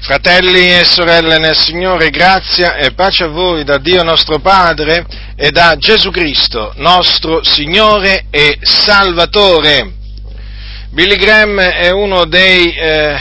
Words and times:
Fratelli 0.00 0.72
e 0.72 0.84
sorelle 0.84 1.38
nel 1.38 1.56
Signore, 1.56 2.10
grazia 2.10 2.76
e 2.76 2.92
pace 2.92 3.24
a 3.24 3.28
voi 3.28 3.64
da 3.64 3.78
Dio 3.78 4.04
nostro 4.04 4.38
Padre 4.38 5.04
e 5.34 5.50
da 5.50 5.76
Gesù 5.76 6.10
Cristo, 6.10 6.72
nostro 6.76 7.42
Signore 7.42 8.26
e 8.30 8.58
Salvatore. 8.62 9.92
Billy 10.90 11.16
Graham 11.16 11.60
è 11.60 11.90
uno 11.90 12.24
dei 12.26 12.72
eh, 12.74 13.20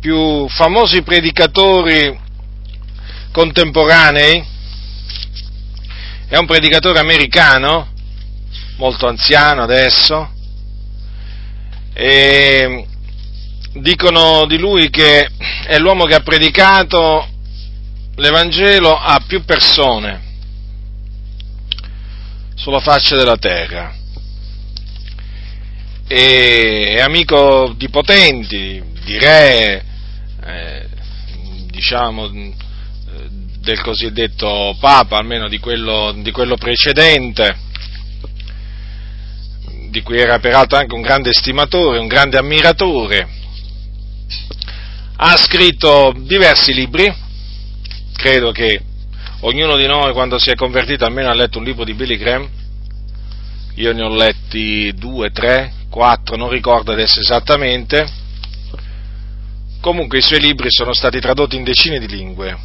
più 0.00 0.48
famosi 0.48 1.02
predicatori 1.02 2.18
contemporanei, 3.32 4.44
è 6.28 6.36
un 6.36 6.46
predicatore 6.46 7.00
americano, 7.00 7.88
molto 8.76 9.08
anziano 9.08 9.62
adesso, 9.64 10.30
e 11.92 12.86
dicono 13.74 14.44
di 14.46 14.58
lui 14.58 14.90
che 14.90 15.28
è 15.66 15.78
l'uomo 15.78 16.04
che 16.04 16.14
ha 16.14 16.20
predicato 16.20 17.26
l'Evangelo 18.16 18.98
a 18.98 19.22
più 19.26 19.44
persone 19.44 20.30
sulla 22.54 22.80
faccia 22.80 23.16
della 23.16 23.36
terra. 23.36 23.94
E 26.06 26.94
è 26.96 27.00
amico 27.00 27.72
di 27.76 27.88
potenti, 27.88 28.82
di 29.04 29.18
re, 29.18 29.84
eh, 30.44 30.88
diciamo 31.70 32.28
del 32.28 33.80
cosiddetto 33.80 34.76
Papa, 34.78 35.16
almeno 35.16 35.48
di 35.48 35.58
quello, 35.58 36.12
di 36.18 36.30
quello 36.32 36.56
precedente, 36.56 37.56
di 39.88 40.02
cui 40.02 40.18
era 40.18 40.38
peraltro 40.40 40.76
anche 40.78 40.94
un 40.94 41.00
grande 41.00 41.30
estimatore, 41.30 41.98
un 41.98 42.08
grande 42.08 42.38
ammiratore 42.38 43.40
ha 45.24 45.36
scritto 45.36 46.12
diversi 46.16 46.74
libri, 46.74 47.14
credo 48.12 48.50
che 48.50 48.80
ognuno 49.42 49.76
di 49.76 49.86
noi 49.86 50.12
quando 50.12 50.36
si 50.36 50.50
è 50.50 50.56
convertito 50.56 51.04
almeno 51.04 51.30
ha 51.30 51.34
letto 51.34 51.58
un 51.58 51.64
libro 51.64 51.84
di 51.84 51.94
Billy 51.94 52.16
Graham, 52.16 52.48
io 53.76 53.92
ne 53.92 54.02
ho 54.02 54.08
letti 54.08 54.92
due, 54.96 55.30
tre, 55.30 55.74
quattro, 55.88 56.34
non 56.34 56.48
ricordo 56.48 56.90
adesso 56.90 57.20
esattamente, 57.20 58.04
comunque 59.80 60.18
i 60.18 60.22
suoi 60.22 60.40
libri 60.40 60.66
sono 60.70 60.92
stati 60.92 61.20
tradotti 61.20 61.54
in 61.54 61.62
decine 61.62 62.00
di 62.00 62.08
lingue. 62.08 62.58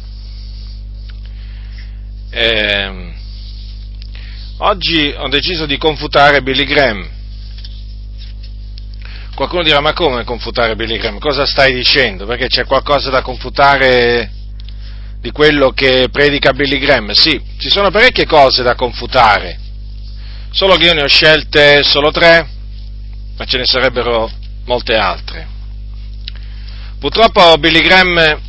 Eh, 2.30 3.12
oggi 4.58 5.14
ho 5.16 5.28
deciso 5.28 5.64
di 5.64 5.78
confutare 5.78 6.42
Billy 6.42 6.64
Graham 6.64 7.08
Qualcuno 9.38 9.62
dirà, 9.62 9.78
ma 9.80 9.92
come 9.92 10.24
confutare 10.24 10.74
Billy 10.74 10.98
Graham? 10.98 11.20
Cosa 11.20 11.46
stai 11.46 11.72
dicendo? 11.72 12.26
Perché 12.26 12.48
c'è 12.48 12.64
qualcosa 12.64 13.08
da 13.08 13.22
confutare 13.22 14.32
di 15.20 15.30
quello 15.30 15.70
che 15.70 16.08
predica 16.10 16.52
Billy 16.52 16.76
Graham? 16.80 17.12
Sì, 17.12 17.40
ci 17.56 17.70
sono 17.70 17.92
parecchie 17.92 18.26
cose 18.26 18.64
da 18.64 18.74
confutare, 18.74 19.56
solo 20.50 20.74
che 20.74 20.86
io 20.86 20.94
ne 20.94 21.04
ho 21.04 21.06
scelte 21.06 21.84
solo 21.84 22.10
tre, 22.10 22.48
ma 23.36 23.44
ce 23.44 23.58
ne 23.58 23.64
sarebbero 23.64 24.28
molte 24.64 24.96
altre. 24.96 25.46
Purtroppo 26.98 27.58
Billy 27.58 27.80
Graham, 27.80 28.40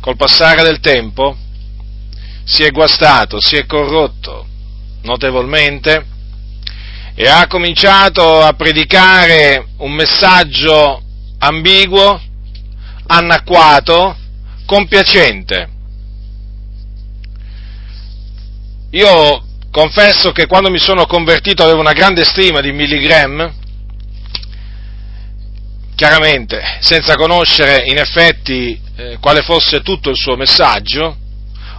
col 0.00 0.16
passare 0.16 0.62
del 0.62 0.80
tempo, 0.80 1.36
si 2.44 2.62
è 2.62 2.70
guastato, 2.70 3.38
si 3.42 3.56
è 3.56 3.66
corrotto 3.66 4.46
notevolmente 5.02 6.06
e 7.22 7.28
ha 7.28 7.46
cominciato 7.48 8.40
a 8.40 8.54
predicare 8.54 9.66
un 9.80 9.92
messaggio 9.92 11.02
ambiguo, 11.36 12.18
anacquato, 13.08 14.16
compiacente. 14.64 15.68
Io 18.92 19.44
confesso 19.70 20.32
che 20.32 20.46
quando 20.46 20.70
mi 20.70 20.78
sono 20.78 21.04
convertito 21.04 21.62
avevo 21.62 21.80
una 21.80 21.92
grande 21.92 22.24
stima 22.24 22.62
di 22.62 22.72
Billy 22.72 22.98
Graham, 23.02 23.52
chiaramente 25.94 26.78
senza 26.80 27.16
conoscere 27.16 27.84
in 27.84 27.98
effetti 27.98 28.80
eh, 28.96 29.18
quale 29.20 29.42
fosse 29.42 29.82
tutto 29.82 30.08
il 30.08 30.16
suo 30.16 30.36
messaggio, 30.36 31.18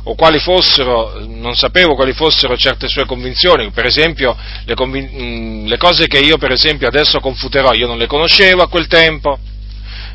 o 0.04 0.16
quali 0.16 0.40
fossero, 0.40 1.24
non 1.28 1.56
sapevo 1.56 1.94
quali 1.94 2.14
fossero 2.14 2.58
certe 2.58 2.88
sue 2.88 3.06
convinzioni, 3.06 3.70
per 3.70 3.86
esempio 3.86 4.36
le, 4.66 4.74
convin- 4.74 5.68
le 5.68 5.78
cose 5.78 6.08
che 6.08 6.20
io 6.20 6.38
per 6.38 6.52
esempio 6.52 6.88
adesso 6.88 7.20
confuterò, 7.20 7.74
io 7.74 7.88
non 7.88 7.98
le 7.98 8.08
conoscevo 8.08 8.64
a 8.64 8.68
quel 8.68 8.88
tempo, 8.88 9.38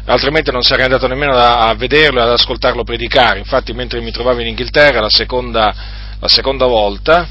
altrimenti 0.07 0.51
non 0.51 0.63
sarei 0.63 0.85
andato 0.85 1.07
nemmeno 1.07 1.37
a, 1.37 1.73
vederlo 1.75 2.21
e 2.21 2.23
ad 2.23 2.31
ascoltarlo 2.31 2.85
predicare. 2.85 3.39
Infatti, 3.39 3.73
mentre 3.73 4.01
mi 4.01 4.11
trovavo 4.11 4.41
in 4.41 4.49
Inghilterra 4.49 5.01
la 5.01 5.11
seconda, 5.11 5.75
la 6.19 6.29
seconda 6.29 6.67
volta, 6.67 7.29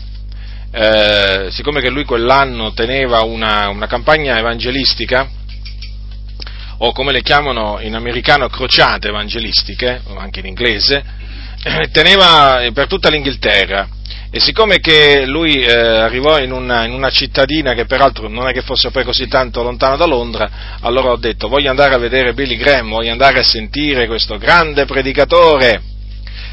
eh, 0.71 1.47
siccome 1.51 1.81
che 1.81 1.89
lui 1.89 2.03
quell'anno 2.03 2.73
teneva 2.73 3.21
una, 3.21 3.69
una, 3.69 3.87
campagna 3.87 4.37
evangelistica, 4.37 5.29
o 6.77 6.91
come 6.91 7.13
le 7.13 7.21
chiamano 7.21 7.79
in 7.79 7.95
americano 7.95 8.49
crociate 8.49 9.07
evangelistiche, 9.07 10.01
o 10.07 10.17
anche 10.17 10.41
in 10.41 10.47
inglese, 10.47 11.03
teneva 11.91 12.61
per 12.73 12.87
tutta 12.87 13.09
l'Inghilterra. 13.09 13.87
E 14.29 14.39
siccome 14.39 14.79
che 14.79 15.25
lui 15.25 15.61
eh, 15.61 15.71
arrivò 15.73 16.39
in 16.39 16.51
una, 16.51 16.83
in 16.83 16.91
una, 16.91 17.09
cittadina 17.09 17.73
che 17.73 17.85
peraltro 17.85 18.27
non 18.27 18.49
è 18.49 18.51
che 18.51 18.63
fosse 18.63 18.91
poi 18.91 19.05
così 19.05 19.27
tanto 19.27 19.63
lontano 19.63 19.95
da 19.95 20.05
Londra, 20.05 20.77
allora 20.81 21.11
ho 21.11 21.15
detto 21.15 21.47
voglio 21.47 21.69
andare 21.69 21.93
a 21.93 21.99
vedere 21.99 22.33
Billy 22.33 22.57
Graham, 22.57 22.89
voglio 22.89 23.13
andare 23.13 23.39
a 23.39 23.43
sentire 23.43 24.07
questo 24.07 24.37
grande 24.37 24.85
predicatore. 24.85 25.81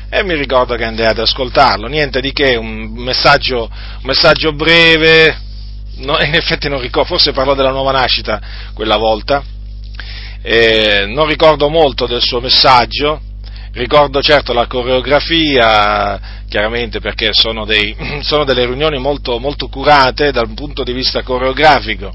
E 0.08 0.22
mi 0.22 0.34
ricordo 0.34 0.76
che 0.76 0.84
andai 0.84 1.06
ad 1.06 1.18
ascoltarlo, 1.18 1.88
niente 1.88 2.20
di 2.20 2.32
che, 2.32 2.54
un 2.54 2.92
messaggio, 2.92 3.68
un 3.72 4.02
messaggio 4.02 4.52
breve, 4.52 5.36
no, 5.96 6.18
in 6.20 6.34
effetti 6.34 6.68
non 6.68 6.80
ricordo, 6.80 7.08
forse 7.08 7.32
parlò 7.32 7.54
della 7.54 7.70
nuova 7.70 7.92
nascita 7.92 8.40
quella 8.74 8.96
volta, 8.96 9.42
eh, 10.42 11.06
non 11.08 11.26
ricordo 11.26 11.68
molto 11.68 12.06
del 12.06 12.20
suo 12.20 12.40
messaggio, 12.40 13.22
Ricordo 13.74 14.20
certo 14.20 14.52
la 14.52 14.66
coreografia, 14.66 16.20
chiaramente 16.46 17.00
perché 17.00 17.32
sono, 17.32 17.64
dei, 17.64 17.96
sono 18.20 18.44
delle 18.44 18.66
riunioni 18.66 18.98
molto, 18.98 19.38
molto 19.38 19.68
curate 19.68 20.30
dal 20.30 20.52
punto 20.52 20.82
di 20.82 20.92
vista 20.92 21.22
coreografico. 21.22 22.12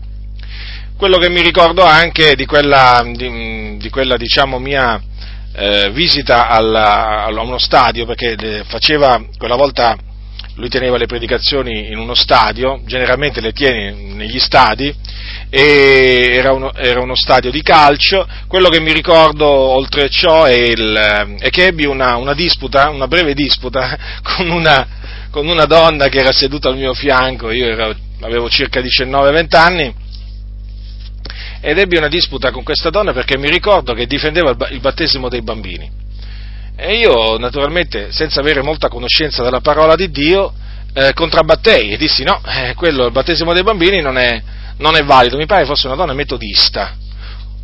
Quello 0.96 1.18
che 1.18 1.30
mi 1.30 1.42
ricordo 1.42 1.84
anche 1.84 2.36
di 2.36 2.46
quella, 2.46 3.04
di, 3.12 3.78
di 3.78 3.90
quella 3.90 4.18
diciamo, 4.18 4.60
mia 4.60 5.02
eh, 5.54 5.90
visita 5.92 6.48
alla, 6.48 7.26
a 7.26 7.42
uno 7.42 7.58
stadio, 7.58 8.06
perché 8.06 8.64
faceva 8.68 9.20
quella 9.38 9.56
volta 9.56 9.98
lui 10.58 10.70
teneva 10.70 10.98
le 10.98 11.06
predicazioni 11.06 11.88
in 11.92 11.98
uno 11.98 12.16
stadio, 12.16 12.82
generalmente 12.86 13.42
le 13.42 13.52
tiene 13.52 13.92
negli 13.92 14.40
stadi, 14.40 14.94
e 15.50 16.32
era 16.34 16.52
uno, 16.52 16.74
era 16.74 17.00
uno 17.00 17.16
stadio 17.16 17.52
di 17.52 17.62
calcio. 17.62 18.28
Quello 18.48 18.70
che 18.70 18.80
mi 18.80 18.92
ricordo 18.92 19.46
oltre 19.46 20.10
ciò 20.10 20.46
è, 20.46 20.54
il, 20.54 21.38
è 21.40 21.50
che 21.50 21.68
ebbi 21.68 21.86
una, 21.86 22.16
una, 22.16 22.34
disputa, 22.34 22.90
una 22.90 23.08
breve 23.08 23.34
disputa 23.36 23.98
con 24.24 24.50
una, 24.50 24.88
con 25.30 25.48
una, 25.48 25.66
donna 25.66 26.08
che 26.10 26.20
era 26.20 26.32
seduta 26.32 26.70
al 26.70 26.78
mio 26.78 26.94
fianco, 26.94 27.52
io 27.52 27.68
ero, 27.68 27.96
avevo 28.22 28.50
circa 28.50 28.80
19-20 28.80 29.56
anni, 29.56 29.94
ed 31.62 31.78
ebbi 31.78 31.98
una 31.98 32.08
disputa 32.08 32.50
con 32.50 32.64
questa 32.64 32.90
donna 32.90 33.14
perché 33.14 33.38
mi 33.38 33.50
ricordo 33.50 33.94
che 33.94 34.08
difendeva 34.08 34.56
il 34.72 34.80
battesimo 34.80 35.30
dei 35.30 35.44
bambini. 35.44 35.97
E 36.80 36.98
io, 36.98 37.40
naturalmente, 37.40 38.12
senza 38.12 38.40
avere 38.40 38.62
molta 38.62 38.88
conoscenza 38.88 39.42
della 39.42 39.62
parola 39.62 39.96
di 39.96 40.12
Dio, 40.12 40.54
eh, 40.94 41.12
contrabbattei 41.14 41.90
e 41.90 41.98
dissi 41.98 42.24
no, 42.24 42.40
eh, 42.46 42.76
quello, 42.76 43.06
il 43.06 43.12
battesimo 43.12 43.52
dei 43.52 43.64
bambini 43.64 44.00
non 44.00 44.16
è, 44.20 44.40
non 44.78 44.96
è 44.96 45.04
valido, 45.04 45.38
mi 45.38 45.48
pare 45.48 45.66
fosse 45.66 45.88
una 45.88 45.96
donna 45.96 46.14
metodista, 46.14 46.96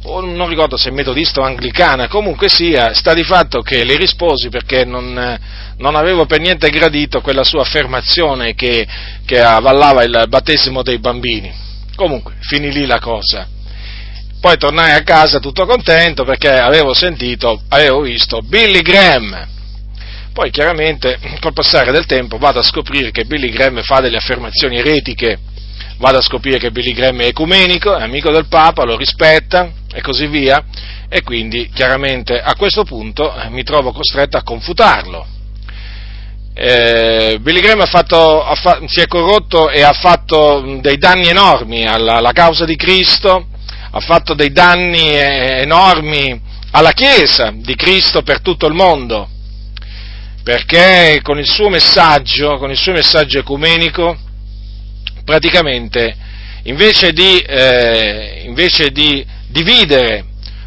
o 0.05 0.19
non 0.19 0.49
ricordo 0.49 0.77
se 0.77 0.89
metodista 0.89 1.41
o 1.41 1.43
anglicana, 1.43 2.07
comunque 2.07 2.49
sia, 2.49 2.95
sta 2.95 3.13
di 3.13 3.23
fatto 3.23 3.61
che 3.61 3.83
le 3.83 3.97
risposi 3.97 4.49
perché 4.49 4.83
non, 4.83 5.39
non 5.77 5.95
avevo 5.95 6.25
per 6.25 6.39
niente 6.39 6.71
gradito 6.71 7.21
quella 7.21 7.43
sua 7.43 7.61
affermazione 7.61 8.55
che, 8.55 8.87
che 9.25 9.39
avvallava 9.39 10.03
il 10.03 10.25
battesimo 10.27 10.81
dei 10.81 10.97
bambini. 10.97 11.53
Comunque, 11.95 12.33
finì 12.39 12.71
lì 12.71 12.87
la 12.87 12.99
cosa. 12.99 13.47
Poi 14.43 14.57
tornai 14.57 14.91
a 14.91 15.03
casa 15.03 15.39
tutto 15.39 15.65
contento 15.65 16.25
perché 16.25 16.49
avevo 16.49 16.93
sentito, 16.93 17.61
avevo 17.69 18.01
visto 18.01 18.41
Billy 18.41 18.81
Graham. 18.81 19.47
Poi 20.33 20.51
chiaramente 20.51 21.17
col 21.39 21.53
passare 21.53 21.93
del 21.93 22.05
tempo 22.05 22.37
vado 22.37 22.59
a 22.59 22.61
scoprire 22.61 23.11
che 23.11 23.23
Billy 23.23 23.49
Graham 23.49 23.81
fa 23.83 24.01
delle 24.01 24.17
affermazioni 24.17 24.79
eretiche, 24.79 25.39
vado 25.95 26.17
a 26.17 26.21
scoprire 26.21 26.57
che 26.57 26.71
Billy 26.71 26.91
Graham 26.91 27.21
è 27.21 27.27
ecumenico, 27.27 27.95
è 27.95 28.01
amico 28.01 28.31
del 28.31 28.47
Papa, 28.47 28.83
lo 28.83 28.97
rispetta 28.97 29.71
e 29.93 30.01
così 30.01 30.27
via, 30.27 30.61
e 31.07 31.21
quindi 31.21 31.69
chiaramente 31.73 32.37
a 32.41 32.53
questo 32.57 32.83
punto 32.83 33.33
eh, 33.33 33.47
mi 33.47 33.63
trovo 33.63 33.93
costretto 33.93 34.35
a 34.35 34.43
confutarlo. 34.43 35.25
Eh, 36.53 37.37
Billy 37.39 37.61
Graham 37.61 37.79
ha 37.79 37.85
fatto, 37.85 38.43
ha 38.43 38.55
fa, 38.55 38.81
si 38.87 38.99
è 38.99 39.07
corrotto 39.07 39.69
e 39.69 39.83
ha 39.83 39.93
fatto 39.93 40.79
dei 40.81 40.97
danni 40.97 41.29
enormi 41.29 41.87
alla, 41.87 42.15
alla 42.15 42.33
causa 42.33 42.65
di 42.65 42.75
Cristo, 42.75 43.47
ha 43.95 43.99
fatto 43.99 44.33
dei 44.33 44.51
danni 44.51 45.11
enormi 45.13 46.41
alla 46.71 46.93
Chiesa 46.93 47.53
di 47.55 47.75
Cristo 47.75 48.23
per 48.23 48.41
tutto 48.41 48.65
il 48.65 48.73
mondo, 48.73 49.29
perché 50.43 51.19
con 51.21 51.37
il 51.37 51.47
suo 51.47 51.69
messaggio, 51.69 52.57
con 52.57 52.71
il 52.71 52.77
suo 52.77 52.91
messaggio 52.91 53.37
ecumenico, 53.37 54.17
praticamente 55.23 56.15
invece 56.63 57.11
di, 57.11 57.37
eh, 57.37 58.41
invece 58.45 58.89
di 58.89 59.23
dividere 59.47 60.25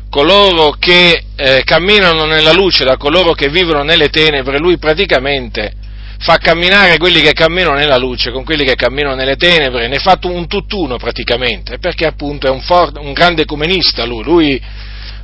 coloro 0.09 0.77
che 0.79 1.25
eh, 1.35 1.63
camminano 1.65 2.27
nella 2.27 2.53
luce 2.53 2.85
da 2.85 2.97
coloro 2.97 3.33
che 3.33 3.49
vivono 3.49 3.83
nelle 3.83 4.09
tenebre, 4.09 4.59
lui 4.59 4.79
praticamente 4.79 5.73
fa 6.19 6.39
camminare 6.39 6.99
quelli 6.99 7.21
che 7.21 7.33
camminano 7.33 7.77
nella 7.77 7.99
luce 7.99 8.31
con 8.31 8.45
quelli 8.45 8.65
che 8.65 8.75
camminano 8.75 9.15
nelle 9.15 9.37
tenebre, 9.37 9.89
ne 9.89 9.99
fa 9.99 10.19
un 10.23 10.47
tutt'uno 10.47 10.97
praticamente, 10.97 11.79
perché 11.79 12.07
appunto 12.07 12.47
è 12.47 12.51
un, 12.51 12.61
for- 12.61 12.99
un 12.99 13.13
grande 13.13 13.43
ecumenista 13.43 14.05
lui, 14.05 14.25
lui, 14.25 14.63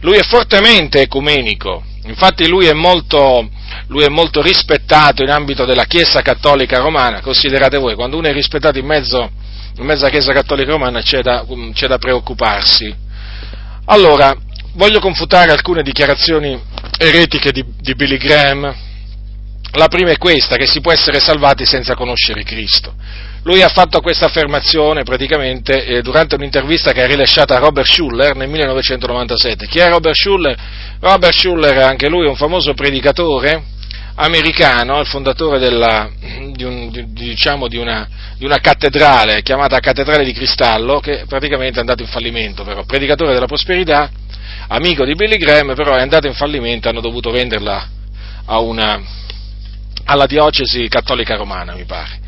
lui, 0.01 0.17
è 0.17 0.23
fortemente 0.23 1.01
ecumenico, 1.01 1.83
infatti 2.05 2.47
lui 2.47 2.67
è, 2.67 2.73
molto, 2.73 3.49
lui 3.89 4.05
è 4.05 4.09
molto 4.09 4.43
rispettato 4.43 5.23
in 5.23 5.31
ambito 5.31 5.65
della 5.65 5.85
Chiesa 5.85 6.21
Cattolica 6.21 6.79
Romana, 6.79 7.21
considerate 7.21 7.79
voi, 7.79 7.95
quando 7.95 8.19
uno 8.19 8.29
è 8.29 8.33
rispettato 8.33 8.79
in 8.79 8.87
mezzo, 8.87 9.31
in 9.79 9.85
mezzo 9.85 10.03
alla 10.03 10.11
Chiesa 10.11 10.33
Cattolica 10.33 10.71
Romana 10.71 11.01
c'è 11.01 11.23
da, 11.23 11.45
c'è 11.73 11.87
da 11.87 11.99
preoccuparsi. 11.99 12.95
Allora, 13.87 14.37
voglio 14.75 15.01
confutare 15.01 15.51
alcune 15.53 15.83
dichiarazioni 15.83 16.61
eretiche 16.99 17.51
di, 17.51 17.65
di 17.81 17.95
Billy 17.95 18.17
Graham, 18.17 18.91
la 19.73 19.89
prima 19.89 20.11
è 20.11 20.19
questa, 20.19 20.57
che 20.57 20.67
si 20.67 20.81
può 20.81 20.93
essere 20.93 21.19
salvati 21.19 21.65
senza 21.65 21.95
conoscere 21.95 22.43
Cristo. 22.43 22.95
Lui 23.45 23.63
ha 23.63 23.69
fatto 23.69 24.01
questa 24.01 24.27
affermazione 24.27 25.03
praticamente 25.03 25.85
eh, 25.85 26.03
durante 26.03 26.35
un'intervista 26.35 26.93
che 26.93 27.03
ha 27.03 27.07
rilasciato 27.07 27.55
a 27.55 27.59
Robert 27.59 27.89
Schuller 27.89 28.37
nel 28.37 28.49
1997. 28.49 29.67
Chi 29.67 29.79
è 29.79 29.89
Robert 29.89 30.15
Schuller? 30.15 30.57
Robert 31.01 31.35
Schuller, 31.35 31.79
anche 31.79 32.09
lui, 32.09 32.27
è 32.27 32.29
un 32.29 32.37
famoso 32.37 32.75
predicatore 32.75 33.65
americano, 34.15 35.01
il 35.01 35.07
fondatore 35.07 35.59
della, 35.59 36.11
di, 36.53 36.65
un, 36.65 36.91
di, 36.91 37.13
diciamo, 37.13 37.67
di, 37.67 37.79
una, 37.79 38.07
di, 38.37 38.45
una, 38.45 38.59
cattedrale 38.59 39.43
chiamata 39.43 39.79
Cattedrale 39.79 40.25
di 40.25 40.33
Cristallo, 40.33 41.01
che 41.01 41.25
praticamente 41.27 41.79
è 41.79 41.81
andato 41.81 42.03
in 42.03 42.09
fallimento, 42.09 42.63
però, 42.63 42.85
predicatore 42.85 43.33
della 43.33 43.47
prosperità, 43.47 44.11
amico 44.69 45.05
di 45.05 45.15
Billy 45.15 45.39
Graham, 45.39 45.75
però 45.75 45.95
è 45.95 46.01
andato 46.01 46.27
in 46.27 46.35
fallimento, 46.35 46.89
hanno 46.89 47.01
dovuto 47.01 47.31
venderla 47.31 47.89
a 48.45 48.59
una, 48.59 49.01
alla 50.05 50.27
diocesi 50.27 50.89
cattolica 50.89 51.37
romana, 51.37 51.75
mi 51.75 51.85
pare. 51.85 52.21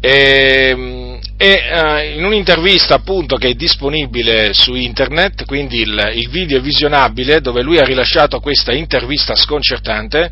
E, 0.00 1.20
e 1.36 1.60
uh, 1.72 2.18
in 2.18 2.24
un'intervista 2.24 2.94
appunto 2.94 3.36
che 3.36 3.50
è 3.50 3.54
disponibile 3.54 4.52
su 4.52 4.74
internet, 4.74 5.44
quindi 5.44 5.80
il, 5.80 6.10
il, 6.14 6.28
video 6.28 6.58
è 6.58 6.60
visionabile, 6.60 7.40
dove 7.40 7.62
lui 7.62 7.78
ha 7.78 7.84
rilasciato 7.84 8.40
questa 8.40 8.72
intervista 8.72 9.36
sconcertante, 9.36 10.30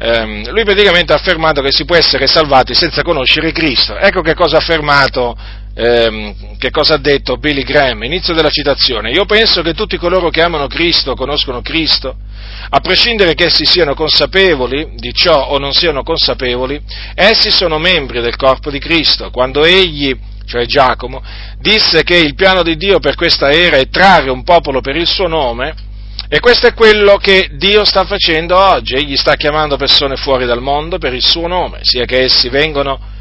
um, 0.00 0.50
lui 0.50 0.64
praticamente 0.64 1.12
ha 1.12 1.16
affermato 1.16 1.60
che 1.60 1.70
si 1.70 1.84
può 1.84 1.96
essere 1.96 2.26
salvati 2.26 2.74
senza 2.74 3.02
conoscere 3.02 3.52
Cristo. 3.52 3.96
Ecco 3.98 4.22
che 4.22 4.34
cosa 4.34 4.56
ha 4.56 4.60
affermato 4.60 5.36
ehm, 5.74 6.56
che 6.58 6.70
cosa 6.70 6.94
ha 6.94 6.98
detto 6.98 7.36
Billy 7.36 7.62
Graham, 7.62 8.02
inizio 8.02 8.34
della 8.34 8.50
citazione, 8.50 9.10
io 9.10 9.24
penso 9.24 9.62
che 9.62 9.74
tutti 9.74 9.96
coloro 9.96 10.30
che 10.30 10.42
amano 10.42 10.66
Cristo 10.66 11.14
conoscono 11.14 11.62
Cristo, 11.62 12.16
a 12.68 12.80
prescindere 12.80 13.34
che 13.34 13.46
essi 13.46 13.64
siano 13.64 13.94
consapevoli 13.94 14.92
di 14.96 15.12
ciò 15.12 15.48
o 15.48 15.58
non 15.58 15.72
siano 15.72 16.02
consapevoli, 16.02 16.80
essi 17.14 17.50
sono 17.50 17.78
membri 17.78 18.20
del 18.20 18.36
corpo 18.36 18.70
di 18.70 18.78
Cristo. 18.78 19.30
Quando 19.30 19.64
egli, 19.64 20.16
cioè 20.46 20.64
Giacomo, 20.66 21.22
disse 21.58 22.02
che 22.02 22.16
il 22.16 22.34
piano 22.34 22.62
di 22.62 22.76
Dio 22.76 22.98
per 22.98 23.14
questa 23.14 23.50
era 23.50 23.76
è 23.76 23.88
trarre 23.88 24.30
un 24.30 24.42
popolo 24.42 24.80
per 24.80 24.96
il 24.96 25.06
suo 25.06 25.26
nome, 25.26 25.90
e 26.28 26.40
questo 26.40 26.66
è 26.66 26.72
quello 26.72 27.16
che 27.16 27.50
Dio 27.56 27.84
sta 27.84 28.04
facendo 28.04 28.56
oggi, 28.56 28.94
egli 28.94 29.16
sta 29.16 29.34
chiamando 29.34 29.76
persone 29.76 30.16
fuori 30.16 30.46
dal 30.46 30.62
mondo 30.62 30.96
per 30.98 31.12
il 31.12 31.22
suo 31.22 31.46
nome, 31.46 31.80
sia 31.82 32.06
che 32.06 32.22
essi 32.22 32.48
vengano 32.48 33.11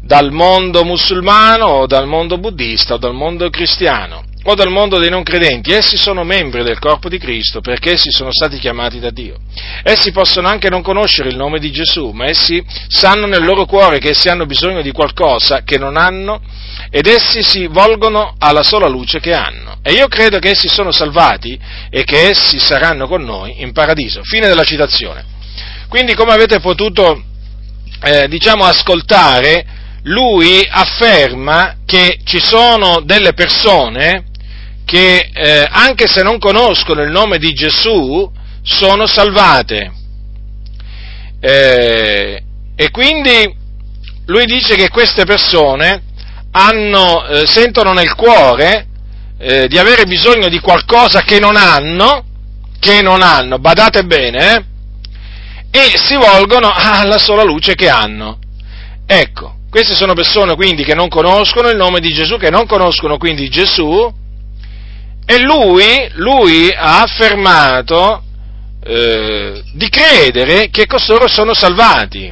dal 0.00 0.32
mondo 0.32 0.84
musulmano 0.84 1.66
o 1.66 1.86
dal 1.86 2.06
mondo 2.06 2.38
buddista 2.38 2.94
o 2.94 2.98
dal 2.98 3.14
mondo 3.14 3.50
cristiano 3.50 4.24
o 4.50 4.54
dal 4.54 4.70
mondo 4.70 4.98
dei 4.98 5.10
non 5.10 5.24
credenti, 5.24 5.72
essi 5.72 5.98
sono 5.98 6.24
membri 6.24 6.62
del 6.62 6.78
corpo 6.78 7.10
di 7.10 7.18
Cristo 7.18 7.60
perché 7.60 7.92
essi 7.92 8.10
sono 8.10 8.30
stati 8.32 8.58
chiamati 8.58 8.98
da 8.98 9.10
Dio. 9.10 9.36
Essi 9.82 10.10
possono 10.10 10.48
anche 10.48 10.70
non 10.70 10.80
conoscere 10.80 11.28
il 11.28 11.36
nome 11.36 11.58
di 11.58 11.70
Gesù, 11.70 12.10
ma 12.12 12.26
essi 12.26 12.64
sanno 12.88 13.26
nel 13.26 13.44
loro 13.44 13.66
cuore 13.66 13.98
che 13.98 14.10
essi 14.10 14.30
hanno 14.30 14.46
bisogno 14.46 14.80
di 14.80 14.90
qualcosa 14.90 15.64
che 15.64 15.76
non 15.76 15.98
hanno 15.98 16.40
ed 16.88 17.06
essi 17.06 17.42
si 17.42 17.66
volgono 17.66 18.36
alla 18.38 18.62
sola 18.62 18.88
luce 18.88 19.20
che 19.20 19.34
hanno. 19.34 19.78
E 19.82 19.92
io 19.92 20.08
credo 20.08 20.38
che 20.38 20.50
essi 20.50 20.68
sono 20.68 20.92
salvati 20.92 21.58
e 21.90 22.04
che 22.04 22.30
essi 22.30 22.58
saranno 22.58 23.06
con 23.06 23.22
noi 23.22 23.60
in 23.60 23.72
paradiso. 23.72 24.22
Fine 24.22 24.46
della 24.46 24.64
citazione. 24.64 25.24
Quindi 25.88 26.14
come 26.14 26.32
avete 26.32 26.58
potuto 26.60 27.22
eh, 28.02 28.28
diciamo 28.28 28.64
ascoltare, 28.64 29.66
lui 30.08 30.66
afferma 30.68 31.76
che 31.84 32.18
ci 32.24 32.40
sono 32.40 33.00
delle 33.00 33.34
persone 33.34 34.24
che 34.84 35.30
eh, 35.34 35.68
anche 35.70 36.06
se 36.06 36.22
non 36.22 36.38
conoscono 36.38 37.02
il 37.02 37.10
nome 37.10 37.36
di 37.38 37.52
Gesù 37.52 38.30
sono 38.62 39.06
salvate. 39.06 39.92
Eh, 41.40 42.42
e 42.74 42.90
quindi 42.90 43.54
lui 44.26 44.46
dice 44.46 44.76
che 44.76 44.88
queste 44.88 45.24
persone 45.24 46.02
hanno, 46.52 47.26
eh, 47.26 47.46
sentono 47.46 47.92
nel 47.92 48.14
cuore 48.14 48.86
eh, 49.38 49.68
di 49.68 49.78
avere 49.78 50.04
bisogno 50.04 50.48
di 50.48 50.58
qualcosa 50.58 51.20
che 51.20 51.38
non 51.38 51.56
hanno, 51.56 52.24
che 52.80 53.02
non 53.02 53.20
hanno, 53.20 53.58
badate 53.58 54.04
bene, 54.04 54.66
eh, 55.70 55.78
e 55.80 55.98
si 55.98 56.14
volgono 56.16 56.72
alla 56.72 57.18
sola 57.18 57.42
luce 57.42 57.74
che 57.74 57.90
hanno. 57.90 58.38
Ecco, 59.06 59.57
queste 59.78 59.94
sono 59.94 60.14
persone 60.14 60.56
quindi 60.56 60.82
che 60.82 60.96
non 60.96 61.06
conoscono 61.06 61.68
il 61.68 61.76
nome 61.76 62.00
di 62.00 62.12
Gesù, 62.12 62.36
che 62.36 62.50
non 62.50 62.66
conoscono 62.66 63.16
quindi 63.16 63.48
Gesù, 63.48 64.12
e 65.24 65.38
lui, 65.38 65.84
lui 66.14 66.68
ha 66.72 67.02
affermato 67.02 68.24
eh, 68.82 69.62
di 69.74 69.88
credere 69.88 70.68
che 70.70 70.86
costoro 70.86 71.28
sono 71.28 71.54
salvati 71.54 72.26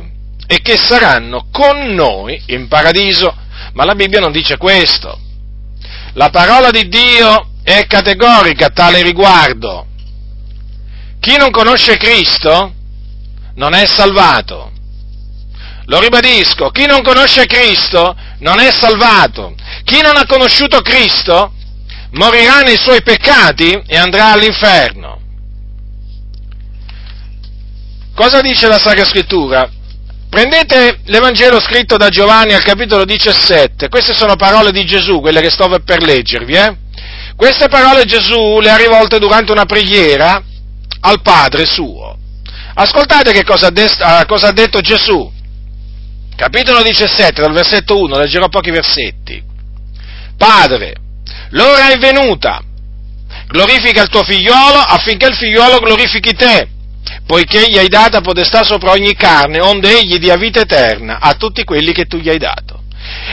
e 0.44 0.60
che 0.60 0.76
saranno 0.76 1.46
con 1.52 1.94
noi 1.94 2.42
in 2.46 2.66
paradiso. 2.66 3.32
Ma 3.74 3.84
la 3.84 3.94
Bibbia 3.94 4.18
non 4.18 4.32
dice 4.32 4.56
questo. 4.56 5.16
La 6.14 6.30
parola 6.30 6.72
di 6.72 6.88
Dio 6.88 7.50
è 7.62 7.86
categorica 7.86 8.66
a 8.66 8.70
tale 8.70 9.02
riguardo. 9.02 9.86
Chi 11.20 11.36
non 11.36 11.52
conosce 11.52 11.96
Cristo 11.96 12.72
non 13.54 13.72
è 13.72 13.86
salvato. 13.86 14.72
Lo 15.86 16.00
ribadisco, 16.00 16.70
chi 16.70 16.86
non 16.86 17.02
conosce 17.02 17.46
Cristo 17.46 18.16
non 18.38 18.58
è 18.58 18.70
salvato. 18.72 19.54
Chi 19.84 20.00
non 20.00 20.16
ha 20.16 20.26
conosciuto 20.26 20.80
Cristo 20.80 21.52
morirà 22.12 22.60
nei 22.60 22.76
suoi 22.76 23.02
peccati 23.02 23.82
e 23.86 23.96
andrà 23.96 24.32
all'inferno. 24.32 25.20
Cosa 28.14 28.40
dice 28.40 28.66
la 28.66 28.78
Sacra 28.78 29.04
Scrittura? 29.04 29.70
Prendete 30.28 31.00
l'Evangelo 31.04 31.60
scritto 31.60 31.96
da 31.96 32.08
Giovanni 32.08 32.52
al 32.52 32.64
capitolo 32.64 33.04
17, 33.04 33.88
queste 33.88 34.12
sono 34.12 34.34
parole 34.34 34.72
di 34.72 34.84
Gesù, 34.84 35.20
quelle 35.20 35.40
che 35.40 35.50
sto 35.50 35.68
per 35.84 36.02
leggervi. 36.02 36.54
Eh? 36.54 36.76
Queste 37.36 37.68
parole 37.68 38.04
Gesù 38.04 38.58
le 38.58 38.70
ha 38.70 38.76
rivolte 38.76 39.18
durante 39.18 39.52
una 39.52 39.66
preghiera 39.66 40.42
al 41.00 41.22
Padre 41.22 41.64
suo. 41.64 42.16
Ascoltate 42.74 43.32
che 43.32 43.44
cosa 43.44 43.68
ha 43.68 44.52
detto 44.52 44.80
Gesù 44.80 45.32
capitolo 46.36 46.82
17, 46.82 47.40
dal 47.40 47.52
versetto 47.52 47.98
1, 47.98 48.18
leggerò 48.18 48.48
pochi 48.48 48.70
versetti. 48.70 49.42
Padre, 50.36 50.94
l'ora 51.50 51.90
è 51.90 51.96
venuta, 51.96 52.62
glorifica 53.48 54.02
il 54.02 54.08
tuo 54.08 54.22
figliolo 54.22 54.78
affinché 54.78 55.26
il 55.26 55.34
figliolo 55.34 55.78
glorifichi 55.78 56.34
te, 56.34 56.68
poiché 57.26 57.64
gli 57.68 57.78
hai 57.78 57.88
data 57.88 58.20
potestà 58.20 58.62
sopra 58.64 58.92
ogni 58.92 59.14
carne, 59.14 59.60
onde 59.60 59.98
egli 59.98 60.18
dia 60.18 60.36
vita 60.36 60.60
eterna 60.60 61.18
a 61.20 61.32
tutti 61.34 61.64
quelli 61.64 61.92
che 61.92 62.04
tu 62.04 62.18
gli 62.18 62.28
hai 62.28 62.38
dato. 62.38 62.82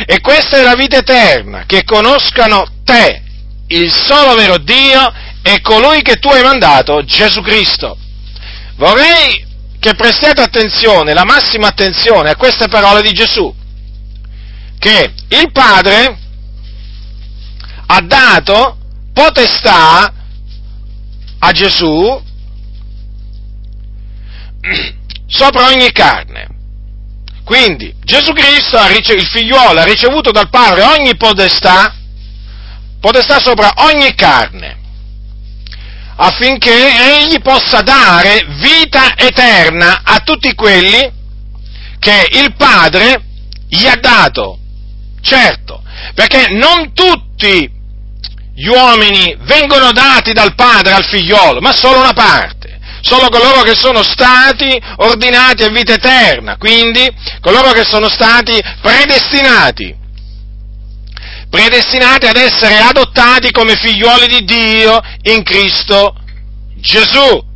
E 0.05 0.22
questa 0.22 0.57
è 0.57 0.63
la 0.63 0.75
vita 0.75 0.98
eterna, 0.98 1.65
che 1.65 1.83
conoscano 1.83 2.65
te, 2.86 3.22
il 3.67 3.91
solo 3.91 4.33
vero 4.36 4.57
Dio, 4.57 5.13
e 5.41 5.60
colui 5.62 6.01
che 6.01 6.15
tu 6.15 6.29
hai 6.29 6.41
mandato, 6.41 7.03
Gesù 7.03 7.41
Cristo. 7.41 7.98
Vorrei 8.77 9.51
che 9.83 9.95
prestiate 9.95 10.39
attenzione, 10.39 11.13
la 11.13 11.25
massima 11.25 11.67
attenzione 11.67 12.29
a 12.29 12.37
queste 12.37 12.69
parole 12.69 13.01
di 13.01 13.11
Gesù, 13.11 13.53
che 14.79 15.13
il 15.27 15.51
Padre 15.51 16.17
ha 17.87 17.99
dato 17.99 18.77
potestà 19.11 20.13
a 21.39 21.51
Gesù 21.51 22.23
sopra 25.27 25.67
ogni 25.67 25.91
carne. 25.91 26.47
Quindi 27.43 27.93
Gesù 28.05 28.31
Cristo, 28.31 28.77
il 28.87 29.27
figliuolo, 29.27 29.81
ha 29.81 29.83
ricevuto 29.83 30.31
dal 30.31 30.49
Padre 30.49 30.83
ogni 30.83 31.17
potestà, 31.17 31.93
potestà 33.01 33.37
sopra 33.41 33.73
ogni 33.79 34.15
carne. 34.15 34.82
Affinché 36.15 37.22
egli 37.22 37.41
possa 37.41 37.82
dare 37.82 38.46
vita 38.60 39.15
eterna 39.15 40.01
a 40.03 40.20
tutti 40.20 40.53
quelli 40.53 41.12
che 42.00 42.27
il 42.34 42.53
Padre 42.55 43.24
gli 43.67 43.86
ha 43.86 43.96
dato. 43.96 44.58
Certo, 45.22 45.82
perché 46.13 46.50
non 46.50 46.93
tutti 46.93 47.70
gli 48.55 48.67
uomini 48.67 49.36
vengono 49.41 49.91
dati 49.91 50.34
dal 50.34 50.53
Padre 50.53 50.93
al 50.93 51.05
figliolo, 51.05 51.60
ma 51.60 51.74
solo 51.74 52.00
una 52.00 52.13
parte. 52.13 52.79
Solo 53.01 53.27
coloro 53.27 53.63
che 53.63 53.75
sono 53.75 54.01
stati 54.01 54.82
ordinati 54.98 55.63
a 55.63 55.70
vita 55.70 55.93
eterna, 55.93 56.55
quindi 56.58 57.05
coloro 57.41 57.72
che 57.72 57.84
sono 57.84 58.08
stati 58.08 58.62
predestinati 58.82 60.02
predestinati 61.53 62.25
ad 62.25 62.36
essere 62.36 62.77
adottati 62.77 63.51
come 63.51 63.75
figlioli 63.75 64.25
di 64.25 64.43
Dio 64.43 65.00
in 65.22 65.43
Cristo 65.43 66.15
Gesù. 66.77 67.51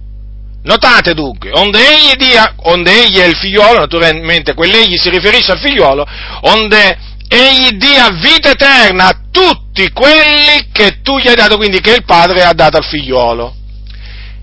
Notate 0.62 1.16
dunque, 1.16 1.50
onde 1.52 1.80
egli, 1.80 2.14
dia, 2.14 2.54
onde 2.58 2.92
egli 2.92 3.18
è 3.18 3.26
il 3.26 3.36
figliolo, 3.36 3.80
naturalmente 3.80 4.54
quell'egli 4.54 4.98
si 4.98 5.10
riferisce 5.10 5.54
al 5.54 5.60
figliolo, 5.60 6.06
onde 6.42 6.96
egli 7.28 7.70
dia 7.72 8.10
vita 8.12 8.52
eterna 8.52 9.08
a 9.08 9.20
tutti 9.32 9.92
quelli 9.92 10.70
che 10.72 11.02
tu 11.02 11.18
gli 11.18 11.28
hai 11.28 11.36
dato, 11.36 11.58
quindi 11.58 11.80
che 11.80 11.96
il 11.96 12.06
padre 12.06 12.44
ha 12.44 12.54
dato 12.54 12.78
al 12.78 12.86
figliolo. 12.86 13.56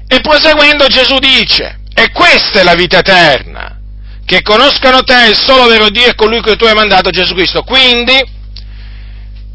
E 0.09 0.21
proseguendo 0.21 0.89
Gesù 0.89 1.17
dice, 1.21 1.79
e 1.95 2.11
questa 2.11 2.59
è 2.59 2.65
la 2.65 2.75
vita 2.75 2.99
eterna, 2.99 3.79
che 4.27 4.43
conoscano 4.43 5.05
te 5.05 5.27
il 5.29 5.37
solo 5.37 5.69
vero 5.69 5.91
Dio 5.91 6.07
e 6.07 6.17
colui 6.17 6.43
che 6.43 6.57
tu 6.57 6.65
hai 6.65 6.75
mandato 6.75 7.11
Gesù 7.11 7.35
Cristo. 7.35 7.63
Quindi, 7.63 8.43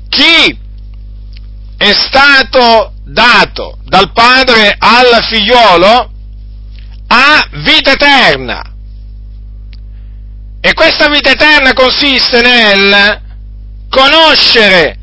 chi 0.10 0.58
è 1.78 1.94
stato 1.94 2.94
dato 3.06 3.78
dal 3.86 4.12
padre 4.12 4.76
al 4.78 5.24
figliolo 5.24 6.12
ha 7.08 7.48
vita 7.64 7.92
eterna. 7.92 8.62
E 10.62 10.74
questa 10.74 11.08
vita 11.10 11.30
eterna 11.30 11.74
consiste 11.74 12.42
nel 12.42 13.22
conoscere 13.90 14.98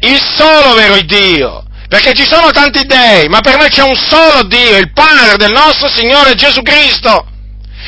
il 0.00 0.18
solo 0.18 0.74
vero 0.74 1.00
Dio. 1.02 1.64
Perché 1.88 2.12
ci 2.12 2.24
sono 2.24 2.50
tanti 2.50 2.84
dei, 2.84 3.28
ma 3.28 3.40
per 3.40 3.56
noi 3.56 3.68
c'è 3.70 3.82
un 3.82 3.96
solo 3.96 4.42
Dio, 4.44 4.76
il 4.76 4.92
Padre 4.92 5.36
del 5.36 5.52
nostro 5.52 5.88
Signore 5.88 6.34
Gesù 6.34 6.60
Cristo, 6.60 7.26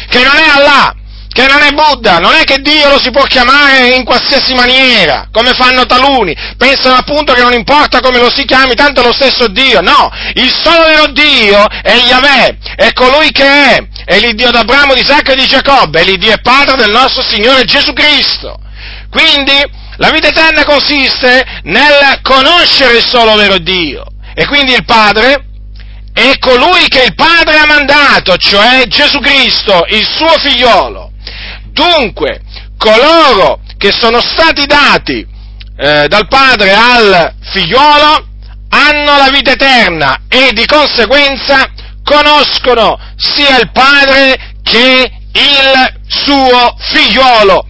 che 0.08 0.22
non 0.22 0.36
è 0.36 0.48
Allah, 0.48 0.94
che 1.32 1.46
non 1.46 1.62
è 1.62 1.70
Buddha, 1.70 2.18
non 2.18 2.34
è 2.34 2.42
che 2.42 2.58
Dio 2.58 2.88
lo 2.88 3.00
si 3.00 3.10
può 3.10 3.22
chiamare 3.22 3.94
in 3.94 4.04
qualsiasi 4.04 4.52
maniera, 4.52 5.28
come 5.30 5.52
fanno 5.52 5.86
taluni, 5.86 6.34
pensano 6.56 6.96
appunto 6.96 7.32
che 7.32 7.40
non 7.40 7.52
importa 7.52 8.00
come 8.00 8.18
lo 8.18 8.30
si 8.30 8.44
chiami, 8.44 8.74
tanto 8.74 9.00
è 9.00 9.04
lo 9.04 9.12
stesso 9.12 9.46
Dio, 9.46 9.80
no, 9.80 10.10
il 10.34 10.52
solo 10.52 10.84
vero 10.84 11.06
Dio 11.06 11.64
è 11.82 11.94
Yahweh, 11.94 12.58
è 12.74 12.92
colui 12.92 13.30
che 13.30 13.44
è, 13.44 13.86
è 14.06 14.18
l'Iddio 14.18 14.50
d'Abramo, 14.50 14.94
di 14.94 15.00
Isacco 15.00 15.30
e 15.30 15.36
di 15.36 15.46
Giacobbe, 15.46 16.00
è 16.00 16.04
l'Iddio 16.04 16.32
e 16.32 16.40
Padre 16.40 16.76
del 16.76 16.90
nostro 16.90 17.22
Signore 17.22 17.64
Gesù 17.64 17.92
Cristo. 17.92 18.58
Quindi 19.08 19.52
la 19.96 20.10
vita 20.10 20.28
eterna 20.28 20.64
consiste 20.64 21.44
nel 21.64 22.20
conoscere 22.22 22.96
il 22.96 23.06
solo 23.06 23.36
vero 23.36 23.58
Dio, 23.58 24.04
e 24.34 24.46
quindi 24.46 24.72
il 24.72 24.84
Padre 24.84 25.44
è 26.12 26.38
colui 26.38 26.88
che 26.88 27.04
il 27.04 27.14
Padre 27.14 27.56
ha 27.56 27.66
mandato, 27.66 28.36
cioè 28.36 28.82
Gesù 28.88 29.20
Cristo, 29.20 29.86
il 29.90 30.04
suo 30.04 30.36
figliolo. 30.40 31.09
Dunque, 31.80 32.42
coloro 32.76 33.60
che 33.78 33.90
sono 33.90 34.20
stati 34.20 34.66
dati 34.66 35.26
eh, 35.78 36.08
dal 36.08 36.28
padre 36.28 36.74
al 36.74 37.34
figliolo 37.40 38.26
hanno 38.68 39.16
la 39.16 39.30
vita 39.32 39.52
eterna 39.52 40.24
e 40.28 40.50
di 40.52 40.66
conseguenza 40.66 41.70
conoscono 42.04 42.98
sia 43.16 43.58
il 43.58 43.70
padre 43.72 44.56
che 44.62 45.10
il 45.32 46.00
suo 46.06 46.76
figliolo. 46.78 47.66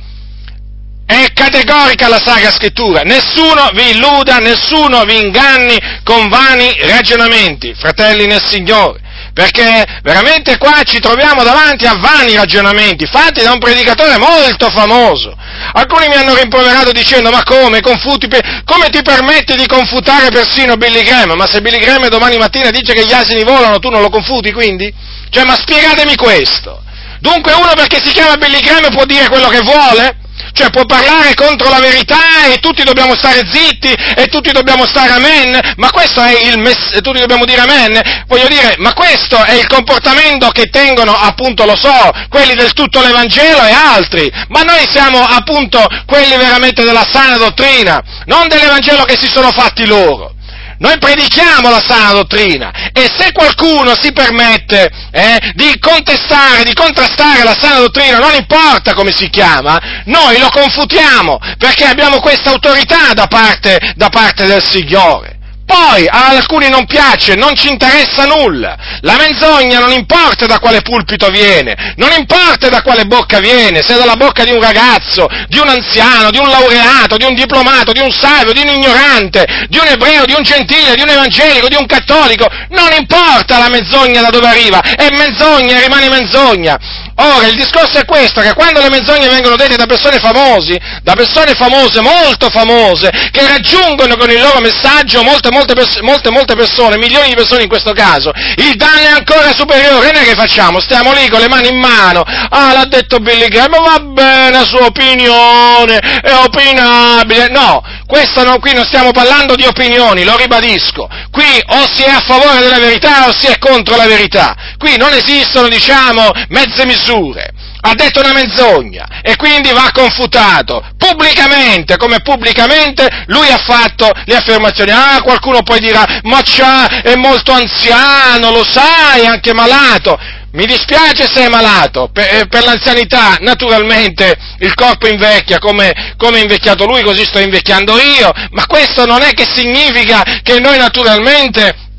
È 1.07 1.27
categorica 1.33 2.09
la 2.09 2.21
Sacra 2.21 2.51
Scrittura, 2.51 3.03
nessuno 3.03 3.71
vi 3.75 3.91
illuda, 3.91 4.39
nessuno 4.39 5.05
vi 5.05 5.21
inganni 5.21 5.79
con 6.03 6.29
vani 6.29 6.73
ragionamenti, 6.81 7.75
fratelli 7.75 8.27
nel 8.27 8.43
Signore 8.43 9.01
perché 9.33 9.85
veramente 10.03 10.59
qua 10.59 10.83
ci 10.85 10.99
troviamo 10.99 11.43
davanti 11.43 11.87
a 11.87 11.97
vani 11.97 12.35
ragionamenti 12.35 13.07
fatti 13.07 13.43
da 13.43 13.53
un 13.53 13.59
predicatore 13.59 14.19
molto 14.19 14.71
famoso. 14.71 15.37
Alcuni 15.73 16.09
mi 16.09 16.15
hanno 16.15 16.35
rimproverato 16.35 16.93
dicendo 16.93 17.31
ma 17.31 17.43
come, 17.43 17.81
confuti, 17.81 18.29
come 18.65 18.89
ti 18.89 19.03
permetti 19.03 19.55
di 19.55 19.67
confutare 19.67 20.31
persino 20.31 20.77
Billy 20.77 21.03
Graham? 21.03 21.33
Ma 21.33 21.47
se 21.47 21.61
Billy 21.61 21.79
Graham 21.79 22.09
domani 22.09 22.39
mattina 22.39 22.71
dice 22.71 22.93
che 22.93 23.05
gli 23.05 23.13
asini 23.13 23.45
volano 23.45 23.79
tu 23.79 23.89
non 23.89 24.03
lo 24.03 24.11
confuti 24.11 24.53
quindi? 24.53 24.93
Cioè 25.31 25.45
ma 25.45 25.55
spiegatemi 25.55 26.17
questo. 26.17 26.83
Dunque 27.21 27.53
uno 27.53 27.73
perché 27.75 28.01
si 28.03 28.13
chiama 28.13 28.37
Billy 28.37 28.61
Graham 28.61 28.91
può 28.93 29.05
dire 29.05 29.29
quello 29.29 29.49
che 29.49 29.61
vuole? 29.61 30.17
Cioè 30.53 30.71
può 30.71 30.85
parlare 30.85 31.35
contro 31.35 31.69
la 31.69 31.81
verità 31.81 32.47
e 32.53 32.59
tutti 32.59 32.83
dobbiamo 32.83 33.15
stare 33.17 33.43
zitti 33.51 33.93
e 33.93 34.27
tutti 34.27 34.51
dobbiamo 34.53 34.87
stare 34.87 35.13
amen, 35.13 35.75
ma 35.77 35.91
questo 35.91 36.21
è 36.23 36.39
il 36.39 36.59
mess- 36.59 37.01
tutti 37.01 37.19
dobbiamo 37.19 37.45
dire 37.45 37.61
amen, 37.61 38.25
voglio 38.27 38.49
dire, 38.49 38.75
ma 38.79 38.93
questo 38.93 39.43
è 39.43 39.55
il 39.55 39.67
comportamento 39.67 40.49
che 40.49 40.65
tengono 40.71 41.13
appunto, 41.13 41.65
lo 41.65 41.77
so, 41.77 42.11
quelli 42.29 42.55
del 42.55 42.73
tutto 42.73 43.01
l'Evangelo 43.01 43.65
e 43.65 43.73
altri, 43.73 44.31
ma 44.49 44.63
noi 44.63 44.87
siamo 44.91 45.21
appunto 45.21 45.85
quelli 46.07 46.37
veramente 46.37 46.85
della 46.85 47.07
sana 47.11 47.37
dottrina, 47.37 48.03
non 48.27 48.49
dell'Evangelo 48.49 49.05
che 49.05 49.17
si 49.19 49.29
sono 49.29 49.51
fatti 49.51 49.87
loro. 49.87 50.35
Noi 50.81 50.97
predichiamo 50.99 51.69
la 51.69 51.83
sana 51.87 52.13
dottrina 52.13 52.73
e 52.93 53.11
se 53.15 53.33
qualcuno 53.33 53.95
si 54.01 54.13
permette 54.13 54.91
eh, 55.13 55.53
di 55.53 55.79
contestare, 55.79 56.65
di 56.65 56.73
contrastare 56.73 57.45
la 57.45 57.55
sana 57.55 57.81
dottrina, 57.81 58.19
non 58.19 58.35
importa 58.35 58.95
come 58.95 59.13
si 59.13 59.29
chiama, 59.29 59.79
noi 60.07 60.39
lo 60.39 60.49
confutiamo 60.49 61.39
perché 61.59 61.85
abbiamo 61.85 62.19
questa 62.21 62.49
autorità 62.49 63.13
da 63.13 63.27
parte, 63.27 63.93
da 63.95 64.09
parte 64.09 64.47
del 64.47 64.65
Signore. 64.65 65.40
Poi 65.71 66.09
a 66.09 66.31
alcuni 66.31 66.69
non 66.69 66.85
piace, 66.85 67.37
non 67.37 67.55
ci 67.55 67.69
interessa 67.69 68.27
nulla. 68.27 68.77
La 69.03 69.17
menzogna 69.17 69.79
non 69.79 69.93
importa 69.93 70.47
da 70.47 70.59
quale 70.59 70.83
pulpito 70.83 71.29
viene, 71.29 71.95
non 71.95 72.11
importa 72.11 72.69
da 72.69 72.83
quale 72.83 73.05
bocca 73.05 73.39
viene, 73.39 73.81
se 73.81 73.97
dalla 73.97 74.17
bocca 74.17 74.43
di 74.43 74.51
un 74.51 74.61
ragazzo, 74.61 75.29
di 75.47 75.61
un 75.61 75.69
anziano, 75.69 76.33
di 76.33 76.39
un 76.39 76.49
laureato, 76.49 77.17
di 77.17 77.25
un 77.25 77.35
diplomato, 77.35 77.93
di 77.93 78.01
un 78.01 78.11
savio, 78.11 78.53
di 78.53 78.63
un 78.63 78.69
ignorante, 78.69 79.47
di 79.69 79.79
un 79.79 79.87
ebreo, 79.87 80.25
di 80.25 80.35
un 80.37 80.43
gentile, 80.43 80.97
di 80.97 81.03
un 81.03 81.09
evangelico, 81.09 81.69
di 81.69 81.77
un 81.77 81.87
cattolico, 81.87 82.49
non 82.71 82.91
importa 82.99 83.59
la 83.59 83.69
menzogna 83.69 84.23
da 84.23 84.31
dove 84.31 84.49
arriva, 84.49 84.81
è 84.81 85.09
menzogna 85.13 85.77
e 85.77 85.83
rimane 85.83 86.09
menzogna. 86.09 86.79
Ora, 87.23 87.47
il 87.49 87.55
discorso 87.55 87.99
è 87.99 88.07
questo, 88.07 88.41
che 88.41 88.55
quando 88.55 88.81
le 88.81 88.89
menzogne 88.89 89.29
vengono 89.29 89.57
dette 89.57 89.77
da 89.77 89.85
persone 89.85 90.19
famosi, 90.19 90.79
da 91.03 91.13
persone 91.13 91.53
famose, 91.53 92.01
molto 92.01 92.49
famose, 92.49 93.11
che 93.31 93.47
raggiungono 93.47 94.17
con 94.17 94.31
il 94.31 94.41
loro 94.41 94.61
messaggio 94.61 95.23
molte, 95.23 95.51
molte, 95.51 95.75
molte, 96.01 96.31
molte 96.31 96.55
persone, 96.55 96.97
milioni 96.97 97.29
di 97.29 97.35
persone 97.35 97.63
in 97.63 97.69
questo 97.69 97.93
caso, 97.93 98.33
il 98.57 98.75
danno 98.77 99.01
è 99.01 99.11
ancora 99.11 99.55
superiore. 99.55 100.13
Noi 100.13 100.25
che 100.25 100.35
facciamo? 100.35 100.81
Stiamo 100.81 101.13
lì 101.13 101.29
con 101.29 101.41
le 101.41 101.49
mani 101.49 101.69
in 101.69 101.79
mano. 101.79 102.23
Ah, 102.23 102.73
l'ha 102.73 102.87
detto 102.87 103.19
Billy 103.19 103.49
Graham, 103.49 103.83
va 103.83 103.99
bene, 103.99 104.51
la 104.51 104.65
sua 104.65 104.87
opinione, 104.87 105.99
è 105.99 106.33
opinabile. 106.33 107.49
No, 107.49 107.83
questo 108.07 108.45
no, 108.45 108.59
qui 108.61 108.73
non 108.73 108.87
stiamo 108.87 109.11
parlando 109.11 109.57
di 109.57 109.67
opinioni, 109.67 110.25
lo 110.25 110.39
ribadisco. 110.39 111.07
Qui 111.31 111.63
o 111.67 111.87
si 111.95 112.03
è 112.03 112.09
a 112.09 112.21
favore 112.21 112.61
della 112.61 112.79
verità 112.79 113.29
o 113.29 113.35
si 113.37 113.47
è 113.47 113.59
contro 113.59 113.97
la 113.97 114.07
verità. 114.07 114.55
Qui 114.79 114.97
non 114.97 115.13
esistono, 115.13 115.69
diciamo, 115.69 116.31
mezze 116.49 116.87
misure 116.87 117.09
misure, 117.11 117.53
ha 117.81 117.95
detto 117.95 118.21
una 118.21 118.33
menzogna 118.33 119.07
e 119.23 119.37
quindi 119.37 119.71
va 119.73 119.91
confutato 119.93 120.83
pubblicamente, 120.97 121.97
come 121.97 122.21
pubblicamente 122.21 123.25
lui 123.27 123.49
ha 123.49 123.59
fatto 123.59 124.11
le 124.25 124.37
affermazioni. 124.37 124.91
Ah, 124.91 125.21
qualcuno 125.23 125.63
poi 125.63 125.81
dirà, 125.81 126.05
ma 126.23 126.41
c'ha, 126.43 127.03
è 127.03 127.15
molto 127.17 127.53
anziano, 127.53 128.51
lo 128.51 128.65
sai, 128.65 129.23
è 129.23 129.27
anche 129.27 129.53
malato. 129.53 130.19
Mi 130.53 130.67
dispiace 130.67 131.29
se 131.33 131.47
è 131.47 131.49
malato, 131.49 132.11
per, 132.13 132.27
eh, 132.29 132.47
per, 132.49 132.65
l'anzianità 132.65 133.37
naturalmente 133.39 134.37
il 134.59 134.75
corpo 134.75 135.07
invecchia 135.07 135.61
come, 135.61 136.15
come 136.17 136.39
è 136.39 136.43
invecchiato 136.43 136.87
lui, 136.87 137.03
così 137.03 137.25
sto 137.25 137.39
invecchiando 137.39 137.97
io, 138.01 138.33
ma 138.51 138.67
questo 138.67 139.07
non 139.07 139.23
è 139.23 139.33
che 139.33 139.47
significa 139.55 140.25
che 140.43 140.59
noi 140.59 140.77
naturalmente 140.77 141.90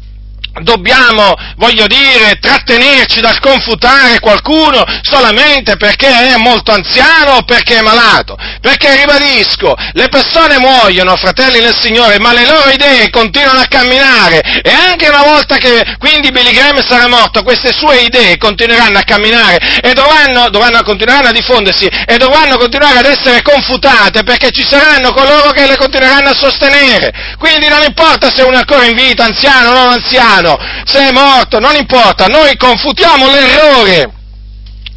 dobbiamo, 0.59 1.33
voglio 1.57 1.87
dire, 1.87 2.37
trattenerci 2.39 3.21
dal 3.21 3.39
confutare 3.39 4.19
qualcuno 4.19 4.83
solamente 5.01 5.77
perché 5.77 6.07
è 6.07 6.35
molto 6.37 6.71
anziano 6.71 7.37
o 7.37 7.43
perché 7.43 7.77
è 7.77 7.81
malato. 7.81 8.37
Perché 8.59 8.95
ribadisco, 8.95 9.73
le 9.93 10.09
persone 10.09 10.59
muoiono, 10.59 11.15
fratelli 11.15 11.59
del 11.59 11.75
Signore, 11.79 12.19
ma 12.19 12.33
le 12.33 12.45
loro 12.45 12.69
idee 12.69 13.09
continuano 13.09 13.59
a 13.59 13.67
camminare 13.67 14.41
e 14.61 14.71
anche 14.71 15.07
una 15.07 15.23
volta 15.23 15.57
che 15.57 15.95
quindi 15.97 16.31
Billy 16.31 16.51
Graham 16.51 16.81
sarà 16.81 17.07
morto, 17.07 17.43
queste 17.43 17.71
sue 17.71 18.01
idee 18.01 18.37
continueranno 18.37 18.97
a 18.97 19.03
camminare 19.03 19.79
e 19.81 19.93
dovranno, 19.93 20.49
dovranno 20.49 20.83
continueranno 20.83 21.29
a 21.29 21.31
diffondersi 21.31 21.85
e 21.85 22.17
dovranno 22.17 22.57
continuare 22.57 22.99
ad 22.99 23.05
essere 23.05 23.41
confutate 23.41 24.23
perché 24.23 24.51
ci 24.51 24.65
saranno 24.67 25.13
coloro 25.13 25.51
che 25.51 25.65
le 25.65 25.77
continueranno 25.77 26.29
a 26.29 26.35
sostenere. 26.35 27.11
Quindi 27.37 27.67
non 27.67 27.83
importa 27.83 28.31
se 28.33 28.41
uno 28.41 28.55
è 28.55 28.57
ancora 28.57 28.85
in 28.85 28.95
vita, 28.95 29.23
anziano 29.23 29.69
o 29.69 29.73
non 29.73 29.89
anziano, 29.93 30.40
cristiano, 30.41 30.57
se 30.85 31.07
è 31.07 31.11
morto, 31.11 31.59
non 31.59 31.75
importa, 31.75 32.25
noi 32.25 32.55
confutiamo 32.57 33.29
l'errore, 33.29 34.11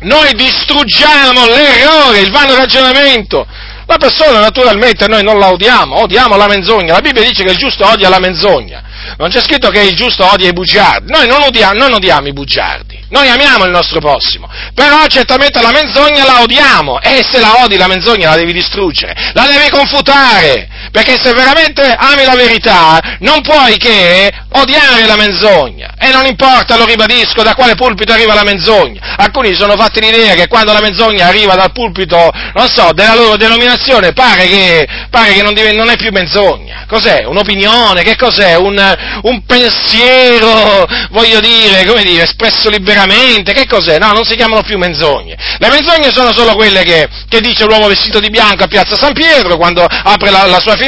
noi 0.01 0.33
distruggiamo 0.35 1.47
l'errore, 1.47 2.21
il 2.21 2.31
vano 2.31 2.57
ragionamento. 2.57 3.47
La 3.87 3.99
persona 3.99 4.41
naturalmente 4.41 5.07
noi 5.09 5.23
non 5.23 5.39
la 5.39 5.51
odiamo, 5.51 6.01
odiamo 6.01 6.37
la 6.37 6.47
menzogna. 6.47 6.95
La 6.95 7.01
Bibbia 7.01 7.23
dice 7.23 7.45
che 7.45 7.51
il 7.51 7.59
giusto 7.59 7.87
odia 7.87 8.09
la 8.09 8.19
menzogna. 8.19 8.83
Non 9.19 9.29
c'è 9.29 9.43
scritto 9.43 9.69
che 9.69 9.83
il 9.83 9.95
giusto 9.95 10.27
odia 10.27 10.49
i 10.49 10.55
bugiardi. 10.55 11.13
Noi 11.13 11.27
non 11.27 11.43
odiamo, 11.43 11.75
non 11.75 11.93
odiamo 11.93 12.27
i 12.27 12.33
bugiardi. 12.33 13.05
Noi 13.11 13.29
amiamo 13.29 13.65
il 13.65 13.71
nostro 13.71 14.01
prossimo. 14.01 14.49
Però 14.75 15.07
certamente 15.09 15.61
la 15.61 15.71
menzogna 15.71 16.25
la 16.25 16.41
odiamo. 16.41 16.99
E 17.03 17.23
se 17.31 17.39
la 17.41 17.63
odi 17.63 17.77
la 17.77 17.87
menzogna 17.87 18.31
la 18.31 18.37
devi 18.37 18.55
distruggere. 18.55 19.15
La 19.35 19.47
devi 19.47 19.69
confutare. 19.69 20.69
Perché 20.95 21.19
se 21.21 21.33
veramente 21.33 21.83
ami 21.83 22.23
la 22.23 22.37
verità, 22.37 23.01
non 23.19 23.41
puoi 23.43 23.77
che 23.79 24.31
odiare 24.53 25.07
la 25.07 25.17
menzogna. 25.17 25.95
E 25.99 26.13
non 26.13 26.25
importa, 26.25 26.77
lo 26.77 26.85
ribadisco, 26.85 27.43
da 27.43 27.57
quale 27.57 27.75
pulpito 27.75 28.13
arriva 28.13 28.33
la 28.33 28.45
menzogna. 28.45 29.17
Alcuni 29.17 29.57
sono 29.57 29.75
fatti 29.75 29.99
l'idea 29.99 30.35
che 30.35 30.47
quando 30.47 30.73
la 30.73 30.81
menzogna 30.81 31.27
arriva 31.27 31.57
dal 31.57 31.73
pulpito, 31.73 32.31
non 32.55 32.69
so, 32.69 32.93
della 32.93 33.17
loro 33.17 33.37
denominazione, 33.37 34.13
pare 34.13 34.47
che, 34.47 34.87
pare 35.11 35.33
che 35.33 35.43
non, 35.43 35.53
diventa, 35.53 35.83
non, 35.83 35.91
è 35.91 35.97
più 35.97 36.13
menzogna. 36.13 36.85
Cos'è? 36.87 37.25
Un'opinione? 37.25 38.05
Che 38.05 38.15
cos'è? 38.15 38.55
Un, 38.55 38.97
un 39.23 39.45
pensiero, 39.47 40.87
voglio 41.11 41.41
dire, 41.41 41.85
come 41.87 42.05
dire, 42.05 42.23
espresso 42.23 42.71
liberamente? 42.71 43.53
Che 43.53 43.67
cos'è? 43.67 43.99
No, 43.99 44.13
non 44.13 44.25
si 44.25 44.37
chiamano 44.37 44.63
più 44.63 44.79
menzogne. 44.79 45.37
Le 45.59 45.69
menzogne 45.71 46.13
sono 46.13 46.33
solo 46.33 46.55
quelle 46.55 46.85
che, 46.85 47.09
che 47.29 47.41
dice 47.41 47.65
l'uomo 47.65 47.89
vestito 47.89 48.21
di 48.21 48.31
bianco 48.31 48.63
a 48.63 48.69
Piazza 48.69 48.95
San 48.95 49.13
Pietro 49.13 49.57
quando 49.57 49.85
apre 49.85 50.31
la, 50.31 50.47
la 50.47 50.61
sua 50.61 50.75
finestra. 50.75 50.83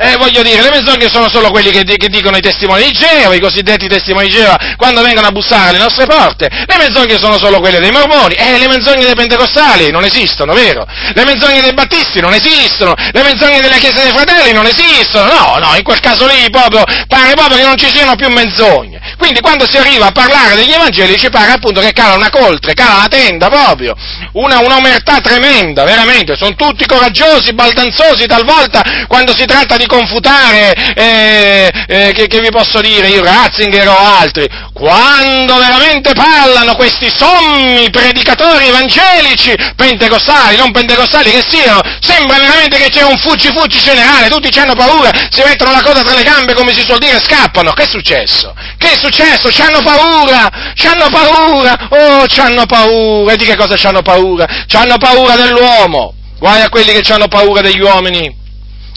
Eh, 0.00 0.16
voglio 0.16 0.42
dire, 0.42 0.62
le 0.62 0.70
menzogne 0.70 1.08
sono 1.08 1.28
solo 1.28 1.50
quelli 1.50 1.70
che, 1.70 1.82
che 1.82 2.08
dicono 2.08 2.36
i 2.36 2.40
testimoni 2.40 2.84
di 2.84 2.92
Geova, 2.92 3.34
i 3.34 3.40
cosiddetti 3.40 3.88
testimoni 3.88 4.28
di 4.28 4.34
Geova, 4.34 4.56
quando 4.76 5.02
vengono 5.02 5.26
a 5.26 5.32
bussare 5.32 5.70
alle 5.70 5.78
nostre 5.78 6.06
porte. 6.06 6.48
Le 6.48 6.76
menzogne 6.78 7.18
sono 7.18 7.36
solo 7.36 7.58
quelle 7.58 7.80
dei 7.80 7.90
mormoni, 7.90 8.34
eh, 8.34 8.58
le 8.58 8.68
menzogne 8.68 9.04
dei 9.04 9.14
pentecostali 9.14 9.90
non 9.90 10.04
esistono, 10.04 10.54
vero? 10.54 10.86
Le 11.14 11.24
menzogne 11.24 11.60
dei 11.60 11.74
battisti 11.74 12.20
non 12.20 12.32
esistono, 12.32 12.94
le 12.94 13.22
menzogne 13.22 13.60
delle 13.60 13.78
chiese 13.78 14.02
dei 14.02 14.12
fratelli 14.12 14.52
non 14.52 14.66
esistono, 14.66 15.32
no, 15.32 15.56
no, 15.58 15.74
in 15.74 15.82
quel 15.82 15.98
caso 15.98 16.26
lì 16.26 16.48
proprio, 16.48 16.84
pare 17.08 17.34
proprio 17.34 17.58
che 17.58 17.64
non 17.64 17.76
ci 17.76 17.88
siano 17.88 18.14
più 18.14 18.28
menzogne. 18.28 19.00
Quindi 19.18 19.40
quando 19.40 19.68
si 19.68 19.76
arriva 19.78 20.06
a 20.06 20.12
parlare 20.12 20.54
degli 20.54 20.70
evangeli 20.70 21.18
ci 21.18 21.28
pare 21.28 21.50
appunto 21.50 21.80
che 21.80 21.92
cala 21.92 22.14
una 22.14 22.30
coltre, 22.30 22.74
cala 22.74 22.98
una 22.98 23.08
tenda 23.08 23.48
proprio, 23.48 23.96
una, 24.34 24.60
un'omertà 24.60 25.18
tremenda, 25.20 25.82
veramente, 25.82 26.36
sono 26.36 26.54
tutti 26.54 26.86
coraggiosi, 26.86 27.52
baldanzosi 27.52 28.26
talvolta 28.26 28.77
quando 29.06 29.34
si 29.36 29.44
tratta 29.44 29.76
di 29.76 29.86
confutare, 29.86 30.72
eh, 30.94 31.70
eh, 31.86 32.12
che, 32.12 32.26
che, 32.26 32.40
vi 32.40 32.50
posso 32.50 32.80
dire, 32.80 33.08
io 33.08 33.22
Ratzinger 33.22 33.88
o 33.88 33.96
altri, 33.96 34.46
quando 34.72 35.56
veramente 35.56 36.12
parlano 36.12 36.74
questi 36.74 37.10
sommi 37.14 37.88
predicatori 37.90 38.68
evangelici, 38.68 39.54
pentecostali, 39.74 40.56
non 40.56 40.72
pentecostali 40.72 41.30
che 41.30 41.44
siano, 41.46 41.80
sembra 42.00 42.38
veramente 42.38 42.78
che 42.78 42.88
c'è 42.88 43.02
un 43.02 43.16
fuggi-fuggi 43.18 43.78
generale, 43.78 44.28
tutti 44.28 44.56
hanno 44.58 44.74
paura, 44.74 45.10
si 45.30 45.42
mettono 45.42 45.72
la 45.72 45.82
coda 45.82 46.02
tra 46.02 46.14
le 46.14 46.22
gambe 46.22 46.54
come 46.54 46.72
si 46.72 46.82
suol 46.82 46.98
dire 46.98 47.20
scappano. 47.22 47.72
Che 47.72 47.84
è 47.84 47.88
successo? 47.88 48.54
Che 48.76 48.90
è 48.90 48.96
successo? 48.96 49.50
Ci 49.50 49.62
hanno 49.62 49.80
paura, 49.82 50.48
ci 50.74 50.86
hanno 50.86 51.08
paura, 51.10 51.88
oh, 51.90 52.26
ci 52.26 52.40
hanno 52.40 52.66
paura, 52.66 53.32
e 53.32 53.36
di 53.36 53.44
che 53.44 53.56
cosa 53.56 53.76
ci 53.76 53.86
hanno 53.86 54.02
paura? 54.02 54.46
Ci 54.66 54.76
hanno 54.76 54.98
paura 54.98 55.36
dell'uomo, 55.36 56.14
guai 56.38 56.62
a 56.62 56.68
quelli 56.68 56.92
che 56.92 57.12
hanno 57.12 57.28
paura 57.28 57.60
degli 57.60 57.80
uomini. 57.80 58.46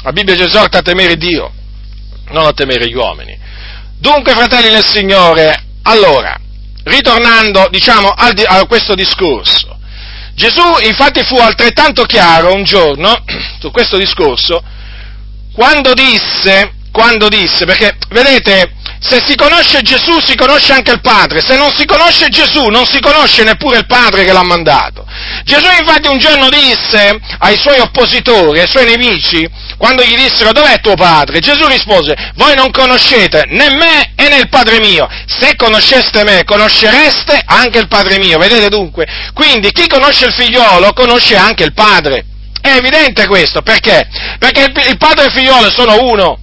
La 0.03 0.11
Bibbia 0.11 0.35
ci 0.35 0.43
esorta 0.43 0.79
a 0.79 0.81
temere 0.81 1.15
Dio, 1.15 1.51
non 2.29 2.45
a 2.45 2.53
temere 2.53 2.87
gli 2.87 2.95
uomini. 2.95 3.37
Dunque, 3.97 4.33
fratelli 4.33 4.69
del 4.69 4.83
Signore, 4.83 5.63
allora, 5.83 6.35
ritornando, 6.83 7.67
diciamo, 7.69 8.09
a 8.09 8.65
questo 8.65 8.95
discorso, 8.95 9.77
Gesù 10.33 10.63
infatti 10.81 11.23
fu 11.23 11.35
altrettanto 11.37 12.03
chiaro 12.03 12.53
un 12.53 12.63
giorno 12.63 13.23
su 13.59 13.69
questo 13.69 13.97
discorso 13.97 14.63
quando 15.53 15.93
disse, 15.93 16.73
quando 16.91 17.27
disse, 17.27 17.65
perché 17.65 17.97
vedete, 18.09 18.73
se 19.01 19.19
si 19.25 19.35
conosce 19.35 19.81
Gesù 19.81 20.19
si 20.19 20.35
conosce 20.35 20.73
anche 20.73 20.91
il 20.91 21.01
Padre, 21.01 21.41
se 21.41 21.57
non 21.57 21.73
si 21.75 21.85
conosce 21.85 22.29
Gesù 22.29 22.67
non 22.67 22.85
si 22.85 22.99
conosce 22.99 23.43
neppure 23.43 23.79
il 23.79 23.87
Padre 23.87 24.23
che 24.23 24.31
l'ha 24.31 24.43
mandato. 24.43 25.03
Gesù 25.43 25.65
infatti 25.79 26.07
un 26.07 26.19
giorno 26.19 26.49
disse 26.49 27.19
ai 27.39 27.57
suoi 27.57 27.79
oppositori, 27.79 28.59
ai 28.59 28.67
suoi 28.67 28.85
nemici, 28.85 29.49
quando 29.77 30.03
gli 30.03 30.15
dissero 30.15 30.51
dov'è 30.51 30.79
tuo 30.81 30.93
padre? 30.93 31.39
Gesù 31.39 31.65
rispose, 31.65 32.15
voi 32.35 32.53
non 32.53 32.69
conoscete 32.69 33.45
né 33.47 33.71
me 33.71 34.13
né 34.15 34.37
il 34.37 34.49
Padre 34.49 34.79
mio. 34.79 35.09
Se 35.25 35.55
conosceste 35.55 36.23
me, 36.23 36.43
conoscereste 36.43 37.41
anche 37.43 37.79
il 37.79 37.87
Padre 37.87 38.19
mio. 38.19 38.37
Vedete 38.37 38.69
dunque? 38.69 39.07
Quindi 39.33 39.71
chi 39.71 39.87
conosce 39.87 40.27
il 40.27 40.33
figliolo 40.33 40.93
conosce 40.93 41.35
anche 41.35 41.63
il 41.63 41.73
Padre. 41.73 42.25
È 42.61 42.75
evidente 42.75 43.25
questo, 43.25 43.63
perché? 43.63 44.07
Perché 44.37 44.71
il 44.87 44.97
Padre 44.97 45.23
e 45.23 45.25
il 45.25 45.31
figliolo 45.31 45.71
sono 45.71 46.03
uno, 46.03 46.37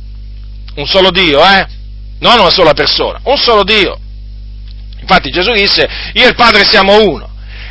un 0.74 0.86
solo 0.86 1.12
Dio, 1.12 1.40
eh? 1.44 1.77
Non 2.20 2.38
una 2.38 2.50
sola 2.50 2.74
persona, 2.74 3.20
un 3.24 3.36
solo 3.36 3.64
Dio. 3.64 3.98
Infatti 5.00 5.30
Gesù 5.30 5.52
disse, 5.52 5.88
io 6.14 6.24
e 6.24 6.28
il 6.28 6.34
Padre 6.34 6.64
siamo 6.64 7.02
uno. 7.02 7.28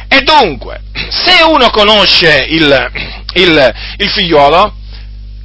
E 0.08 0.22
dunque, 0.22 0.82
se 1.10 1.44
uno 1.44 1.70
conosce 1.70 2.46
il, 2.50 2.92
il, 3.34 3.74
il 3.98 4.10
figliolo, 4.10 4.74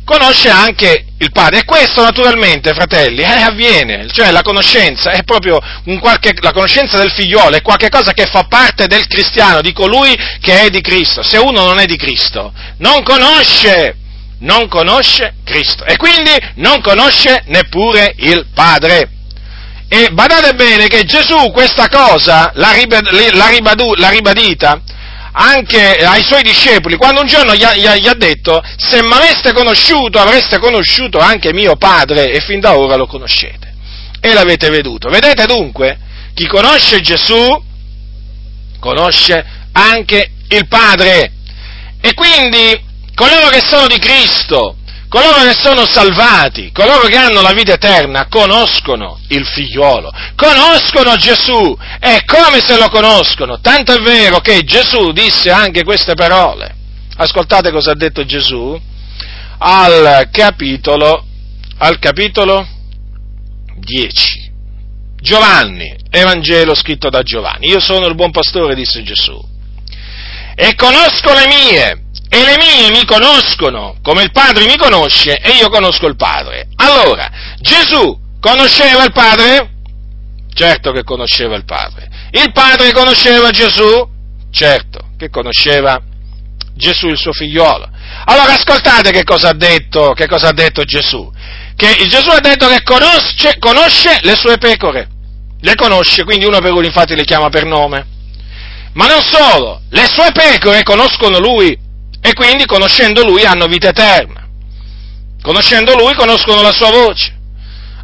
conosce 0.05 0.49
anche 0.51 1.07
il 1.19 1.31
padre. 1.31 1.61
E 1.61 1.65
questo 1.65 2.03
naturalmente, 2.03 2.73
fratelli, 2.73 3.23
eh, 3.23 3.43
avviene, 3.43 4.09
cioè 4.13 4.31
la 4.31 4.43
conoscenza 4.43 5.11
è 5.11 5.23
proprio 5.23 5.61
qualche, 6.01 6.35
la 6.41 6.53
conoscenza 6.53 6.99
del 6.99 7.11
figliolo, 7.11 7.57
è 7.57 7.63
qualcosa 7.63 8.13
che 8.13 8.27
fa 8.27 8.45
parte 8.45 8.87
del 8.87 9.07
cristiano, 9.07 9.61
di 9.61 9.73
colui 9.73 10.17
che 10.41 10.63
è 10.63 10.71
di 10.71 10.81
Cristo. 10.81 11.23
Se 11.23 11.39
uno 11.39 11.65
non 11.65 11.79
è 11.79 11.87
di 11.87 11.97
Cristo, 11.97 12.53
non 12.79 13.03
conosce, 13.03 13.97
non 14.43 14.69
conosce 14.69 15.35
Cristo 15.45 15.85
e 15.85 15.97
quindi 15.97 16.31
non 16.57 16.81
conosce 16.81 17.43
neppure 17.47 18.15
il 18.19 18.47
Padre. 18.55 19.11
E 19.89 20.09
badate 20.11 20.55
bene 20.55 20.87
che 20.87 21.05
Gesù 21.05 21.51
questa 21.53 21.89
cosa 21.89 22.51
l'ha, 22.55 22.73
ribadita 24.11 24.81
anche 25.33 25.97
ai 25.97 26.23
suoi 26.23 26.43
discepoli, 26.43 26.97
quando 26.97 27.21
un 27.21 27.27
giorno 27.27 27.55
gli 27.55 27.63
ha, 27.63 27.75
gli 27.75 27.87
ha, 27.87 27.97
gli 27.97 28.09
ha 28.09 28.15
detto, 28.15 28.63
se 28.77 29.03
mi 29.03 29.13
aveste 29.13 29.53
conosciuto 29.53 30.19
avreste 30.19 30.59
conosciuto 30.59 31.19
anche 31.19 31.53
mio 31.53 31.77
padre 31.77 32.33
e 32.33 32.41
fin 32.41 32.61
da 32.61 32.77
ora 32.77 32.97
lo 32.97 33.07
conoscete. 33.07 33.71
E 34.21 34.33
l'avete 34.33 34.71
veduto. 34.71 35.09
Vedete 35.09 35.47
dunque, 35.47 35.99
chi 36.35 36.47
conosce 36.47 37.01
Gesù 37.01 37.63
conosce 38.79 39.45
anche 39.73 40.31
il 40.49 40.67
Padre. 40.69 41.33
E 42.01 42.15
quindi 42.15 42.91
coloro 43.15 43.49
che 43.49 43.61
sono 43.61 43.87
di 43.87 43.99
Cristo 43.99 44.77
Coloro 45.13 45.43
che 45.43 45.53
sono 45.55 45.85
salvati, 45.85 46.73
coloro 46.73 47.07
che 47.07 47.19
hanno 47.19 47.43
la 47.43 47.53
vita 47.53 47.75
eterna, 47.75 48.29
conoscono 48.29 49.21
il 49.29 49.45
figliuolo, 49.45 50.11
conoscono 50.35 51.17
Gesù 51.17 51.77
e 52.01 52.25
come 52.25 52.63
se 52.63 52.79
lo 52.79 52.89
conoscono. 52.89 53.61
Tanto 53.61 53.93
è 53.93 54.01
vero 54.01 54.39
che 54.39 54.63
Gesù 54.63 55.13
disse 55.13 55.51
anche 55.51 55.85
queste 55.85 56.15
parole. 56.15 56.75
Ascoltate 57.15 57.71
cosa 57.71 57.91
ha 57.91 57.95
detto 57.95 58.25
Gesù 58.25 58.81
al 59.59 60.31
capitolo, 60.31 61.27
al 61.77 61.99
capitolo 61.99 62.67
10. 63.81 64.51
Giovanni, 65.21 65.95
Evangelo 66.09 66.75
scritto 66.75 67.11
da 67.11 67.23
Giovanni. 67.23 67.69
Io 67.69 67.81
sono 67.81 68.07
il 68.07 68.15
buon 68.15 68.31
pastore, 68.31 68.75
disse 68.75 69.03
Gesù, 69.03 69.39
e 70.55 70.75
conosco 70.75 71.35
le 71.35 71.47
mie 71.47 72.03
e 72.35 72.45
le 72.47 72.57
mie 72.57 72.91
mi 72.91 73.05
conoscono 73.05 73.97
come 74.03 74.23
il 74.23 74.33
Padre 74.33 74.65
mi 74.65 74.79
conosce 74.79 75.37
e 75.37 75.51
io 75.51 75.69
conosco 75.69 76.07
il 76.07 76.17
Padre. 76.17 76.67
Allora, 76.77 77.29
Gesù 77.59 78.19
conosceva 78.41 79.05
il 79.05 79.13
Padre? 79.13 79.71
Certo 80.55 80.93
che 80.93 81.05
conosceva 81.05 81.57
il 81.57 81.67
Padre. 81.67 82.09
Il 82.31 82.51
Padre 82.53 82.91
conosceva 82.95 83.51
Gesù? 83.51 84.09
Certo 84.51 85.11
che 85.19 85.29
conosceva 85.29 86.01
Gesù 86.75 87.09
il 87.09 87.19
suo 87.19 87.35
figliolo. 87.35 87.87
Allora 88.25 88.55
ascoltate 88.55 89.11
che 89.11 89.25
cosa 89.25 89.51
ha 89.51 89.55
detto, 89.55 90.15
cosa 90.27 90.49
ha 90.49 90.53
detto 90.55 90.85
Gesù. 90.85 91.31
Che 91.77 92.07
Gesù 92.09 92.31
ha 92.31 92.41
detto 92.41 92.67
che 92.67 92.83
conosce, 92.83 93.59
conosce 93.59 94.21
le 94.23 94.37
sue 94.37 94.57
pecore. 94.57 95.07
Le 95.61 95.75
conosce, 95.75 96.25
quindi 96.25 96.47
uno 96.47 96.61
per 96.61 96.73
uno 96.73 96.87
infatti 96.87 97.15
le 97.15 97.25
chiama 97.25 97.51
per 97.51 97.67
nome. 97.67 98.07
Ma 98.95 99.07
non 99.07 99.23
solo, 99.23 99.83
le 99.91 100.07
sue 100.07 100.33
pecore 100.33 100.83
conoscono 100.83 101.39
lui 101.39 101.82
e 102.23 102.33
quindi 102.35 102.65
conoscendo 102.67 103.25
Lui 103.25 103.45
hanno 103.45 103.67
vita 103.67 103.89
eterna. 103.89 104.47
Conoscendo 105.43 105.97
Lui 105.97 106.15
conoscono 106.15 106.63
la 106.63 106.73
sua 106.73 106.91
voce. 106.91 107.41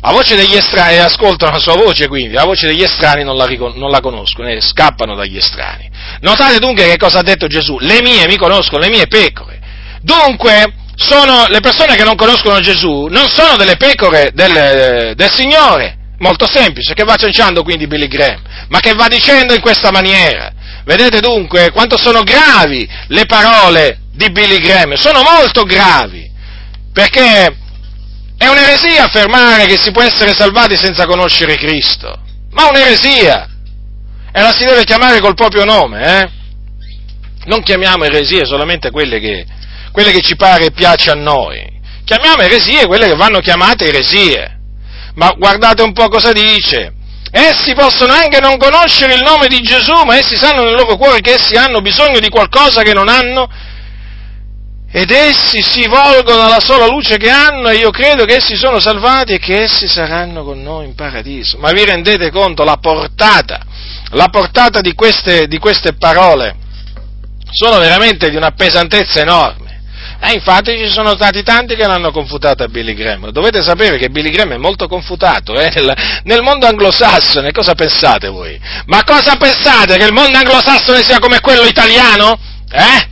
La 0.01 0.11
voce 0.11 0.37
degli 0.37 0.55
estranei, 0.55 0.99
ascoltano 0.99 1.53
la 1.53 1.59
sua 1.59 1.75
voce 1.75 2.07
quindi, 2.07 2.35
la 2.35 2.45
voce 2.45 2.67
degli 2.67 2.83
estranei 2.83 3.25
non 3.25 3.37
la, 3.37 3.47
non 3.75 3.91
la 3.91 4.01
conoscono 4.01 4.49
e 4.49 4.61
scappano 4.61 5.15
dagli 5.17 5.37
estranei. 5.37 5.91
Notate 6.21 6.59
dunque 6.59 6.85
che 6.85 6.97
cosa 6.97 7.19
ha 7.19 7.23
detto 7.23 7.47
Gesù, 7.47 7.79
le 7.81 8.01
mie 8.01 8.27
mi 8.27 8.37
conoscono, 8.37 8.83
le 8.83 8.91
mie 8.91 9.07
pecore. 9.09 9.59
Dunque, 10.01 10.73
sono 10.95 11.47
le 11.49 11.61
persone 11.61 11.97
che 11.97 12.05
non 12.05 12.15
conoscono 12.15 12.61
Gesù, 12.61 13.07
non 13.07 13.29
sono 13.29 13.57
delle 13.57 13.77
pecore 13.77 14.31
del, 14.33 15.15
del 15.17 15.33
Signore, 15.33 15.99
Molto 16.19 16.49
semplice, 16.49 16.95
che 16.95 17.05
va 17.05 17.15
cianciando 17.15 17.63
quindi 17.63 17.87
Billy 17.87 18.09
Graham, 18.09 18.43
ma 18.69 18.81
che 18.81 18.93
va 18.95 19.07
dicendo 19.07 19.55
in 19.55 19.61
questa 19.61 19.93
maniera. 19.93 20.53
Vedete 20.89 21.21
dunque 21.21 21.71
quanto 21.71 21.99
sono 21.99 22.23
gravi 22.23 22.89
le 23.09 23.27
parole 23.27 24.05
di 24.11 24.31
Billy 24.31 24.57
Graham, 24.57 24.95
sono 24.95 25.23
molto 25.23 25.65
gravi, 25.65 26.31
perché 26.95 27.55
è 28.39 28.47
un'eresia 28.47 29.05
affermare 29.05 29.67
che 29.67 29.77
si 29.77 29.91
può 29.91 30.01
essere 30.01 30.33
salvati 30.33 30.79
senza 30.79 31.05
conoscere 31.05 31.57
Cristo, 31.57 32.19
ma 32.53 32.69
un'eresia, 32.71 33.51
e 34.33 34.41
la 34.41 34.51
si 34.51 34.65
deve 34.65 34.85
chiamare 34.85 35.21
col 35.21 35.35
proprio 35.35 35.67
nome, 35.67 36.21
eh? 36.21 36.31
Non 37.45 37.63
chiamiamo 37.63 38.05
eresie 38.05 38.47
solamente 38.47 38.91
quelle 38.91 39.21
che, 39.21 39.45
quelle 39.93 40.11
che 40.11 40.23
ci 40.23 40.37
pare 40.37 40.65
e 40.65 40.71
piace 40.71 41.11
a 41.11 41.15
noi, 41.15 41.69
chiamiamo 42.07 42.41
eresie 42.41 42.87
quelle 42.87 43.09
che 43.09 43.15
vanno 43.15 43.41
chiamate 43.41 43.89
eresie. 43.89 44.59
Ma 45.17 45.35
guardate 45.37 45.83
un 45.83 45.93
po' 45.93 46.09
cosa 46.09 46.33
dice. 46.33 46.95
Essi 47.31 47.75
possono 47.75 48.13
anche 48.13 48.41
non 48.41 48.57
conoscere 48.57 49.15
il 49.15 49.23
nome 49.23 49.49
di 49.49 49.61
Gesù, 49.61 50.03
ma 50.05 50.17
essi 50.17 50.37
sanno 50.37 50.65
nel 50.65 50.75
loro 50.75 50.97
cuore 50.97 51.21
che 51.21 51.35
essi 51.35 51.57
hanno 51.57 51.81
bisogno 51.81 52.21
di 52.21 52.29
qualcosa 52.29 52.83
che 52.83 52.95
non 52.95 53.09
hanno 53.09 53.49
ed 54.91 55.11
essi 55.11 55.63
si 55.63 55.87
volgono 55.87 56.47
alla 56.47 56.61
sola 56.61 56.87
luce 56.87 57.19
che 57.19 57.29
hanno 57.29 57.69
e 57.69 57.77
io 57.77 57.91
credo 57.91 58.25
che 58.25 58.37
essi 58.37 58.57
sono 58.57 58.81
salvati 58.81 59.35
e 59.35 59.39
che 59.39 59.65
essi 59.65 59.87
saranno 59.87 60.45
con 60.45 60.63
noi 60.63 60.87
in 60.87 60.95
paradiso. 60.95 61.59
Ma 61.59 61.73
vi 61.73 61.85
rendete 61.85 62.31
conto 62.31 62.65
la 62.65 62.79
portata, 62.79 63.61
la 64.13 64.29
portata 64.29 64.81
di 64.81 64.95
queste, 64.95 65.47
di 65.47 65.59
queste 65.59 65.93
parole? 65.93 66.57
Sono 67.51 67.79
veramente 67.79 68.31
di 68.31 68.37
una 68.37 68.53
pesantezza 68.53 69.21
enorme. 69.21 69.68
E 70.21 70.33
infatti 70.33 70.77
ci 70.77 70.91
sono 70.91 71.15
stati 71.15 71.43
tanti 71.45 71.77
che 71.77 71.87
l'hanno 71.87 72.11
confutato 72.11 72.65
a 72.65 72.69
Billy 72.69 72.95
Graham. 72.95 73.31
Dovete 73.31 73.63
sapere 73.63 73.99
che 73.99 74.11
Billy 74.11 74.31
Graham 74.31 74.55
è 74.55 74.57
molto 74.57 74.89
confutato 74.89 75.55
eh? 75.55 75.71
nel 76.25 76.43
mondo 76.43 76.67
anglosassone. 76.67 77.53
Cosa 77.53 77.75
pensate 77.75 78.29
voi? 78.29 78.61
Ma 78.87 79.05
cosa 79.05 79.37
pensate? 79.37 79.97
Che 79.97 80.05
il 80.05 80.13
mondo 80.13 80.37
anglosassone 80.37 81.05
sia 81.05 81.21
come 81.21 81.41
quello 81.41 81.63
italiano? 81.65 82.37
Eh? 82.71 83.09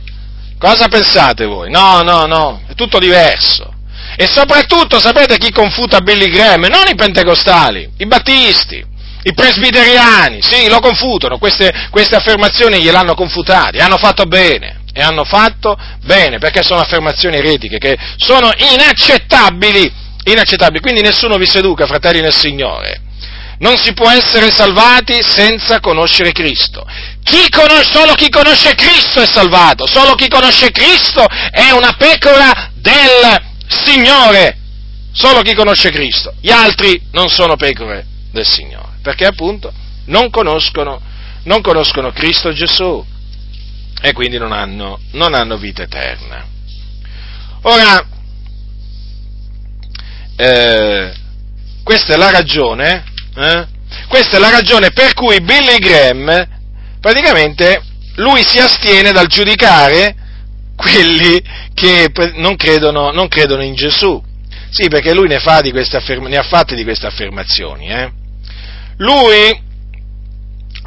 Cosa 0.59 0.87
pensate 0.89 1.45
voi? 1.45 1.71
No, 1.71 2.01
no, 2.01 2.25
no, 2.25 2.61
è 2.67 2.73
tutto 2.73 2.99
diverso. 2.99 3.73
E 4.17 4.27
soprattutto 4.27 4.99
sapete 4.99 5.37
chi 5.37 5.51
confuta 5.51 6.01
Billy 6.01 6.29
Graham? 6.29 6.65
Non 6.65 6.87
i 6.87 6.95
pentecostali, 6.95 7.89
i 7.97 8.05
battisti, 8.05 8.83
i 9.23 9.33
presbiteriani, 9.33 10.41
sì, 10.41 10.67
lo 10.67 10.79
confutano, 10.79 11.37
queste, 11.37 11.71
queste 11.91 12.15
affermazioni 12.15 12.81
gliel'hanno 12.81 13.13
confutate, 13.13 13.79
hanno 13.79 13.97
fatto 13.97 14.25
bene, 14.25 14.76
e 14.97 15.03
hanno 15.03 15.25
fatto 15.25 15.77
bene, 16.05 16.39
perché 16.39 16.63
sono 16.63 16.79
affermazioni 16.79 17.37
eretiche 17.37 17.77
che 17.77 17.95
sono 18.15 18.49
inaccettabili, 18.57 19.93
inaccettabili. 20.23 20.79
Quindi 20.79 21.01
nessuno 21.01 21.37
vi 21.37 21.45
seduca, 21.45 21.85
fratelli 21.85 22.19
nel 22.19 22.33
Signore. 22.33 23.01
Non 23.59 23.77
si 23.77 23.93
può 23.93 24.09
essere 24.09 24.49
salvati 24.49 25.21
senza 25.21 25.79
conoscere 25.81 26.31
Cristo. 26.31 26.83
Chi 27.23 27.47
conosce, 27.49 27.91
solo 27.91 28.13
chi 28.13 28.29
conosce 28.29 28.73
Cristo 28.73 29.21
è 29.21 29.27
salvato, 29.27 29.85
solo 29.85 30.15
chi 30.15 30.27
conosce 30.27 30.71
Cristo 30.71 31.23
è 31.51 31.69
una 31.69 31.93
pecora 31.95 32.71
del 32.73 33.39
Signore. 33.67 34.57
Solo 35.11 35.41
chi 35.41 35.53
conosce 35.53 35.91
Cristo. 35.91 36.33
Gli 36.41 36.51
altri 36.51 36.99
non 37.11 37.29
sono 37.29 37.55
pecore 37.55 38.03
del 38.31 38.47
Signore, 38.47 38.97
perché 39.03 39.25
appunto 39.25 39.71
non 40.05 40.31
conoscono, 40.31 40.99
non 41.43 41.61
conoscono 41.61 42.11
Cristo 42.11 42.51
Gesù 42.51 43.05
e 44.01 44.13
quindi 44.13 44.37
non 44.37 44.51
hanno, 44.51 44.99
non 45.11 45.33
hanno 45.33 45.57
vita 45.57 45.83
eterna. 45.83 46.45
Ora, 47.63 48.05
eh, 50.35 51.13
questa 51.83 52.13
è 52.13 52.17
la 52.17 52.29
ragione, 52.29 53.03
eh? 53.35 53.67
questa 54.07 54.37
è 54.37 54.39
la 54.39 54.51
ragione 54.51 54.91
per 54.91 55.13
cui 55.13 55.41
Billy 55.41 55.77
Graham 55.79 56.47
praticamente 56.99 57.81
lui 58.15 58.43
si 58.43 58.59
astiene 58.59 59.11
dal 59.11 59.27
giudicare 59.27 60.15
quelli 60.75 61.41
che 61.73 62.11
non 62.35 62.55
credono, 62.55 63.11
non 63.11 63.27
credono 63.27 63.63
in 63.63 63.73
Gesù. 63.73 64.23
Sì, 64.69 64.89
perché 64.89 65.13
lui 65.13 65.27
ne, 65.27 65.39
fa 65.39 65.57
afferma, 65.57 66.27
ne 66.27 66.37
ha 66.37 66.43
fatte 66.43 66.75
di 66.75 66.83
queste 66.83 67.07
affermazioni. 67.07 67.89
Eh? 67.89 68.11
Lui 68.97 69.65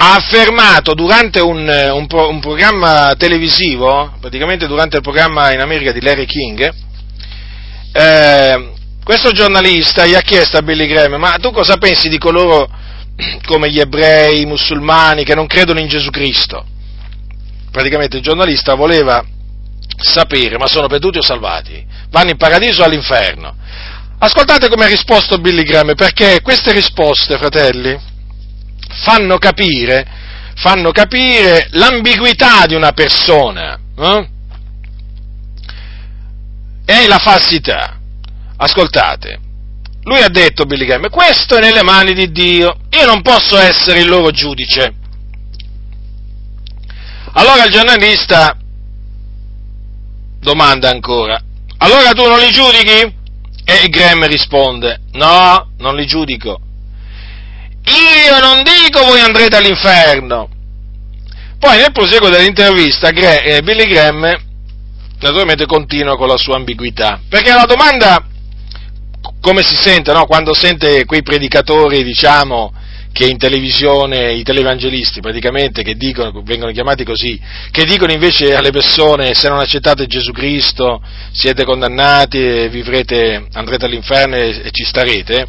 ha 0.03 0.15
affermato 0.15 0.95
durante 0.95 1.41
un, 1.41 1.69
un, 1.69 2.07
un, 2.11 2.41
programma 2.41 3.15
televisivo, 3.19 4.15
praticamente 4.19 4.67
durante 4.67 4.97
il 4.97 5.03
programma 5.03 5.53
in 5.53 5.61
America 5.61 5.93
di 5.93 6.01
Larry 6.01 6.25
King, 6.25 6.73
eh, 7.93 8.73
questo 9.05 9.31
giornalista 9.33 10.07
gli 10.07 10.15
ha 10.15 10.23
chiesto 10.23 10.57
a 10.57 10.63
Billy 10.63 10.87
Graham, 10.87 11.17
ma 11.17 11.37
tu 11.39 11.51
cosa 11.51 11.77
pensi 11.77 12.09
di 12.09 12.17
coloro 12.17 12.67
come 13.45 13.71
gli 13.71 13.79
ebrei, 13.79 14.41
i 14.41 14.47
musulmani 14.47 15.23
che 15.23 15.35
non 15.35 15.47
credono 15.47 15.81
in 15.81 15.89
Gesù 15.89 16.09
Cristo? 16.09 16.65
Praticamente 17.71 18.17
il 18.17 18.23
giornalista 18.23 18.75
voleva 18.75 19.23
sapere, 19.99 20.57
ma 20.57 20.67
sono 20.67 20.87
perduti 20.87 21.19
o 21.19 21.23
salvati? 21.23 21.85
Vanno 22.09 22.31
in 22.31 22.39
paradiso 22.39 22.81
o 22.81 22.85
all'inferno? 22.87 23.55
Ascoltate 24.19 24.71
come 24.71 24.87
ha 24.87 24.89
risposto 24.89 25.37
Billy 25.37 25.63
Graham, 25.63 25.95
perché 25.95 26.41
queste 26.41 26.73
risposte, 26.73 27.37
fratelli, 27.37 28.09
fanno 28.91 29.39
capire, 29.39 30.07
fanno 30.57 30.91
capire 30.91 31.69
l'ambiguità 31.71 32.67
di 32.67 32.75
una 32.75 32.93
persona 32.93 33.79
eh? 33.99 34.29
e 36.85 37.09
la 37.09 37.19
falsità. 37.19 37.99
Ascoltate, 38.57 39.41
lui 40.03 40.23
ha 40.23 40.29
detto, 40.29 40.65
Billy 40.65 40.85
Graham, 40.85 41.09
questo 41.09 41.57
è 41.57 41.61
nelle 41.61 41.83
mani 41.83 42.15
di 42.15 42.31
Dio, 42.31 42.77
io 42.91 43.07
non 43.07 43.23
posso 43.23 43.57
essere 43.57 44.01
il 44.01 44.09
loro 44.09 44.31
giudice. 44.31 44.95
Allora 47.33 47.65
il 47.65 47.71
giornalista 47.71 48.57
domanda 50.41 50.91
ancora, 50.91 51.41
allora 51.79 52.13
tu 52.13 52.27
non 52.27 52.39
li 52.39 52.51
giudichi? 52.51 53.19
E 53.65 53.89
Graham 53.89 54.27
risponde, 54.27 55.03
no, 55.13 55.71
non 55.79 55.95
li 55.95 56.07
giudico, 56.07 56.61
io 57.85 58.39
non 58.41 58.63
dico 58.63 59.05
voi 59.05 59.21
andrete 59.21 59.57
all'inferno. 59.57 60.49
Poi 61.59 61.77
nel 61.77 61.93
proseguo 61.93 62.31
dell'intervista 62.31 63.09
eh, 63.11 63.61
Billy 63.63 63.87
Graham 63.87 64.49
naturalmente 65.21 65.67
continua 65.67 66.17
con 66.17 66.29
la 66.29 66.39
sua 66.39 66.57
ambiguità, 66.57 67.21
perché 67.29 67.53
la 67.53 67.67
domanda, 67.67 68.25
come 69.41 69.63
si 69.63 69.77
sente, 69.77 70.13
no? 70.13 70.25
quando 70.25 70.55
sente 70.55 71.05
quei 71.05 71.23
predicatori, 71.23 72.03
diciamo, 72.03 72.73
che 73.13 73.27
in 73.27 73.37
televisione, 73.37 74.33
i 74.33 74.43
televangelisti 74.43 75.21
praticamente, 75.21 75.83
che 75.83 75.97
dicono, 75.97 76.43
vengono 76.43 76.73
chiamati 76.73 77.05
così, 77.05 77.39
che 77.71 77.85
dicono 77.85 78.13
invece 78.13 78.55
alle 78.55 78.71
persone 78.71 79.35
se 79.35 79.49
non 79.49 79.59
accettate 79.59 80.07
Gesù 80.07 80.33
Cristo 80.33 81.03
siete 81.33 81.65
condannati 81.65 82.69
vivrete, 82.69 83.49
andrete 83.53 83.85
all'inferno 83.85 84.37
e, 84.37 84.61
e 84.65 84.71
ci 84.71 84.85
starete, 84.85 85.47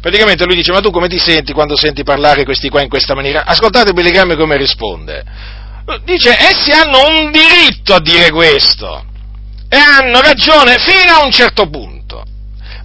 praticamente 0.00 0.44
lui 0.44 0.56
dice, 0.56 0.72
ma 0.72 0.80
tu 0.80 0.90
come 0.90 1.08
ti 1.08 1.18
senti 1.18 1.52
quando 1.52 1.76
senti 1.76 2.02
parlare 2.02 2.44
questi 2.44 2.68
qua 2.68 2.82
in 2.82 2.88
questa 2.88 3.14
maniera? 3.14 3.44
Ascoltate 3.44 3.92
Billy 3.92 4.10
Graham 4.10 4.36
come 4.36 4.56
risponde. 4.56 5.24
Dice, 6.04 6.36
essi 6.36 6.70
hanno 6.70 7.08
un 7.08 7.30
diritto 7.30 7.94
a 7.94 8.00
dire 8.00 8.30
questo 8.30 9.04
e 9.68 9.76
hanno 9.76 10.20
ragione 10.20 10.76
fino 10.78 11.12
a 11.12 11.24
un 11.24 11.30
certo 11.30 11.68
punto. 11.68 11.96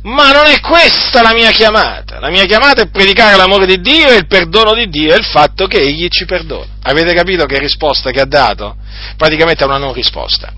Ma 0.04 0.32
non 0.32 0.47
è 0.47 0.60
questa 0.60 1.21
la 1.21 1.34
mia 1.34 1.52
chiamata. 1.52 2.19
La 2.19 2.30
mia 2.30 2.45
chiamata 2.45 2.82
è 2.82 2.89
predicare 2.89 3.38
l'amore 3.38 3.65
di 3.65 3.80
Dio 3.80 4.10
e 4.10 4.15
il 4.15 4.28
perdono 4.28 4.73
di 4.73 4.89
Dio 4.89 5.13
e 5.13 5.17
il 5.17 5.26
fatto 5.26 5.65
che 5.65 5.78
Egli 5.78 6.08
ci 6.10 6.26
perdona. 6.26 6.65
Avete 6.84 7.13
capito 7.13 7.45
che 7.45 7.58
risposta 7.58 8.12
che 8.12 8.19
ha 8.19 8.26
dato? 8.26 8.76
Praticamente 9.15 9.63
è 9.63 9.67
una 9.67 9.78
non 9.78 9.93
risposta. 9.93 10.52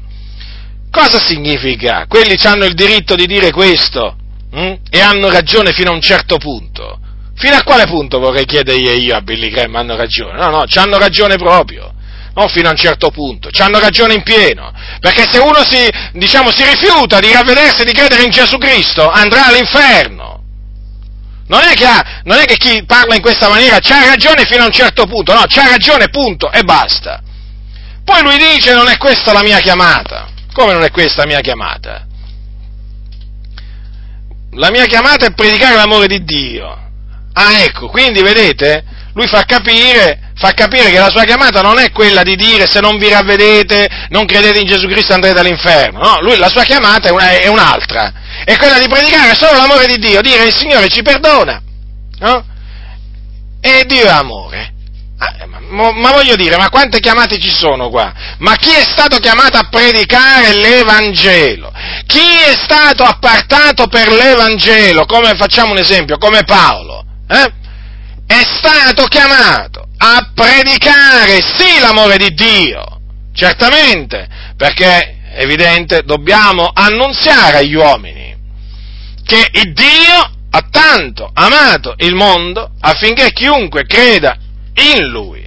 Cosa 0.89 1.19
significa? 1.19 2.05
Quelli 2.07 2.37
hanno 2.43 2.65
il 2.65 2.73
diritto 2.73 3.15
di 3.15 3.27
dire 3.27 3.51
questo 3.51 4.15
hm? 4.55 4.75
e 4.89 5.01
hanno 5.01 5.29
ragione 5.29 5.73
fino 5.73 5.91
a 5.91 5.93
un 5.93 6.01
certo 6.01 6.37
punto. 6.37 6.99
Fino 7.35 7.55
a 7.55 7.63
quale 7.63 7.85
punto 7.85 8.19
vorrei 8.19 8.45
chiedere 8.45 8.77
io 8.77 9.15
a 9.15 9.21
Billy 9.21 9.49
Graham 9.49 9.75
hanno 9.75 9.97
ragione? 9.97 10.39
No, 10.39 10.49
no, 10.49 10.65
hanno 10.73 10.97
ragione 10.97 11.35
proprio. 11.35 11.93
Non 12.33 12.47
fino 12.47 12.67
a 12.67 12.71
un 12.71 12.77
certo 12.77 13.11
punto, 13.11 13.49
ci 13.49 13.61
hanno 13.61 13.79
ragione 13.79 14.13
in 14.13 14.23
pieno, 14.23 14.73
perché 14.99 15.25
se 15.29 15.37
uno 15.39 15.63
si, 15.65 15.89
diciamo, 16.13 16.51
si 16.51 16.63
rifiuta 16.63 17.19
di 17.19 17.31
ravvedersi 17.31 17.81
e 17.81 17.85
di 17.85 17.93
credere 17.93 18.23
in 18.23 18.29
Gesù 18.29 18.57
Cristo, 18.57 19.09
andrà 19.09 19.47
all'inferno. 19.47 20.43
Non 21.47 21.61
è, 21.61 21.73
che 21.73 21.85
ha, 21.85 22.21
non 22.23 22.39
è 22.39 22.45
che 22.45 22.57
chi 22.57 22.83
parla 22.85 23.15
in 23.15 23.21
questa 23.21 23.47
maniera 23.47 23.79
c'ha 23.79 24.05
ragione 24.05 24.43
fino 24.45 24.63
a 24.63 24.65
un 24.65 24.73
certo 24.73 25.05
punto, 25.05 25.33
no, 25.33 25.43
c'ha 25.47 25.69
ragione 25.69 26.09
punto 26.09 26.51
e 26.51 26.63
basta. 26.63 27.21
Poi 28.03 28.21
lui 28.21 28.37
dice 28.37 28.73
non 28.73 28.87
è 28.87 28.97
questa 28.97 29.31
la 29.31 29.41
mia 29.41 29.59
chiamata. 29.59 30.27
Come 30.51 30.73
non 30.73 30.83
è 30.83 30.91
questa 30.91 31.21
la 31.21 31.27
mia 31.27 31.41
chiamata? 31.41 32.05
La 34.55 34.69
mia 34.69 34.85
chiamata 34.85 35.25
è 35.25 35.33
predicare 35.33 35.75
l'amore 35.75 36.07
di 36.07 36.23
Dio. 36.23 36.83
Ah, 37.33 37.59
ecco, 37.63 37.87
quindi 37.89 38.21
vedete, 38.21 38.83
lui 39.13 39.27
fa 39.27 39.43
capire, 39.43 40.31
fa 40.35 40.51
capire 40.53 40.89
che 40.89 40.99
la 40.99 41.09
sua 41.09 41.23
chiamata 41.23 41.61
non 41.61 41.79
è 41.79 41.91
quella 41.91 42.23
di 42.23 42.35
dire 42.35 42.65
se 42.67 42.79
non 42.79 42.97
vi 42.97 43.09
ravvedete, 43.09 44.07
non 44.09 44.25
credete 44.25 44.59
in 44.59 44.67
Gesù 44.67 44.87
Cristo 44.87 45.13
andrete 45.13 45.39
all'inferno. 45.39 45.99
No, 45.99 46.21
lui, 46.21 46.37
la 46.37 46.49
sua 46.49 46.63
chiamata 46.63 47.09
è, 47.09 47.11
una, 47.11 47.31
è 47.31 47.47
un'altra, 47.47 48.13
è 48.43 48.55
quella 48.57 48.79
di 48.79 48.87
predicare 48.87 49.35
solo 49.35 49.57
l'amore 49.57 49.87
di 49.87 49.97
Dio, 49.97 50.21
dire 50.21 50.45
il 50.45 50.55
Signore 50.55 50.87
ci 50.89 51.01
perdona. 51.01 51.61
No? 52.19 52.45
E 53.61 53.83
Dio 53.85 54.05
è 54.05 54.09
amore. 54.09 54.73
Ah, 55.17 55.45
ma, 55.69 55.91
ma, 55.91 56.11
voglio 56.11 56.35
dire, 56.35 56.57
ma 56.57 56.69
quante 56.69 56.99
chiamate 56.99 57.39
ci 57.39 57.49
sono 57.49 57.89
qua? 57.89 58.13
Ma 58.39 58.55
chi 58.55 58.71
è 58.71 58.83
stato 58.83 59.17
chiamato 59.17 59.57
a 59.57 59.67
predicare 59.69 60.53
l'Evangelo? 60.55 61.71
Chi 62.05 62.19
è 62.19 62.53
stato 62.55 63.03
appartato 63.03 63.87
per 63.87 64.11
l'Evangelo? 64.11 65.05
Come 65.05 65.35
facciamo 65.35 65.71
un 65.71 65.79
esempio, 65.79 66.17
come 66.17 66.43
Paolo? 66.43 67.03
Eh? 67.27 67.53
È 68.27 68.41
stato 68.57 69.05
chiamato 69.05 69.87
a 69.97 70.31
predicare 70.33 71.41
sì 71.41 71.79
l'amore 71.79 72.17
di 72.17 72.33
Dio, 72.33 72.99
certamente, 73.33 74.27
perché 74.55 74.85
è 75.31 75.41
evidente, 75.41 76.03
dobbiamo 76.03 76.69
annunziare 76.73 77.57
agli 77.57 77.75
uomini 77.75 78.33
che 79.25 79.49
il 79.53 79.73
Dio 79.73 80.31
ha 80.51 80.67
tanto 80.69 81.29
amato 81.33 81.95
il 81.97 82.13
mondo 82.13 82.71
affinché 82.79 83.31
chiunque 83.31 83.85
creda 83.85 84.37
in 84.75 85.07
Lui. 85.07 85.43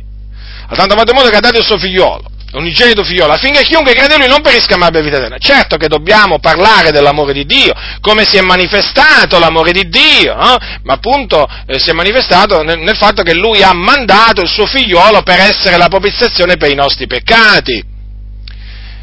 Ha 0.70 0.74
tanto 0.74 0.94
amato 0.94 1.10
il 1.10 1.16
mondo 1.16 1.30
che 1.30 1.36
ha 1.36 1.40
dato 1.40 1.58
il 1.58 1.64
suo 1.64 1.78
figliolo, 1.78 2.30
unigenito 2.52 3.04
figliolo, 3.04 3.32
affinché 3.32 3.62
chiunque 3.62 3.92
crede 3.92 4.14
in 4.14 4.20
Lui 4.20 4.28
non 4.28 4.40
perisca 4.40 4.76
ma 4.76 4.86
abbia 4.86 5.00
vita 5.00 5.18
eterna. 5.18 5.36
Certo 5.38 5.76
che 5.76 5.88
dobbiamo 5.88 6.38
parlare 6.38 6.90
dell'amore 6.90 7.32
di 7.32 7.44
Dio, 7.44 7.72
come 8.00 8.24
si 8.24 8.36
è 8.36 8.40
manifestato 8.40 9.38
l'amore 9.38 9.72
di 9.72 9.88
Dio, 9.88 10.34
no? 10.34 10.56
ma 10.82 10.94
appunto 10.94 11.46
eh, 11.66 11.78
si 11.78 11.90
è 11.90 11.92
manifestato 11.92 12.62
nel, 12.62 12.78
nel 12.78 12.96
fatto 12.96 13.22
che 13.22 13.34
Lui 13.34 13.62
ha 13.62 13.72
mandato 13.74 14.40
il 14.40 14.48
suo 14.48 14.66
figliolo 14.66 15.22
per 15.22 15.40
essere 15.40 15.76
la 15.76 15.88
propiziazione 15.88 16.56
per 16.56 16.70
i 16.70 16.74
nostri 16.74 17.06
peccati. 17.06 17.96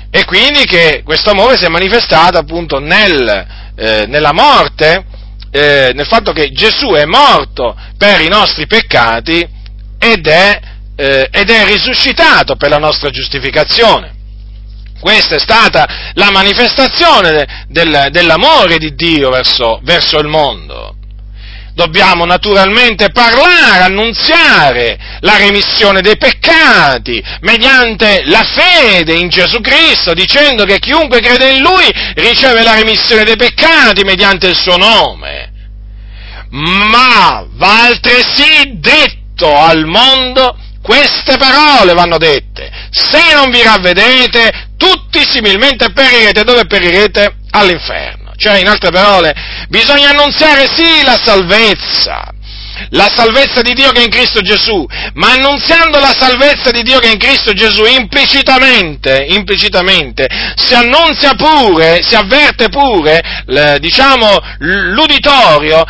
E 0.10 0.24
quindi 0.24 0.64
che 0.64 1.02
questo 1.04 1.32
amore 1.32 1.58
si 1.58 1.66
è 1.66 1.68
manifestato 1.68 2.38
appunto 2.38 2.80
nel, 2.80 3.46
eh, 3.76 4.06
nella 4.08 4.32
morte, 4.32 5.06
eh, 5.52 5.92
nel 5.94 6.06
fatto 6.06 6.32
che 6.32 6.52
Gesù 6.52 6.92
è 6.92 7.06
morto 7.06 7.78
per 7.98 8.22
i 8.22 8.30
nostri 8.30 8.66
peccati 8.66 9.46
ed 10.00 10.28
è, 10.28 10.60
eh, 10.96 11.28
ed 11.32 11.50
è 11.50 11.66
risuscitato 11.66 12.56
per 12.56 12.70
la 12.70 12.78
nostra 12.78 13.10
giustificazione. 13.10 14.14
Questa 15.00 15.36
è 15.36 15.40
stata 15.40 16.12
la 16.14 16.32
manifestazione 16.32 17.66
del, 17.68 18.08
dell'amore 18.12 18.78
di 18.78 18.96
Dio 18.96 19.30
verso, 19.30 19.80
verso 19.84 20.18
il 20.18 20.28
mondo. 20.28 20.94
Dobbiamo 21.74 22.24
naturalmente 22.24 23.10
parlare, 23.12 23.84
annunziare 23.84 24.98
la 25.20 25.36
remissione 25.36 26.00
dei 26.00 26.16
peccati 26.16 27.22
mediante 27.42 28.22
la 28.24 28.44
fede 28.44 29.14
in 29.14 29.28
Gesù 29.28 29.60
Cristo, 29.60 30.14
dicendo 30.14 30.64
che 30.64 30.80
chiunque 30.80 31.20
crede 31.20 31.52
in 31.52 31.62
Lui 31.62 31.92
riceve 32.16 32.64
la 32.64 32.76
remissione 32.76 33.26
dei 33.26 33.36
peccati 33.36 34.04
mediante 34.06 34.48
il 34.48 34.56
suo 34.56 34.78
nome. 34.78 35.52
Ma 36.52 37.46
va 37.52 37.84
altresì 37.88 38.80
detto 38.80 39.24
detto 39.36 39.54
al 39.54 39.86
mondo, 39.86 40.58
queste 40.86 41.36
parole 41.38 41.94
vanno 41.94 42.20
dette. 42.20 42.70
Se 42.92 43.34
non 43.34 43.50
vi 43.50 43.64
ravvedete, 43.64 44.68
tutti 44.78 45.26
similmente 45.28 45.92
perirete. 45.92 46.44
Dove 46.44 46.68
perirete? 46.68 47.38
All'inferno. 47.50 48.34
Cioè, 48.36 48.60
in 48.60 48.68
altre 48.68 48.92
parole, 48.92 49.34
bisogna 49.68 50.10
annunziare 50.10 50.68
sì 50.76 51.02
la 51.04 51.18
salvezza, 51.20 52.30
la 52.90 53.10
salvezza 53.16 53.62
di 53.62 53.74
Dio 53.74 53.92
che 53.92 54.02
è 54.02 54.04
in 54.04 54.12
Cristo 54.12 54.42
Gesù, 54.42 54.86
ma 55.14 55.32
annunziando 55.32 55.98
la 55.98 56.14
salvezza 56.16 56.70
di 56.70 56.84
Dio 56.84 57.00
che 57.00 57.08
è 57.08 57.14
in 57.14 57.18
Cristo 57.18 57.54
Gesù 57.54 57.86
implicitamente, 57.86 59.26
implicitamente, 59.30 60.28
si 60.56 60.76
annunzia 60.76 61.34
pure, 61.34 62.04
si 62.04 62.14
avverte 62.14 62.68
pure, 62.70 63.24
diciamo, 63.80 64.38
l'uditorio 64.60 65.84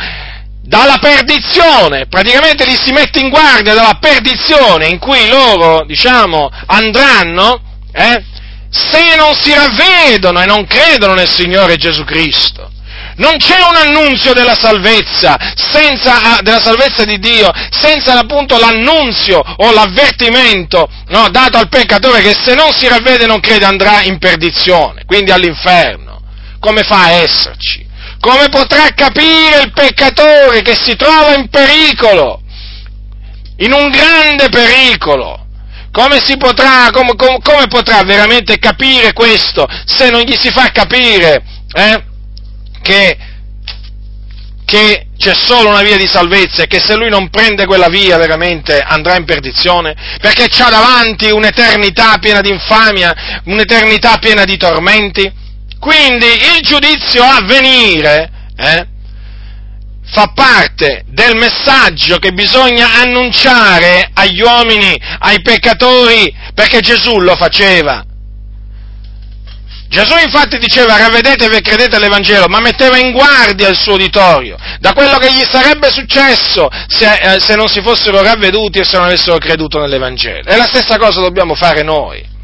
dalla 0.66 0.98
perdizione, 0.98 2.06
praticamente 2.06 2.64
li 2.64 2.76
si 2.76 2.90
mette 2.92 3.20
in 3.20 3.28
guardia 3.28 3.74
dalla 3.74 3.98
perdizione 4.00 4.86
in 4.86 4.98
cui 4.98 5.28
loro, 5.28 5.84
diciamo, 5.86 6.50
andranno, 6.66 7.60
eh, 7.92 8.24
se 8.68 9.14
non 9.16 9.34
si 9.34 9.54
ravvedono 9.54 10.42
e 10.42 10.46
non 10.46 10.66
credono 10.66 11.14
nel 11.14 11.28
Signore 11.28 11.76
Gesù 11.76 12.04
Cristo. 12.04 12.70
Non 13.18 13.36
c'è 13.38 13.58
un 13.62 13.76
annunzio 13.76 14.34
della 14.34 14.56
salvezza, 14.56 15.38
senza, 15.54 16.20
ah, 16.20 16.42
della 16.42 16.60
salvezza 16.60 17.04
di 17.04 17.18
Dio, 17.18 17.50
senza 17.70 18.18
appunto 18.18 18.58
l'annunzio 18.58 19.38
o 19.38 19.72
l'avvertimento 19.72 20.90
no, 21.08 21.30
dato 21.30 21.56
al 21.56 21.68
peccatore 21.68 22.20
che 22.20 22.34
se 22.34 22.54
non 22.54 22.72
si 22.72 22.88
ravvede 22.88 23.24
e 23.24 23.26
non 23.26 23.40
crede 23.40 23.64
andrà 23.64 24.02
in 24.02 24.18
perdizione, 24.18 25.04
quindi 25.06 25.30
all'inferno. 25.30 26.20
Come 26.58 26.82
fa 26.82 27.04
a 27.04 27.10
esserci? 27.10 27.85
Come 28.26 28.48
potrà 28.48 28.88
capire 28.92 29.62
il 29.62 29.70
peccatore 29.70 30.60
che 30.62 30.74
si 30.74 30.96
trova 30.96 31.36
in 31.36 31.48
pericolo, 31.48 32.42
in 33.58 33.72
un 33.72 33.88
grande 33.88 34.48
pericolo? 34.48 35.46
Come, 35.92 36.20
potrà, 36.36 36.88
come, 36.90 37.14
come, 37.14 37.38
come 37.40 37.68
potrà 37.68 38.02
veramente 38.02 38.58
capire 38.58 39.12
questo 39.12 39.64
se 39.84 40.10
non 40.10 40.22
gli 40.22 40.34
si 40.34 40.50
fa 40.50 40.72
capire 40.72 41.40
eh, 41.72 42.04
che, 42.82 43.16
che 44.64 45.06
c'è 45.16 45.32
solo 45.32 45.68
una 45.68 45.82
via 45.82 45.96
di 45.96 46.08
salvezza 46.08 46.64
e 46.64 46.66
che 46.66 46.80
se 46.80 46.96
lui 46.96 47.08
non 47.08 47.30
prende 47.30 47.64
quella 47.64 47.88
via 47.88 48.16
veramente 48.16 48.80
andrà 48.80 49.14
in 49.16 49.24
perdizione, 49.24 49.94
perché 50.20 50.48
c'ha 50.48 50.68
davanti 50.68 51.30
un'eternità 51.30 52.18
piena 52.18 52.40
di 52.40 52.50
infamia, 52.50 53.14
un'eternità 53.44 54.18
piena 54.18 54.42
di 54.42 54.56
tormenti. 54.56 55.44
Quindi 55.86 56.26
il 56.26 56.62
giudizio 56.62 57.22
a 57.22 57.42
venire 57.44 58.28
eh, 58.56 58.86
fa 60.04 60.32
parte 60.34 61.04
del 61.06 61.36
messaggio 61.36 62.18
che 62.18 62.32
bisogna 62.32 62.96
annunciare 62.96 64.10
agli 64.12 64.40
uomini, 64.40 65.00
ai 65.20 65.40
peccatori, 65.42 66.34
perché 66.54 66.80
Gesù 66.80 67.20
lo 67.20 67.36
faceva. 67.36 68.04
Gesù 69.88 70.16
infatti 70.16 70.58
diceva 70.58 70.96
ravvedetevi 70.96 71.54
e 71.54 71.60
credete 71.60 71.94
all'Evangelo, 71.94 72.48
ma 72.48 72.58
metteva 72.58 72.98
in 72.98 73.12
guardia 73.12 73.68
il 73.68 73.78
suo 73.78 73.92
uditorio 73.92 74.56
da 74.80 74.92
quello 74.92 75.18
che 75.18 75.32
gli 75.32 75.44
sarebbe 75.48 75.92
successo 75.92 76.68
se, 76.88 77.14
eh, 77.14 77.38
se 77.38 77.54
non 77.54 77.68
si 77.68 77.80
fossero 77.80 78.22
ravveduti 78.22 78.80
e 78.80 78.84
se 78.84 78.96
non 78.96 79.06
avessero 79.06 79.38
creduto 79.38 79.78
nell'Evangelo. 79.78 80.50
E 80.50 80.56
la 80.56 80.66
stessa 80.66 80.98
cosa 80.98 81.20
dobbiamo 81.20 81.54
fare 81.54 81.84
noi. 81.84 82.34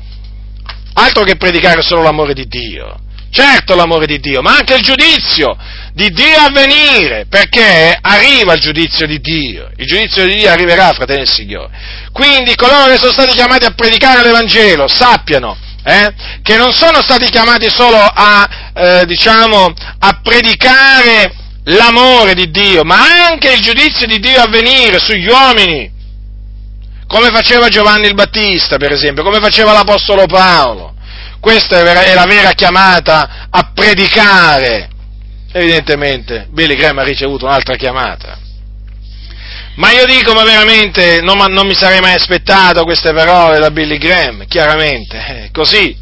Altro 0.94 1.24
che 1.24 1.34
predicare 1.34 1.82
solo 1.82 2.02
l'amore 2.02 2.34
di 2.34 2.46
Dio. 2.46 3.01
Certo 3.34 3.74
l'amore 3.74 4.04
di 4.04 4.20
Dio, 4.20 4.42
ma 4.42 4.56
anche 4.56 4.74
il 4.74 4.82
giudizio 4.82 5.56
di 5.94 6.10
Dio 6.10 6.36
a 6.36 6.50
venire, 6.50 7.24
perché 7.30 7.96
arriva 7.98 8.52
il 8.52 8.60
giudizio 8.60 9.06
di 9.06 9.20
Dio, 9.20 9.70
il 9.76 9.86
giudizio 9.86 10.26
di 10.26 10.34
Dio 10.34 10.50
arriverà, 10.50 10.92
fratelli 10.92 11.20
del 11.20 11.32
Signore. 11.32 11.70
Quindi 12.12 12.54
coloro 12.56 12.92
che 12.92 12.98
sono 12.98 13.12
stati 13.12 13.32
chiamati 13.32 13.64
a 13.64 13.72
predicare 13.74 14.22
l'Evangelo 14.22 14.86
sappiano 14.86 15.56
eh, 15.84 16.12
che 16.42 16.56
non 16.56 16.72
sono 16.72 17.02
stati 17.02 17.28
chiamati 17.30 17.68
solo 17.68 17.96
a, 17.96 18.48
eh, 18.74 19.06
diciamo, 19.06 19.72
a 19.98 20.20
predicare 20.22 21.32
l'amore 21.64 22.34
di 22.34 22.50
Dio, 22.50 22.84
ma 22.84 23.28
anche 23.28 23.52
il 23.52 23.60
giudizio 23.60 24.06
di 24.06 24.18
Dio 24.18 24.40
a 24.40 24.48
venire 24.48 24.98
sugli 24.98 25.26
uomini, 25.26 25.90
come 27.06 27.30
faceva 27.30 27.68
Giovanni 27.68 28.06
il 28.06 28.14
Battista, 28.14 28.76
per 28.76 28.92
esempio, 28.92 29.22
come 29.22 29.40
faceva 29.40 29.72
l'Apostolo 29.72 30.26
Paolo. 30.26 30.91
Questa 31.42 31.80
è 31.80 32.14
la 32.14 32.24
vera 32.24 32.52
chiamata 32.52 33.48
a 33.50 33.72
predicare. 33.74 34.88
Evidentemente 35.50 36.46
Billy 36.50 36.76
Graham 36.76 36.98
ha 36.98 37.02
ricevuto 37.02 37.46
un'altra 37.46 37.74
chiamata. 37.74 38.38
Ma 39.74 39.90
io 39.90 40.06
dico, 40.06 40.34
ma 40.34 40.44
veramente 40.44 41.20
non, 41.20 41.38
non 41.52 41.66
mi 41.66 41.74
sarei 41.74 41.98
mai 41.98 42.14
aspettato 42.14 42.84
queste 42.84 43.12
parole 43.12 43.58
da 43.58 43.72
Billy 43.72 43.98
Graham, 43.98 44.46
chiaramente, 44.46 45.16
eh, 45.16 45.48
così. 45.50 45.98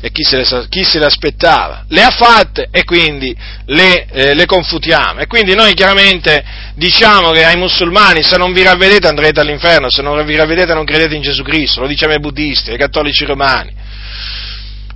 E 0.00 0.10
chi 0.10 0.22
se, 0.22 0.38
le, 0.38 0.66
chi 0.70 0.84
se, 0.84 0.98
le, 0.98 1.04
aspettava? 1.04 1.84
Le 1.88 2.02
ha 2.02 2.10
fatte 2.10 2.68
e 2.70 2.84
quindi 2.84 3.36
le, 3.66 4.06
eh, 4.06 4.34
le 4.34 4.46
confutiamo. 4.46 5.20
E 5.20 5.26
quindi 5.26 5.54
noi 5.54 5.74
chiaramente 5.74 6.42
diciamo 6.76 7.30
che 7.32 7.44
ai 7.44 7.58
musulmani 7.58 8.22
se 8.22 8.38
non 8.38 8.54
vi 8.54 8.62
ravvedete 8.62 9.06
andrete 9.06 9.38
all'inferno, 9.38 9.90
se 9.90 10.00
non 10.00 10.24
vi 10.24 10.34
ravvedete 10.34 10.72
non 10.72 10.86
credete 10.86 11.14
in 11.14 11.20
Gesù 11.20 11.42
Cristo, 11.42 11.82
lo 11.82 11.86
diciamo 11.86 12.14
ai 12.14 12.20
buddisti, 12.20 12.70
ai 12.70 12.78
cattolici 12.78 13.26
romani 13.26 13.80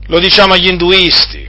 lo 0.07 0.19
diciamo 0.19 0.55
agli 0.55 0.69
induisti, 0.69 1.47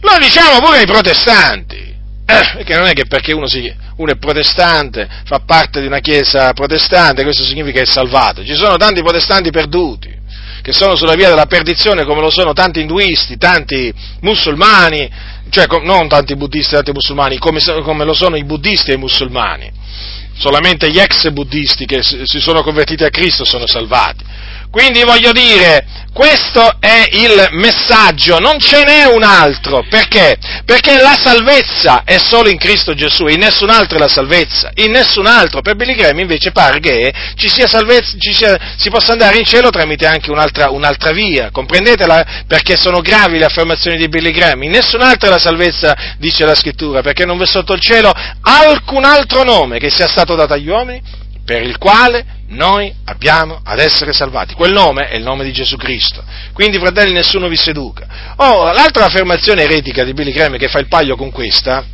lo 0.00 0.18
diciamo 0.18 0.58
pure 0.60 0.78
ai 0.78 0.86
protestanti, 0.86 1.76
eh, 1.76 2.50
perché 2.56 2.74
non 2.74 2.86
è 2.86 2.92
che 2.92 3.06
perché 3.06 3.32
uno, 3.32 3.46
si, 3.46 3.72
uno, 3.96 4.12
è 4.12 4.16
protestante, 4.16 5.08
fa 5.24 5.40
parte 5.40 5.80
di 5.80 5.86
una 5.86 6.00
chiesa 6.00 6.52
protestante, 6.52 7.22
questo 7.22 7.44
significa 7.44 7.80
che 7.80 7.82
è 7.82 7.90
salvato. 7.90 8.44
Ci 8.44 8.54
sono 8.54 8.76
tanti 8.76 9.02
protestanti 9.02 9.50
perduti, 9.50 10.12
che 10.62 10.72
sono 10.72 10.96
sulla 10.96 11.14
via 11.14 11.28
della 11.28 11.46
perdizione, 11.46 12.04
come 12.04 12.20
lo 12.20 12.30
sono 12.30 12.52
tanti 12.52 12.80
induisti, 12.80 13.36
tanti 13.36 13.92
musulmani, 14.20 15.10
cioè 15.50 15.66
non 15.82 16.08
tanti 16.08 16.34
buddisti, 16.36 16.74
tanti 16.74 16.92
musulmani, 16.92 17.38
come, 17.38 17.60
come 17.82 18.04
lo 18.04 18.14
sono 18.14 18.36
i 18.36 18.44
buddisti 18.44 18.90
e 18.90 18.94
i 18.94 18.98
musulmani. 18.98 19.70
Solamente 20.36 20.90
gli 20.90 20.98
ex 20.98 21.30
buddisti 21.30 21.86
che 21.86 22.02
si 22.02 22.40
sono 22.40 22.62
convertiti 22.62 23.04
a 23.04 23.10
Cristo 23.10 23.44
sono 23.44 23.68
salvati 23.68 24.24
Quindi 24.74 25.04
voglio 25.04 25.30
dire, 25.30 25.86
questo 26.12 26.78
è 26.80 27.08
il 27.12 27.50
messaggio, 27.52 28.40
non 28.40 28.58
ce 28.58 28.82
n'è 28.82 29.04
un 29.04 29.22
altro. 29.22 29.86
Perché? 29.88 30.36
Perché 30.64 31.00
la 31.00 31.16
salvezza 31.16 32.02
è 32.04 32.18
solo 32.18 32.48
in 32.48 32.58
Cristo 32.58 32.92
Gesù, 32.92 33.28
in 33.28 33.38
nessun 33.38 33.70
altro 33.70 33.98
è 33.98 34.00
la 34.00 34.08
salvezza, 34.08 34.72
in 34.74 34.90
nessun 34.90 35.26
altro. 35.26 35.60
Per 35.60 35.76
Billy 35.76 35.94
Graham 35.94 36.18
invece 36.18 36.50
pare 36.50 36.80
che 36.80 37.14
ci 37.36 37.48
sia 37.48 37.68
salvezza, 37.68 38.16
ci 38.18 38.34
sia, 38.34 38.58
si 38.76 38.90
possa 38.90 39.12
andare 39.12 39.38
in 39.38 39.44
cielo 39.44 39.70
tramite 39.70 40.06
anche 40.06 40.32
un'altra, 40.32 40.70
un'altra 40.70 41.12
via. 41.12 41.52
Comprendete 41.52 42.04
la, 42.04 42.42
perché 42.48 42.74
sono 42.74 43.00
gravi 43.00 43.38
le 43.38 43.44
affermazioni 43.44 43.96
di 43.96 44.08
Billy 44.08 44.32
Graham? 44.32 44.64
In 44.64 44.72
nessun 44.72 45.02
altro 45.02 45.28
è 45.28 45.30
la 45.30 45.38
salvezza, 45.38 46.16
dice 46.18 46.44
la 46.44 46.56
scrittura, 46.56 47.00
perché 47.00 47.24
non 47.24 47.38
v'è 47.38 47.46
sotto 47.46 47.74
il 47.74 47.80
cielo 47.80 48.12
alcun 48.40 49.04
altro 49.04 49.44
nome 49.44 49.78
che 49.78 49.90
sia 49.90 50.08
stato 50.08 50.34
dato 50.34 50.52
agli 50.52 50.68
uomini 50.68 51.00
per 51.44 51.62
il 51.62 51.78
quale 51.78 52.24
noi 52.48 52.92
abbiamo 53.04 53.60
ad 53.62 53.78
essere 53.78 54.12
salvati. 54.12 54.54
Quel 54.54 54.72
nome 54.72 55.08
è 55.08 55.16
il 55.16 55.22
nome 55.22 55.44
di 55.44 55.52
Gesù 55.52 55.76
Cristo. 55.76 56.22
Quindi, 56.52 56.78
fratelli, 56.78 57.12
nessuno 57.12 57.48
vi 57.48 57.56
seduca. 57.56 58.34
Oh, 58.36 58.70
l'altra 58.72 59.06
affermazione 59.06 59.62
eretica 59.62 60.04
di 60.04 60.12
Billy 60.12 60.32
Graham 60.32 60.56
che 60.56 60.68
fa 60.68 60.78
il 60.78 60.88
paio 60.88 61.16
con 61.16 61.30
questa 61.30 61.84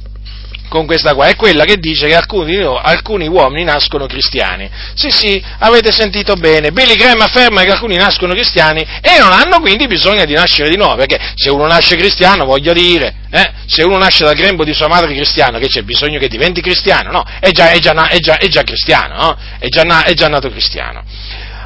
con 0.70 0.86
questa 0.86 1.14
qua, 1.14 1.26
è 1.26 1.34
quella 1.34 1.64
che 1.64 1.78
dice 1.78 2.06
che 2.06 2.14
alcuni, 2.14 2.56
alcuni, 2.56 3.26
uomini 3.26 3.64
nascono 3.64 4.06
cristiani. 4.06 4.70
Sì, 4.94 5.10
sì, 5.10 5.42
avete 5.58 5.90
sentito 5.90 6.34
bene. 6.34 6.70
Billy 6.70 6.94
Graham 6.94 7.20
afferma 7.20 7.62
che 7.62 7.72
alcuni 7.72 7.96
nascono 7.96 8.32
cristiani 8.32 8.80
e 8.80 9.18
non 9.18 9.32
hanno 9.32 9.58
quindi 9.58 9.88
bisogno 9.88 10.24
di 10.24 10.32
nascere 10.32 10.70
di 10.70 10.76
nuovo, 10.76 10.94
perché 10.94 11.18
se 11.34 11.50
uno 11.50 11.66
nasce 11.66 11.96
cristiano, 11.96 12.44
voglio 12.44 12.72
dire, 12.72 13.14
eh, 13.30 13.50
se 13.66 13.82
uno 13.82 13.98
nasce 13.98 14.22
dal 14.22 14.36
grembo 14.36 14.62
di 14.62 14.72
sua 14.72 14.86
madre 14.86 15.12
cristiano, 15.12 15.58
che 15.58 15.66
c'è 15.66 15.82
bisogno 15.82 16.20
che 16.20 16.28
diventi 16.28 16.60
cristiano? 16.60 17.10
No, 17.10 17.24
è 17.40 17.50
già, 17.50 17.70
è 17.70 17.78
già, 17.78 18.08
è 18.08 18.18
già, 18.18 18.38
è 18.38 18.46
già 18.46 18.62
cristiano, 18.62 19.16
no? 19.16 19.36
è, 19.58 19.66
già, 19.66 20.04
è 20.04 20.14
già 20.14 20.28
nato 20.28 20.48
cristiano. 20.50 21.02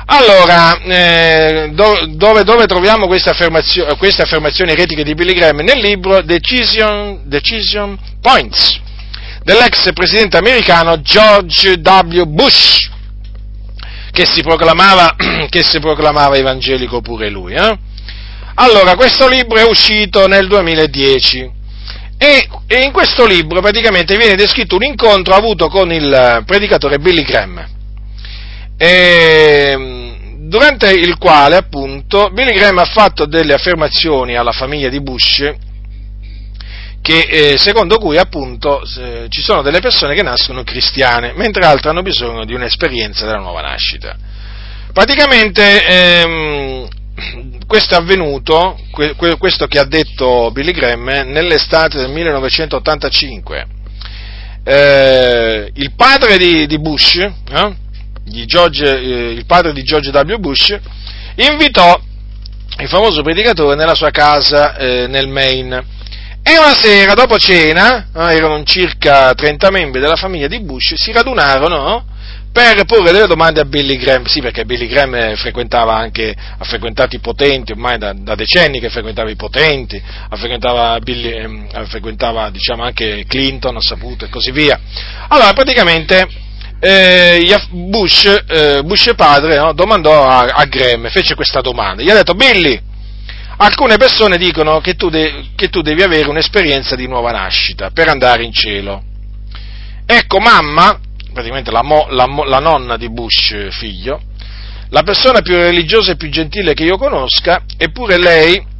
Allora, 0.06 0.80
eh, 0.80 1.70
dove, 1.72 2.42
dove, 2.42 2.66
troviamo 2.66 3.06
queste 3.06 3.30
affermazioni, 3.30 3.96
queste 3.96 4.22
affermazioni 4.22 4.72
eretiche 4.72 5.02
di 5.02 5.14
Billy 5.14 5.34
Graham? 5.34 5.60
Nel 5.60 5.78
libro 5.78 6.22
Decision, 6.22 7.20
Decision 7.24 7.98
Points 8.20 8.82
dell'ex 9.44 9.92
presidente 9.92 10.38
americano 10.38 11.00
George 11.02 11.74
W. 11.74 12.22
Bush, 12.24 12.90
che 14.10 14.24
si 14.24 14.42
proclamava, 14.42 15.14
che 15.48 15.62
si 15.62 15.78
proclamava 15.78 16.36
evangelico 16.36 17.00
pure 17.00 17.28
lui. 17.28 17.54
Eh? 17.54 17.78
Allora, 18.54 18.96
questo 18.96 19.28
libro 19.28 19.58
è 19.58 19.64
uscito 19.64 20.26
nel 20.26 20.48
2010 20.48 21.62
e, 22.16 22.48
e, 22.66 22.80
in 22.80 22.92
questo 22.92 23.26
libro 23.26 23.60
praticamente 23.60 24.16
viene 24.16 24.36
descritto 24.36 24.76
un 24.76 24.84
incontro 24.84 25.34
avuto 25.34 25.68
con 25.68 25.92
il 25.92 26.42
predicatore 26.46 26.98
Billy 26.98 27.22
Graham, 27.22 27.66
e, 28.78 30.16
durante 30.38 30.90
il 30.90 31.18
quale 31.18 31.56
appunto 31.56 32.30
Billy 32.32 32.54
Graham 32.54 32.78
ha 32.78 32.84
fatto 32.84 33.26
delle 33.26 33.52
affermazioni 33.52 34.36
alla 34.36 34.52
famiglia 34.52 34.88
di 34.88 35.02
Bush 35.02 35.52
che, 37.04 37.26
eh, 37.28 37.58
secondo 37.58 37.98
cui 37.98 38.16
appunto 38.16 38.80
eh, 38.96 39.26
ci 39.28 39.42
sono 39.42 39.60
delle 39.60 39.80
persone 39.80 40.14
che 40.14 40.22
nascono 40.22 40.62
cristiane, 40.62 41.34
mentre 41.34 41.66
altre 41.66 41.90
hanno 41.90 42.00
bisogno 42.00 42.46
di 42.46 42.54
un'esperienza 42.54 43.26
della 43.26 43.40
nuova 43.40 43.60
nascita. 43.60 44.16
Praticamente 44.90 45.84
ehm, 45.84 46.88
questo 47.66 47.92
è 47.92 47.98
avvenuto, 47.98 48.80
que, 48.90 49.14
questo 49.36 49.66
che 49.66 49.78
ha 49.78 49.84
detto 49.84 50.50
Billy 50.50 50.72
Graham, 50.72 51.28
nell'estate 51.30 51.98
del 51.98 52.08
1985. 52.08 53.66
Eh, 54.64 55.70
il 55.74 55.92
padre 55.94 56.38
di, 56.38 56.66
di 56.66 56.78
Bush, 56.78 57.16
eh, 57.16 57.76
di 58.24 58.46
George, 58.46 58.82
eh, 58.82 59.30
il 59.32 59.44
padre 59.44 59.74
di 59.74 59.82
George 59.82 60.08
W. 60.08 60.38
Bush, 60.38 60.74
invitò 61.34 62.00
il 62.78 62.88
famoso 62.88 63.20
predicatore 63.20 63.76
nella 63.76 63.94
sua 63.94 64.10
casa 64.10 64.74
eh, 64.78 65.06
nel 65.06 65.28
Maine 65.28 65.92
e 66.46 66.58
una 66.58 66.74
sera, 66.74 67.14
dopo 67.14 67.38
cena, 67.38 68.08
eh, 68.14 68.36
erano 68.36 68.62
circa 68.64 69.32
30 69.32 69.70
membri 69.70 69.98
della 69.98 70.14
famiglia 70.14 70.46
di 70.46 70.60
Bush, 70.60 70.92
si 70.94 71.10
radunarono 71.10 72.04
per 72.52 72.84
porre 72.84 73.12
delle 73.12 73.26
domande 73.26 73.60
a 73.60 73.64
Billy 73.64 73.96
Graham, 73.96 74.26
sì 74.26 74.42
perché 74.42 74.66
Billy 74.66 74.86
Graham 74.86 75.34
frequentava 75.36 75.96
anche, 75.96 76.34
ha 76.36 76.62
frequentato 76.64 77.16
i 77.16 77.20
potenti, 77.20 77.72
ormai 77.72 77.96
da, 77.96 78.12
da 78.12 78.34
decenni 78.34 78.78
che 78.78 78.90
frequentava 78.90 79.30
i 79.30 79.36
potenti, 79.36 80.00
ha 80.28 80.36
frequentava, 80.36 80.98
Billy, 81.00 81.30
eh, 81.30 81.86
frequentava 81.86 82.50
diciamo, 82.50 82.82
anche 82.82 83.24
Clinton, 83.26 83.76
ha 83.76 83.80
saputo 83.80 84.26
e 84.26 84.28
così 84.28 84.50
via. 84.50 84.78
Allora 85.28 85.50
praticamente 85.54 86.28
eh, 86.78 87.56
Bush, 87.70 88.44
eh, 88.46 88.82
Bush 88.84 89.14
padre 89.16 89.56
no, 89.56 89.72
domandò 89.72 90.28
a, 90.28 90.40
a 90.42 90.64
Graham, 90.66 91.08
fece 91.08 91.34
questa 91.34 91.62
domanda, 91.62 92.02
gli 92.02 92.10
ha 92.10 92.14
detto 92.14 92.34
Billy, 92.34 92.78
Alcune 93.56 93.96
persone 93.96 94.36
dicono 94.36 94.80
che 94.80 94.94
tu, 94.94 95.08
de- 95.08 95.50
che 95.54 95.68
tu 95.68 95.80
devi 95.80 96.02
avere 96.02 96.28
un'esperienza 96.28 96.96
di 96.96 97.06
nuova 97.06 97.30
nascita 97.30 97.90
per 97.90 98.08
andare 98.08 98.44
in 98.44 98.52
cielo. 98.52 99.02
Ecco, 100.06 100.38
mamma, 100.38 100.98
praticamente 101.32 101.70
la, 101.70 101.82
mo- 101.82 102.06
la, 102.10 102.26
mo- 102.26 102.44
la 102.44 102.58
nonna 102.58 102.96
di 102.96 103.10
Bush 103.10 103.68
figlio, 103.70 104.20
la 104.90 105.02
persona 105.02 105.40
più 105.40 105.54
religiosa 105.54 106.12
e 106.12 106.16
più 106.16 106.28
gentile 106.30 106.74
che 106.74 106.84
io 106.84 106.96
conosca, 106.96 107.62
eppure 107.76 108.18
lei 108.18 108.72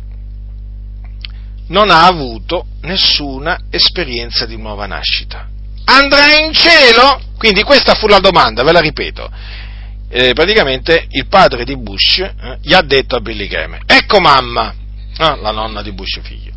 non 1.68 1.90
ha 1.90 2.06
avuto 2.06 2.66
nessuna 2.82 3.58
esperienza 3.70 4.44
di 4.44 4.56
nuova 4.56 4.86
nascita. 4.86 5.48
Andrà 5.86 6.36
in 6.38 6.52
cielo? 6.52 7.20
Quindi 7.38 7.62
questa 7.62 7.94
fu 7.94 8.06
la 8.06 8.18
domanda, 8.18 8.62
ve 8.62 8.72
la 8.72 8.80
ripeto 8.80 9.30
eh, 10.16 10.32
praticamente 10.32 11.08
il 11.10 11.26
padre 11.26 11.64
di 11.64 11.76
Bush 11.76 12.18
eh, 12.18 12.58
gli 12.62 12.72
ha 12.72 12.82
detto 12.82 13.16
a 13.16 13.20
Billy 13.20 13.48
Graham, 13.48 13.78
ecco 13.84 14.20
mamma, 14.20 14.72
ah, 15.16 15.34
la 15.34 15.50
nonna 15.50 15.82
di 15.82 15.90
Bush 15.90 16.20
figlio, 16.22 16.52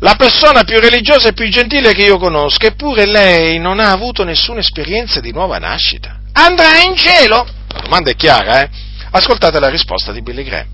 la 0.00 0.16
persona 0.16 0.64
più 0.64 0.80
religiosa 0.80 1.28
e 1.28 1.32
più 1.32 1.48
gentile 1.48 1.92
che 1.92 2.02
io 2.02 2.18
conosco, 2.18 2.66
eppure 2.66 3.06
lei 3.06 3.60
non 3.60 3.78
ha 3.78 3.92
avuto 3.92 4.24
nessuna 4.24 4.58
esperienza 4.58 5.20
di 5.20 5.30
nuova 5.30 5.58
nascita. 5.58 6.18
Andrà 6.32 6.82
in 6.82 6.96
cielo? 6.96 7.46
La 7.68 7.80
domanda 7.82 8.10
è 8.10 8.16
chiara, 8.16 8.62
eh? 8.62 8.70
Ascoltate 9.12 9.60
la 9.60 9.68
risposta 9.68 10.10
di 10.10 10.22
Billy 10.22 10.42
Graham. 10.42 10.66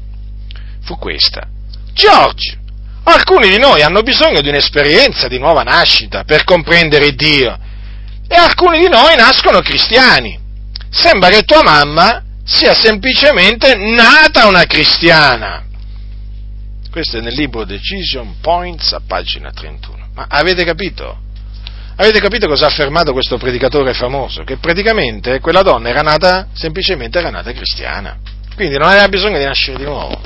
Fu 0.85 0.97
questa. 0.97 1.47
George, 1.93 2.59
alcuni 3.05 3.51
di 3.51 3.59
noi 3.59 3.83
hanno 3.83 4.01
bisogno 4.01 4.41
di 4.41 4.49
un'esperienza 4.49 5.29
di 5.29 5.39
nuova 5.39 5.63
nascita 5.63 6.25
per 6.25 6.45
comprendere 6.45 7.15
Dio 7.15 7.59
e 8.27 8.35
alcuni 8.35 8.79
di 8.79 8.89
noi 8.89 9.15
nascono 9.15 9.61
cristiani 9.61 10.41
sembra 10.93 11.31
che 11.31 11.43
tua 11.43 11.63
mamma 11.63 12.23
sia 12.45 12.75
semplicemente 12.75 13.75
nata 13.75 14.47
una 14.47 14.65
cristiana. 14.65 15.65
Questo 16.91 17.17
è 17.17 17.21
nel 17.23 17.33
libro 17.33 17.65
Decision 17.65 18.37
Points 18.41 18.93
a 18.93 19.01
pagina 19.05 19.51
31. 19.51 20.11
Ma 20.15 20.27
avete 20.29 20.63
capito? 20.65 21.19
Avete 21.97 22.21
capito 22.21 22.47
cosa 22.47 22.67
ha 22.67 22.69
affermato 22.69 23.13
questo 23.13 23.39
predicatore 23.39 23.95
famoso? 23.95 24.45
Che 24.45 24.59
praticamente 24.59 25.41
quella 25.41 25.63
donna 25.63 25.89
era 25.89 26.03
nata, 26.03 26.49
semplicemente 26.53 27.19
era 27.19 27.31
nata 27.31 27.53
cristiana. 27.53 28.19
Quindi 28.55 28.77
non 28.77 28.89
aveva 28.89 29.09
bisogno 29.09 29.39
di 29.39 29.45
nascere 29.45 29.79
di 29.79 29.85
nuovo. 29.85 30.21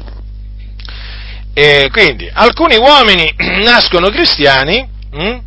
E 1.54 1.88
quindi 1.92 2.28
alcuni 2.32 2.76
uomini 2.76 3.32
nascono 3.62 4.08
cristiani 4.10 4.88
hm, 5.12 5.40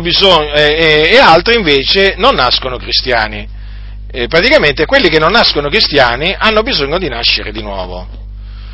bisogno, 0.00 0.52
eh, 0.54 1.10
e 1.12 1.18
altri 1.18 1.56
invece 1.56 2.14
non 2.16 2.34
nascono 2.34 2.78
cristiani 2.78 3.46
eh, 4.10 4.26
praticamente 4.28 4.86
quelli 4.86 5.08
che 5.08 5.18
non 5.18 5.32
nascono 5.32 5.68
cristiani 5.68 6.34
hanno 6.36 6.62
bisogno 6.62 6.98
di 6.98 7.08
nascere 7.08 7.52
di 7.52 7.62
nuovo. 7.62 8.24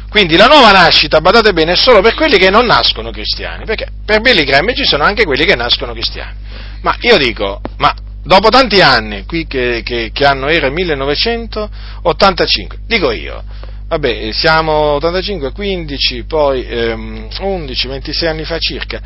Quindi 0.08 0.36
la 0.36 0.46
nuova 0.46 0.72
nascita, 0.72 1.20
badate 1.22 1.52
bene, 1.54 1.72
è 1.72 1.76
solo 1.76 2.02
per 2.02 2.14
quelli 2.14 2.36
che 2.36 2.50
non 2.50 2.66
nascono 2.66 3.10
cristiani, 3.10 3.64
perché 3.64 3.86
per 4.04 4.20
Billy 4.20 4.44
Graham 4.44 4.74
ci 4.74 4.84
sono 4.84 5.04
anche 5.04 5.24
quelli 5.24 5.46
che 5.46 5.56
nascono 5.56 5.92
cristiani. 5.92 6.34
Ma 6.82 6.94
io 7.00 7.16
dico, 7.16 7.62
ma 7.78 7.94
dopo 8.22 8.50
tanti 8.50 8.82
anni, 8.82 9.24
qui 9.24 9.46
che, 9.46 9.80
che, 9.82 10.10
che 10.12 10.26
hanno 10.26 10.48
era 10.48 10.68
1985, 10.68 12.80
dico 12.86 13.10
io, 13.10 13.42
vabbè, 13.88 14.32
siamo 14.32 14.96
85, 14.96 15.52
15, 15.52 16.24
poi 16.24 16.66
ehm, 16.66 17.28
11, 17.40 17.88
26 17.88 18.28
anni 18.28 18.44
fa 18.44 18.58
circa, 18.58 19.00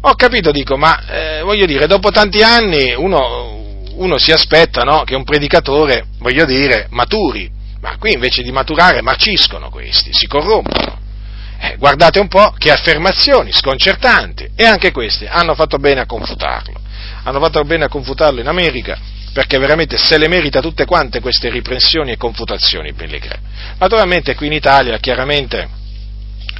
ho 0.00 0.14
capito, 0.14 0.50
dico, 0.50 0.76
ma 0.76 1.06
eh, 1.06 1.42
voglio 1.42 1.66
dire, 1.66 1.86
dopo 1.86 2.10
tanti 2.10 2.42
anni 2.42 2.94
uno, 2.94 3.57
uno 3.98 4.18
si 4.18 4.32
aspetta 4.32 4.82
no, 4.82 5.02
che 5.04 5.14
un 5.14 5.24
predicatore, 5.24 6.06
voglio 6.18 6.44
dire, 6.44 6.86
maturi, 6.90 7.50
ma 7.80 7.96
qui 7.98 8.12
invece 8.12 8.42
di 8.42 8.50
maturare 8.50 9.02
marciscono 9.02 9.70
questi, 9.70 10.10
si 10.12 10.26
corrompono. 10.26 10.98
Eh, 11.60 11.76
guardate 11.76 12.20
un 12.20 12.28
po' 12.28 12.54
che 12.56 12.70
affermazioni 12.70 13.52
sconcertanti, 13.52 14.50
e 14.54 14.64
anche 14.64 14.92
queste 14.92 15.28
hanno 15.28 15.54
fatto 15.54 15.78
bene 15.78 16.00
a 16.00 16.06
confutarlo. 16.06 16.80
Hanno 17.24 17.40
fatto 17.40 17.62
bene 17.64 17.84
a 17.84 17.88
confutarlo 17.88 18.40
in 18.40 18.46
America, 18.46 18.98
perché 19.32 19.58
veramente 19.58 19.98
se 19.98 20.18
le 20.18 20.28
merita 20.28 20.60
tutte 20.60 20.84
quante 20.84 21.20
queste 21.20 21.50
riprensioni 21.50 22.12
e 22.12 22.16
confutazioni 22.16 22.92
Pellegrini. 22.92 23.42
Naturalmente 23.78 24.34
qui 24.34 24.46
in 24.46 24.52
Italia, 24.52 24.98
chiaramente, 24.98 25.68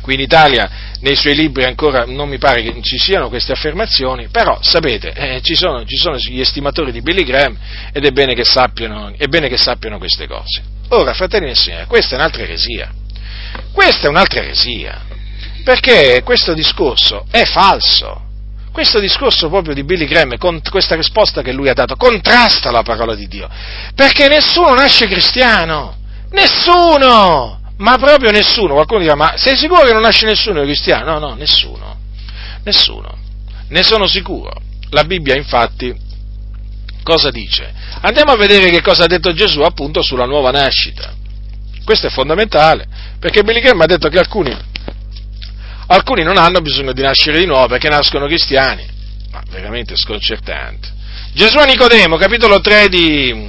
qui 0.08 0.14
in 0.14 0.20
Italia 0.20 0.70
nei 1.00 1.16
suoi 1.16 1.34
libri 1.34 1.64
ancora 1.64 2.04
non 2.06 2.30
mi 2.30 2.38
pare 2.38 2.62
che 2.62 2.80
ci 2.80 2.96
siano 2.96 3.28
queste 3.28 3.52
affermazioni, 3.52 4.28
però 4.28 4.58
sapete, 4.62 5.12
eh, 5.12 5.42
ci, 5.42 5.54
sono, 5.54 5.84
ci, 5.84 5.96
sono, 5.96 6.16
gli 6.16 6.40
estimatori 6.40 6.92
di 6.92 7.02
Billy 7.02 7.24
Graham 7.24 7.54
ed 7.92 8.06
è 8.06 8.10
bene 8.10 8.34
che 8.34 8.42
sappiano, 8.42 9.12
bene 9.28 9.48
che 9.48 9.58
sappiano 9.58 9.98
queste 9.98 10.26
cose. 10.26 10.62
Ora, 10.88 11.12
fratelli 11.12 11.44
nel 11.44 11.56
Signore, 11.58 11.84
questa 11.84 12.14
è 12.14 12.18
un'altra 12.18 12.42
eresia. 12.42 12.90
Questa 13.70 14.06
è 14.06 14.08
un'altra 14.08 14.40
eresia. 14.40 15.02
Perché 15.62 16.22
questo 16.24 16.54
discorso 16.54 17.26
è 17.30 17.44
falso. 17.44 18.22
Questo 18.72 19.00
discorso 19.00 19.50
proprio 19.50 19.74
di 19.74 19.84
Billy 19.84 20.06
Graham, 20.06 20.38
con 20.38 20.62
questa 20.70 20.94
risposta 20.94 21.42
che 21.42 21.52
lui 21.52 21.68
ha 21.68 21.74
dato, 21.74 21.96
contrasta 21.96 22.70
la 22.70 22.82
parola 22.82 23.14
di 23.14 23.28
Dio. 23.28 23.46
Perché 23.94 24.26
nessuno 24.28 24.72
nasce 24.72 25.06
cristiano. 25.06 25.96
Nessuno! 26.30 27.57
Ma 27.78 27.96
proprio 27.96 28.30
nessuno. 28.30 28.74
Qualcuno 28.74 29.00
dirà, 29.00 29.14
ma 29.14 29.36
sei 29.36 29.56
sicuro 29.56 29.82
che 29.82 29.92
non 29.92 30.02
nasce 30.02 30.26
nessuno 30.26 30.62
cristiano? 30.62 31.12
No, 31.12 31.18
no, 31.18 31.34
nessuno. 31.34 31.98
Nessuno. 32.64 33.16
Ne 33.68 33.82
sono 33.82 34.06
sicuro. 34.06 34.52
La 34.90 35.04
Bibbia, 35.04 35.36
infatti, 35.36 35.94
cosa 37.02 37.30
dice? 37.30 37.72
Andiamo 38.00 38.32
a 38.32 38.36
vedere 38.36 38.70
che 38.70 38.80
cosa 38.80 39.04
ha 39.04 39.06
detto 39.06 39.32
Gesù 39.32 39.60
appunto 39.60 40.02
sulla 40.02 40.24
nuova 40.24 40.50
nascita. 40.50 41.14
Questo 41.84 42.08
è 42.08 42.10
fondamentale, 42.10 42.86
perché 43.18 43.42
Billy 43.42 43.60
Graham 43.60 43.80
ha 43.80 43.86
detto 43.86 44.08
che 44.08 44.18
alcuni, 44.18 44.54
alcuni 45.86 46.22
non 46.22 46.36
hanno 46.36 46.60
bisogno 46.60 46.92
di 46.92 47.00
nascere 47.00 47.38
di 47.38 47.46
nuovo 47.46 47.66
perché 47.66 47.88
nascono 47.88 48.26
cristiani. 48.26 48.86
Ma 49.30 49.42
veramente 49.50 49.96
sconcertante. 49.96 50.96
Gesù 51.32 51.58
a 51.58 51.64
Nicodemo, 51.64 52.16
capitolo 52.16 52.60
3 52.60 52.88
di, 52.88 53.48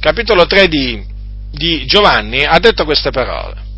capitolo 0.00 0.46
3 0.46 0.68
di, 0.68 1.06
di 1.50 1.84
Giovanni, 1.86 2.44
ha 2.44 2.58
detto 2.58 2.84
queste 2.84 3.10
parole 3.10 3.68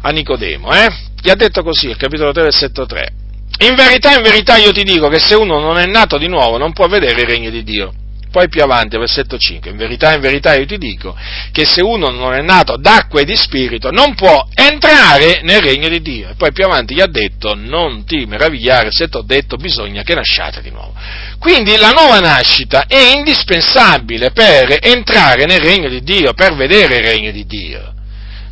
a 0.00 0.10
Nicodemo, 0.10 0.72
eh? 0.72 0.88
Gli 1.20 1.30
ha 1.30 1.34
detto 1.34 1.62
così, 1.62 1.88
il 1.88 1.96
capitolo 1.96 2.32
3, 2.32 2.42
versetto 2.42 2.86
3. 2.86 3.12
In 3.60 3.74
verità, 3.74 4.14
in 4.14 4.22
verità 4.22 4.56
io 4.56 4.70
ti 4.70 4.84
dico 4.84 5.08
che 5.08 5.18
se 5.18 5.34
uno 5.34 5.58
non 5.58 5.78
è 5.78 5.86
nato 5.86 6.16
di 6.16 6.28
nuovo 6.28 6.58
non 6.58 6.72
può 6.72 6.86
vedere 6.86 7.22
il 7.22 7.26
regno 7.26 7.50
di 7.50 7.64
Dio. 7.64 7.92
Poi 8.30 8.48
più 8.48 8.62
avanti, 8.62 8.98
versetto 8.98 9.38
5, 9.38 9.70
in 9.70 9.76
verità, 9.76 10.14
in 10.14 10.20
verità 10.20 10.54
io 10.54 10.66
ti 10.66 10.76
dico 10.76 11.16
che 11.50 11.64
se 11.64 11.82
uno 11.82 12.10
non 12.10 12.34
è 12.34 12.42
nato 12.42 12.76
d'acqua 12.76 13.20
e 13.20 13.24
di 13.24 13.36
spirito 13.36 13.90
non 13.90 14.14
può 14.14 14.46
entrare 14.54 15.40
nel 15.42 15.62
regno 15.62 15.88
di 15.88 16.02
Dio. 16.02 16.28
E 16.28 16.34
poi 16.34 16.52
più 16.52 16.64
avanti 16.64 16.94
gli 16.94 17.00
ha 17.00 17.06
detto, 17.06 17.54
non 17.54 18.04
ti 18.04 18.26
meravigliare 18.26 18.88
se 18.90 19.08
ti 19.08 19.16
ho 19.16 19.22
detto 19.22 19.56
bisogna 19.56 20.02
che 20.02 20.14
nasciate 20.14 20.60
di 20.60 20.70
nuovo. 20.70 20.92
Quindi 21.38 21.76
la 21.76 21.90
nuova 21.90 22.18
nascita 22.18 22.84
è 22.86 23.14
indispensabile 23.16 24.30
per 24.30 24.76
entrare 24.80 25.46
nel 25.46 25.60
regno 25.60 25.88
di 25.88 26.02
Dio, 26.02 26.34
per 26.34 26.54
vedere 26.54 26.98
il 26.98 27.04
regno 27.04 27.30
di 27.30 27.46
Dio. 27.46 27.94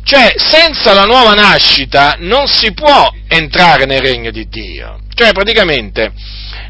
Cioè, 0.03 0.35
senza 0.37 0.93
la 0.93 1.03
nuova 1.03 1.33
nascita 1.33 2.15
non 2.19 2.47
si 2.47 2.73
può 2.73 3.11
entrare 3.27 3.85
nel 3.85 4.01
regno 4.01 4.31
di 4.31 4.47
Dio. 4.47 5.01
Cioè, 5.13 5.33
praticamente, 5.33 6.13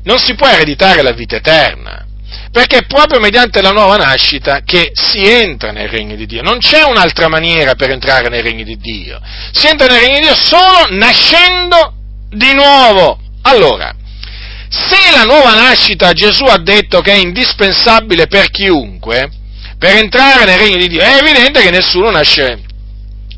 non 0.03 0.17
si 0.17 0.33
può 0.33 0.47
ereditare 0.47 1.03
la 1.03 1.11
vita 1.11 1.35
eterna 1.35 2.06
perché 2.51 2.77
è 2.77 2.85
proprio 2.85 3.19
mediante 3.19 3.61
la 3.61 3.71
nuova 3.71 3.97
nascita 3.97 4.61
che 4.63 4.91
si 4.93 5.21
entra 5.27 5.71
nel 5.71 5.89
regno 5.89 6.15
di 6.15 6.25
Dio. 6.25 6.41
Non 6.41 6.59
c'è 6.59 6.83
un'altra 6.83 7.27
maniera 7.27 7.75
per 7.75 7.91
entrare 7.91 8.29
nel 8.29 8.43
regno 8.43 8.63
di 8.63 8.77
Dio. 8.77 9.19
Si 9.51 9.67
entra 9.67 9.87
nel 9.87 9.99
regno 9.99 10.19
di 10.19 10.25
Dio 10.25 10.35
solo 10.35 10.87
nascendo 10.91 11.93
di 12.29 12.53
nuovo. 12.53 13.19
Allora, 13.43 13.93
se 14.69 15.11
la 15.11 15.23
nuova 15.23 15.53
nascita 15.53 16.13
Gesù 16.13 16.43
ha 16.45 16.57
detto 16.57 17.01
che 17.01 17.13
è 17.13 17.17
indispensabile 17.17 18.27
per 18.27 18.49
chiunque, 18.49 19.29
per 19.77 19.95
entrare 19.95 20.45
nel 20.45 20.57
regno 20.57 20.77
di 20.77 20.87
Dio, 20.87 21.01
è 21.01 21.19
evidente 21.21 21.61
che 21.61 21.69
nessuno 21.69 22.09
nasce, 22.09 22.61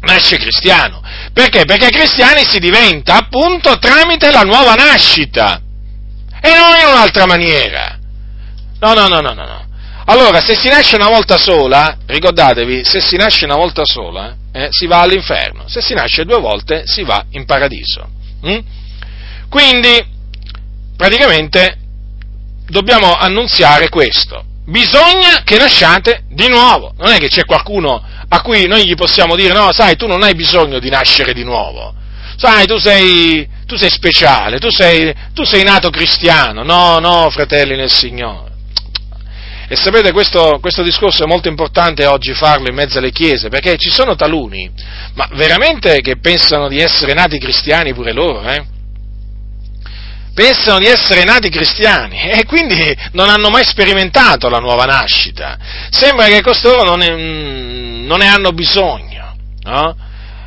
nasce 0.01 0.37
cristiano. 0.37 1.01
Perché? 1.33 1.65
Perché 1.65 1.89
cristiani 1.89 2.43
si 2.45 2.59
diventa 2.59 3.15
appunto 3.15 3.77
tramite 3.77 4.31
la 4.31 4.41
nuova 4.41 4.73
nascita 4.73 5.61
e 6.41 6.49
non 6.49 6.79
in 6.79 6.87
un'altra 6.87 7.25
maniera. 7.25 7.98
No, 8.79 8.93
no, 8.93 9.07
no, 9.07 9.19
no, 9.19 9.33
no. 9.33 9.67
Allora, 10.05 10.41
se 10.41 10.55
si 10.55 10.69
nasce 10.69 10.95
una 10.95 11.09
volta 11.09 11.37
sola, 11.37 11.97
ricordatevi, 12.05 12.83
se 12.83 12.99
si 12.99 13.15
nasce 13.15 13.45
una 13.45 13.55
volta 13.55 13.85
sola, 13.85 14.35
eh, 14.51 14.69
si 14.71 14.87
va 14.87 15.01
all'inferno. 15.01 15.67
Se 15.67 15.81
si 15.81 15.93
nasce 15.93 16.25
due 16.25 16.39
volte, 16.39 16.83
si 16.87 17.03
va 17.03 17.23
in 17.31 17.45
paradiso. 17.45 18.09
Mm? 18.45 18.57
Quindi, 19.49 20.03
praticamente, 20.97 21.77
dobbiamo 22.67 23.13
annunziare 23.13 23.89
questo. 23.89 24.45
Bisogna 24.65 25.43
che 25.43 25.57
nasciate 25.57 26.23
di 26.29 26.47
nuovo. 26.47 26.93
Non 26.97 27.11
è 27.11 27.19
che 27.19 27.27
c'è 27.27 27.45
qualcuno 27.45 28.03
a 28.27 28.41
cui 28.41 28.67
noi 28.67 28.87
gli 28.87 28.95
possiamo 28.95 29.35
dire, 29.35 29.53
no, 29.53 29.71
sai, 29.71 29.95
tu 29.95 30.07
non 30.07 30.23
hai 30.23 30.35
bisogno 30.35 30.79
di 30.79 30.89
nascere 30.89 31.33
di 31.33 31.43
nuovo. 31.43 31.93
Sai, 32.35 32.65
tu 32.65 32.77
sei, 32.77 33.47
tu 33.65 33.75
sei 33.75 33.89
speciale, 33.89 34.59
tu 34.59 34.71
sei, 34.71 35.13
tu 35.33 35.43
sei 35.43 35.63
nato 35.63 35.89
cristiano. 35.89 36.63
No, 36.63 36.99
no, 36.99 37.29
fratelli 37.29 37.75
nel 37.75 37.91
Signore. 37.91 38.48
E 39.71 39.75
sapete, 39.75 40.11
questo, 40.11 40.57
questo, 40.59 40.81
discorso 40.81 41.23
è 41.23 41.27
molto 41.27 41.47
importante 41.47 42.07
oggi 42.07 42.33
farlo 42.33 42.69
in 42.69 42.73
mezzo 42.73 42.97
alle 42.97 43.11
chiese, 43.11 43.49
perché 43.49 43.77
ci 43.77 43.91
sono 43.91 44.15
taluni, 44.15 44.67
ma 45.13 45.29
veramente 45.33 46.01
che 46.01 46.17
pensano 46.17 46.67
di 46.67 46.79
essere 46.79 47.13
nati 47.13 47.37
cristiani 47.37 47.93
pure 47.93 48.11
loro, 48.11 48.41
eh? 48.49 48.65
Pensano 50.33 50.79
di 50.79 50.87
essere 50.87 51.23
nati 51.23 51.49
cristiani 51.49 52.17
e 52.33 52.45
quindi 52.45 52.97
non 53.11 53.29
hanno 53.29 53.51
mai 53.51 53.63
sperimentato 53.63 54.49
la 54.49 54.57
nuova 54.57 54.85
nascita. 54.85 55.55
Sembra 55.91 56.25
che 56.25 56.41
costoro 56.41 56.83
non 56.83 56.97
ne, 56.97 58.07
non 58.07 58.17
ne 58.17 58.27
hanno 58.27 58.51
bisogno, 58.53 59.35
no? 59.65 59.95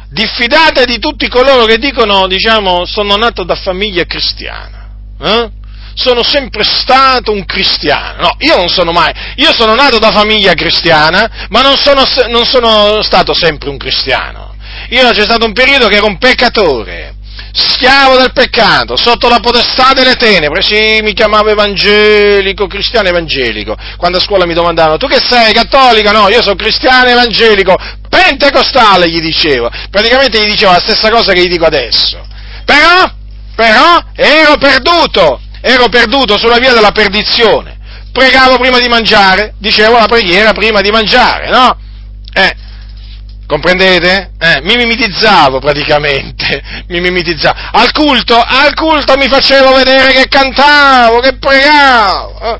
Diffidate 0.08 0.84
di 0.84 0.98
tutti 0.98 1.28
coloro 1.28 1.64
che 1.64 1.78
dicono, 1.78 2.26
diciamo, 2.26 2.84
sono 2.86 3.14
nato 3.14 3.44
da 3.44 3.54
famiglia 3.54 4.04
cristiana. 4.04 4.90
Eh? 5.20 5.50
Sono 5.94 6.22
sempre 6.22 6.64
stato 6.64 7.32
un 7.32 7.44
cristiano. 7.44 8.22
No, 8.22 8.36
io 8.38 8.56
non 8.56 8.68
sono 8.68 8.92
mai, 8.92 9.12
io 9.36 9.52
sono 9.52 9.74
nato 9.74 9.98
da 9.98 10.10
famiglia 10.10 10.54
cristiana, 10.54 11.46
ma 11.48 11.62
non 11.62 11.76
sono, 11.76 12.02
non 12.28 12.44
sono 12.44 13.02
stato 13.02 13.34
sempre 13.34 13.68
un 13.68 13.76
cristiano. 13.76 14.54
Io 14.90 15.10
c'è 15.10 15.22
stato 15.22 15.46
un 15.46 15.52
periodo 15.52 15.88
che 15.88 15.96
ero 15.96 16.06
un 16.06 16.18
peccatore, 16.18 17.14
schiavo 17.52 18.16
del 18.16 18.32
peccato, 18.32 18.96
sotto 18.96 19.28
la 19.28 19.40
potestà 19.40 19.92
delle 19.92 20.16
tenebre, 20.16 20.62
sì, 20.62 21.00
mi 21.02 21.12
chiamavo 21.12 21.50
evangelico, 21.50 22.66
cristiano 22.66 23.08
evangelico. 23.08 23.76
Quando 23.96 24.18
a 24.18 24.20
scuola 24.20 24.46
mi 24.46 24.54
domandavano, 24.54 24.96
tu 24.96 25.06
che 25.06 25.20
sei, 25.20 25.52
cattolico? 25.52 26.10
No, 26.10 26.28
io 26.28 26.42
sono 26.42 26.56
cristiano 26.56 27.08
evangelico, 27.08 27.76
pentecostale, 28.08 29.08
gli 29.08 29.20
dicevo. 29.20 29.70
Praticamente 29.90 30.40
gli 30.40 30.50
dicevo 30.50 30.72
la 30.72 30.80
stessa 30.80 31.10
cosa 31.10 31.32
che 31.32 31.42
gli 31.42 31.48
dico 31.48 31.64
adesso. 31.64 32.26
Però, 32.64 33.10
però, 33.54 34.02
ero 34.14 34.56
perduto, 34.56 35.40
ero 35.62 35.88
perduto 35.88 36.36
sulla 36.36 36.58
via 36.58 36.74
della 36.74 36.90
perdizione. 36.90 37.78
Pregavo 38.12 38.58
prima 38.58 38.78
di 38.78 38.88
mangiare, 38.88 39.54
dicevo 39.58 39.96
la 39.96 40.06
preghiera 40.06 40.52
prima 40.52 40.82
di 40.82 40.90
mangiare, 40.90 41.48
no? 41.48 41.78
Eh, 42.34 42.54
comprendete? 43.46 44.32
Eh, 44.38 44.60
mi 44.62 44.76
mimetizzavo 44.76 45.60
praticamente, 45.60 46.60
mi 46.88 47.00
mimetizzavo. 47.00 47.58
Al 47.72 47.92
culto, 47.92 48.36
al 48.36 48.74
culto 48.74 49.16
mi 49.16 49.28
facevo 49.28 49.72
vedere 49.74 50.12
che 50.12 50.26
cantavo, 50.28 51.20
che 51.20 51.36
pregavo. 51.38 52.40
Eh. 52.42 52.58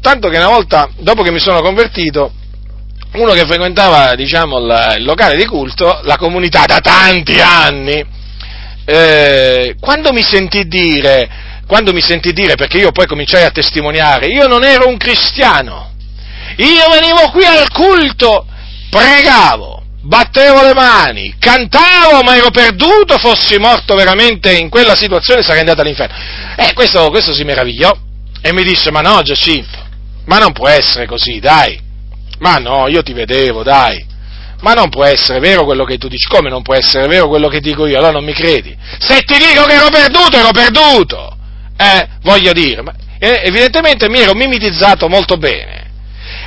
Tanto 0.00 0.28
che 0.28 0.36
una 0.36 0.48
volta, 0.48 0.88
dopo 0.96 1.22
che 1.22 1.30
mi 1.30 1.38
sono 1.38 1.60
convertito, 1.60 2.32
uno 3.12 3.32
che 3.32 3.46
frequentava, 3.46 4.16
diciamo, 4.16 4.58
il 4.58 5.04
locale 5.04 5.36
di 5.36 5.44
culto, 5.46 6.00
la 6.02 6.16
comunità 6.16 6.64
da 6.64 6.80
tanti 6.80 7.40
anni, 7.40 8.04
eh, 8.84 9.76
quando 9.78 10.12
mi 10.12 10.22
sentì 10.22 10.66
dire, 10.66 11.28
quando 11.70 11.92
mi 11.92 12.02
sentì 12.02 12.32
dire, 12.32 12.56
perché 12.56 12.78
io 12.78 12.90
poi 12.90 13.06
cominciai 13.06 13.44
a 13.44 13.52
testimoniare, 13.52 14.26
io 14.26 14.48
non 14.48 14.64
ero 14.64 14.88
un 14.88 14.96
cristiano, 14.96 15.92
io 16.56 16.90
venivo 16.90 17.30
qui 17.30 17.44
al 17.44 17.70
culto, 17.70 18.44
pregavo, 18.90 19.80
battevo 20.00 20.62
le 20.64 20.74
mani, 20.74 21.36
cantavo, 21.38 22.24
ma 22.24 22.34
ero 22.34 22.50
perduto, 22.50 23.18
fossi 23.18 23.56
morto 23.60 23.94
veramente 23.94 24.52
in 24.52 24.68
quella 24.68 24.96
situazione 24.96 25.42
sarei 25.42 25.60
andato 25.60 25.82
all'inferno. 25.82 26.16
Eh, 26.56 26.72
questo, 26.72 27.08
questo 27.10 27.32
si 27.32 27.44
meravigliò 27.44 27.96
e 28.42 28.52
mi 28.52 28.64
disse, 28.64 28.90
ma 28.90 29.00
no 29.00 29.22
Giacinto, 29.22 29.78
ma 30.24 30.38
non 30.38 30.50
può 30.50 30.66
essere 30.66 31.06
così, 31.06 31.38
dai, 31.38 31.80
ma 32.40 32.56
no, 32.56 32.88
io 32.88 33.04
ti 33.04 33.12
vedevo, 33.12 33.62
dai. 33.62 34.08
Ma 34.62 34.72
non 34.72 34.88
può 34.88 35.04
essere 35.04 35.38
vero 35.38 35.64
quello 35.64 35.84
che 35.84 35.98
tu 35.98 36.08
dici. 36.08 36.26
Come 36.26 36.50
non 36.50 36.60
può 36.60 36.74
essere 36.74 37.06
vero 37.06 37.28
quello 37.28 37.48
che 37.48 37.60
dico 37.60 37.86
io? 37.86 37.96
Allora 37.96 38.12
non 38.12 38.24
mi 38.24 38.34
credi. 38.34 38.76
Se 38.98 39.22
ti 39.22 39.38
dico 39.38 39.64
che 39.64 39.72
ero 39.72 39.88
perduto, 39.88 40.36
ero 40.36 40.50
perduto 40.50 41.38
eh, 41.80 42.08
voglio 42.22 42.52
dire, 42.52 42.82
eh, 43.18 43.40
evidentemente 43.44 44.10
mi 44.10 44.20
ero 44.20 44.34
mimetizzato 44.34 45.08
molto 45.08 45.38
bene. 45.38 45.88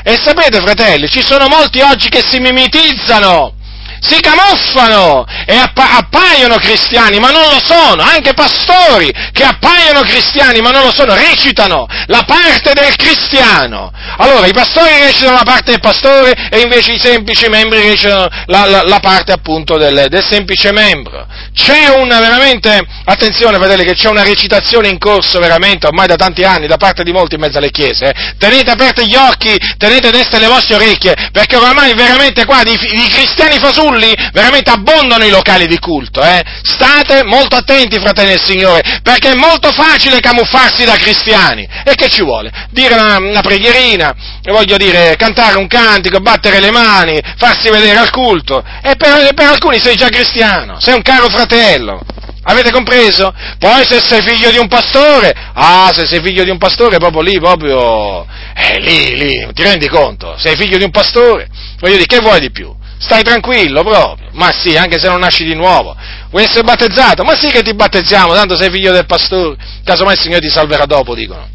E 0.03 0.15
sapete, 0.23 0.61
fratelli, 0.61 1.09
ci 1.09 1.23
sono 1.23 1.47
molti 1.47 1.81
oggi 1.81 2.09
che 2.09 2.21
si 2.21 2.39
mimetizzano, 2.39 3.55
si 4.03 4.19
camuffano 4.19 5.25
e 5.45 5.55
appa- 5.55 5.97
appaiono 5.97 6.57
cristiani, 6.57 7.19
ma 7.19 7.31
non 7.31 7.43
lo 7.43 7.59
sono, 7.63 8.03
anche 8.03 8.33
pastori 8.33 9.09
che 9.31 9.43
appaiono 9.43 10.01
cristiani, 10.01 10.59
ma 10.59 10.71
non 10.71 10.83
lo 10.83 10.93
sono, 10.93 11.15
recitano 11.15 11.87
la 12.07 12.23
parte 12.25 12.73
del 12.73 12.95
cristiano. 12.95 13.91
Allora, 14.17 14.45
i 14.45 14.53
pastori 14.53 14.89
recitano 14.99 15.37
la 15.37 15.43
parte 15.43 15.71
del 15.71 15.79
pastore 15.79 16.33
e 16.51 16.59
invece 16.59 16.91
i 16.91 16.99
semplici 16.99 17.47
membri 17.47 17.81
recitano 17.81 18.27
la, 18.47 18.65
la, 18.65 18.81
la 18.83 18.99
parte 18.99 19.31
appunto 19.31 19.77
del, 19.77 20.07
del 20.09 20.23
semplice 20.23 20.71
membro. 20.71 21.25
c'è 21.55 21.87
una 21.89 22.19
veramente, 22.19 22.85
attenzione 23.05 23.57
fratelli, 23.57 23.85
che 23.85 23.93
c'è 23.93 24.09
una 24.09 24.23
recitazione 24.23 24.89
in 24.89 24.97
corso 24.97 25.39
veramente 25.39 25.87
ormai 25.87 26.07
da 26.07 26.15
tanti 26.15 26.43
anni 26.43 26.67
da 26.67 26.77
parte 26.77 27.03
di 27.03 27.11
molti 27.11 27.35
in 27.35 27.41
mezzo 27.41 27.57
alle 27.57 27.71
chiese. 27.71 28.09
Eh. 28.09 28.35
Tenete 28.37 28.71
aperti 28.71 29.07
gli 29.07 29.15
occhi, 29.15 29.57
tenete 29.77 30.11
destre 30.11 30.39
le 30.39 30.47
vostre 30.47 30.75
orecchie, 30.75 31.15
perché 31.31 31.55
ormai 31.55 31.93
veramente 31.93 32.45
qua 32.45 32.63
di 32.63 32.75
cristiani 32.77 33.59
fasulli 33.59 33.92
veramente 34.31 34.69
abbondano 34.69 35.25
i 35.25 35.29
locali 35.29 35.67
di 35.67 35.79
culto. 35.79 36.21
Eh. 36.21 36.43
State 36.63 37.23
molto 37.23 37.55
attenti, 37.55 37.99
fratelli 37.99 38.29
del 38.29 38.43
Signore, 38.43 38.99
perché 39.01 39.31
è 39.31 39.35
molto 39.35 39.71
facile 39.71 40.19
camuffarsi 40.19 40.85
da 40.85 40.95
cristiani. 40.95 41.67
E 41.83 41.95
che 41.95 42.09
ci 42.09 42.23
vuole? 42.23 42.51
Dire 42.71 42.95
una, 42.95 43.17
una 43.17 43.41
preghierina, 43.41 44.13
voglio 44.43 44.77
dire, 44.77 45.15
cantare 45.17 45.57
un 45.57 45.67
cantico, 45.67 46.19
battere 46.19 46.59
le 46.59 46.71
mani, 46.71 47.19
farsi 47.37 47.69
vedere 47.69 47.97
al 47.97 48.09
culto. 48.09 48.63
E 48.81 48.95
per, 48.95 49.33
per 49.33 49.47
alcuni 49.47 49.79
sei 49.79 49.95
già 49.95 50.09
cristiano, 50.09 50.79
sei 50.79 50.95
un 50.95 51.01
caro 51.01 51.27
fratello. 51.29 52.01
Avete 52.45 52.71
compreso? 52.71 53.33
Poi 53.57 53.85
se 53.85 54.01
sei 54.01 54.21
figlio 54.21 54.51
di 54.51 54.57
un 54.57 54.67
pastore, 54.67 55.33
ah, 55.53 55.91
se 55.93 56.05
sei 56.05 56.21
figlio 56.21 56.43
di 56.43 56.49
un 56.49 56.57
pastore, 56.57 56.97
proprio 56.97 57.21
lì, 57.21 57.39
proprio, 57.39 58.25
eh, 58.53 58.79
lì, 58.79 59.15
lì, 59.15 59.47
ti 59.53 59.63
rendi 59.63 59.87
conto? 59.87 60.35
Sei 60.37 60.55
figlio 60.57 60.77
di 60.77 60.83
un 60.83 60.91
pastore, 60.91 61.47
voglio 61.79 61.95
dire, 61.95 62.05
che 62.05 62.19
vuoi 62.19 62.41
di 62.41 62.51
più? 62.51 62.75
Stai 63.03 63.21
tranquillo 63.21 63.83
proprio, 63.83 64.15
ma 64.31 64.49
sì, 64.53 64.77
anche 64.77 64.97
se 64.97 65.09
non 65.09 65.19
nasci 65.19 65.43
di 65.43 65.55
nuovo. 65.55 65.93
Vuoi 66.29 66.43
essere 66.45 66.63
battezzato? 66.63 67.23
Ma 67.23 67.37
sì 67.37 67.49
che 67.49 67.61
ti 67.61 67.73
battezziamo, 67.73 68.33
tanto 68.33 68.55
sei 68.55 68.71
figlio 68.71 68.93
del 68.93 69.05
pastore, 69.05 69.57
casomai 69.83 70.13
il 70.13 70.21
Signore 70.21 70.39
ti 70.39 70.49
salverà 70.49 70.85
dopo, 70.85 71.13
dicono. 71.13 71.45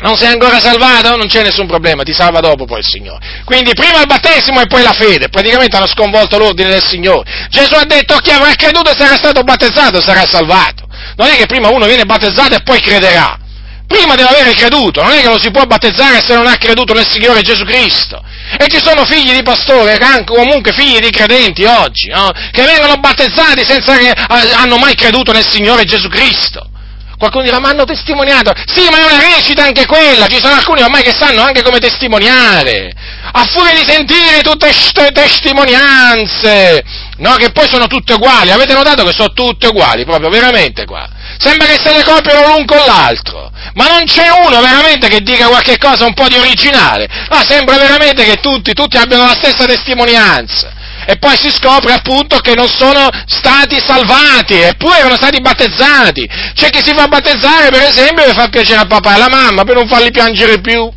Non 0.00 0.16
sei 0.16 0.32
ancora 0.32 0.58
salvato? 0.58 1.16
Non 1.16 1.28
c'è 1.28 1.44
nessun 1.44 1.68
problema, 1.68 2.02
ti 2.02 2.12
salva 2.12 2.40
dopo 2.40 2.64
poi 2.64 2.80
il 2.80 2.84
Signore. 2.84 3.42
Quindi 3.44 3.72
prima 3.72 4.00
il 4.00 4.08
battesimo 4.08 4.60
e 4.60 4.66
poi 4.66 4.82
la 4.82 4.92
fede. 4.92 5.28
Praticamente 5.28 5.76
hanno 5.76 5.86
sconvolto 5.86 6.38
l'ordine 6.38 6.70
del 6.70 6.82
Signore. 6.82 7.46
Gesù 7.48 7.74
ha 7.74 7.84
detto 7.84 8.16
chi 8.16 8.30
avrà 8.30 8.52
creduto 8.56 8.90
e 8.90 8.96
sarà 8.96 9.14
stato 9.14 9.42
battezzato 9.42 10.00
sarà 10.00 10.26
salvato. 10.26 10.88
Non 11.14 11.28
è 11.28 11.36
che 11.36 11.46
prima 11.46 11.68
uno 11.68 11.86
viene 11.86 12.04
battezzato 12.04 12.56
e 12.56 12.62
poi 12.64 12.80
crederà. 12.80 13.38
Prima 13.86 14.14
deve 14.14 14.30
avere 14.30 14.54
creduto, 14.54 15.02
non 15.02 15.12
è 15.12 15.20
che 15.20 15.28
lo 15.28 15.38
si 15.38 15.50
può 15.50 15.64
battezzare 15.64 16.20
se 16.20 16.34
non 16.34 16.46
ha 16.46 16.56
creduto 16.56 16.94
nel 16.94 17.08
Signore 17.08 17.42
Gesù 17.42 17.64
Cristo. 17.64 18.22
E 18.58 18.66
ci 18.68 18.80
sono 18.82 19.04
figli 19.04 19.32
di 19.32 19.42
pastore, 19.42 19.98
comunque 20.24 20.72
figli 20.72 20.98
di 20.98 21.10
credenti 21.10 21.64
oggi, 21.64 22.08
no? 22.08 22.30
che 22.50 22.62
vengono 22.62 22.96
battezzati 22.96 23.64
senza 23.64 23.96
che 23.96 24.10
hanno 24.10 24.78
mai 24.78 24.94
creduto 24.94 25.32
nel 25.32 25.46
Signore 25.46 25.84
Gesù 25.84 26.08
Cristo. 26.08 26.68
Qualcuno 27.16 27.44
dirà, 27.44 27.60
ma 27.60 27.68
hanno 27.68 27.84
testimoniato. 27.84 28.52
Sì, 28.66 28.88
ma 28.90 28.98
è 28.98 29.04
una 29.04 29.20
recita 29.20 29.64
anche 29.64 29.86
quella. 29.86 30.26
Ci 30.26 30.40
sono 30.40 30.54
alcuni 30.54 30.82
ormai 30.82 31.02
che 31.02 31.14
sanno 31.16 31.42
anche 31.42 31.62
come 31.62 31.78
testimoniare. 31.78 32.92
A 33.32 33.44
furia 33.44 33.72
di 33.72 33.84
sentire 33.86 34.42
tutte 34.42 34.66
queste 34.66 35.10
testimonianze. 35.12 36.82
No, 37.18 37.34
che 37.36 37.50
poi 37.52 37.68
sono 37.68 37.86
tutte 37.86 38.14
uguali. 38.14 38.50
Avete 38.50 38.74
notato 38.74 39.04
che 39.04 39.12
sono 39.12 39.32
tutte 39.32 39.68
uguali, 39.68 40.04
proprio, 40.04 40.28
veramente 40.28 40.84
qua. 40.84 41.08
Sembra 41.38 41.66
che 41.66 41.80
se 41.82 41.92
le 41.92 42.02
copiano 42.02 42.46
l'un 42.48 42.64
con 42.64 42.82
l'altro. 42.86 43.50
Ma 43.74 43.88
non 43.88 44.04
c'è 44.04 44.28
uno 44.28 44.60
veramente 44.60 45.08
che 45.08 45.20
dica 45.20 45.48
qualche 45.48 45.78
cosa 45.78 46.04
un 46.06 46.14
po' 46.14 46.28
di 46.28 46.36
originale. 46.36 47.08
No, 47.30 47.42
sembra 47.42 47.76
veramente 47.76 48.24
che 48.24 48.36
tutti, 48.36 48.72
tutti 48.72 48.96
abbiano 48.96 49.26
la 49.26 49.34
stessa 49.34 49.64
testimonianza 49.64 50.82
e 51.06 51.16
poi 51.16 51.36
si 51.36 51.50
scopre 51.50 51.92
appunto 51.92 52.38
che 52.38 52.54
non 52.54 52.68
sono 52.68 53.08
stati 53.26 53.78
salvati, 53.78 54.54
eppure 54.54 54.98
erano 54.98 55.16
stati 55.16 55.40
battezzati. 55.40 56.28
C'è 56.54 56.70
chi 56.70 56.82
si 56.82 56.94
fa 56.94 57.06
battezzare, 57.08 57.70
per 57.70 57.82
esempio, 57.82 58.24
per 58.24 58.34
far 58.34 58.48
piacere 58.48 58.80
a 58.80 58.86
papà 58.86 59.10
e 59.10 59.14
alla 59.14 59.28
mamma, 59.28 59.64
per 59.64 59.74
non 59.74 59.88
farli 59.88 60.10
piangere 60.10 60.60
più. 60.60 60.90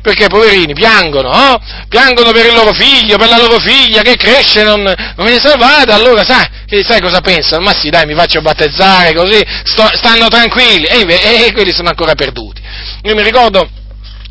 Perché 0.00 0.28
poverini 0.28 0.72
piangono, 0.72 1.30
oh? 1.30 1.60
piangono 1.88 2.30
per 2.30 2.46
il 2.46 2.54
loro 2.54 2.72
figlio, 2.72 3.16
per 3.16 3.28
la 3.28 3.36
loro 3.36 3.58
figlia 3.58 4.02
che 4.02 4.16
cresce 4.16 4.62
non, 4.62 4.82
non 4.82 5.26
viene 5.26 5.40
salvata, 5.40 5.94
allora 5.94 6.22
sai, 6.24 6.46
sai, 6.82 7.00
cosa 7.00 7.20
pensano? 7.20 7.64
Ma 7.64 7.72
sì, 7.74 7.90
dai, 7.90 8.06
mi 8.06 8.14
faccio 8.14 8.40
battezzare 8.40 9.12
così, 9.14 9.40
sto, 9.64 9.88
stanno 9.94 10.28
tranquilli, 10.28 10.84
e, 10.84 11.04
e, 11.06 11.44
e 11.46 11.52
quelli 11.52 11.72
sono 11.72 11.88
ancora 11.88 12.14
perduti. 12.14 12.62
Io 13.02 13.14
mi 13.14 13.22
ricordo 13.22 13.68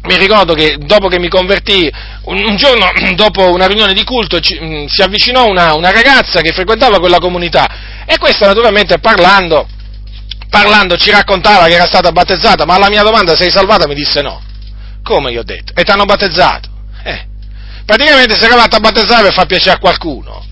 mi 0.03 0.17
ricordo 0.17 0.53
che 0.53 0.75
dopo 0.79 1.07
che 1.07 1.17
mi 1.17 1.29
convertì, 1.29 1.89
un, 2.23 2.55
giorno 2.55 2.91
dopo 3.15 3.51
una 3.51 3.67
riunione 3.67 3.93
di 3.93 4.03
culto 4.03 4.39
ci, 4.39 4.59
mm, 4.61 4.85
si 4.87 5.01
avvicinò 5.01 5.47
una, 5.47 5.73
una, 5.75 5.91
ragazza 5.91 6.41
che 6.41 6.51
frequentava 6.51 6.99
quella 6.99 7.19
comunità 7.19 8.03
e 8.05 8.17
questa 8.17 8.47
naturalmente 8.47 8.99
parlando, 8.99 9.67
parlando 10.49 10.97
ci 10.97 11.09
raccontava 11.09 11.67
che 11.67 11.75
era 11.75 11.85
stata 11.85 12.11
battezzata, 12.11 12.65
ma 12.65 12.75
alla 12.75 12.89
mia 12.89 13.03
domanda 13.03 13.35
sei 13.35 13.49
salvata 13.49 13.87
mi 13.87 13.95
disse 13.95 14.21
no. 14.21 14.41
Come 15.03 15.31
gli 15.31 15.37
ho 15.37 15.43
detto? 15.43 15.73
E 15.75 15.83
ti 15.83 15.91
hanno 15.91 16.05
battezzato? 16.05 16.69
Eh. 17.03 17.27
Praticamente 17.85 18.39
si 18.39 18.45
era 18.45 18.55
fatta 18.55 18.79
battezzare 18.79 19.23
per 19.23 19.33
far 19.33 19.45
piacere 19.45 19.75
a 19.75 19.79
qualcuno. 19.79 20.43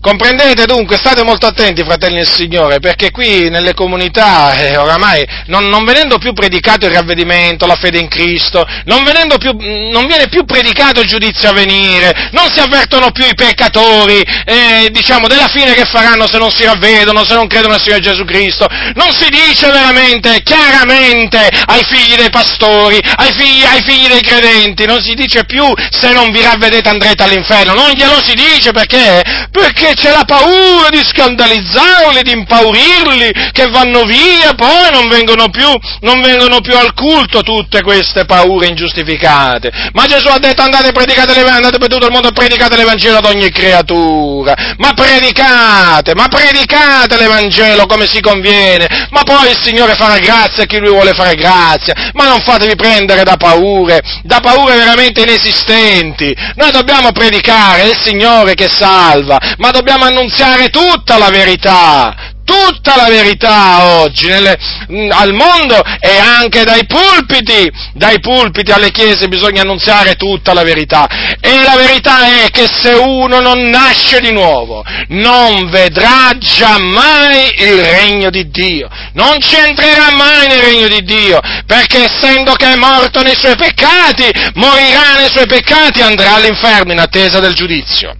Comprendete 0.00 0.64
dunque, 0.64 0.96
state 0.96 1.24
molto 1.24 1.46
attenti 1.46 1.82
fratelli 1.82 2.18
del 2.18 2.28
Signore, 2.28 2.78
perché 2.78 3.10
qui 3.10 3.50
nelle 3.50 3.74
comunità 3.74 4.54
eh, 4.54 4.76
oramai 4.76 5.26
non, 5.46 5.66
non, 5.66 5.84
venendo 5.84 6.18
più 6.18 6.32
predicato 6.34 6.86
il 6.86 6.92
ravvedimento, 6.92 7.66
la 7.66 7.74
fede 7.74 7.98
in 7.98 8.06
Cristo, 8.06 8.64
non, 8.84 9.02
più, 9.38 9.56
non, 9.90 10.06
viene 10.06 10.28
più 10.28 10.44
predicato 10.44 11.00
il 11.00 11.08
giudizio 11.08 11.48
a 11.48 11.52
venire, 11.52 12.28
non 12.30 12.48
si 12.48 12.60
avvertono 12.60 13.10
più 13.10 13.24
i 13.24 13.34
peccatori, 13.34 14.22
eh, 14.44 14.88
diciamo, 14.92 15.26
della 15.26 15.48
fine 15.48 15.74
che 15.74 15.84
faranno 15.84 16.28
se 16.28 16.38
non 16.38 16.50
si 16.50 16.64
ravvedono, 16.64 17.24
se 17.24 17.34
non 17.34 17.48
credono 17.48 17.72
nel 17.72 17.82
Signore 17.82 18.00
Gesù 18.00 18.24
Cristo, 18.24 18.68
non 18.94 19.10
si 19.10 19.28
dice 19.30 19.66
veramente, 19.66 20.42
chiaramente 20.44 21.38
ai 21.66 21.82
figli 21.82 22.14
dei 22.14 22.30
pastori, 22.30 23.00
ai 23.16 23.32
figli, 23.32 23.64
ai 23.64 23.82
figli 23.82 24.06
dei 24.06 24.22
credenti, 24.22 24.86
non 24.86 25.02
si 25.02 25.14
dice 25.14 25.44
più 25.44 25.64
se 25.90 26.12
non 26.12 26.30
vi 26.30 26.40
ravvedete 26.40 26.88
andrete 26.88 27.24
all'inferno, 27.24 27.74
non 27.74 27.90
glielo 27.90 28.22
si 28.22 28.34
dice 28.34 28.70
perché? 28.70 29.22
Perché 29.50 29.87
perché 29.88 29.94
c'è 29.94 30.10
la 30.10 30.24
paura 30.24 30.88
di 30.90 31.02
scandalizzarli, 31.02 32.22
di 32.22 32.32
impaurirli, 32.32 33.32
che 33.52 33.68
vanno 33.70 34.04
via, 34.04 34.54
poi 34.54 34.90
non 34.92 35.08
vengono 35.08 35.48
più, 35.48 35.68
non 36.00 36.20
vengono 36.20 36.60
più 36.60 36.76
al 36.76 36.92
culto 36.94 37.42
tutte 37.42 37.82
queste 37.82 38.24
paure 38.24 38.66
ingiustificate. 38.66 39.70
Ma 39.92 40.06
Gesù 40.06 40.28
ha 40.28 40.38
detto 40.38 40.62
andate, 40.62 40.88
andate 40.88 41.78
per 41.78 41.88
tutto 41.88 42.06
il 42.06 42.12
mondo 42.12 42.28
e 42.28 42.32
predicate 42.32 42.76
l'Evangelo 42.76 43.18
ad 43.18 43.24
ogni 43.24 43.50
creatura. 43.50 44.54
Ma 44.76 44.92
predicate, 44.92 46.14
ma 46.14 46.28
predicate 46.28 47.16
l'Evangelo 47.16 47.86
come 47.86 48.06
si 48.06 48.20
conviene, 48.20 49.08
ma 49.10 49.22
poi 49.22 49.50
il 49.50 49.58
Signore 49.62 49.94
farà 49.94 50.18
grazia 50.18 50.64
a 50.64 50.66
chi 50.66 50.78
lui 50.78 50.90
vuole 50.90 51.12
fare 51.14 51.34
grazia, 51.34 51.94
ma 52.12 52.26
non 52.26 52.40
fatevi 52.40 52.74
prendere 52.74 53.22
da 53.22 53.36
paure, 53.36 54.02
da 54.22 54.40
paure 54.40 54.76
veramente 54.76 55.22
inesistenti. 55.22 56.34
Noi 56.56 56.70
dobbiamo 56.70 57.12
predicare 57.12 57.84
il 57.84 57.98
Signore 58.00 58.54
che 58.54 58.68
salva, 58.68 59.38
ma 59.58 59.70
dobbiamo 59.78 60.06
annunziare 60.06 60.70
tutta 60.70 61.18
la 61.18 61.30
verità, 61.30 62.34
tutta 62.42 62.96
la 62.96 63.08
verità 63.08 63.84
oggi 64.00 64.26
nelle, 64.26 64.58
mm, 64.90 65.10
al 65.12 65.32
mondo 65.32 65.80
e 66.00 66.18
anche 66.18 66.64
dai 66.64 66.84
pulpiti, 66.84 67.70
dai 67.92 68.18
pulpiti 68.18 68.72
alle 68.72 68.90
chiese 68.90 69.28
bisogna 69.28 69.62
annunziare 69.62 70.14
tutta 70.16 70.52
la 70.52 70.64
verità. 70.64 71.06
E 71.40 71.62
la 71.62 71.76
verità 71.76 72.42
è 72.42 72.50
che 72.50 72.66
se 72.68 72.90
uno 72.90 73.38
non 73.38 73.68
nasce 73.68 74.20
di 74.20 74.32
nuovo, 74.32 74.82
non 75.08 75.70
vedrà 75.70 76.36
giammai 76.36 77.54
il 77.58 77.80
regno 77.80 78.30
di 78.30 78.50
Dio, 78.50 78.88
non 79.12 79.40
ci 79.40 79.54
entrerà 79.54 80.10
mai 80.10 80.48
nel 80.48 80.62
regno 80.62 80.88
di 80.88 81.02
Dio, 81.04 81.38
perché 81.66 82.04
essendo 82.04 82.54
che 82.54 82.72
è 82.72 82.76
morto 82.76 83.22
nei 83.22 83.36
suoi 83.38 83.54
peccati, 83.54 84.28
morirà 84.54 85.18
nei 85.18 85.28
suoi 85.30 85.46
peccati 85.46 86.00
e 86.00 86.02
andrà 86.02 86.34
all'inferno 86.34 86.90
in 86.90 86.98
attesa 86.98 87.38
del 87.38 87.54
giudizio. 87.54 88.16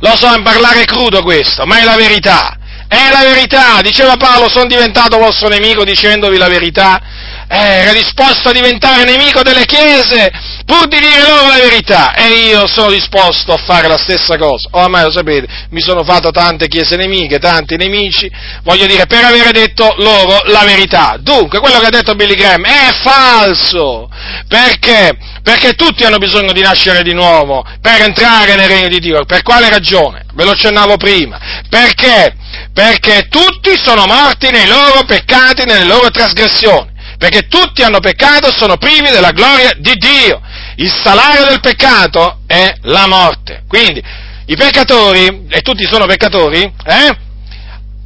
Lo 0.00 0.16
so, 0.16 0.32
è 0.32 0.42
parlare 0.42 0.84
crudo 0.84 1.22
questo, 1.22 1.64
ma 1.66 1.78
è 1.78 1.84
la 1.84 1.96
verità. 1.96 2.56
È 2.88 3.10
la 3.12 3.22
verità, 3.22 3.80
diceva 3.82 4.16
Paolo, 4.16 4.48
sono 4.48 4.66
diventato 4.66 5.16
vostro 5.18 5.46
nemico 5.46 5.84
dicendovi 5.84 6.36
la 6.36 6.48
verità. 6.48 7.00
Eh, 7.48 7.56
era 7.56 7.92
disposto 7.92 8.48
a 8.48 8.52
diventare 8.52 9.04
nemico 9.04 9.42
delle 9.42 9.64
chiese 9.64 10.30
pur 10.70 10.86
di 10.86 11.00
dire 11.00 11.20
loro 11.26 11.48
la 11.48 11.58
verità 11.58 12.14
e 12.14 12.28
io 12.28 12.68
sono 12.68 12.92
disposto 12.92 13.52
a 13.52 13.56
fare 13.56 13.88
la 13.88 13.98
stessa 13.98 14.38
cosa. 14.38 14.68
Ormai 14.72 15.02
lo 15.02 15.10
sapete, 15.10 15.66
mi 15.70 15.80
sono 15.80 16.04
fatto 16.04 16.30
tante 16.30 16.68
chiese 16.68 16.94
nemiche, 16.94 17.38
tanti 17.38 17.74
nemici, 17.76 18.30
voglio 18.62 18.86
dire, 18.86 19.06
per 19.06 19.24
avere 19.24 19.50
detto 19.50 19.92
loro 19.98 20.42
la 20.44 20.62
verità. 20.64 21.16
Dunque, 21.18 21.58
quello 21.58 21.80
che 21.80 21.86
ha 21.86 21.90
detto 21.90 22.14
Billy 22.14 22.36
Graham 22.36 22.64
è 22.64 22.90
falso, 23.02 24.08
perché? 24.46 25.16
Perché 25.42 25.72
tutti 25.72 26.04
hanno 26.04 26.18
bisogno 26.18 26.52
di 26.52 26.60
nascere 26.60 27.02
di 27.02 27.14
nuovo 27.14 27.64
per 27.80 28.02
entrare 28.02 28.54
nel 28.54 28.68
regno 28.68 28.88
di 28.88 29.00
Dio. 29.00 29.24
Per 29.24 29.42
quale 29.42 29.68
ragione? 29.70 30.26
Ve 30.34 30.44
lo 30.44 30.50
accennavo 30.50 30.96
prima. 30.98 31.38
Perché? 31.68 32.36
Perché 32.72 33.26
tutti 33.28 33.76
sono 33.76 34.06
morti 34.06 34.50
nei 34.50 34.68
loro 34.68 35.02
peccati, 35.04 35.64
nelle 35.64 35.84
loro 35.84 36.10
trasgressioni. 36.10 36.88
Perché 37.18 37.48
tutti 37.48 37.82
hanno 37.82 38.00
peccato 38.00 38.48
e 38.48 38.56
sono 38.56 38.76
privi 38.76 39.10
della 39.10 39.32
gloria 39.32 39.72
di 39.76 39.92
Dio. 39.94 40.40
Il 40.80 40.92
salario 41.02 41.46
del 41.46 41.60
peccato 41.60 42.40
è 42.46 42.74
la 42.82 43.06
morte. 43.06 43.64
Quindi 43.68 44.02
i 44.46 44.56
peccatori, 44.56 45.46
e 45.48 45.60
tutti 45.60 45.84
sono 45.84 46.06
peccatori, 46.06 46.62
eh? 46.84 47.16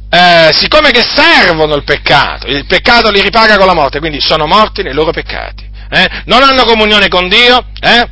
Eh, 0.07 0.51
siccome 0.53 0.91
che 0.91 1.03
servono 1.03 1.75
il 1.75 1.83
peccato, 1.83 2.47
il 2.47 2.65
peccato 2.65 3.09
li 3.09 3.21
ripaga 3.21 3.57
con 3.57 3.65
la 3.65 3.73
morte, 3.73 3.99
quindi 3.99 4.21
sono 4.21 4.45
morti 4.45 4.83
nei 4.83 4.93
loro 4.93 5.11
peccati 5.11 5.65
eh? 5.89 6.09
non 6.25 6.43
hanno 6.43 6.63
comunione 6.65 7.07
con 7.07 7.27
Dio 7.27 7.65
eh? 7.79 8.07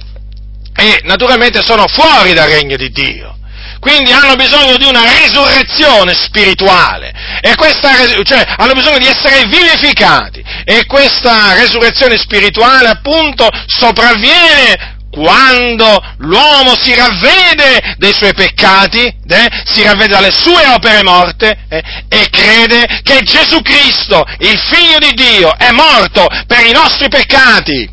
e 0.76 1.01
naturalmente 1.03 1.61
sono 1.61 1.86
fuori 1.88 2.34
dal 2.34 2.49
regno 2.49 2.76
di 2.76 2.89
Dio. 2.89 3.38
quindi 3.80 4.11
hanno 4.11 4.36
bisogno 4.36 4.78
di 4.78 4.86
una 4.86 5.03
risurrezione 5.20 6.14
spirituale, 6.14 7.14
e 7.41 7.55
questa, 7.55 7.89
cioè 8.24 8.45
hanno 8.57 8.74
bisogno 8.74 8.97
di 8.97 9.07
essere 9.07 9.43
vivificati, 9.47 10.43
e 10.66 10.86
questa 10.86 11.53
resurrezione 11.55 12.18
spirituale 12.18 12.88
appunto 12.88 13.47
sopravviene 13.66 14.91
quando 15.14 16.03
l'uomo 16.18 16.76
si 16.76 16.95
ravvede 16.95 17.95
dei 17.97 18.14
suoi 18.14 18.34
peccati, 18.34 19.05
eh, 19.05 19.49
si 19.66 19.84
ravvede 19.84 20.07
dalle 20.07 20.32
sue 20.32 20.66
opere 20.66 21.03
morte 21.03 21.55
eh, 21.70 21.84
e 22.09 22.28
crede 22.32 23.01
che 23.03 23.22
Gesù 23.22 23.61
Cristo, 23.61 24.26
il 24.39 24.57
Figlio 24.57 24.97
di 24.97 25.14
Dio, 25.14 25.55
è 25.55 25.70
morto 25.70 26.28
per 26.47 26.66
i 26.66 26.72
nostri 26.72 27.09
peccati. 27.09 27.88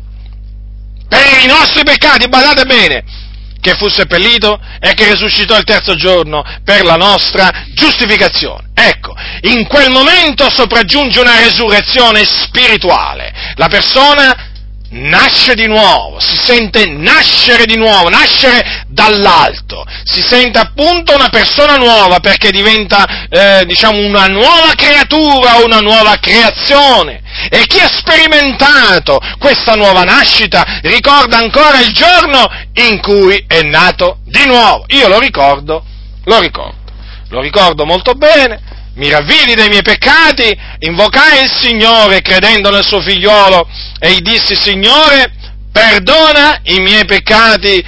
Per 1.07 1.43
i 1.43 1.45
nostri 1.45 1.83
peccati, 1.83 2.27
badate 2.27 2.65
bene, 2.65 3.03
che 3.61 3.75
fu 3.75 3.87
seppellito 3.87 4.59
e 4.79 4.93
che 4.93 5.11
risuscitò 5.11 5.57
il 5.57 5.63
terzo 5.63 5.95
giorno 5.95 6.43
per 6.65 6.83
la 6.83 6.95
nostra 6.95 7.65
giustificazione. 7.73 8.69
Ecco, 8.73 9.15
in 9.41 9.67
quel 9.67 9.91
momento 9.91 10.49
sopraggiunge 10.49 11.19
una 11.19 11.39
resurrezione 11.39 12.25
spirituale. 12.25 13.31
La 13.55 13.67
persona 13.67 14.50
nasce 14.91 15.53
di 15.53 15.67
nuovo, 15.67 16.19
si 16.19 16.35
sente 16.35 16.85
nascere 16.85 17.65
di 17.65 17.77
nuovo, 17.77 18.09
nascere 18.09 18.83
dall'alto, 18.87 19.85
si 20.03 20.21
sente 20.21 20.57
appunto 20.57 21.13
una 21.15 21.29
persona 21.29 21.77
nuova 21.77 22.19
perché 22.19 22.51
diventa, 22.51 23.27
eh, 23.29 23.65
diciamo, 23.65 23.99
una 23.99 24.27
nuova 24.27 24.73
creatura, 24.75 25.63
una 25.63 25.79
nuova 25.79 26.17
creazione. 26.17 27.21
E 27.49 27.65
chi 27.65 27.79
ha 27.79 27.87
sperimentato 27.87 29.19
questa 29.39 29.75
nuova 29.75 30.03
nascita 30.03 30.79
ricorda 30.81 31.37
ancora 31.37 31.79
il 31.79 31.93
giorno 31.93 32.45
in 32.73 32.99
cui 32.99 33.45
è 33.47 33.61
nato 33.61 34.19
di 34.25 34.45
nuovo. 34.45 34.83
Io 34.87 35.07
lo 35.07 35.19
ricordo, 35.19 35.85
lo 36.25 36.39
ricordo, 36.39 36.75
lo 37.29 37.39
ricordo 37.39 37.85
molto 37.85 38.13
bene 38.13 38.70
mi 38.95 39.09
ravvidi 39.09 39.53
dei 39.53 39.69
miei 39.69 39.81
peccati, 39.81 40.57
invocai 40.79 41.43
il 41.43 41.51
Signore 41.51 42.21
credendo 42.21 42.69
nel 42.69 42.85
suo 42.85 43.01
figliolo 43.01 43.67
e 43.99 44.13
gli 44.13 44.21
dissi, 44.21 44.55
Signore, 44.55 45.33
perdona 45.71 46.59
i 46.63 46.79
miei 46.79 47.05
peccati, 47.05 47.83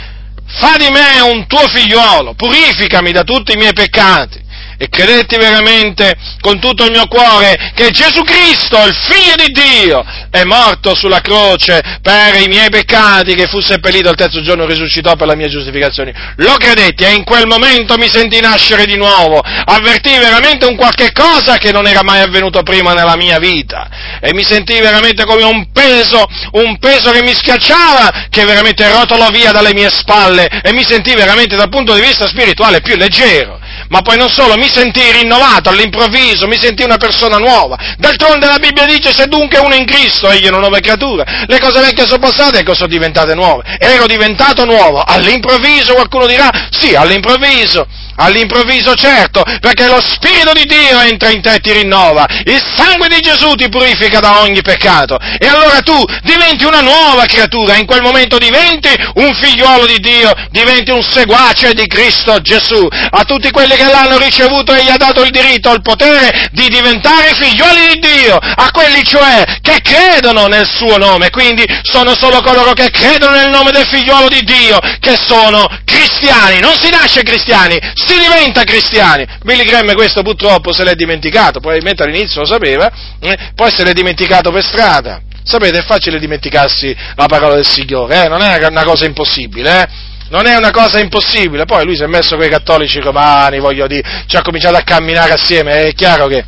fa 0.45 0.75
di 0.77 0.89
me 0.89 1.19
un 1.21 1.45
tuo 1.47 1.67
figliolo, 1.67 2.33
purificami 2.35 3.11
da 3.11 3.23
tutti 3.23 3.53
i 3.53 3.57
miei 3.57 3.73
peccati 3.73 4.42
e 4.77 4.87
credetti 4.89 5.37
veramente 5.37 6.13
con 6.41 6.59
tutto 6.59 6.85
il 6.85 6.91
mio 6.91 7.07
cuore 7.07 7.71
che 7.75 7.89
Gesù 7.91 8.21
Cristo, 8.23 8.77
il 8.85 8.95
Figlio 8.95 9.35
di 9.35 9.51
Dio, 9.51 10.03
è 10.29 10.43
morto 10.43 10.95
sulla 10.95 11.21
croce 11.21 11.81
per 12.01 12.41
i 12.41 12.47
miei 12.47 12.69
peccati, 12.69 13.35
che 13.35 13.47
fu 13.47 13.59
seppellito 13.59 14.09
al 14.09 14.15
terzo 14.15 14.41
giorno 14.41 14.63
e 14.63 14.67
risuscitò 14.67 15.15
per 15.15 15.27
la 15.27 15.35
mia 15.35 15.47
giustificazione. 15.47 16.33
Lo 16.37 16.55
credetti? 16.55 17.03
E 17.03 17.13
in 17.13 17.23
quel 17.23 17.47
momento 17.47 17.97
mi 17.97 18.07
sentì 18.07 18.39
nascere 18.39 18.85
di 18.85 18.95
nuovo, 18.95 19.39
avvertii 19.39 20.17
veramente 20.17 20.65
un 20.65 20.75
qualche 20.75 21.11
cosa 21.11 21.57
che 21.57 21.71
non 21.71 21.87
era 21.87 22.03
mai 22.03 22.21
avvenuto 22.21 22.63
prima 22.63 22.93
nella 22.93 23.15
mia 23.15 23.39
vita. 23.39 23.89
E 24.19 24.33
mi 24.33 24.43
sentii 24.43 24.79
veramente 24.81 25.25
come 25.25 25.43
un 25.43 25.71
peso, 25.71 26.25
un 26.51 26.77
peso 26.79 27.11
che 27.11 27.21
mi 27.21 27.33
schiacciava, 27.33 28.27
che 28.29 28.45
veramente 28.45 28.89
rotolò 28.89 29.29
via 29.29 29.51
dalle 29.51 29.73
mie 29.73 29.89
spalle. 29.89 30.47
E 30.61 30.73
mi 30.73 30.83
sentii 30.83 31.15
veramente 31.15 31.55
dal 31.55 31.69
punto 31.69 31.93
di 31.93 32.01
vista 32.01 32.27
spirituale 32.27 32.81
più 32.81 32.95
leggero. 32.95 33.59
Ma 33.89 34.01
poi 34.01 34.17
non 34.17 34.29
solo, 34.29 34.55
mi 34.63 34.69
sentii 34.71 35.11
rinnovato 35.11 35.69
all'improvviso, 35.69 36.47
mi 36.47 36.57
sentii 36.57 36.85
una 36.85 36.95
persona 36.95 37.37
nuova. 37.37 37.77
D'altronde 37.97 38.47
la 38.47 38.59
Bibbia 38.59 38.85
dice, 38.85 39.11
se 39.11 39.27
dunque 39.27 39.59
uno 39.59 39.75
in 39.75 39.85
Cristo, 39.85 40.29
egli 40.29 40.45
è 40.45 40.47
una 40.47 40.59
nuova 40.59 40.79
creatura. 40.79 41.25
Le 41.45 41.59
cose 41.59 41.81
vecchie 41.81 42.05
sono 42.05 42.19
passate, 42.19 42.59
ecco 42.59 42.73
sono 42.73 42.87
diventate 42.87 43.35
nuove. 43.35 43.63
Ero 43.77 44.05
diventato 44.05 44.63
nuovo. 44.63 45.03
All'improvviso 45.03 45.93
qualcuno 45.93 46.27
dirà, 46.27 46.49
sì, 46.69 46.95
all'improvviso. 46.95 47.85
All'improvviso 48.15 48.93
certo, 48.95 49.43
perché 49.59 49.87
lo 49.87 49.99
Spirito 50.01 50.51
di 50.53 50.65
Dio 50.65 50.99
entra 51.01 51.29
in 51.29 51.41
te 51.41 51.55
e 51.55 51.59
ti 51.59 51.71
rinnova, 51.71 52.25
il 52.45 52.61
sangue 52.75 53.07
di 53.07 53.19
Gesù 53.19 53.53
ti 53.55 53.69
purifica 53.69 54.19
da 54.19 54.41
ogni 54.41 54.61
peccato. 54.61 55.17
E 55.39 55.47
allora 55.47 55.81
tu 55.81 56.03
diventi 56.21 56.65
una 56.65 56.81
nuova 56.81 57.25
creatura, 57.25 57.75
in 57.75 57.85
quel 57.85 58.01
momento 58.01 58.37
diventi 58.37 58.89
un 59.15 59.33
figliuolo 59.33 59.85
di 59.85 59.99
Dio, 59.99 60.31
diventi 60.51 60.91
un 60.91 61.03
seguace 61.03 61.73
di 61.73 61.87
Cristo 61.87 62.39
Gesù. 62.41 62.87
A 63.09 63.23
tutti 63.23 63.49
quelli 63.51 63.75
che 63.75 63.85
l'hanno 63.85 64.17
ricevuto 64.17 64.73
e 64.73 64.83
gli 64.83 64.89
ha 64.89 64.97
dato 64.97 65.23
il 65.23 65.31
diritto, 65.31 65.73
il 65.73 65.81
potere 65.81 66.49
di 66.51 66.69
diventare 66.69 67.33
figlioli 67.33 67.93
di 67.93 67.99
Dio, 67.99 68.37
a 68.37 68.69
quelli 68.71 69.03
cioè 69.03 69.43
che 69.61 69.81
credono 69.81 70.47
nel 70.47 70.67
suo 70.67 70.97
nome, 70.97 71.29
quindi 71.29 71.65
sono 71.81 72.15
solo 72.15 72.41
coloro 72.41 72.73
che 72.73 72.89
credono 72.89 73.35
nel 73.35 73.49
nome 73.49 73.71
del 73.71 73.87
figliuolo 73.87 74.29
di 74.29 74.43
Dio 74.43 74.79
che 74.99 75.17
sono 75.17 75.67
cristiani, 75.85 76.59
non 76.59 76.75
si 76.79 76.89
nasce 76.89 77.23
cristiani, 77.23 77.79
si 78.05 78.17
diventa 78.17 78.63
cristiani. 78.63 79.25
Billy 79.43 79.63
Graham 79.63 79.93
questo 79.93 80.21
purtroppo 80.21 80.71
se 80.73 80.83
l'è 80.83 80.95
dimenticato, 80.95 81.59
probabilmente 81.59 82.03
all'inizio 82.03 82.41
lo 82.41 82.47
sapeva, 82.47 82.89
eh, 83.19 83.51
poi 83.55 83.71
se 83.71 83.83
l'è 83.83 83.93
dimenticato 83.93 84.51
per 84.51 84.63
strada. 84.63 85.21
Sapete, 85.43 85.79
è 85.79 85.83
facile 85.83 86.19
dimenticarsi 86.19 86.95
la 87.15 87.25
parola 87.25 87.55
del 87.55 87.65
Signore, 87.65 88.23
eh? 88.23 88.27
non 88.29 88.41
è 88.41 88.65
una 88.65 88.83
cosa 88.83 89.05
impossibile, 89.05 89.81
eh? 89.81 89.87
non 90.29 90.45
è 90.45 90.55
una 90.55 90.71
cosa 90.71 90.99
impossibile. 90.99 91.65
Poi 91.65 91.83
lui 91.83 91.95
si 91.95 92.03
è 92.03 92.07
messo 92.07 92.37
con 92.37 92.45
i 92.45 92.49
cattolici 92.49 92.99
romani, 92.99 93.59
voglio 93.59 93.85
dire, 93.87 94.23
ci 94.25 94.37
ha 94.37 94.41
cominciato 94.41 94.77
a 94.77 94.83
camminare 94.83 95.33
assieme, 95.33 95.87
è 95.87 95.93
chiaro 95.93 96.27
che 96.27 96.45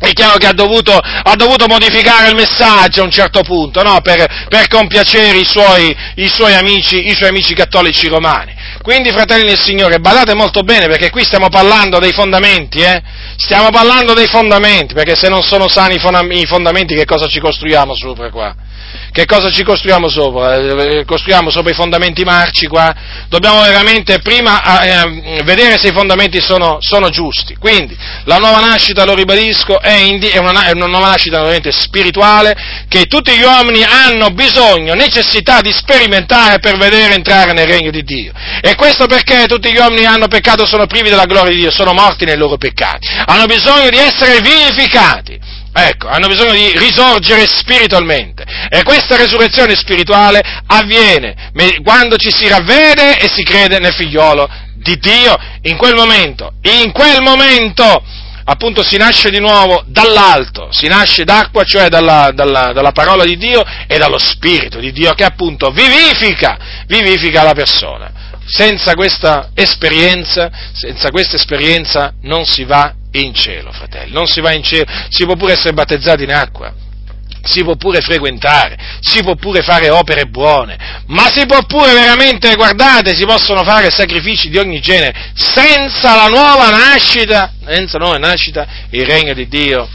è 0.00 0.12
chiaro 0.14 0.38
che 0.38 0.46
ha 0.46 0.54
dovuto, 0.54 0.96
ha 0.96 1.36
dovuto, 1.36 1.66
modificare 1.66 2.30
il 2.30 2.34
messaggio 2.34 3.02
a 3.02 3.04
un 3.04 3.10
certo 3.10 3.42
punto, 3.42 3.82
no? 3.82 4.00
per, 4.00 4.46
per, 4.48 4.66
compiacere 4.66 5.36
i 5.36 5.44
suoi, 5.44 5.94
i, 6.14 6.26
suoi 6.26 6.54
amici, 6.54 7.06
i 7.06 7.14
suoi, 7.14 7.28
amici, 7.28 7.52
cattolici 7.52 8.08
romani. 8.08 8.54
Quindi, 8.82 9.10
fratelli 9.10 9.44
del 9.44 9.58
Signore, 9.58 9.98
badate 9.98 10.34
molto 10.34 10.62
bene 10.62 10.86
perché 10.86 11.10
qui 11.10 11.22
stiamo 11.22 11.48
parlando 11.48 11.98
dei 11.98 12.12
fondamenti, 12.12 12.80
eh? 12.80 13.02
Stiamo 13.36 13.68
parlando 13.70 14.14
dei 14.14 14.26
fondamenti, 14.26 14.94
perché 14.94 15.14
se 15.16 15.28
non 15.28 15.42
sono 15.42 15.68
sani 15.68 15.96
i 15.96 16.46
fondamenti 16.46 16.94
che 16.94 17.04
cosa 17.04 17.26
ci 17.26 17.40
costruiamo 17.40 17.94
sopra 17.94 18.30
qua? 18.30 18.54
Che 19.12 19.24
cosa 19.24 19.50
ci 19.50 19.64
costruiamo 19.64 20.08
sopra? 20.08 20.54
Eh, 20.54 21.04
costruiamo 21.04 21.50
sopra 21.50 21.72
i 21.72 21.74
fondamenti 21.74 22.22
marci 22.22 22.66
qua? 22.66 22.94
Dobbiamo 23.28 23.60
veramente 23.62 24.20
prima 24.20 24.82
eh, 24.82 25.42
vedere 25.42 25.78
se 25.78 25.88
i 25.88 25.92
fondamenti 25.92 26.40
sono, 26.40 26.78
sono, 26.80 27.08
giusti. 27.08 27.56
Quindi, 27.56 27.96
la 28.24 28.36
nuova 28.36 28.60
nascita, 28.60 29.04
lo 29.04 29.14
ribadisco, 29.14 29.80
è, 29.80 29.94
indi- 29.94 30.28
è, 30.28 30.38
una, 30.38 30.66
è 30.66 30.72
una, 30.72 30.86
nuova 30.86 31.08
nascita 31.08 31.38
veramente 31.38 31.72
spirituale 31.72 32.56
che 32.88 33.06
tutti 33.06 33.32
gli 33.32 33.42
uomini 33.42 33.82
hanno 33.82 34.30
bisogno, 34.30 34.94
necessità 34.94 35.60
di 35.60 35.72
sperimentare 35.72 36.60
per 36.60 36.76
vedere 36.76 37.14
entrare 37.14 37.52
nel 37.52 37.66
regno 37.66 37.90
di 37.90 38.04
Dio. 38.04 38.32
E 38.60 38.76
questo 38.76 39.06
perché 39.06 39.46
tutti 39.46 39.72
gli 39.72 39.78
uomini 39.78 40.04
hanno 40.04 40.28
peccato, 40.28 40.66
sono 40.66 40.86
privi 40.86 41.08
della 41.08 41.26
gloria 41.26 41.50
di 41.52 41.60
Dio, 41.60 41.72
sono 41.72 41.92
morti 41.92 42.24
nei 42.24 42.36
loro 42.36 42.56
peccati. 42.56 43.08
Hanno 43.26 43.46
bisogno 43.46 43.90
di 43.90 43.98
essere 43.98 44.40
vivificati. 44.40 45.49
Ecco, 45.72 46.08
hanno 46.08 46.26
bisogno 46.26 46.52
di 46.52 46.76
risorgere 46.78 47.46
spiritualmente. 47.46 48.44
E 48.68 48.82
questa 48.82 49.16
resurrezione 49.16 49.76
spirituale 49.76 50.40
avviene 50.66 51.50
quando 51.84 52.16
ci 52.16 52.30
si 52.30 52.48
ravvede 52.48 53.18
e 53.18 53.28
si 53.28 53.42
crede 53.44 53.78
nel 53.78 53.94
figliolo 53.94 54.48
di 54.74 54.98
Dio. 54.98 55.36
In 55.62 55.76
quel 55.76 55.94
momento, 55.94 56.54
in 56.62 56.90
quel 56.90 57.22
momento, 57.22 58.02
appunto 58.44 58.82
si 58.82 58.96
nasce 58.96 59.30
di 59.30 59.38
nuovo 59.38 59.84
dall'alto, 59.86 60.68
si 60.72 60.88
nasce 60.88 61.24
d'acqua, 61.24 61.62
cioè 61.62 61.88
dalla, 61.88 62.32
dalla, 62.34 62.72
dalla, 62.72 62.92
parola 62.92 63.24
di 63.24 63.36
Dio 63.36 63.62
e 63.86 63.96
dallo 63.96 64.18
Spirito 64.18 64.80
di 64.80 64.90
Dio 64.90 65.12
che 65.14 65.24
appunto 65.24 65.70
vivifica, 65.70 66.58
vivifica 66.86 67.44
la 67.44 67.54
persona. 67.54 68.10
Senza 68.44 68.94
questa 68.94 69.50
esperienza, 69.54 70.50
senza 70.72 71.10
questa 71.10 71.36
esperienza 71.36 72.14
non 72.22 72.44
si 72.44 72.64
va 72.64 72.94
in 73.12 73.34
cielo, 73.34 73.72
fratelli, 73.72 74.12
non 74.12 74.26
si 74.26 74.40
va 74.40 74.52
in 74.52 74.62
cielo, 74.62 74.84
si 75.08 75.24
può 75.24 75.36
pure 75.36 75.54
essere 75.54 75.72
battezzati 75.72 76.22
in 76.22 76.32
acqua, 76.32 76.72
si 77.42 77.64
può 77.64 77.74
pure 77.76 78.00
frequentare, 78.00 78.76
si 79.00 79.22
può 79.22 79.34
pure 79.34 79.62
fare 79.62 79.90
opere 79.90 80.26
buone, 80.26 81.02
ma 81.06 81.28
si 81.32 81.46
può 81.46 81.62
pure 81.64 81.92
veramente, 81.92 82.54
guardate, 82.54 83.14
si 83.14 83.24
possono 83.24 83.64
fare 83.64 83.90
sacrifici 83.90 84.48
di 84.48 84.58
ogni 84.58 84.80
genere, 84.80 85.32
senza 85.34 86.14
la 86.14 86.26
nuova 86.26 86.68
nascita, 86.70 87.52
senza 87.66 87.98
nuova 87.98 88.18
nascita, 88.18 88.66
il 88.90 89.06
regno 89.06 89.32
di 89.32 89.48
Dio 89.48 89.88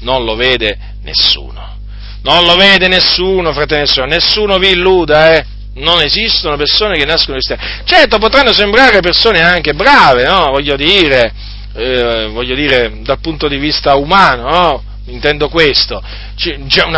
non 0.00 0.24
lo 0.24 0.34
vede 0.34 0.78
nessuno. 1.02 1.74
Non 2.22 2.44
lo 2.44 2.56
vede 2.56 2.88
nessuno, 2.88 3.52
fratelli 3.52 3.88
e 3.88 4.06
nessuno 4.06 4.58
vi 4.58 4.70
illuda, 4.70 5.36
eh. 5.36 5.46
Non 5.74 6.00
esistono 6.00 6.56
persone 6.56 6.98
che 6.98 7.04
nascono 7.04 7.34
cristiane. 7.34 7.82
Certo, 7.84 8.18
potranno 8.18 8.52
sembrare 8.52 9.00
persone 9.00 9.42
anche 9.42 9.74
brave, 9.74 10.24
no? 10.24 10.50
Voglio 10.50 10.74
dire, 10.74 11.32
eh, 11.76 12.28
voglio 12.32 12.54
dire, 12.54 13.00
dal 13.02 13.20
punto 13.20 13.48
di 13.48 13.58
vista 13.58 13.94
umano, 13.96 14.50
no? 14.50 14.82
Intendo 15.08 15.48
questo. 15.48 16.02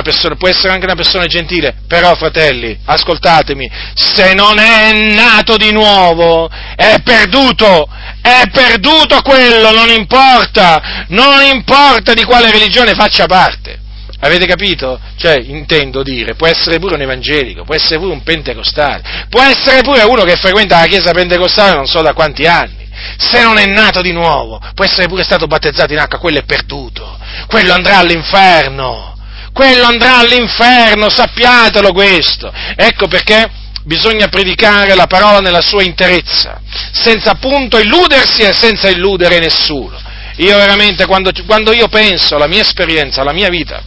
Persona, 0.02 0.36
può 0.36 0.48
essere 0.48 0.72
anche 0.72 0.86
una 0.86 0.94
persona 0.94 1.26
gentile, 1.26 1.74
però 1.86 2.14
fratelli, 2.14 2.78
ascoltatemi, 2.84 3.70
se 3.92 4.32
non 4.32 4.58
è 4.58 4.92
nato 5.14 5.56
di 5.56 5.72
nuovo, 5.72 6.48
è 6.74 7.00
perduto, 7.02 7.86
è 8.22 8.44
perduto 8.50 9.20
quello, 9.20 9.72
non 9.72 9.90
importa, 9.90 11.04
non 11.08 11.42
importa 11.42 12.14
di 12.14 12.24
quale 12.24 12.50
religione 12.50 12.94
faccia 12.94 13.26
parte. 13.26 13.78
Avete 14.20 14.46
capito? 14.46 14.98
Cioè, 15.16 15.38
intendo 15.46 16.02
dire, 16.02 16.34
può 16.34 16.46
essere 16.48 16.78
pure 16.78 16.94
un 16.94 17.02
evangelico, 17.02 17.64
può 17.64 17.74
essere 17.74 17.98
pure 17.98 18.12
un 18.12 18.22
pentecostale, 18.22 19.26
può 19.28 19.42
essere 19.42 19.82
pure 19.82 20.02
uno 20.02 20.24
che 20.24 20.36
frequenta 20.36 20.80
la 20.80 20.86
chiesa 20.86 21.12
pentecostale 21.12 21.74
non 21.74 21.86
so 21.86 22.02
da 22.02 22.14
quanti 22.14 22.44
anni, 22.46 22.87
se 23.16 23.42
non 23.42 23.58
è 23.58 23.66
nato 23.66 24.00
di 24.00 24.12
nuovo, 24.12 24.60
può 24.74 24.84
essere 24.84 25.08
pure 25.08 25.22
stato 25.22 25.46
battezzato 25.46 25.92
in 25.92 25.98
acqua, 25.98 26.18
quello 26.18 26.38
è 26.38 26.44
perduto, 26.44 27.18
quello 27.46 27.72
andrà 27.72 27.98
all'inferno, 27.98 29.16
quello 29.52 29.84
andrà 29.84 30.18
all'inferno, 30.18 31.08
sappiatelo 31.08 31.92
questo. 31.92 32.52
Ecco 32.76 33.08
perché 33.08 33.50
bisogna 33.84 34.28
predicare 34.28 34.94
la 34.94 35.06
parola 35.06 35.40
nella 35.40 35.62
sua 35.62 35.82
interezza, 35.82 36.60
senza 36.92 37.30
appunto 37.30 37.78
illudersi 37.78 38.42
e 38.42 38.52
senza 38.52 38.88
illudere 38.88 39.38
nessuno. 39.38 39.98
Io 40.36 40.56
veramente, 40.56 41.06
quando, 41.06 41.32
quando 41.46 41.72
io 41.72 41.88
penso 41.88 42.36
alla 42.36 42.46
mia 42.46 42.60
esperienza, 42.60 43.22
alla 43.22 43.32
mia 43.32 43.48
vita, 43.48 43.82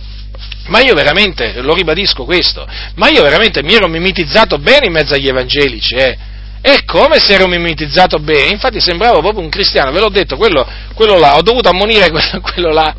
ma 0.66 0.82
io 0.82 0.94
veramente, 0.94 1.62
lo 1.62 1.74
ribadisco 1.74 2.26
questo, 2.26 2.68
ma 2.96 3.10
io 3.10 3.22
veramente 3.22 3.64
mi 3.64 3.74
ero 3.74 3.88
mimetizzato 3.88 4.58
bene 4.58 4.88
in 4.88 4.92
mezzo 4.92 5.14
agli 5.14 5.28
evangelici, 5.28 5.96
eh. 5.96 6.18
E 6.62 6.84
come 6.86 7.20
se 7.20 7.34
ero 7.34 7.48
mimetizzato 7.48 8.20
bene, 8.20 8.52
infatti 8.52 8.80
sembravo 8.80 9.20
proprio 9.20 9.42
un 9.42 9.50
cristiano, 9.50 9.92
ve 9.92 10.00
l'ho 10.00 10.10
detto, 10.10 10.38
quello, 10.38 10.68
quello 10.94 11.18
là, 11.18 11.36
ho 11.36 11.42
dovuto 11.42 11.70
ammonire 11.70 12.10
quello, 12.12 12.40
quello, 12.42 12.70
là, 12.72 12.94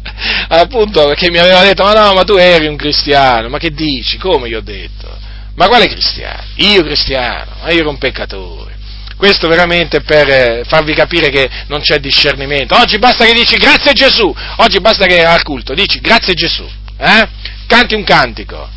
appunto, 0.49 1.07
perché 1.07 1.31
mi 1.31 1.39
aveva 1.39 1.63
detto, 1.63 1.85
ma 1.85 1.93
no, 1.93 2.13
ma 2.13 2.25
tu 2.25 2.35
eri 2.35 2.67
un 2.67 2.77
cristiano, 2.77 3.49
ma 3.49 3.59
che 3.59 3.71
dici, 3.71 4.19
come 4.19 4.49
gli 4.49 4.55
ho 4.55 4.61
detto? 4.61 5.17
Ma 5.55 5.69
quale 5.69 5.87
cristiano? 5.87 6.43
Io 6.57 6.83
cristiano, 6.83 7.53
ma 7.63 7.71
io 7.71 7.81
ero 7.81 7.91
un 7.91 7.99
peccatore. 7.99 8.71
Questo 9.17 9.47
veramente 9.47 10.01
per 10.01 10.29
eh, 10.29 10.63
farvi 10.67 10.95
capire 10.95 11.29
che 11.29 11.49
non 11.69 11.81
c'è 11.81 12.01
discernimento. 12.01 12.77
Oggi 12.77 12.99
basta 12.99 13.25
che 13.25 13.33
dici 13.33 13.57
grazie 13.57 13.93
Gesù, 13.93 14.35
oggi 14.57 14.81
basta 14.81 15.07
che 15.07 15.25
al 15.25 15.45
culto 15.45 15.75
dici 15.75 16.01
grazie 16.01 16.35
Gesù, 16.35 16.69
eh? 16.99 17.29
canti 17.69 17.95
un 17.95 18.03
cantico, 18.03 18.69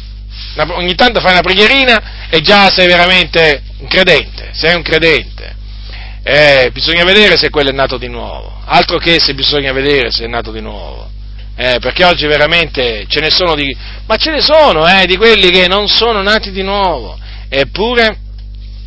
ogni 0.57 0.95
tanto 0.95 1.19
fai 1.19 1.33
una 1.33 1.41
preghierina 1.41 2.27
e 2.29 2.41
già 2.41 2.69
sei 2.69 2.87
veramente 2.87 3.61
un 3.79 3.87
credente, 3.87 4.49
sei 4.53 4.75
un 4.75 4.81
credente. 4.81 5.55
Eh, 6.23 6.69
bisogna 6.73 7.03
vedere 7.03 7.37
se 7.37 7.49
quello 7.49 7.69
è 7.69 7.73
nato 7.73 7.97
di 7.97 8.07
nuovo, 8.07 8.61
altro 8.65 8.97
che 8.97 9.19
se 9.19 9.33
bisogna 9.35 9.71
vedere 9.73 10.09
se 10.11 10.25
è 10.25 10.27
nato 10.27 10.51
di 10.51 10.61
nuovo. 10.61 11.11
Eh, 11.57 11.77
perché 11.79 12.03
oggi 12.03 12.25
veramente 12.25 13.05
ce 13.07 13.21
ne 13.21 13.29
sono 13.29 13.55
di, 13.55 13.73
ma 14.07 14.17
ce 14.17 14.31
ne 14.31 14.41
sono 14.41 14.85
eh, 14.87 15.05
di 15.05 15.15
quelli 15.15 15.51
che 15.51 15.67
non 15.67 15.87
sono 15.87 16.21
nati 16.21 16.51
di 16.51 16.63
nuovo, 16.63 17.17
eppure, 17.47 18.17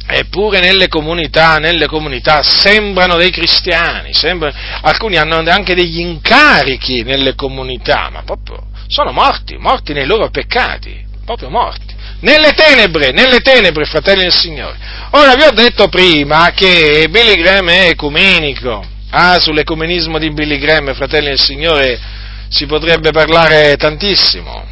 eppure 0.06 0.60
nelle 0.60 0.88
comunità, 0.88 1.56
nelle 1.56 1.86
comunità 1.86 2.42
sembrano 2.42 3.16
dei 3.16 3.30
cristiani, 3.30 4.12
sembrano, 4.12 4.54
alcuni 4.82 5.16
hanno 5.16 5.36
anche 5.50 5.74
degli 5.74 6.00
incarichi 6.00 7.04
nelle 7.04 7.34
comunità, 7.34 8.10
ma 8.12 8.22
proprio 8.22 8.66
sono 8.88 9.12
morti, 9.12 9.56
morti 9.56 9.92
nei 9.92 10.06
loro 10.06 10.28
peccati, 10.28 11.06
proprio 11.28 11.50
morti. 11.50 11.94
Nelle 12.20 12.52
tenebre, 12.54 13.10
nelle 13.10 13.40
tenebre, 13.40 13.84
fratelli 13.84 14.22
del 14.22 14.32
Signore. 14.32 14.78
Ora 15.10 15.34
vi 15.34 15.42
ho 15.42 15.50
detto 15.50 15.88
prima 15.88 16.52
che 16.52 17.06
Billy 17.10 17.34
Graham 17.34 17.68
è 17.68 17.88
ecumenico. 17.88 18.82
Ah, 19.10 19.38
sull'ecumenismo 19.38 20.18
di 20.18 20.30
Billy 20.30 20.56
Graham, 20.56 20.94
fratelli 20.94 21.28
del 21.28 21.38
Signore, 21.38 22.00
si 22.48 22.64
potrebbe 22.64 23.10
parlare 23.10 23.76
tantissimo. 23.76 24.64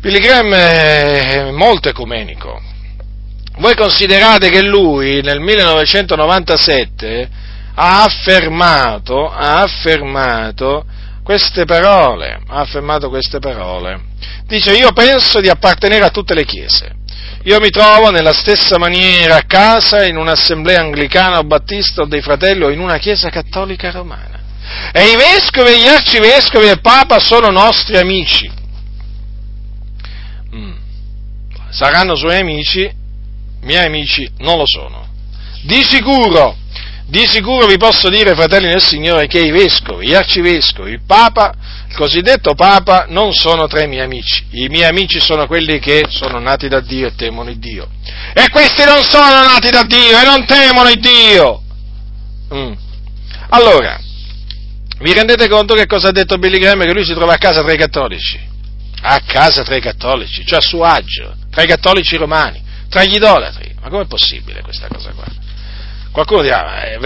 Billy 0.00 0.20
Graham 0.20 0.54
è 0.54 1.50
molto 1.50 1.90
ecumenico. 1.90 2.58
Voi 3.58 3.74
considerate 3.74 4.48
che 4.48 4.62
lui 4.62 5.20
nel 5.20 5.40
1997 5.40 7.28
ha 7.74 8.04
affermato, 8.04 9.30
ha 9.30 9.60
affermato 9.60 10.86
queste 11.22 11.64
parole, 11.64 12.40
ha 12.46 12.60
affermato 12.60 13.08
queste 13.08 13.38
parole. 13.38 14.00
Dice, 14.46 14.72
io 14.76 14.92
penso 14.92 15.40
di 15.40 15.48
appartenere 15.48 16.04
a 16.04 16.10
tutte 16.10 16.34
le 16.34 16.44
chiese. 16.44 16.98
Io 17.44 17.58
mi 17.58 17.70
trovo 17.70 18.10
nella 18.10 18.32
stessa 18.32 18.78
maniera 18.78 19.36
a 19.36 19.44
casa, 19.44 20.04
in 20.04 20.16
un'assemblea 20.16 20.80
anglicana 20.80 21.38
o 21.38 21.44
battista 21.44 22.02
o 22.02 22.06
dei 22.06 22.20
fratelli 22.20 22.64
o 22.64 22.70
in 22.70 22.80
una 22.80 22.98
chiesa 22.98 23.30
cattolica 23.30 23.90
romana. 23.90 24.38
E 24.92 25.10
i 25.10 25.16
vescovi, 25.16 25.80
gli 25.80 25.86
arcivescovi 25.86 26.66
e 26.66 26.72
il 26.72 26.80
Papa 26.80 27.18
sono 27.18 27.50
nostri 27.50 27.96
amici. 27.96 28.50
Mm. 30.54 30.72
Saranno 31.70 32.14
suoi 32.14 32.38
amici, 32.38 32.90
miei 33.62 33.86
amici 33.86 34.30
non 34.38 34.58
lo 34.58 34.64
sono. 34.66 35.08
Di 35.62 35.82
sicuro 35.82 36.56
di 37.10 37.26
sicuro 37.26 37.66
vi 37.66 37.76
posso 37.76 38.08
dire, 38.08 38.34
fratelli 38.34 38.68
del 38.68 38.80
Signore, 38.80 39.26
che 39.26 39.40
i 39.40 39.50
vescovi, 39.50 40.06
gli 40.06 40.14
arcivescovi, 40.14 40.92
il 40.92 41.02
Papa, 41.04 41.52
il 41.88 41.96
cosiddetto 41.96 42.54
Papa, 42.54 43.06
non 43.08 43.32
sono 43.32 43.66
tra 43.66 43.82
i 43.82 43.88
miei 43.88 44.04
amici. 44.04 44.44
I 44.50 44.68
miei 44.68 44.84
amici 44.84 45.18
sono 45.18 45.48
quelli 45.48 45.80
che 45.80 46.06
sono 46.08 46.38
nati 46.38 46.68
da 46.68 46.78
Dio 46.78 47.08
e 47.08 47.14
temono 47.16 47.50
il 47.50 47.58
Dio. 47.58 47.88
E 48.32 48.48
questi 48.50 48.84
non 48.84 49.02
sono 49.02 49.42
nati 49.42 49.70
da 49.70 49.82
Dio 49.82 50.20
e 50.20 50.24
non 50.24 50.46
temono 50.46 50.88
il 50.88 51.00
Dio. 51.00 51.62
Mm. 52.54 52.72
Allora, 53.48 53.98
vi 55.00 55.12
rendete 55.12 55.48
conto 55.48 55.74
che 55.74 55.86
cosa 55.86 56.08
ha 56.08 56.12
detto 56.12 56.38
Billy 56.38 56.58
Graham? 56.58 56.84
Che 56.84 56.92
lui 56.92 57.04
si 57.04 57.14
trova 57.14 57.34
a 57.34 57.38
casa 57.38 57.62
tra 57.62 57.72
i 57.72 57.76
cattolici. 57.76 58.38
A 59.02 59.20
casa 59.26 59.64
tra 59.64 59.74
i 59.74 59.80
cattolici, 59.80 60.46
cioè 60.46 60.58
a 60.58 60.62
suo 60.62 60.84
agio, 60.84 61.34
tra 61.50 61.62
i 61.62 61.66
cattolici 61.66 62.14
romani, 62.14 62.62
tra 62.88 63.02
gli 63.02 63.16
idolatri. 63.16 63.74
Ma 63.80 63.88
com'è 63.88 64.06
possibile 64.06 64.62
questa 64.62 64.86
cosa 64.86 65.10
qua? 65.10 65.24
Qualcuno 66.12 66.42
dirà, 66.42 66.98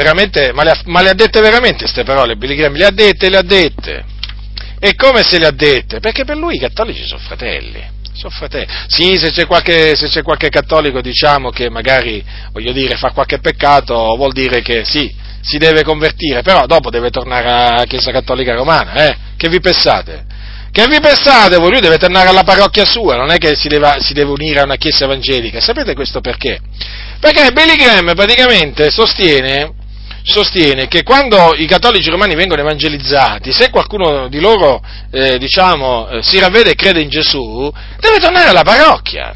ma, 0.55 0.63
le 0.63 0.71
ha, 0.71 0.81
ma 0.87 1.03
le 1.03 1.11
ha 1.11 1.15
dette 1.15 1.41
veramente 1.41 1.81
queste 1.81 2.05
parole? 2.05 2.37
Billy 2.37 2.55
Graham 2.57 2.75
le 2.75 2.85
ha 2.87 2.91
dette, 2.91 3.29
le 3.29 3.37
ha 3.37 3.43
dette. 3.43 4.05
E 4.79 4.95
come 4.95 5.23
se 5.23 5.39
le 5.39 5.47
ha 5.47 5.51
dette? 5.51 6.01
Perché 6.01 6.25
per 6.25 6.37
lui 6.37 6.57
i 6.57 6.59
cattolici 6.59 7.05
sono 7.05 7.21
fratelli. 7.21 7.83
Sono 8.15 8.31
fratelli. 8.31 8.67
Sì, 8.87 9.17
se 9.19 9.31
c'è, 9.31 9.47
qualche, 9.47 9.95
se 9.97 10.09
c'è 10.09 10.23
qualche 10.23 10.49
cattolico, 10.49 11.01
diciamo, 11.01 11.51
che 11.51 11.69
magari, 11.69 12.25
voglio 12.53 12.73
dire, 12.73 12.97
fa 12.97 13.11
qualche 13.11 13.41
peccato, 13.41 13.95
vuol 14.17 14.33
dire 14.33 14.63
che 14.63 14.85
sì, 14.85 15.15
si 15.43 15.59
deve 15.59 15.83
convertire, 15.83 16.43
però 16.43 16.65
dopo 16.67 16.89
deve 16.89 17.11
tornare 17.11 17.49
alla 17.49 17.85
Chiesa 17.85 18.11
Cattolica 18.11 18.55
Romana, 18.55 19.07
eh? 19.07 19.17
Che 19.37 19.49
vi 19.49 19.61
pensate? 19.61 20.25
Che 20.75 20.89
vi 20.89 20.99
pensate 20.99 21.57
voi? 21.59 21.71
Lui 21.71 21.79
deve 21.79 21.99
tornare 21.99 22.31
alla 22.31 22.43
parrocchia 22.43 22.85
sua, 22.85 23.15
non 23.15 23.31
è 23.31 23.39
che 23.39 23.55
si 23.55 23.69
deve, 23.69 23.99
si 24.01 24.13
deve 24.13 24.33
unire 24.33 24.59
a 24.59 24.65
una 24.65 24.75
chiesa 24.75 25.05
evangelica. 25.05 25.61
Sapete 25.61 25.95
questo 25.95 26.21
perché? 26.21 26.59
Perché 27.21 27.53
Billy 27.53 27.77
Graham 27.77 28.13
praticamente 28.17 28.91
sostiene, 28.91 29.73
sostiene, 30.25 30.89
che 30.89 31.05
quando 31.05 31.55
i 31.55 31.67
cattolici 31.67 32.11
romani 32.11 32.35
vengono 32.35 32.61
evangelizzati, 32.61 33.53
se 33.53 33.71
qualcuno 33.71 34.27
di 34.27 34.41
loro, 34.41 34.83
eh, 35.13 35.39
diciamo, 35.39 36.09
eh, 36.09 36.23
si 36.25 36.41
ravvede 36.41 36.73
e 36.73 36.75
crede 36.75 37.03
in 37.03 37.09
Gesù, 37.09 37.73
deve 38.01 38.19
tornare 38.19 38.49
alla 38.49 38.65
parrocchia, 38.65 39.33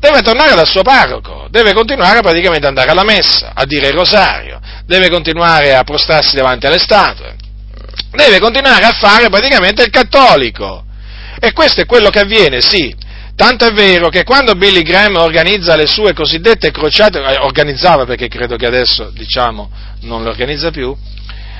deve 0.00 0.22
tornare 0.22 0.54
dal 0.54 0.66
suo 0.66 0.80
parroco, 0.80 1.48
deve 1.50 1.74
continuare 1.74 2.22
praticamente 2.22 2.66
ad 2.66 2.72
andare 2.78 2.92
alla 2.92 3.04
messa, 3.04 3.52
a 3.54 3.66
dire 3.66 3.88
il 3.88 3.94
rosario, 3.94 4.58
deve 4.86 5.10
continuare 5.10 5.74
a 5.74 5.84
prostrarsi 5.84 6.34
davanti 6.34 6.64
alle 6.64 6.78
statue, 6.78 7.36
deve 8.18 8.40
continuare 8.40 8.84
a 8.84 8.92
fare 8.92 9.28
praticamente 9.28 9.84
il 9.84 9.90
cattolico. 9.90 10.84
E 11.38 11.52
questo 11.52 11.80
è 11.80 11.86
quello 11.86 12.10
che 12.10 12.18
avviene, 12.18 12.60
sì. 12.60 12.92
Tanto 13.36 13.64
è 13.64 13.72
vero 13.72 14.08
che 14.08 14.24
quando 14.24 14.54
Billy 14.54 14.82
Graham 14.82 15.14
organizza 15.16 15.76
le 15.76 15.86
sue 15.86 16.12
cosiddette 16.12 16.72
crociate, 16.72 17.20
eh, 17.20 17.36
organizzava 17.38 18.04
perché 18.04 18.26
credo 18.26 18.56
che 18.56 18.66
adesso, 18.66 19.10
diciamo, 19.14 19.70
non 20.00 20.24
le 20.24 20.30
organizza 20.30 20.72
più, 20.72 20.94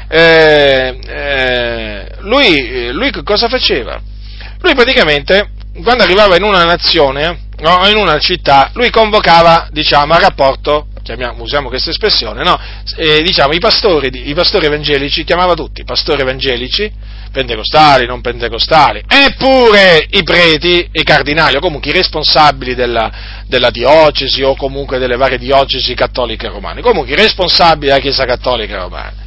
eh, 0.08 0.98
eh, 1.06 2.06
lui, 2.22 2.90
lui 2.90 3.12
cosa 3.22 3.48
faceva? 3.48 4.00
Lui 4.60 4.74
praticamente, 4.74 5.50
quando 5.84 6.02
arrivava 6.02 6.34
in 6.34 6.42
una 6.42 6.64
nazione, 6.64 7.42
no, 7.60 7.86
in 7.86 7.96
una 7.96 8.18
città, 8.18 8.72
lui 8.74 8.90
convocava, 8.90 9.68
diciamo, 9.70 10.14
a 10.14 10.18
rapporto 10.18 10.88
chiamiamo, 11.14 11.42
usiamo 11.42 11.68
questa 11.68 11.90
espressione, 11.90 12.42
no? 12.42 12.58
eh, 12.96 13.22
diciamo, 13.22 13.54
i 13.54 13.58
pastori, 13.58 14.28
i 14.28 14.34
pastori 14.34 14.66
evangelici, 14.66 15.24
chiamava 15.24 15.54
tutti, 15.54 15.82
pastori 15.84 16.20
evangelici, 16.20 16.90
pentecostali, 17.32 18.04
non 18.04 18.20
pentecostali, 18.20 19.02
eppure 19.08 20.06
i 20.10 20.22
preti, 20.22 20.86
i 20.92 21.02
cardinali, 21.04 21.56
o 21.56 21.60
comunque 21.60 21.90
i 21.90 21.94
responsabili 21.94 22.74
della, 22.74 23.42
della 23.46 23.70
diocesi, 23.70 24.42
o 24.42 24.54
comunque 24.54 24.98
delle 24.98 25.16
varie 25.16 25.38
diocesi 25.38 25.94
cattoliche 25.94 26.48
romane, 26.48 26.82
comunque 26.82 27.12
i 27.12 27.16
responsabili 27.16 27.86
della 27.86 28.00
Chiesa 28.00 28.26
Cattolica 28.26 28.76
Romana. 28.76 29.26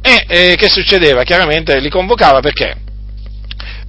E 0.00 0.24
eh, 0.28 0.54
che 0.56 0.68
succedeva? 0.70 1.24
Chiaramente 1.24 1.78
li 1.78 1.90
convocava 1.90 2.40
perché? 2.40 2.87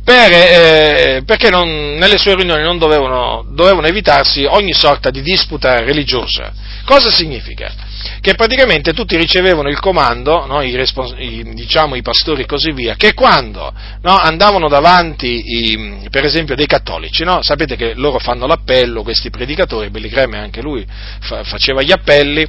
Per, 0.10 0.32
eh, 0.32 1.22
perché 1.24 1.52
non, 1.52 1.94
nelle 1.94 2.18
sue 2.18 2.34
riunioni 2.34 2.64
non 2.64 2.80
dovevano, 2.80 3.46
dovevano 3.48 3.86
evitarsi 3.86 4.44
ogni 4.44 4.74
sorta 4.74 5.12
di 5.12 5.22
disputa 5.22 5.82
religiosa 5.82 6.52
Cosa 6.84 7.12
significa? 7.12 7.72
Che 8.20 8.34
praticamente 8.34 8.92
tutti 8.94 9.16
ricevevano 9.16 9.70
il 9.70 9.80
comando, 9.80 10.48
no, 10.48 10.64
i, 10.64 10.76
respons- 10.76 11.14
i, 11.16 11.44
diciamo 11.54 11.94
i 11.94 12.02
pastori 12.02 12.42
e 12.42 12.46
così 12.48 12.72
via, 12.72 12.96
che 12.96 13.14
quando 13.14 13.72
no, 14.02 14.18
andavano 14.18 14.68
davanti, 14.68 15.44
i, 15.46 16.08
per 16.10 16.26
esempio, 16.26 16.56
dei 16.56 16.66
cattolici, 16.66 17.24
no, 17.24 17.44
sapete 17.44 17.76
che 17.76 17.94
loro 17.94 18.18
fanno 18.18 18.48
l'appello, 18.48 19.04
questi 19.04 19.30
predicatori, 19.30 19.92
Graham 19.92 20.34
anche 20.34 20.64
lui 20.64 20.84
fa- 21.20 21.44
faceva 21.44 21.84
gli 21.84 21.92
appelli, 21.92 22.48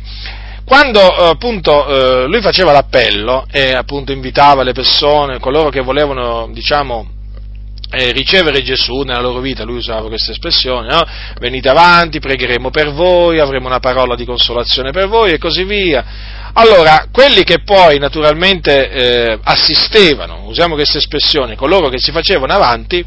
quando 0.64 1.06
appunto 1.06 1.86
eh, 2.22 2.26
lui 2.26 2.40
faceva 2.40 2.72
l'appello 2.72 3.44
e 3.52 3.74
appunto 3.74 4.12
invitava 4.12 4.62
le 4.62 4.72
persone, 4.72 5.38
coloro 5.40 5.68
che 5.68 5.82
volevano, 5.82 6.48
diciamo, 6.50 7.18
eh, 7.90 8.12
ricevere 8.12 8.62
Gesù 8.62 9.00
nella 9.00 9.20
loro 9.20 9.40
vita, 9.40 9.64
lui 9.64 9.78
usava 9.78 10.08
questa 10.08 10.30
espressione, 10.30 10.88
no? 10.88 11.04
venite 11.38 11.68
avanti, 11.68 12.20
pregheremo 12.20 12.70
per 12.70 12.92
voi, 12.92 13.40
avremo 13.40 13.66
una 13.66 13.80
parola 13.80 14.14
di 14.14 14.24
consolazione 14.24 14.92
per 14.92 15.08
voi 15.08 15.32
e 15.32 15.38
così 15.38 15.64
via. 15.64 16.04
Allora, 16.52 17.06
quelli 17.12 17.44
che 17.44 17.62
poi 17.62 17.98
naturalmente 17.98 18.90
eh, 18.90 19.38
assistevano, 19.42 20.46
usiamo 20.46 20.74
questa 20.74 20.98
espressione, 20.98 21.56
coloro 21.56 21.88
che 21.88 21.98
si 21.98 22.10
facevano 22.10 22.52
avanti, 22.52 23.04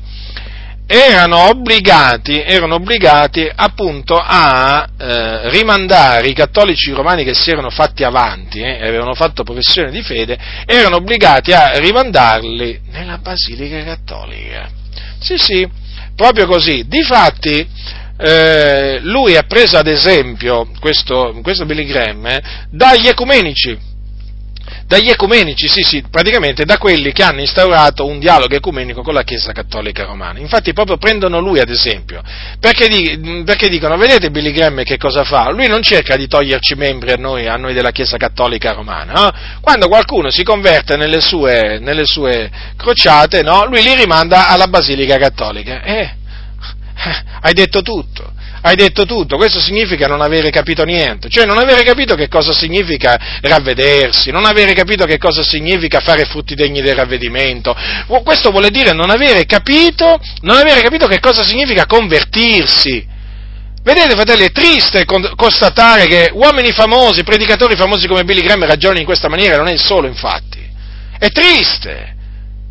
erano 0.95 1.49
obbligati, 1.49 2.39
erano 2.39 2.75
obbligati 2.75 3.49
appunto 3.53 4.15
a 4.15 4.87
eh, 4.95 5.49
rimandare 5.49 6.27
i 6.27 6.33
cattolici 6.33 6.91
romani 6.91 7.23
che 7.23 7.33
si 7.33 7.49
erano 7.49 7.71
fatti 7.71 8.03
avanti 8.03 8.59
eh, 8.59 8.77
e 8.79 8.87
avevano 8.87 9.15
fatto 9.15 9.43
professione 9.43 9.89
di 9.89 10.03
fede, 10.03 10.37
erano 10.67 10.97
obbligati 10.97 11.51
a 11.51 11.79
rimandarli 11.79 12.81
nella 12.91 13.17
Basilica 13.17 13.83
Cattolica. 13.83 14.69
Sì, 15.19 15.37
sì, 15.37 15.67
proprio 16.15 16.45
così. 16.45 16.85
Difatti, 16.87 17.67
eh, 18.15 18.99
lui 19.01 19.35
ha 19.35 19.43
preso 19.43 19.77
ad 19.77 19.87
esempio, 19.87 20.69
questo, 20.79 21.39
questo 21.41 21.65
Billy 21.65 21.85
Graham, 21.85 22.27
eh, 22.27 22.43
dagli 22.69 23.07
ecumenici, 23.07 23.75
dagli 24.93 25.09
ecumenici, 25.09 25.67
sì, 25.67 25.81
sì, 25.81 26.03
praticamente 26.07 26.65
da 26.65 26.77
quelli 26.77 27.11
che 27.13 27.23
hanno 27.23 27.39
instaurato 27.39 28.05
un 28.05 28.19
dialogo 28.19 28.53
ecumenico 28.53 29.01
con 29.01 29.15
la 29.15 29.23
Chiesa 29.23 29.51
Cattolica 29.51 30.03
Romana. 30.03 30.37
Infatti 30.37 30.71
proprio 30.71 30.97
prendono 30.97 31.39
lui 31.39 31.59
ad 31.59 31.69
esempio, 31.69 32.21
perché, 32.59 33.17
perché 33.43 33.69
dicono, 33.69 33.97
vedete 33.97 34.29
Billy 34.29 34.51
Graham 34.51 34.83
che 34.83 34.97
cosa 34.97 35.23
fa? 35.23 35.49
Lui 35.49 35.67
non 35.67 35.81
cerca 35.81 36.15
di 36.15 36.27
toglierci 36.27 36.75
membri 36.75 37.11
a 37.11 37.15
noi, 37.15 37.47
a 37.47 37.55
noi 37.55 37.73
della 37.73 37.89
Chiesa 37.89 38.17
Cattolica 38.17 38.73
Romana, 38.73 39.13
no? 39.13 39.31
Quando 39.61 39.87
qualcuno 39.87 40.29
si 40.29 40.43
converte 40.43 40.95
nelle 40.95 41.21
sue, 41.21 41.79
nelle 41.79 42.05
sue 42.05 42.51
crociate, 42.77 43.41
no? 43.41 43.65
Lui 43.65 43.81
li 43.81 43.95
rimanda 43.95 44.49
alla 44.49 44.67
Basilica 44.67 45.17
Cattolica. 45.17 45.81
Eh, 45.81 46.15
hai 47.41 47.53
detto 47.53 47.81
tutto 47.81 48.32
hai 48.66 48.76
detto 48.76 49.05
tutto, 49.05 49.36
questo 49.36 49.59
significa 49.59 50.07
non 50.07 50.22
avere 50.22 50.49
capito 50.49 50.86
niente, 50.86 51.28
cioè 51.28 51.45
non 51.45 51.57
avere 51.57 51.84
capito 51.84 52.16
che 52.16 52.30
cosa 52.30 52.53
significa 52.53 53.20
ravvedersi, 53.41 54.32
non 54.32 54.45
avere 54.45 54.74
capito 54.74 55.05
che 55.05 55.18
cosa 55.18 55.43
significa 55.43 55.99
fare 55.99 56.24
frutti 56.24 56.55
degni 56.55 56.82
del 56.82 56.95
ravvedimento, 56.95 57.76
questo 58.24 58.51
vuole 58.51 58.70
dire 58.70 58.93
non 58.93 59.09
avere 59.09 59.45
capito, 59.45 60.18
non 60.41 60.57
avere 60.57 60.82
capito 60.82 61.07
che 61.07 61.20
cosa 61.20 61.43
significa 61.43 61.86
convertirsi. 61.86 63.11
Vedete, 63.84 64.16
fratelli, 64.16 64.45
è 64.45 64.51
triste 64.51 65.03
constatare 65.03 66.07
che 66.07 66.30
uomini 66.32 66.72
famosi, 66.72 67.24
predicatori 67.24 67.76
famosi 67.76 68.07
come 68.07 68.24
Billy 68.24 68.41
Graham 68.41 68.66
ragionano 68.66 68.99
in 68.99 69.05
questa 69.05 69.28
maniera, 69.28 69.57
non 69.57 69.68
è 69.68 69.74
il 69.74 69.82
solo, 69.82 70.07
infatti. 70.07 70.66
È 71.20 71.28
triste. 71.32 72.12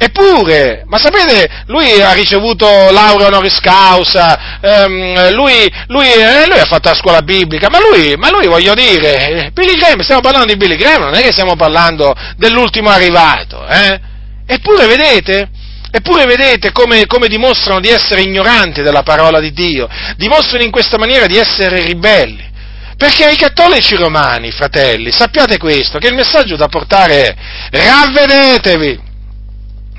Eppure, 0.04 0.82
ma 0.86 0.98
sapete, 0.98 1.62
lui 1.66 2.02
ha 2.02 2.12
ricevuto 2.12 2.66
laurea 2.90 3.28
honoris 3.28 3.60
causa, 3.60 4.58
ehm, 4.60 5.32
lui, 5.32 5.72
lui, 5.86 6.10
eh, 6.10 6.44
lui, 6.48 6.58
ha 6.58 6.64
fatto 6.64 6.88
la 6.88 6.96
scuola 6.96 7.22
biblica, 7.22 7.68
ma 7.70 7.78
lui, 7.78 8.16
ma 8.16 8.28
lui 8.28 8.48
voglio 8.48 8.74
dire, 8.74 9.50
Billy 9.52 9.76
Graham, 9.76 10.00
stiamo 10.00 10.20
parlando 10.20 10.48
di 10.48 10.56
Billy 10.56 10.74
Graham, 10.74 11.02
non 11.02 11.14
è 11.14 11.20
che 11.20 11.30
stiamo 11.30 11.54
parlando 11.54 12.12
dell'ultimo 12.36 12.90
arrivato, 12.90 13.64
eh? 13.64 14.00
Eppure 14.44 14.86
vedete, 14.86 15.48
Eppure 15.92 16.24
vedete 16.24 16.72
come, 16.72 17.06
come, 17.06 17.28
dimostrano 17.28 17.78
di 17.78 17.88
essere 17.88 18.22
ignoranti 18.22 18.82
della 18.82 19.02
parola 19.02 19.38
di 19.38 19.52
Dio, 19.52 19.86
dimostrano 20.16 20.64
in 20.64 20.70
questa 20.72 20.98
maniera 20.98 21.26
di 21.26 21.36
essere 21.36 21.80
ribelli. 21.84 22.50
Perché 22.96 23.26
ai 23.26 23.36
cattolici 23.36 23.94
romani, 23.94 24.50
fratelli, 24.50 25.12
sappiate 25.12 25.58
questo, 25.58 25.98
che 25.98 26.08
il 26.08 26.14
messaggio 26.14 26.56
da 26.56 26.66
portare 26.66 27.36
è 27.70 27.84
ravvedetevi, 27.84 29.10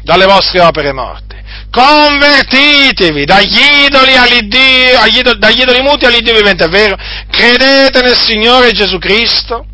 dalle 0.04 0.26
vostre 0.26 0.60
opere 0.60 0.92
morte. 0.92 1.42
Convertitevi 1.72 3.26
dagli 3.26 3.60
idoli 3.86 4.16
all'Iddio, 4.16 5.00
agli 5.00 5.18
idoli, 5.18 5.40
dagli 5.40 5.62
idoli 5.62 5.82
muti 5.82 6.06
all'Iddio 6.06 6.36
vivente, 6.36 6.66
è 6.66 6.70
vero? 6.70 6.96
Credete 7.30 8.02
nel 8.02 8.18
Signore 8.18 8.72
Gesù 8.72 9.00
Cristo 9.00 9.66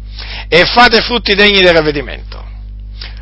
e 0.48 0.66
fate 0.66 1.02
frutti 1.02 1.36
degni 1.36 1.60
del 1.60 1.74
ravvedimento. 1.74 2.46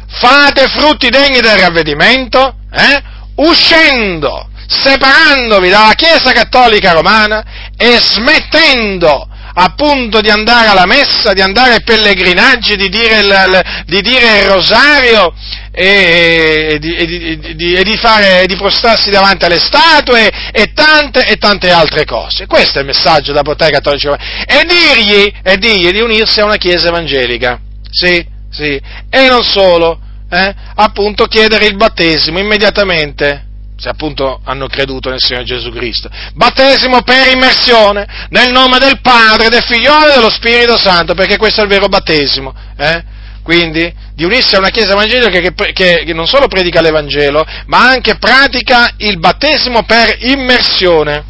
Fate 0.08 0.68
frutti 0.68 1.10
degni 1.10 1.40
del 1.42 1.58
ravvedimento, 1.58 2.56
eh? 2.72 3.02
uscendo, 3.36 4.50
separandovi 4.68 5.70
dalla 5.70 5.94
Chiesa 5.94 6.32
Cattolica 6.32 6.94
Romana 6.94 7.44
e 7.76 7.98
smettendo 8.00 9.28
appunto 9.60 10.22
di 10.22 10.30
andare 10.30 10.68
alla 10.68 10.86
messa, 10.86 11.34
di 11.34 11.42
andare 11.42 11.74
ai 11.74 11.84
pellegrinaggi, 11.84 12.76
di 12.76 12.90
dire 12.90 13.20
il, 13.20 13.84
di 13.86 14.02
dire 14.02 14.40
il 14.40 14.48
rosario 14.48 15.34
e, 15.72 16.70
e, 16.74 16.80
di, 16.80 17.56
di, 17.56 17.84
di, 17.84 17.98
fare, 17.98 18.46
di 18.46 18.56
prostrarsi 18.56 19.10
davanti 19.10 19.46
alle 19.46 19.60
statue 19.60 20.30
e 20.52 20.74
tante 20.74 21.26
e 21.26 21.38
tante 21.38 21.72
altre 21.72 22.06
cose. 22.06 22.46
Questo 22.46 22.78
è 22.78 22.82
il 22.82 22.88
messaggio 22.88 23.32
da 23.32 23.42
portare 23.42 23.72
ai 23.72 23.82
cattolici 23.82 24.08
e 24.08 24.64
dirgli, 24.66 25.34
e 25.42 25.58
dirgli 25.58 25.92
di 25.92 26.02
unirsi 26.02 26.40
a 26.40 26.46
una 26.46 26.58
chiesa 26.58 26.90
evangelica. 26.90 27.60
Sì, 27.90 28.24
sì. 28.52 28.80
E 29.10 29.28
non 29.28 29.44
solo, 29.44 30.00
eh? 30.30 30.54
appunto 30.76 31.26
chiedere 31.26 31.66
il 31.66 31.76
battesimo 31.76 32.38
immediatamente 32.38 33.47
se 33.78 33.90
appunto 33.90 34.42
hanno 34.44 34.68
creduto 34.68 35.10
nel 35.10 35.22
Signore 35.22 35.46
Gesù 35.46 35.70
Cristo. 35.70 36.10
Battesimo 36.34 37.04
per 37.04 37.32
immersione 37.32 38.28
nel 38.30 38.52
nome 38.52 38.80
del 38.80 39.00
Padre, 39.02 39.50
del 39.50 39.64
Figliolo 39.64 40.08
e 40.08 40.16
dello 40.16 40.30
Spirito 40.30 40.76
Santo, 40.78 41.14
perché 41.14 41.38
questo 41.38 41.62
è 41.62 41.64
il 41.64 41.70
vero 41.70 41.88
battesimo. 41.88 42.54
Eh? 42.76 43.04
Quindi 43.44 43.94
di 44.14 44.26
unirsi 44.26 44.56
a 44.56 44.60
una 44.60 44.72
chiesa 44.72 44.92
evangelica 44.92 45.40
che, 45.40 45.54
che, 45.72 46.04
che 46.06 46.14
non 46.14 46.28
solo 46.28 46.48
predica 46.48 46.82
l'Evangelo, 46.82 47.46
ma 47.68 47.88
anche 47.88 48.18
pratica 48.18 48.96
il 48.98 49.20
battesimo 49.20 49.84
per 49.84 50.18
immersione. 50.20 51.24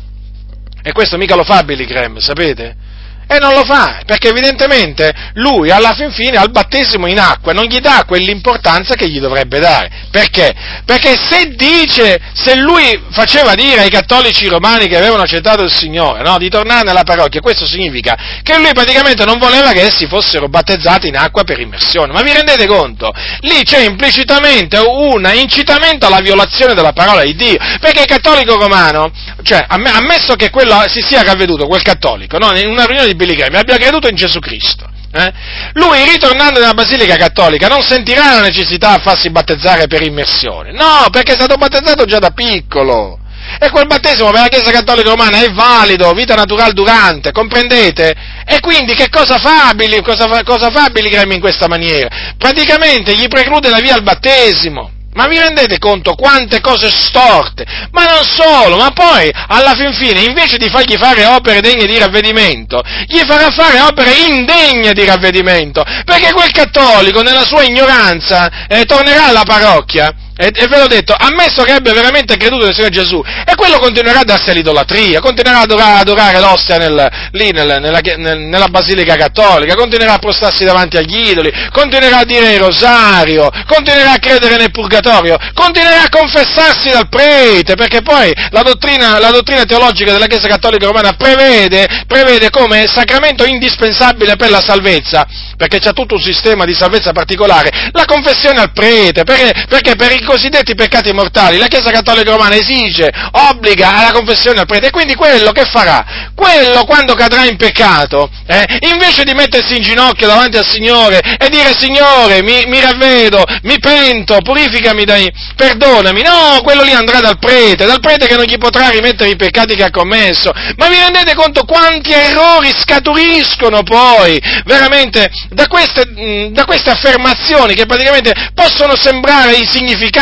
E 0.82 0.94
questo 0.94 1.18
mica 1.18 1.36
lo 1.36 1.44
fa 1.44 1.64
Billy 1.64 1.86
Graham, 1.86 2.18
sapete? 2.18 2.87
E 3.30 3.40
non 3.40 3.54
lo 3.54 3.66
fa, 3.66 4.00
perché 4.06 4.30
evidentemente 4.30 5.14
lui 5.34 5.70
alla 5.70 5.94
fin 5.94 6.12
fine 6.12 6.38
al 6.38 6.50
battesimo 6.50 7.08
in 7.08 7.20
acqua 7.20 7.52
non 7.52 7.66
gli 7.66 7.80
dà 7.80 8.06
quell'importanza 8.08 8.96
che 8.96 9.10
gli 9.10 9.20
dovrebbe 9.20 9.60
dare. 9.60 9.92
Perché? 10.10 10.54
Perché 10.86 11.16
se 11.30 11.54
dice, 11.56 12.20
se 12.34 12.56
lui 12.56 13.04
faceva 13.12 13.54
dire 13.54 13.82
ai 13.82 13.90
cattolici 13.90 14.48
romani 14.48 14.88
che 14.88 14.96
avevano 14.96 15.24
accettato 15.24 15.62
il 15.64 15.74
Signore, 15.74 16.24
no, 16.24 16.38
di 16.38 16.48
tornare 16.50 16.84
nella 16.84 17.04
parrocchia, 17.04 17.42
questo 17.42 17.66
significa 17.66 18.16
che 18.42 18.58
lui 18.58 18.72
praticamente 18.72 19.26
non 19.26 19.38
voleva 19.40 19.74
che 19.74 19.82
essi 19.82 20.08
fossero 20.08 20.48
battezzati 20.48 21.10
in 21.10 21.18
acqua 21.18 21.44
per 21.44 21.60
immersione. 21.60 22.14
Ma 22.14 22.22
vi 22.22 22.32
rendete 22.32 22.66
conto? 22.66 23.12
Lì 23.42 23.62
c'è 23.64 23.82
implicitamente 23.82 24.78
un 24.80 25.30
incitamento 25.34 26.06
alla 26.06 26.22
violazione 26.22 26.74
della 26.74 26.94
parola 26.94 27.24
di 27.24 27.36
Dio. 27.36 27.58
Perché 27.82 28.02
il 28.02 28.08
cattolico 28.08 28.56
romano, 28.56 29.12
cioè, 29.44 29.66
ammesso 29.68 30.36
che 30.36 30.50
quello 30.50 30.82
si 30.88 31.02
sia 31.02 31.24
ravveduto, 31.24 31.68
quel 31.68 31.82
cattolico, 31.82 32.38
no, 32.38 32.58
in 32.58 32.68
una 32.68 32.86
riunione 32.86 33.10
di 33.10 33.16
Billy 33.18 33.36
Graham, 33.36 33.56
abbia 33.56 33.76
creduto 33.76 34.08
in 34.08 34.16
Gesù 34.16 34.40
Cristo. 34.40 34.90
Eh? 35.12 35.34
Lui, 35.74 36.04
ritornando 36.06 36.60
nella 36.60 36.74
Basilica 36.74 37.18
Cattolica, 37.18 37.68
non 37.68 37.82
sentirà 37.82 38.36
la 38.36 38.42
necessità 38.42 38.92
a 38.92 39.00
farsi 39.00 39.30
battezzare 39.30 39.88
per 39.88 40.02
immersione. 40.02 40.72
No, 40.72 41.08
perché 41.12 41.34
è 41.34 41.36
stato 41.36 41.56
battezzato 41.56 42.06
già 42.06 42.20
da 42.20 42.32
piccolo. 42.32 43.20
E 43.60 43.70
quel 43.70 43.88
battesimo 43.88 44.30
per 44.32 44.42
la 44.42 44.48
Chiesa 44.48 44.72
Cattolica 44.72 45.10
Romana 45.10 45.42
è 45.42 45.50
valido, 45.52 46.12
vita 46.12 46.36
naturale 46.36 46.74
durante, 46.74 47.32
comprendete? 47.32 48.14
E 48.46 48.60
quindi 48.60 48.94
che 48.94 49.10
cosa 49.10 49.38
fa 49.40 49.74
cosa 50.04 50.28
fa, 50.28 50.44
cosa 50.44 50.70
fa 50.70 50.90
Billy 50.90 51.10
Graham 51.10 51.32
in 51.32 51.40
questa 51.40 51.68
maniera? 51.68 52.10
Praticamente 52.38 53.16
gli 53.16 53.28
preclude 53.28 53.70
la 53.70 53.80
via 53.80 53.96
al 53.96 54.04
battesimo. 54.04 54.92
Ma 55.18 55.26
vi 55.26 55.40
rendete 55.40 55.80
conto 55.80 56.14
quante 56.14 56.62
cose 56.62 56.92
storte? 56.92 57.66
Ma 57.90 58.06
non 58.06 58.24
solo, 58.24 58.78
ma 58.78 58.92
poi 58.92 59.34
alla 59.48 59.74
fin 59.74 59.92
fine, 59.92 60.22
invece 60.22 60.58
di 60.58 60.70
fargli 60.70 60.96
fare 60.96 61.26
opere 61.26 61.60
degne 61.60 61.88
di 61.88 61.98
ravvedimento, 61.98 62.84
gli 63.08 63.18
farà 63.26 63.50
fare 63.50 63.80
opere 63.80 64.14
indegne 64.14 64.94
di 64.94 65.04
ravvedimento, 65.06 65.84
perché 66.06 66.32
quel 66.34 66.52
cattolico 66.52 67.24
nella 67.24 67.46
sua 67.46 67.64
ignoranza 67.64 68.68
eh, 68.68 68.86
tornerà 68.86 69.26
alla 69.26 69.44
parrocchia 69.44 70.14
e, 70.38 70.52
e, 70.54 70.68
ve 70.68 70.78
l'ho 70.78 70.88
detto, 70.88 71.16
ammesso 71.18 71.64
che 71.64 71.72
abbia 71.72 71.94
veramente 71.94 72.38
creduto 72.38 72.66
nel 72.66 72.74
Signore 72.74 72.94
Gesù, 72.94 73.24
e 73.46 73.56
quello 73.56 73.80
continuerà 73.80 74.20
a 74.20 74.24
darsi 74.24 74.52
all'idolatria, 74.52 75.20
continuerà 75.20 75.62
ad 75.62 75.72
adorare, 75.72 76.00
adorare 76.00 76.40
l'ostia 76.40 76.78
nel, 76.78 77.30
lì 77.32 77.52
nel, 77.52 77.80
nella, 77.82 78.00
nel, 78.18 78.40
nella 78.40 78.68
Basilica 78.68 79.16
Cattolica, 79.16 79.74
continuerà 79.74 80.14
a 80.14 80.20
prostarsi 80.20 80.64
davanti 80.64 80.98
agli 80.98 81.30
idoli, 81.30 81.52
continuerà 81.72 82.20
a 82.20 82.24
dire 82.24 82.54
il 82.54 82.60
rosario, 82.60 83.50
continuerà 83.66 84.12
a 84.12 84.20
credere 84.20 84.58
nel 84.58 84.72
purgatorio, 84.72 85.38
continuerà 85.54 86.04
a 86.04 86.10
confessarsi 86.10 86.92
dal 86.92 87.10
prete, 87.10 87.74
perché 87.74 88.02
poi 88.04 88.32
la 88.52 88.62
dottrina, 88.62 89.18
la 89.20 89.32
dottrina 89.32 89.64
teologica 89.64 90.12
della 90.12 90.28
Chiesa 90.28 90.48
Cattolica 90.48 90.86
Romana 90.86 91.14
prevede, 91.14 91.88
prevede 92.06 92.52
come 92.52 92.86
sacramento 92.88 93.44
indispensabile 93.44 94.36
per 94.36 94.52
la 94.52 94.62
salvezza, 94.62 95.26
perché 95.58 95.80
c'è 95.80 95.94
tutto 95.94 96.14
un 96.14 96.22
sistema 96.22 96.64
di 96.64 96.76
salvezza 96.76 97.12
particolare, 97.12 97.90
la 97.92 98.06
confessione 98.06 98.60
al 98.60 98.72
prete, 98.72 99.24
perché, 99.24 99.66
perché 99.68 99.96
per 99.96 100.12
il 100.12 100.26
cosiddetti 100.28 100.76
peccati 100.76 101.14
mortali, 101.14 101.58
la 101.58 101.68
Chiesa 101.68 101.90
Cattolica 101.90 102.32
Romana 102.32 102.56
esige, 102.56 103.10
obbliga 103.32 103.98
alla 103.98 104.12
confessione 104.12 104.60
al 104.60 104.66
prete, 104.66 104.88
e 104.88 104.92
quindi 104.92 105.16
quello 105.16 105.52
che 105.52 105.64
farà? 105.64 106.32
Quello 106.36 106.84
quando 106.84 107.16
cadrà 107.16 107.46
in 107.46 107.56
peccato, 107.56 108.30
eh, 108.46 108.66
invece 108.92 109.24
di 109.24 109.34
mettersi 109.34 109.78
in 109.78 109.82
ginocchio 109.82 110.28
davanti 110.28 110.58
al 110.58 110.68
Signore 110.68 111.20
e 111.40 111.48
dire 111.50 111.74
Signore, 111.78 112.44
mi, 112.44 112.66
mi 112.68 112.82
ravvedo, 112.82 113.44
mi 113.64 113.80
pento, 113.80 114.40
purificami 114.42 115.06
dai, 115.06 115.32
perdonami, 115.56 116.22
no, 116.22 116.60
quello 116.62 116.84
lì 116.84 116.92
andrà 116.92 117.22
dal 117.22 117.40
prete, 117.40 117.86
dal 117.86 118.02
prete 118.02 118.28
che 118.28 118.36
non 118.36 118.46
gli 118.46 118.58
potrà 118.58 118.90
rimettere 118.90 119.30
i 119.30 119.36
peccati 119.38 119.76
che 119.76 119.84
ha 119.84 119.92
commesso, 119.92 120.52
ma 120.76 120.90
vi 120.90 120.98
rendete 120.98 121.34
conto 121.36 121.64
quanti 121.64 122.12
errori 122.12 122.72
scaturiscono 122.78 123.84
poi, 123.84 124.38
veramente, 124.66 125.30
da 125.50 125.68
queste, 125.68 126.50
da 126.52 126.66
queste 126.66 126.90
affermazioni 126.90 127.76
che 127.76 127.86
praticamente 127.86 128.34
possono 128.54 128.96
sembrare 128.98 129.56
insignificanti, 129.56 130.16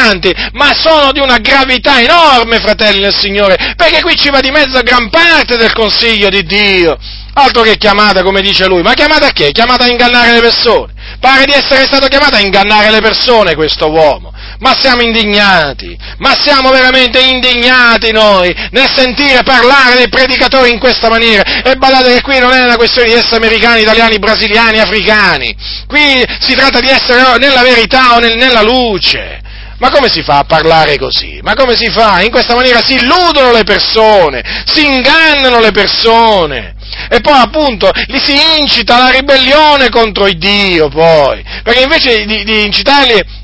ma 0.54 0.74
sono 0.74 1.12
di 1.12 1.20
una 1.20 1.38
gravità 1.38 2.02
enorme, 2.02 2.60
fratelli 2.60 3.02
del 3.02 3.16
Signore, 3.16 3.74
perché 3.76 4.02
qui 4.02 4.16
ci 4.16 4.30
va 4.30 4.40
di 4.40 4.52
mezzo 4.52 4.82
gran 4.82 5.10
parte 5.10 5.58
del 5.58 5.74
consiglio 5.74 6.30
di 6.30 6.44
Dio. 6.44 6.98
Altro 7.38 7.64
che 7.64 7.76
chiamata, 7.76 8.24
come 8.24 8.42
dice 8.42 8.66
lui, 8.66 8.82
ma 8.82 8.94
chiamata 8.94 9.28
a 9.28 9.32
che? 9.32 9.52
Chiamata 9.52 9.84
a 9.84 9.90
ingannare 9.90 10.32
le 10.32 10.40
persone. 10.40 10.94
Pare 11.20 11.44
di 11.44 11.52
essere 11.52 11.86
stato 11.86 12.08
chiamato 12.08 12.36
a 12.36 12.40
ingannare 12.40 12.90
le 12.92 13.02
persone 13.02 13.56
questo 13.56 13.90
uomo. 13.90 14.34
Ma 14.60 14.74
siamo 14.80 15.02
indignati, 15.02 15.98
ma 16.20 16.34
siamo 16.40 16.72
veramente 16.72 17.20
indignati 17.20 18.12
noi 18.12 18.56
nel 18.72 18.90
sentire 18.96 19.44
parlare 19.44 19.98
dei 19.98 20.08
predicatori 20.08 20.72
in 20.72 20.80
questa 20.80 21.10
maniera. 21.10 21.62
E 21.62 21.76
badate 21.76 22.14
che 22.14 22.22
qui 22.22 22.40
non 22.40 22.54
è 22.54 22.64
una 22.64 22.78
questione 22.78 23.10
di 23.10 23.16
essere 23.16 23.36
americani, 23.36 23.82
italiani, 23.82 24.18
brasiliani, 24.18 24.80
africani. 24.80 25.56
Qui 25.88 26.24
si 26.40 26.56
tratta 26.56 26.80
di 26.80 26.88
essere 26.88 27.38
nella 27.38 27.64
verità 27.64 28.16
o 28.16 28.20
nel, 28.20 28.38
nella 28.38 28.62
luce. 28.62 29.42
Ma 29.78 29.90
come 29.90 30.10
si 30.10 30.22
fa 30.24 30.40
a 30.40 30.44
parlare 30.46 30.98
così? 30.98 31.40
Ma 31.42 31.54
come 31.54 31.76
si 31.76 31.90
fa? 31.90 32.22
In 32.22 32.32
questa 32.32 32.56
maniera 32.56 32.82
si 32.82 32.94
illudono 32.94 33.52
le 33.52 33.64
persone, 33.64 34.42
si 34.66 34.86
ingannano 34.86 35.60
le 35.60 35.72
persone. 35.72 36.76
E 37.10 37.20
poi 37.20 37.38
appunto 37.38 37.92
li 38.08 38.20
si 38.24 38.34
incita 38.60 38.96
alla 38.96 39.10
ribellione 39.10 39.90
contro 39.90 40.28
il 40.28 40.38
Dio 40.38 40.88
poi, 40.88 41.44
perché 41.64 41.82
invece 41.82 42.26
di, 42.26 42.44
di 42.44 42.66
incitarli 42.66 43.44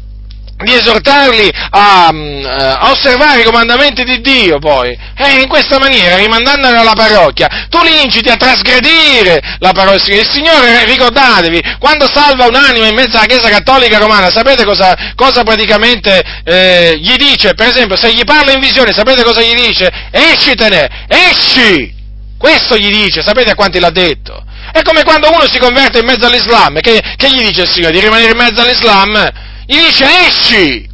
di 0.63 0.73
esortarli 0.73 1.51
a, 1.71 2.07
a, 2.07 2.91
osservare 2.91 3.41
i 3.41 3.43
comandamenti 3.43 4.03
di 4.03 4.21
Dio 4.21 4.59
poi, 4.59 4.97
e 5.17 5.41
in 5.41 5.47
questa 5.47 5.79
maniera, 5.79 6.17
rimandandoli 6.17 6.75
alla 6.75 6.93
parrocchia, 6.93 7.67
tu 7.69 7.81
li 7.83 8.03
inciti 8.03 8.29
a 8.29 8.37
trasgredire 8.37 9.39
la 9.59 9.71
parola 9.71 9.91
del 9.91 10.01
Signore. 10.01 10.21
Il 10.21 10.29
Signore, 10.29 10.85
ricordatevi, 10.85 11.61
quando 11.79 12.07
salva 12.07 12.45
un'anima 12.45 12.87
in 12.87 12.95
mezzo 12.95 13.17
alla 13.17 13.25
Chiesa 13.25 13.49
Cattolica 13.49 13.97
Romana, 13.97 14.29
sapete 14.29 14.65
cosa, 14.65 14.95
cosa 15.15 15.43
praticamente 15.43 16.21
eh, 16.43 16.97
gli 16.99 17.15
dice? 17.15 17.53
Per 17.53 17.67
esempio, 17.67 17.95
se 17.95 18.11
gli 18.11 18.23
parla 18.23 18.51
in 18.51 18.59
visione, 18.59 18.91
sapete 18.91 19.23
cosa 19.23 19.41
gli 19.41 19.53
dice? 19.53 19.89
Escitene, 20.11 21.05
esci! 21.07 21.99
Questo 22.37 22.75
gli 22.75 22.91
dice, 22.91 23.21
sapete 23.21 23.51
a 23.51 23.55
quanti 23.55 23.79
l'ha 23.79 23.91
detto? 23.91 24.43
È 24.71 24.81
come 24.81 25.03
quando 25.03 25.29
uno 25.31 25.47
si 25.47 25.59
converte 25.59 25.99
in 25.99 26.05
mezzo 26.05 26.25
all'Islam, 26.25 26.79
che, 26.79 26.99
che 27.15 27.29
gli 27.29 27.45
dice 27.45 27.61
il 27.61 27.69
Signore? 27.69 27.93
Di 27.93 27.99
rimanere 27.99 28.31
in 28.31 28.37
mezzo 28.37 28.61
all'Islam? 28.61 29.49
Gli 29.71 29.85
dice 29.85 30.05
esci! 30.27 30.89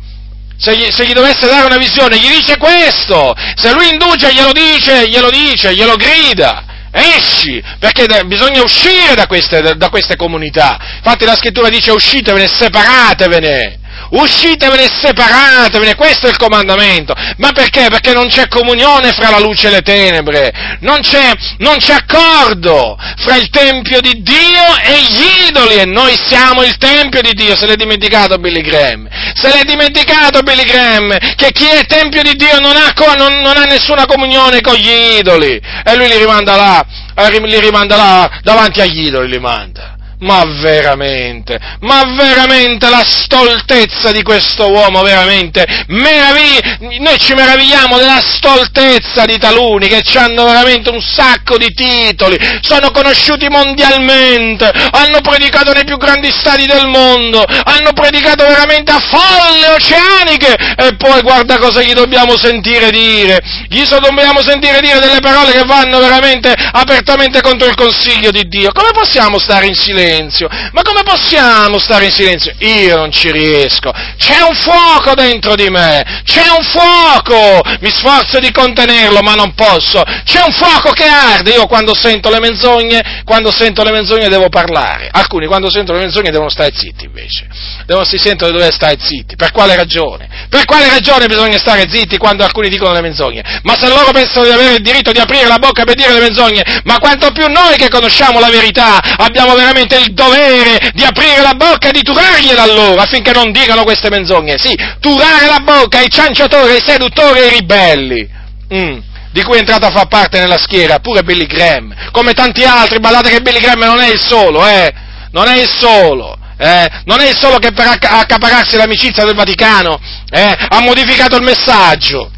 Se 0.55 0.77
gli, 0.77 0.87
se 0.91 1.07
gli, 1.07 1.13
dovesse 1.13 1.47
dare 1.47 1.65
una 1.65 1.77
visione, 1.77 2.15
gli 2.19 2.29
dice 2.29 2.57
questo! 2.57 3.35
Se 3.55 3.73
lui 3.73 3.89
induce, 3.89 4.31
glielo 4.31 4.51
dice, 4.51 5.09
glielo 5.09 5.31
dice, 5.31 5.73
glielo 5.73 5.95
grida! 5.95 6.63
Esci! 6.91 7.59
Perché 7.79 8.05
bisogna 8.25 8.61
uscire 8.61 9.15
da 9.15 9.25
queste, 9.25 9.75
da 9.75 9.89
queste 9.89 10.15
comunità. 10.15 10.77
Infatti 10.97 11.25
la 11.25 11.35
scrittura 11.35 11.69
dice 11.69 11.89
uscitevene, 11.89 12.47
separatevene! 12.47 13.79
Uscitevene 14.11 14.83
e 14.83 14.89
separatevene, 15.01 15.95
questo 15.95 16.27
è 16.27 16.29
il 16.29 16.37
comandamento. 16.37 17.13
Ma 17.37 17.51
perché? 17.51 17.87
Perché 17.89 18.13
non 18.13 18.27
c'è 18.27 18.47
comunione 18.47 19.11
fra 19.11 19.29
la 19.29 19.39
luce 19.39 19.67
e 19.67 19.71
le 19.71 19.81
tenebre, 19.81 20.77
non 20.81 20.99
c'è, 21.01 21.31
non 21.57 21.77
c'è 21.77 21.93
accordo 21.93 22.97
fra 23.17 23.35
il 23.35 23.49
Tempio 23.49 24.01
di 24.01 24.21
Dio 24.21 24.77
e 24.83 25.01
gli 25.01 25.47
idoli 25.49 25.75
e 25.75 25.85
noi 25.85 26.17
siamo 26.27 26.63
il 26.63 26.77
Tempio 26.77 27.21
di 27.21 27.33
Dio, 27.33 27.55
se 27.55 27.65
l'è 27.65 27.75
dimenticato 27.75 28.37
Billy 28.37 28.61
Graham, 28.61 29.07
se 29.33 29.49
l'è 29.49 29.63
dimenticato 29.63 30.41
Billy 30.41 30.63
Graham, 30.63 31.17
che 31.35 31.51
chi 31.51 31.65
è 31.65 31.85
Tempio 31.85 32.21
di 32.23 32.35
Dio 32.35 32.59
non 32.59 32.75
ha, 32.75 32.93
non, 33.15 33.41
non 33.41 33.57
ha 33.57 33.63
nessuna 33.63 34.05
comunione 34.05 34.61
con 34.61 34.75
gli 34.75 35.17
idoli 35.19 35.59
e 35.83 35.95
lui 35.95 36.07
li 36.07 36.17
rimanda 36.17 36.55
là, 36.55 36.85
eh, 37.15 37.39
li 37.39 37.59
rimanda 37.59 37.95
là 37.95 38.39
davanti 38.43 38.81
agli 38.81 39.07
idoli, 39.07 39.29
li 39.29 39.39
manda. 39.39 39.96
Ma 40.19 40.43
veramente, 40.61 41.59
ma 41.81 42.01
veramente 42.17 42.89
la 42.89 43.03
stoltezza 43.05 44.11
di 44.11 44.23
questo 44.23 44.67
uomo, 44.71 45.03
veramente, 45.03 45.63
meraviglia, 45.89 46.77
noi 47.01 47.19
ci 47.19 47.35
meravigliamo 47.35 47.99
della 47.99 48.19
stoltezza 48.25 49.25
di 49.25 49.37
taluni 49.37 49.87
che 49.87 50.01
hanno 50.17 50.45
veramente 50.45 50.89
un 50.89 51.01
sacco 51.01 51.57
di 51.57 51.71
titoli, 51.71 52.35
sono 52.61 52.89
conosciuti 52.89 53.47
mondialmente, 53.47 54.71
hanno 54.89 55.21
predicato 55.21 55.71
nei 55.71 55.85
più 55.85 55.97
grandi 55.97 56.31
stati 56.31 56.65
del 56.65 56.87
mondo, 56.87 57.43
hanno 57.43 57.93
predicato 57.93 58.43
veramente 58.43 58.91
a 58.91 58.99
folle 58.99 59.67
oceaniche 59.75 60.55
e 60.77 60.95
poi 60.95 61.21
guarda 61.21 61.59
cosa 61.59 61.83
gli 61.83 61.93
dobbiamo 61.93 62.35
sentire 62.37 62.89
dire, 62.89 63.39
gli 63.69 63.85
so, 63.85 63.99
dobbiamo 63.99 64.41
sentire 64.41 64.81
dire 64.81 64.97
delle 64.99 65.19
parole 65.19 65.51
che 65.51 65.63
vanno 65.63 65.99
veramente 65.99 66.51
apertamente 66.71 67.41
contro 67.41 67.67
il 67.67 67.75
consiglio 67.75 68.31
di 68.31 68.47
Dio. 68.47 68.71
Come 68.71 68.89
possiamo 68.93 69.37
stare 69.37 69.67
in 69.67 69.75
silenzio? 69.75 70.06
Silenzio. 70.07 70.47
Ma 70.71 70.81
come 70.81 71.03
possiamo 71.03 71.77
stare 71.79 72.05
in 72.05 72.11
silenzio? 72.11 72.53
Io 72.59 72.95
non 72.95 73.11
ci 73.11 73.31
riesco. 73.31 73.91
C'è 74.17 74.41
un 74.41 74.55
fuoco 74.55 75.13
dentro 75.13 75.55
di 75.55 75.69
me. 75.69 76.21
C'è 76.23 76.47
un 76.49 76.63
fuoco. 76.63 77.61
Mi 77.79 77.89
sforzo 77.89 78.39
di 78.39 78.51
contenerlo, 78.51 79.19
ma 79.21 79.33
non 79.33 79.53
posso. 79.53 80.01
C'è 80.23 80.41
un 80.41 80.53
fuoco 80.53 80.91
che 80.91 81.05
arde. 81.05 81.51
Io 81.51 81.65
quando 81.65 81.93
sento 81.93 82.29
le 82.29 82.39
menzogne, 82.39 83.23
quando 83.25 83.51
sento 83.51 83.83
le 83.83 83.91
menzogne 83.91 84.29
devo 84.29 84.49
parlare. 84.49 85.09
Alcuni 85.11 85.47
quando 85.47 85.69
sentono 85.69 85.97
le 85.97 86.05
menzogne 86.05 86.31
devono 86.31 86.49
stare 86.49 86.71
zitti 86.73 87.05
invece. 87.05 87.47
Devono 87.85 88.05
si 88.05 88.17
sentono 88.17 88.51
di 88.51 88.57
dover 88.57 88.73
stare 88.73 88.97
zitti. 88.99 89.35
Per 89.35 89.51
quale 89.51 89.75
ragione? 89.75 90.27
Per 90.49 90.65
quale 90.65 90.89
ragione 90.89 91.27
bisogna 91.27 91.57
stare 91.57 91.89
zitti 91.89 92.17
quando 92.17 92.43
alcuni 92.43 92.69
dicono 92.69 92.93
le 92.93 93.01
menzogne? 93.01 93.43
Ma 93.63 93.75
se 93.77 93.87
loro 93.87 94.11
pensano 94.11 94.45
di 94.45 94.51
avere 94.51 94.75
il 94.75 94.81
diritto 94.81 95.11
di 95.11 95.19
aprire 95.19 95.47
la 95.47 95.59
bocca 95.59 95.83
per 95.83 95.95
dire 95.95 96.13
le 96.13 96.19
menzogne, 96.19 96.63
ma 96.83 96.99
quanto 96.99 97.31
più 97.31 97.47
noi 97.47 97.75
che 97.75 97.89
conosciamo 97.89 98.39
la 98.39 98.49
verità 98.49 98.99
abbiamo 99.17 99.55
veramente 99.55 99.96
il 99.97 100.13
dovere 100.13 100.91
di 100.93 101.03
aprire 101.03 101.41
la 101.41 101.53
bocca 101.53 101.89
e 101.89 101.91
di 101.91 102.01
turargliela 102.01 102.65
loro 102.65 103.01
affinché 103.01 103.31
non 103.31 103.51
dicano 103.51 103.83
queste 103.83 104.09
menzogne. 104.09 104.57
Sì, 104.57 104.75
turare 104.99 105.47
la 105.47 105.59
bocca 105.63 105.99
ai 105.99 106.09
cianciatori, 106.09 106.73
ai 106.73 106.83
seduttori 106.85 107.39
e 107.39 107.43
ai 107.43 107.49
ribelli. 107.49 108.29
Mm 108.73 108.97
di 109.37 109.43
cui 109.43 109.57
è 109.57 109.59
entrato 109.59 109.85
a 109.85 109.91
far 109.91 110.07
parte 110.07 110.39
nella 110.39 110.57
schiera, 110.57 110.97
pure 110.97 111.21
Billy 111.21 111.45
Graham, 111.45 111.93
come 112.11 112.33
tanti 112.33 112.63
altri, 112.63 112.99
badate 112.99 113.29
che 113.29 113.41
Billy 113.41 113.59
Graham 113.59 113.83
non 113.83 113.99
è 113.99 114.09
il 114.09 114.19
solo, 114.19 114.65
eh, 114.65 114.91
non 115.31 115.47
è 115.47 115.61
il 115.61 115.69
solo, 115.69 116.35
eh, 116.57 116.89
non 117.05 117.19
è 117.19 117.29
il 117.29 117.37
solo 117.37 117.59
che 117.59 117.71
per 117.71 117.85
accapararsi 117.85 118.77
l'amicizia 118.77 119.25
del 119.25 119.35
Vaticano 119.35 119.99
eh, 120.31 120.55
ha 120.69 120.79
modificato 120.79 121.35
il 121.35 121.43
messaggio, 121.43 122.31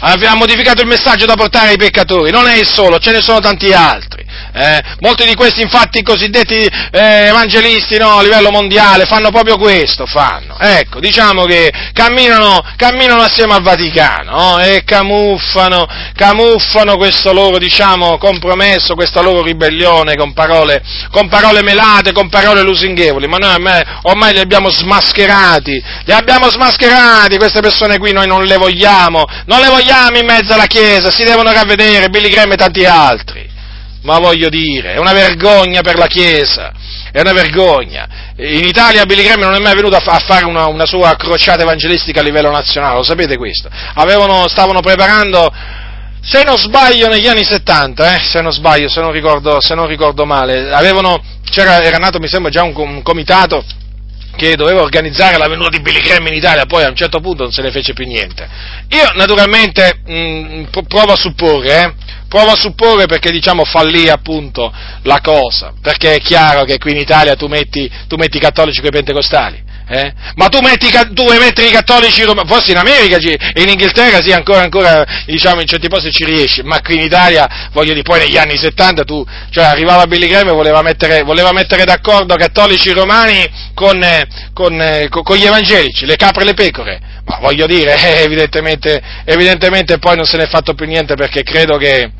ha 0.00 0.34
modificato 0.36 0.80
il 0.82 0.86
messaggio 0.86 1.26
da 1.26 1.34
portare 1.34 1.70
ai 1.70 1.76
peccatori, 1.76 2.30
non 2.30 2.46
è 2.46 2.56
il 2.56 2.68
solo, 2.68 2.98
ce 2.98 3.10
ne 3.10 3.20
sono 3.20 3.40
tanti 3.40 3.72
altri. 3.72 4.24
Eh, 4.52 4.82
molti 5.00 5.24
di 5.26 5.34
questi 5.34 5.62
infatti 5.62 6.02
cosiddetti 6.02 6.54
eh, 6.56 7.26
evangelisti 7.26 7.98
no, 7.98 8.18
a 8.18 8.22
livello 8.22 8.50
mondiale 8.50 9.04
fanno 9.04 9.30
proprio 9.30 9.58
questo, 9.58 10.06
fanno. 10.06 10.56
Ecco, 10.58 11.00
diciamo 11.00 11.44
che 11.44 11.72
camminano, 11.92 12.62
camminano 12.76 13.22
assieme 13.22 13.54
al 13.54 13.62
Vaticano 13.62 14.30
no, 14.30 14.58
e 14.58 14.82
camuffano, 14.84 15.86
camuffano 16.14 16.96
questo 16.96 17.32
loro 17.32 17.58
diciamo, 17.58 18.18
compromesso, 18.18 18.94
questa 18.94 19.20
loro 19.20 19.42
ribellione 19.42 20.14
con 20.16 20.32
parole, 20.32 20.82
con 21.10 21.28
parole 21.28 21.62
melate, 21.62 22.12
con 22.12 22.28
parole 22.28 22.62
lusinghevoli, 22.62 23.26
ma 23.26 23.38
noi 23.38 23.54
ormai, 23.54 23.82
ormai 24.02 24.32
li 24.32 24.40
abbiamo 24.40 24.70
smascherati, 24.70 25.82
li 26.04 26.12
abbiamo 26.12 26.48
smascherati, 26.48 27.36
queste 27.36 27.60
persone 27.60 27.98
qui 27.98 28.12
noi 28.12 28.26
non 28.26 28.44
le 28.44 28.56
vogliamo, 28.56 29.24
non 29.46 29.60
le 29.60 29.68
vogliamo 29.68 30.18
in 30.18 30.26
mezzo 30.26 30.52
alla 30.52 30.66
Chiesa, 30.66 31.10
si 31.10 31.24
devono 31.24 31.52
ravvedere, 31.52 32.08
Billy 32.08 32.28
Graham 32.28 32.52
e 32.52 32.56
tanti 32.56 32.84
altri 32.84 33.45
ma 34.06 34.20
voglio 34.20 34.48
dire, 34.48 34.94
è 34.94 34.98
una 34.98 35.12
vergogna 35.12 35.80
per 35.80 35.98
la 35.98 36.06
Chiesa, 36.06 36.72
è 37.10 37.20
una 37.20 37.32
vergogna. 37.32 38.06
In 38.36 38.64
Italia 38.64 39.04
Billy 39.04 39.24
Graham 39.24 39.40
non 39.40 39.54
è 39.54 39.58
mai 39.58 39.74
venuto 39.74 39.96
a, 39.96 40.18
fare 40.20 40.44
una, 40.44 40.66
una, 40.66 40.86
sua 40.86 41.16
crociata 41.16 41.62
evangelistica 41.62 42.20
a 42.20 42.22
livello 42.22 42.50
nazionale, 42.52 42.94
lo 42.94 43.02
sapete 43.02 43.36
questo? 43.36 43.68
Avevano, 43.94 44.46
stavano 44.46 44.80
preparando, 44.80 45.52
se 46.22 46.44
non 46.44 46.56
sbaglio, 46.56 47.08
negli 47.08 47.26
anni 47.26 47.42
70, 47.42 48.14
eh, 48.14 48.20
se 48.20 48.40
non 48.40 48.52
sbaglio, 48.52 48.88
se 48.88 49.00
non 49.00 49.10
ricordo, 49.10 49.60
se 49.60 49.74
non 49.74 49.88
ricordo 49.88 50.24
male, 50.24 50.72
avevano, 50.72 51.20
era 51.52 51.98
nato 51.98 52.20
mi 52.20 52.28
sembra 52.28 52.50
già 52.50 52.62
un, 52.62 52.74
un 52.76 53.02
comitato 53.02 53.64
che 54.36 54.54
doveva 54.54 54.82
organizzare 54.82 55.38
la 55.38 55.48
venuta 55.48 55.70
di 55.70 55.80
Billy 55.80 56.00
Graham 56.00 56.26
in 56.28 56.34
Italia, 56.34 56.66
poi 56.66 56.84
a 56.84 56.88
un 56.88 56.94
certo 56.94 57.20
punto 57.20 57.42
non 57.42 57.52
se 57.52 57.62
ne 57.62 57.70
fece 57.70 57.92
più 57.92 58.06
niente. 58.06 58.48
Io 58.90 59.10
naturalmente 59.14 60.00
mh, 60.04 60.14
mm, 60.14 60.64
provo 60.86 61.12
a 61.12 61.16
supporre, 61.16 61.82
eh, 61.82 61.94
provo 62.28 62.52
a 62.52 62.56
supporre 62.56 63.06
perché 63.06 63.30
diciamo 63.30 63.64
fallì 63.64 64.08
appunto 64.08 64.72
la 65.02 65.20
cosa, 65.20 65.72
perché 65.80 66.14
è 66.14 66.20
chiaro 66.20 66.64
che 66.64 66.78
qui 66.78 66.92
in 66.92 66.98
Italia 66.98 67.34
tu 67.34 67.46
metti, 67.46 67.90
tu 68.06 68.16
metti 68.16 68.38
cattolici 68.38 68.80
con 68.80 68.88
i 68.88 68.92
pentecostali, 68.92 69.62
Eh? 69.88 70.12
Ma 70.34 70.48
tu, 70.48 70.58
metti, 70.60 70.90
tu 71.14 71.22
vuoi 71.22 71.38
mettere 71.38 71.68
i 71.68 71.70
cattolici 71.70 72.24
romani, 72.24 72.48
forse 72.48 72.72
in 72.72 72.78
America, 72.78 73.18
in 73.20 73.68
Inghilterra 73.68 74.20
sì, 74.20 74.32
ancora, 74.32 74.62
ancora, 74.62 75.04
diciamo, 75.26 75.60
in 75.60 75.68
certi 75.68 75.86
posti 75.86 76.10
ci 76.10 76.24
riesci, 76.24 76.62
ma 76.62 76.80
qui 76.80 76.96
in 76.96 77.02
Italia, 77.02 77.68
voglio 77.70 77.92
dire, 77.92 78.02
poi 78.02 78.18
negli 78.18 78.36
anni 78.36 78.56
70 78.56 79.04
tu, 79.04 79.24
cioè 79.50 79.62
arrivava 79.62 80.08
Billy 80.08 80.26
Graham 80.26 80.48
e 80.48 80.52
voleva 80.52 80.82
mettere, 80.82 81.22
voleva 81.22 81.52
mettere 81.52 81.84
d'accordo 81.84 82.34
cattolici 82.34 82.90
romani 82.90 83.48
con, 83.74 84.04
con, 84.52 85.06
con, 85.08 85.22
con, 85.22 85.36
gli 85.36 85.44
evangelici, 85.44 86.04
le 86.04 86.16
capre 86.16 86.42
e 86.42 86.46
le 86.46 86.54
pecore, 86.54 87.00
ma 87.24 87.38
voglio 87.38 87.66
dire, 87.66 87.94
evidentemente, 88.24 89.00
evidentemente 89.24 89.98
poi 89.98 90.16
non 90.16 90.24
se 90.24 90.36
ne 90.36 90.44
è 90.44 90.48
fatto 90.48 90.74
più 90.74 90.86
niente 90.86 91.14
perché 91.14 91.44
credo 91.44 91.76
che 91.76 92.10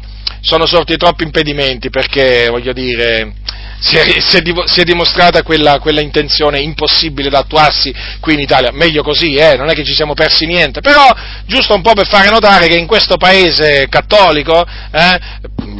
sono 0.41 0.67
sorti 0.67 0.97
troppi 0.97 1.25
impedimenti, 1.25 1.91
perché, 1.91 2.47
voglio 2.49 2.73
dire, 2.73 3.33
si 3.79 3.97
è, 3.97 4.21
si, 4.21 4.37
è, 4.37 4.43
si 4.65 4.81
è, 4.81 4.85
dimostrata 4.85 5.43
quella, 5.43 5.79
quella, 5.79 6.01
intenzione 6.01 6.61
impossibile 6.61 7.29
da 7.29 7.41
attuarsi 7.41 7.95
qui 8.21 8.35
in 8.35 8.41
Italia. 8.41 8.71
Meglio 8.73 9.03
così, 9.03 9.35
eh, 9.35 9.57
non 9.57 9.69
è 9.69 9.75
che 9.75 9.85
ci 9.85 9.95
siamo 9.95 10.15
persi 10.15 10.47
niente, 10.47 10.81
però 10.81 11.07
giusto 11.47 11.75
un 11.75 11.83
po' 11.83 11.93
per 11.93 12.07
fare 12.07 12.31
notare 12.31 12.67
che 12.67 12.77
in 12.77 12.87
questo 12.87 13.17
paese 13.17 13.87
cattolico, 13.89 14.65
eh, 14.91 15.21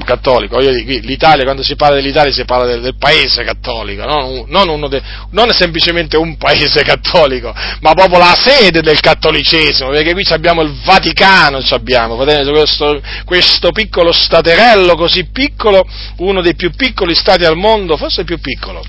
cattolico, 0.05 0.61
dico, 0.61 1.07
l'Italia, 1.07 1.45
quando 1.45 1.63
si 1.63 1.77
parla 1.77 1.97
dell'Italia 1.97 2.33
si 2.33 2.45
parla 2.45 2.67
del, 2.67 2.81
del 2.81 2.97
paese 2.97 3.45
cattolico, 3.45 4.05
non, 4.05 4.45
non, 4.49 4.89
de, 4.89 5.03
non, 5.31 5.51
semplicemente 5.51 6.17
un 6.17 6.37
paese 6.37 6.83
cattolico, 6.83 7.55
ma 7.81 7.93
proprio 7.93 8.19
la 8.19 8.37
sede 8.37 8.81
del 8.81 9.01
cattolicesimo, 9.01 9.91
perché 9.91 10.13
qui 10.13 10.25
abbiamo 10.31 10.63
il 10.63 10.75
Vaticano, 10.85 11.61
abbiamo, 11.71 12.17
questo, 12.17 13.01
questo 13.25 13.73
piccolo 13.73 14.13
staterello 14.13 14.95
così 14.95 15.29
piccolo, 15.31 15.87
uno 16.19 16.41
dei 16.41 16.55
più 16.55 16.71
piccoli 16.71 17.15
stati 17.15 17.45
al 17.45 17.57
mondo, 17.57 17.86
mondo, 17.87 17.97
forse 17.97 18.21
il 18.23 18.27
più 18.27 18.41
piccolo, 18.41 18.85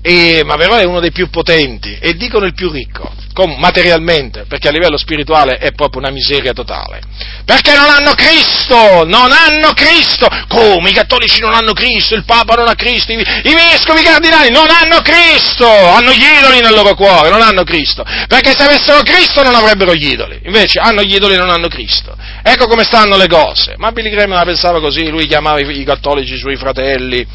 e, 0.00 0.42
ma 0.44 0.56
però 0.56 0.76
è 0.76 0.84
uno 0.84 1.00
dei 1.00 1.10
più 1.10 1.28
potenti 1.28 1.98
e 2.00 2.14
dicono 2.14 2.46
il 2.46 2.54
più 2.54 2.70
ricco, 2.70 3.12
com, 3.34 3.56
materialmente, 3.58 4.44
perché 4.48 4.68
a 4.68 4.70
livello 4.70 4.96
spirituale 4.96 5.56
è 5.56 5.72
proprio 5.72 6.00
una 6.00 6.10
miseria 6.10 6.52
totale. 6.52 7.00
Perché 7.44 7.74
non 7.74 7.88
hanno 7.88 8.12
Cristo, 8.12 9.04
non 9.04 9.30
hanno 9.32 9.72
Cristo, 9.72 10.28
come 10.48 10.90
i 10.90 10.92
cattolici 10.92 11.40
non 11.40 11.54
hanno 11.54 11.72
Cristo, 11.72 12.14
il 12.14 12.24
Papa 12.24 12.54
non 12.54 12.68
ha 12.68 12.74
Cristo, 12.74 13.12
i, 13.12 13.16
i 13.16 13.54
vescovi 13.54 14.02
cardinali 14.02 14.50
non 14.50 14.68
hanno 14.70 15.00
Cristo, 15.00 15.66
hanno 15.66 16.12
gli 16.12 16.24
idoli 16.38 16.60
nel 16.60 16.74
loro 16.74 16.94
cuore, 16.94 17.28
non 17.28 17.42
hanno 17.42 17.64
Cristo, 17.64 18.04
perché 18.28 18.52
se 18.56 18.64
avessero 18.64 19.02
Cristo 19.02 19.42
non 19.42 19.54
avrebbero 19.54 19.94
gli 19.94 20.10
idoli, 20.10 20.40
invece 20.44 20.78
hanno 20.78 21.02
gli 21.02 21.14
idoli 21.14 21.34
e 21.34 21.38
non 21.38 21.50
hanno 21.50 21.68
Cristo. 21.68 22.16
Ecco 22.42 22.66
come 22.66 22.84
stanno 22.84 23.16
le 23.16 23.26
cose, 23.26 23.74
ma 23.76 23.90
Billy 23.92 24.10
Graham 24.10 24.30
la 24.30 24.44
pensava 24.44 24.80
così, 24.80 25.08
lui 25.08 25.26
chiamava 25.26 25.60
i, 25.60 25.80
i 25.80 25.84
cattolici 25.84 26.34
i 26.34 26.38
suoi 26.38 26.56
fratelli, 26.56 27.26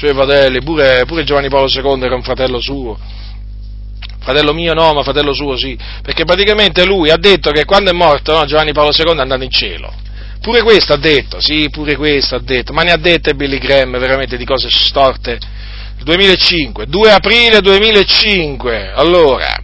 suoi 0.00 0.14
fratelli, 0.14 0.62
pure, 0.62 1.04
pure 1.04 1.24
Giovanni 1.24 1.50
Paolo 1.50 1.68
II 1.68 2.02
era 2.02 2.14
un 2.14 2.22
fratello 2.22 2.58
suo. 2.58 2.98
Fratello 4.20 4.54
mio 4.54 4.72
no, 4.72 4.94
ma 4.94 5.02
fratello 5.02 5.34
suo 5.34 5.58
sì, 5.58 5.76
perché 6.02 6.24
praticamente 6.24 6.86
lui 6.86 7.10
ha 7.10 7.18
detto 7.18 7.50
che 7.50 7.66
quando 7.66 7.90
è 7.90 7.92
morto 7.92 8.32
no, 8.32 8.46
Giovanni 8.46 8.72
Paolo 8.72 8.92
II 8.96 9.16
è 9.16 9.20
andato 9.20 9.42
in 9.42 9.50
cielo. 9.50 9.92
Pure 10.40 10.62
questo 10.62 10.94
ha 10.94 10.96
detto, 10.96 11.38
sì, 11.38 11.68
pure 11.70 11.96
questo 11.96 12.36
ha 12.36 12.40
detto, 12.40 12.72
ma 12.72 12.80
ne 12.82 12.92
ha 12.92 12.96
dette 12.96 13.34
Billy 13.34 13.58
Graham 13.58 13.98
veramente 13.98 14.38
di 14.38 14.46
cose 14.46 14.70
storte. 14.70 15.38
2005, 16.02 16.86
2 16.86 17.12
aprile 17.12 17.60
2005, 17.60 18.92
allora, 18.94 19.54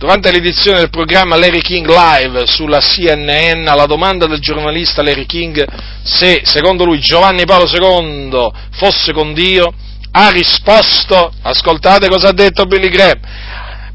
durante 0.00 0.30
l'edizione 0.30 0.78
del 0.78 0.88
programma 0.88 1.36
Larry 1.36 1.60
King 1.60 1.86
Live 1.86 2.46
sulla 2.46 2.80
CNN, 2.80 3.66
alla 3.66 3.84
domanda 3.84 4.24
del 4.24 4.38
giornalista 4.38 5.02
Larry 5.02 5.26
King 5.26 5.62
se, 6.02 6.40
secondo 6.44 6.86
lui, 6.86 7.00
Giovanni 7.00 7.44
Paolo 7.44 7.68
II 7.70 8.50
fosse 8.70 9.12
con 9.12 9.34
Dio, 9.34 9.70
ha 10.12 10.30
risposto, 10.30 11.30
ascoltate 11.42 12.08
cosa 12.08 12.28
ha 12.28 12.32
detto 12.32 12.64
Billy 12.64 12.88
Graham, 12.88 13.20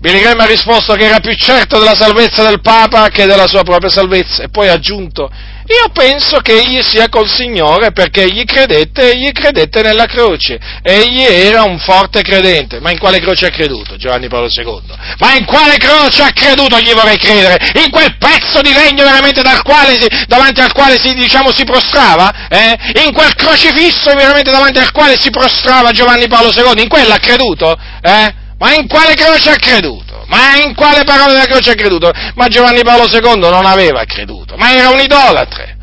Billy 0.05 0.19
Graham 0.19 0.41
ha 0.41 0.45
risposto 0.45 0.93
che 0.93 1.05
era 1.05 1.19
più 1.19 1.33
certo 1.33 1.79
della 1.79 1.95
salvezza 1.95 2.43
del 2.43 2.61
Papa 2.61 3.09
che 3.09 3.25
della 3.25 3.47
sua 3.47 3.63
propria 3.63 3.89
salvezza 3.89 4.43
e 4.43 4.49
poi 4.49 4.67
ha 4.67 4.73
aggiunto 4.73 5.31
io 5.67 5.89
penso 5.91 6.41
che 6.41 6.59
egli 6.59 6.79
sia 6.83 7.09
col 7.09 7.27
Signore 7.27 7.91
perché 7.91 8.25
egli 8.25 8.43
credette, 8.43 9.13
egli 9.13 9.31
credette 9.31 9.81
nella 9.81 10.05
croce. 10.05 10.59
Egli 10.83 11.23
era 11.23 11.63
un 11.63 11.79
forte 11.79 12.21
credente. 12.21 12.79
Ma 12.79 12.91
in 12.91 12.99
quale 12.99 13.19
croce 13.19 13.47
ha 13.47 13.49
creduto 13.49 13.95
Giovanni 13.95 14.27
Paolo 14.27 14.47
II? 14.47 14.83
Ma 15.17 15.33
in 15.33 15.43
quale 15.45 15.77
croce 15.77 16.21
ha 16.21 16.31
creduto 16.31 16.79
gli 16.79 16.93
vorrei 16.93 17.17
credere? 17.17 17.57
In 17.83 17.89
quel 17.89 18.15
pezzo 18.19 18.61
di 18.61 18.73
legno 18.73 19.03
veramente 19.05 19.41
si, 19.41 20.07
davanti 20.27 20.61
al 20.61 20.71
quale 20.71 20.99
si, 20.99 21.15
diciamo, 21.15 21.51
si 21.51 21.63
prostrava? 21.63 22.47
Eh? 22.47 23.01
In 23.03 23.11
quel 23.11 23.33
crocifisso 23.33 24.13
veramente 24.13 24.51
davanti 24.51 24.77
al 24.77 24.91
quale 24.91 25.19
si 25.19 25.31
prostrava 25.31 25.89
Giovanni 25.89 26.27
Paolo 26.27 26.51
II? 26.51 26.79
In 26.79 26.89
quello 26.89 27.11
ha 27.11 27.17
creduto? 27.17 27.75
Eh? 28.03 28.43
Ma 28.57 28.73
in 28.73 28.87
quale 28.87 29.15
croce 29.15 29.51
ha 29.51 29.57
creduto? 29.57 30.23
Ma 30.27 30.57
in 30.63 30.73
quale 30.75 31.03
parola 31.03 31.33
della 31.33 31.45
croce 31.45 31.71
ha 31.71 31.75
creduto? 31.75 32.11
Ma 32.35 32.47
Giovanni 32.47 32.81
Paolo 32.83 33.05
II 33.05 33.39
non 33.39 33.65
aveva 33.65 34.03
creduto, 34.05 34.55
ma 34.55 34.73
era 34.73 34.89
un 34.89 34.99
idolatre, 34.99 35.77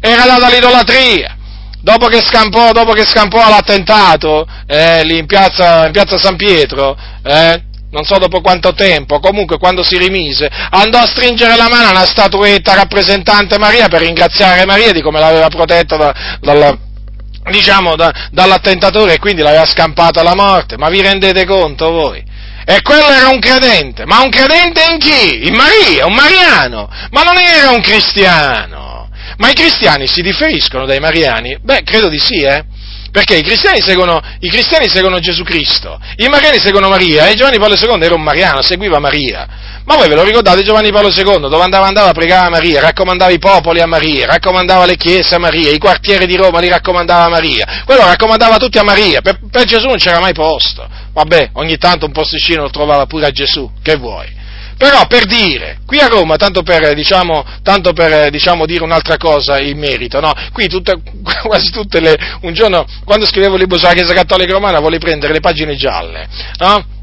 era 0.00 0.24
dato 0.24 0.44
all'idolatria. 0.44 1.36
Dopo 1.80 2.08
che 2.08 2.20
scampò, 2.20 2.72
dopo 2.72 2.92
che 2.92 3.06
scampò 3.06 3.42
all'attentato 3.42 4.46
eh, 4.66 5.04
lì 5.04 5.18
in 5.18 5.26
piazza, 5.26 5.86
in 5.86 5.92
piazza, 5.92 6.18
San 6.18 6.36
Pietro, 6.36 6.96
eh, 7.22 7.62
non 7.90 8.04
so 8.04 8.18
dopo 8.18 8.40
quanto 8.40 8.74
tempo, 8.74 9.20
comunque 9.20 9.58
quando 9.58 9.82
si 9.82 9.96
rimise, 9.96 10.50
andò 10.70 10.98
a 10.98 11.06
stringere 11.06 11.56
la 11.56 11.68
mano 11.68 11.88
a 11.88 11.90
una 11.92 12.06
statuetta 12.06 12.74
rappresentante 12.74 13.58
Maria 13.58 13.88
per 13.88 14.02
ringraziare 14.02 14.66
Maria 14.66 14.92
di 14.92 15.00
come 15.00 15.18
l'aveva 15.18 15.48
protetta 15.48 15.96
da, 15.96 16.14
dalla, 16.40 16.76
diciamo, 17.50 17.96
da, 17.96 18.12
dall'attentatore 18.30 19.14
e 19.14 19.18
quindi 19.18 19.42
l'aveva 19.42 19.66
scampato 19.66 20.20
alla 20.20 20.34
morte. 20.34 20.76
Ma 20.76 20.88
vi 20.88 21.02
rendete 21.02 21.44
conto 21.44 21.90
voi? 21.90 22.22
E 22.64 22.82
quello 22.82 23.08
era 23.08 23.28
un 23.28 23.38
credente, 23.38 24.04
ma 24.04 24.20
un 24.20 24.28
credente 24.28 24.84
in 24.90 24.98
chi? 24.98 25.46
In 25.46 25.54
Maria, 25.54 26.04
un 26.04 26.14
mariano, 26.14 26.90
ma 27.10 27.22
non 27.22 27.38
era 27.38 27.70
un 27.70 27.80
cristiano. 27.80 29.08
Ma 29.38 29.50
i 29.50 29.54
cristiani 29.54 30.06
si 30.06 30.20
differiscono 30.20 30.84
dai 30.84 31.00
mariani? 31.00 31.58
Beh, 31.62 31.82
credo 31.82 32.08
di 32.08 32.18
sì, 32.18 32.42
eh. 32.42 32.64
Perché 33.10 33.36
i 33.36 33.42
cristiani, 33.42 33.80
seguono, 33.80 34.20
i 34.40 34.50
cristiani 34.50 34.88
seguono 34.88 35.18
Gesù 35.18 35.42
Cristo, 35.42 35.98
i 36.16 36.28
mariani 36.28 36.58
seguono 36.58 36.88
Maria 36.88 37.26
e 37.26 37.34
Giovanni 37.34 37.58
Paolo 37.58 37.74
II 37.74 38.02
era 38.02 38.14
un 38.14 38.22
mariano, 38.22 38.60
seguiva 38.62 38.98
Maria. 38.98 39.46
Ma 39.84 39.96
voi 39.96 40.08
ve 40.08 40.14
lo 40.14 40.22
ricordate 40.22 40.62
Giovanni 40.62 40.92
Paolo 40.92 41.08
II, 41.08 41.48
dove 41.48 41.62
andava, 41.62 41.86
andava 41.86 42.10
a 42.10 42.12
pregare 42.12 42.46
a 42.46 42.50
Maria, 42.50 42.80
raccomandava 42.80 43.30
i 43.30 43.38
popoli 43.38 43.80
a 43.80 43.86
Maria, 43.86 44.26
raccomandava 44.26 44.84
le 44.84 44.96
chiese 44.96 45.34
a 45.34 45.38
Maria, 45.38 45.70
i 45.70 45.78
quartieri 45.78 46.26
di 46.26 46.36
Roma 46.36 46.60
li 46.60 46.68
raccomandava 46.68 47.24
a 47.24 47.28
Maria, 47.28 47.82
quello 47.86 48.04
raccomandava 48.04 48.58
tutti 48.58 48.76
a 48.76 48.82
Maria, 48.82 49.22
per, 49.22 49.38
per 49.50 49.64
Gesù 49.64 49.86
non 49.86 49.96
c'era 49.96 50.20
mai 50.20 50.34
posto. 50.34 50.86
Vabbè, 51.14 51.50
ogni 51.54 51.78
tanto 51.78 52.04
un 52.04 52.12
posticino 52.12 52.62
lo 52.62 52.70
trovava 52.70 53.06
pure 53.06 53.26
a 53.26 53.30
Gesù, 53.30 53.70
che 53.82 53.96
vuoi? 53.96 54.37
Però 54.78 55.06
per 55.08 55.26
dire, 55.26 55.80
qui 55.84 55.98
a 55.98 56.06
Roma, 56.06 56.36
tanto 56.36 56.62
per, 56.62 56.94
diciamo, 56.94 57.44
tanto 57.64 57.92
per 57.92 58.30
diciamo, 58.30 58.64
dire 58.64 58.84
un'altra 58.84 59.16
cosa 59.16 59.58
in 59.58 59.76
merito, 59.76 60.20
no? 60.20 60.32
qui 60.52 60.68
tutte, 60.68 60.94
quasi 61.42 61.72
tutte 61.72 61.98
le, 61.98 62.16
un 62.42 62.52
giorno, 62.52 62.86
quando 63.04 63.26
scrivevo 63.26 63.54
il 63.54 63.62
libro 63.62 63.76
sulla 63.76 63.92
Chiesa 63.92 64.14
Cattolica 64.14 64.52
Romana, 64.52 64.78
volevo 64.78 65.04
prendere 65.04 65.32
le 65.32 65.40
pagine 65.40 65.74
gialle, 65.74 66.28
no? 66.58 66.96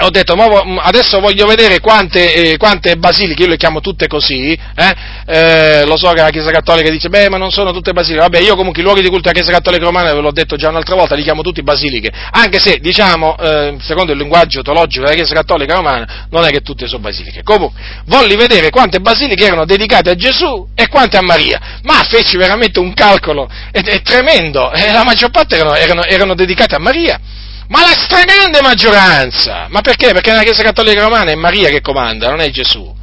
Ho 0.00 0.10
detto, 0.10 0.34
adesso 0.34 1.18
voglio 1.18 1.46
vedere 1.46 1.80
quante, 1.80 2.52
eh, 2.52 2.56
quante, 2.56 2.96
basiliche, 2.96 3.42
io 3.42 3.48
le 3.48 3.56
chiamo 3.56 3.80
tutte 3.80 4.06
così, 4.06 4.52
eh? 4.52 4.94
Eh, 5.26 5.86
lo 5.86 5.96
so 5.96 6.10
che 6.10 6.22
la 6.22 6.30
Chiesa 6.30 6.50
Cattolica 6.50 6.88
dice, 6.88 7.08
beh, 7.08 7.28
ma 7.28 7.36
non 7.36 7.50
sono 7.50 7.72
tutte 7.72 7.92
basiliche, 7.92 8.20
vabbè, 8.20 8.38
io 8.38 8.54
comunque 8.54 8.80
i 8.80 8.84
luoghi 8.84 9.02
di 9.02 9.08
culto 9.08 9.28
della 9.28 9.34
Chiesa 9.34 9.52
Cattolica 9.52 9.84
Romana, 9.84 10.14
ve 10.14 10.20
l'ho 10.20 10.30
detto 10.30 10.56
già 10.56 10.68
un'altra 10.68 10.94
volta, 10.94 11.14
li 11.14 11.22
chiamo 11.22 11.42
tutti 11.42 11.62
basiliche, 11.62 12.10
anche 12.30 12.60
se, 12.60 12.78
diciamo, 12.78 13.36
eh, 13.38 13.76
secondo 13.80 14.12
il 14.12 14.18
linguaggio 14.18 14.62
teologico 14.62 15.04
della 15.04 15.16
Chiesa 15.16 15.34
Cattolica 15.34 15.74
Romana, 15.74 16.26
non 16.30 16.44
è 16.44 16.50
che 16.50 16.60
tutte 16.60 16.86
sono 16.86 17.02
basiliche. 17.02 17.42
Comunque, 17.42 17.80
volli 18.06 18.36
vedere 18.36 18.70
quante 18.70 19.00
basiliche 19.00 19.46
erano 19.46 19.64
dedicate 19.64 20.10
a 20.10 20.14
Gesù 20.14 20.68
e 20.74 20.86
quante 20.88 21.16
a 21.16 21.22
Maria, 21.22 21.80
ma 21.82 22.04
feci 22.08 22.36
veramente 22.36 22.78
un 22.78 22.94
calcolo, 22.94 23.50
è, 23.72 23.80
è 23.82 24.00
tremendo, 24.02 24.70
e 24.72 24.92
la 24.92 25.02
maggior 25.02 25.30
parte 25.30 25.56
erano, 25.56 25.74
erano, 25.74 26.04
erano 26.04 26.34
dedicate 26.34 26.76
a 26.76 26.78
Maria 26.78 27.20
ma 27.68 27.82
la 27.82 27.94
stragrande 27.94 28.60
maggioranza! 28.62 29.66
Ma 29.68 29.82
perché? 29.82 30.12
Perché 30.12 30.30
nella 30.30 30.42
Chiesa 30.42 30.62
Cattolica 30.62 31.02
Romana 31.02 31.30
è 31.30 31.34
Maria 31.34 31.68
che 31.68 31.82
comanda, 31.82 32.30
non 32.30 32.40
è 32.40 32.48
Gesù. 32.50 32.96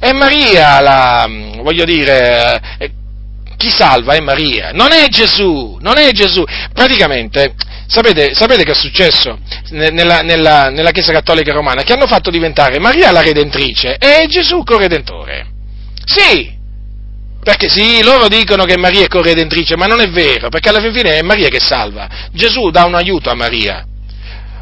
È 0.00 0.12
Maria 0.12 0.80
la, 0.80 1.28
voglio 1.62 1.84
dire, 1.84 2.60
eh, 2.78 2.90
chi 3.56 3.70
salva 3.70 4.14
è 4.14 4.20
Maria, 4.20 4.70
non 4.72 4.92
è 4.92 5.06
Gesù, 5.08 5.78
non 5.80 5.98
è 5.98 6.10
Gesù. 6.10 6.44
Praticamente, 6.72 7.54
sapete, 7.86 8.34
sapete 8.34 8.64
che 8.64 8.72
è 8.72 8.74
successo 8.74 9.38
nella, 9.70 10.22
nella, 10.22 10.70
nella 10.70 10.90
Chiesa 10.90 11.12
Cattolica 11.12 11.52
Romana? 11.52 11.82
Che 11.82 11.92
hanno 11.92 12.06
fatto 12.08 12.30
diventare 12.30 12.80
Maria 12.80 13.12
la 13.12 13.22
Redentrice 13.22 13.96
e 13.98 14.26
Gesù 14.28 14.64
corredentore. 14.64 15.46
Sì, 16.04 16.56
perché 17.40 17.68
sì, 17.68 18.02
loro 18.02 18.26
dicono 18.26 18.64
che 18.64 18.76
Maria 18.76 19.04
è 19.04 19.08
corredentrice, 19.08 19.76
ma 19.76 19.86
non 19.86 20.00
è 20.00 20.08
vero, 20.08 20.48
perché 20.48 20.70
alla 20.70 20.80
fine 20.80 21.18
è 21.18 21.22
Maria 21.22 21.48
che 21.48 21.60
salva. 21.60 22.08
Gesù 22.32 22.70
dà 22.70 22.84
un 22.84 22.94
aiuto 22.94 23.30
a 23.30 23.34
Maria 23.34 23.87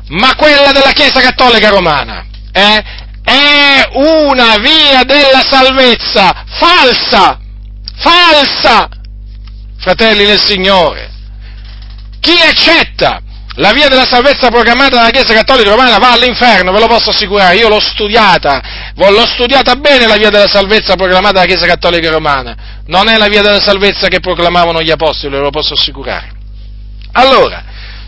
ma 0.08 0.34
quella 0.36 0.72
della 0.72 0.92
Chiesa 0.92 1.20
Cattolica 1.20 1.68
Romana 1.68 2.24
eh, 2.52 2.84
è 3.22 3.88
una 3.94 4.56
via 4.58 5.02
della 5.04 5.42
salvezza 5.42 6.44
falsa, 6.46 7.38
falsa, 7.96 8.88
fratelli 9.78 10.24
del 10.24 10.40
Signore. 10.40 11.10
Chi 12.20 12.38
accetta 12.40 13.20
la 13.56 13.72
via 13.72 13.88
della 13.88 14.06
salvezza 14.06 14.48
proclamata 14.48 14.96
dalla 14.96 15.10
Chiesa 15.10 15.34
Cattolica 15.34 15.70
Romana 15.70 15.98
va 15.98 16.12
all'inferno, 16.12 16.72
ve 16.72 16.78
lo 16.78 16.86
posso 16.86 17.10
assicurare, 17.10 17.56
io 17.56 17.68
l'ho 17.68 17.80
studiata, 17.80 18.62
l'ho 18.94 19.26
studiata 19.26 19.74
bene 19.76 20.06
la 20.06 20.16
via 20.16 20.30
della 20.30 20.48
salvezza 20.48 20.94
proclamata 20.94 21.32
dalla 21.32 21.46
Chiesa 21.46 21.66
Cattolica 21.66 22.10
Romana, 22.10 22.54
non 22.86 23.08
è 23.08 23.16
la 23.16 23.28
via 23.28 23.42
della 23.42 23.60
salvezza 23.60 24.08
che 24.08 24.20
proclamavano 24.20 24.82
gli 24.82 24.90
Apostoli, 24.90 25.34
ve 25.34 25.40
lo 25.40 25.50
posso 25.50 25.74
assicurare. 25.74 26.30
Allora, 27.12 27.64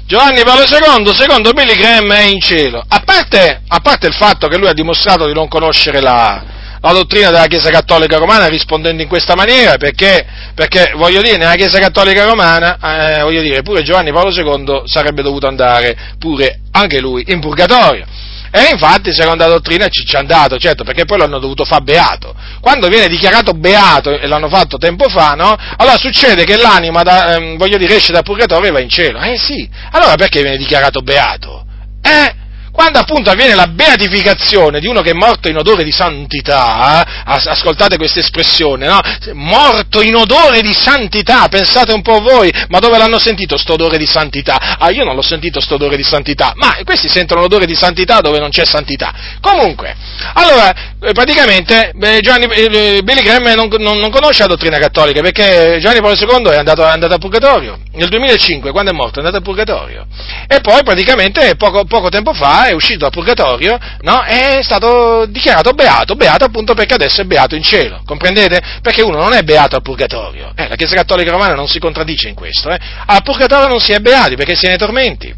Giovanni 0.09 0.43
Paolo 0.43 0.63
II, 0.63 1.15
secondo 1.15 1.53
Billy 1.53 1.75
Graham, 1.75 2.11
è 2.15 2.23
in 2.23 2.41
cielo, 2.41 2.83
a 2.89 3.03
parte, 3.05 3.61
a 3.69 3.79
parte 3.81 4.07
il 4.07 4.15
fatto 4.15 4.49
che 4.49 4.57
lui 4.57 4.67
ha 4.67 4.73
dimostrato 4.73 5.27
di 5.27 5.35
non 5.35 5.49
conoscere 5.49 6.01
la, 6.01 6.43
la 6.81 6.93
dottrina 6.93 7.31
della 7.31 7.45
Chiesa 7.45 7.69
Cattolica 7.69 8.17
Romana 8.17 8.47
rispondendo 8.47 9.03
in 9.03 9.09
questa 9.09 9.35
maniera, 9.35 9.77
perché, 9.77 10.25
perché 10.55 10.95
voglio 10.97 11.21
dire, 11.21 11.37
nella 11.37 11.57
Chiesa 11.57 11.79
Cattolica 11.79 12.25
Romana, 12.25 12.79
eh, 13.19 13.21
voglio 13.21 13.43
dire, 13.43 13.61
pure 13.61 13.83
Giovanni 13.83 14.11
Paolo 14.11 14.31
II 14.31 14.85
sarebbe 14.87 15.21
dovuto 15.21 15.47
andare 15.47 15.95
pure 16.19 16.61
anche 16.71 17.01
lui 17.01 17.25
in 17.27 17.41
purgatorio. 17.41 18.07
E 18.51 18.71
infatti, 18.73 19.13
secondo 19.13 19.45
la 19.45 19.51
dottrina, 19.51 19.89
ci, 19.89 20.05
ci 20.05 20.15
è 20.15 20.19
andato, 20.19 20.59
certo, 20.59 20.85
perché 20.85 21.05
poi 21.05 21.19
l'hanno 21.19 21.39
dovuto 21.39 21.65
fare 21.65 21.83
beato. 21.83 22.35
Quando 22.61 22.89
viene 22.89 23.09
dichiarato 23.09 23.53
beato, 23.53 24.19
e 24.19 24.27
l'hanno 24.27 24.49
fatto 24.49 24.79
tempo 24.79 25.09
fa, 25.09 25.35
no? 25.35 25.55
Allora 25.77 25.97
succede 25.97 26.45
che 26.45 26.57
l'anima, 26.57 27.03
da, 27.03 27.35
ehm, 27.35 27.57
voglio 27.57 27.79
dire, 27.79 27.97
esce 27.97 28.13
dal 28.13 28.23
purgatorio 28.23 28.69
e 28.69 28.73
va 28.73 28.81
in 28.81 28.89
cielo. 28.89 29.21
Eh 29.21 29.39
sì, 29.39 29.69
allora 29.93 30.15
perché 30.15 30.43
viene 30.43 30.57
dichiarato 30.57 31.01
beato? 31.01 31.65
Eh? 32.03 32.47
Quando 32.79 33.01
appunto 33.01 33.31
avviene 33.31 33.57
la 33.57 33.67
beatificazione 33.67 34.79
di 34.79 34.87
uno 34.87 35.01
che 35.01 35.11
è 35.11 35.13
morto 35.13 35.49
in 35.49 35.57
odore 35.57 35.83
di 35.83 35.91
santità, 35.91 37.05
eh, 37.27 37.51
ascoltate 37.51 37.97
questa 37.97 38.21
espressione, 38.21 38.87
no? 38.87 39.01
Morto 39.33 40.01
in 40.01 40.15
odore 40.15 40.61
di 40.61 40.73
santità, 40.73 41.49
pensate 41.49 41.93
un 41.93 42.03
po' 42.03 42.21
voi, 42.21 42.53
ma 42.69 42.79
dove 42.79 42.97
l'hanno 42.97 43.19
sentito 43.19 43.57
sto 43.57 43.73
odore 43.73 43.99
di 43.99 44.07
santità? 44.07 44.77
Ah, 44.79 44.91
io 44.91 45.03
non 45.03 45.17
l'ho 45.17 45.23
sentito 45.23 45.61
sto 45.61 45.75
odore 45.75 45.97
di 45.97 46.05
santità, 46.05 46.53
ma 46.55 46.77
questi 46.85 47.09
sentono 47.09 47.41
l'odore 47.41 47.67
di 47.67 47.75
santità 47.75 48.21
dove 48.21 48.39
non 48.39 48.51
c'è 48.51 48.65
santità. 48.65 49.13
Comunque, 49.41 49.97
allora, 50.35 50.73
eh, 51.01 51.13
praticamente, 51.13 51.91
Giovanni, 52.21 52.45
eh, 52.45 53.01
Billy 53.03 53.23
Graham 53.23 53.55
non, 53.57 53.69
non, 53.81 53.99
non, 53.99 54.11
conosce 54.13 54.43
la 54.43 54.51
dottrina 54.51 54.79
cattolica, 54.79 55.21
perché 55.21 55.79
Giovanni 55.81 56.01
Paolo 56.01 56.15
II 56.17 56.53
è 56.53 56.59
andato, 56.59 56.85
è 56.85 56.91
andato 56.91 57.15
a 57.15 57.19
purgatorio, 57.19 57.81
nel 57.95 58.09
2005, 58.09 58.71
quando 58.71 58.93
è 58.93 58.95
morto, 58.95 59.19
è 59.19 59.25
andato 59.25 59.39
a 59.39 59.41
purgatorio. 59.41 60.07
E 60.47 60.61
poi 60.61 60.85
praticamente 60.85 61.57
poco, 61.57 61.85
poco 61.85 62.09
tempo 62.09 62.33
fa 62.33 62.68
è 62.69 62.73
uscito 62.73 63.01
dal 63.01 63.11
purgatorio, 63.11 63.79
no? 64.01 64.23
È 64.23 64.61
stato 64.63 65.27
dichiarato 65.27 65.73
beato, 65.73 66.15
beato 66.15 66.45
appunto 66.45 66.75
perché 66.75 66.95
adesso 66.95 67.21
è 67.21 67.25
beato 67.25 67.55
in 67.55 67.63
cielo, 67.63 68.03
comprendete? 68.05 68.61
Perché 68.83 69.03
uno 69.03 69.19
non 69.19 69.33
è 69.33 69.43
beato 69.43 69.77
al 69.77 69.83
purgatorio, 69.83 70.53
eh, 70.55 70.69
la 70.69 70.77
Chiesa 70.77 70.95
Cattolica 70.95 71.31
Romana 71.31 71.55
non 71.55 71.69
si 71.69 71.79
contraddice 71.79 72.29
in 72.29 72.35
questo, 72.35 72.71
eh? 72.71 72.79
Al 73.07 73.23
purgatorio 73.23 73.69
non 73.69 73.81
si 73.81 73.93
è 73.93 73.99
beati 73.99 74.37
perché 74.37 74.55
si 74.55 74.67
è 74.67 74.69
nei 74.69 74.79
tormenti, 74.79 75.35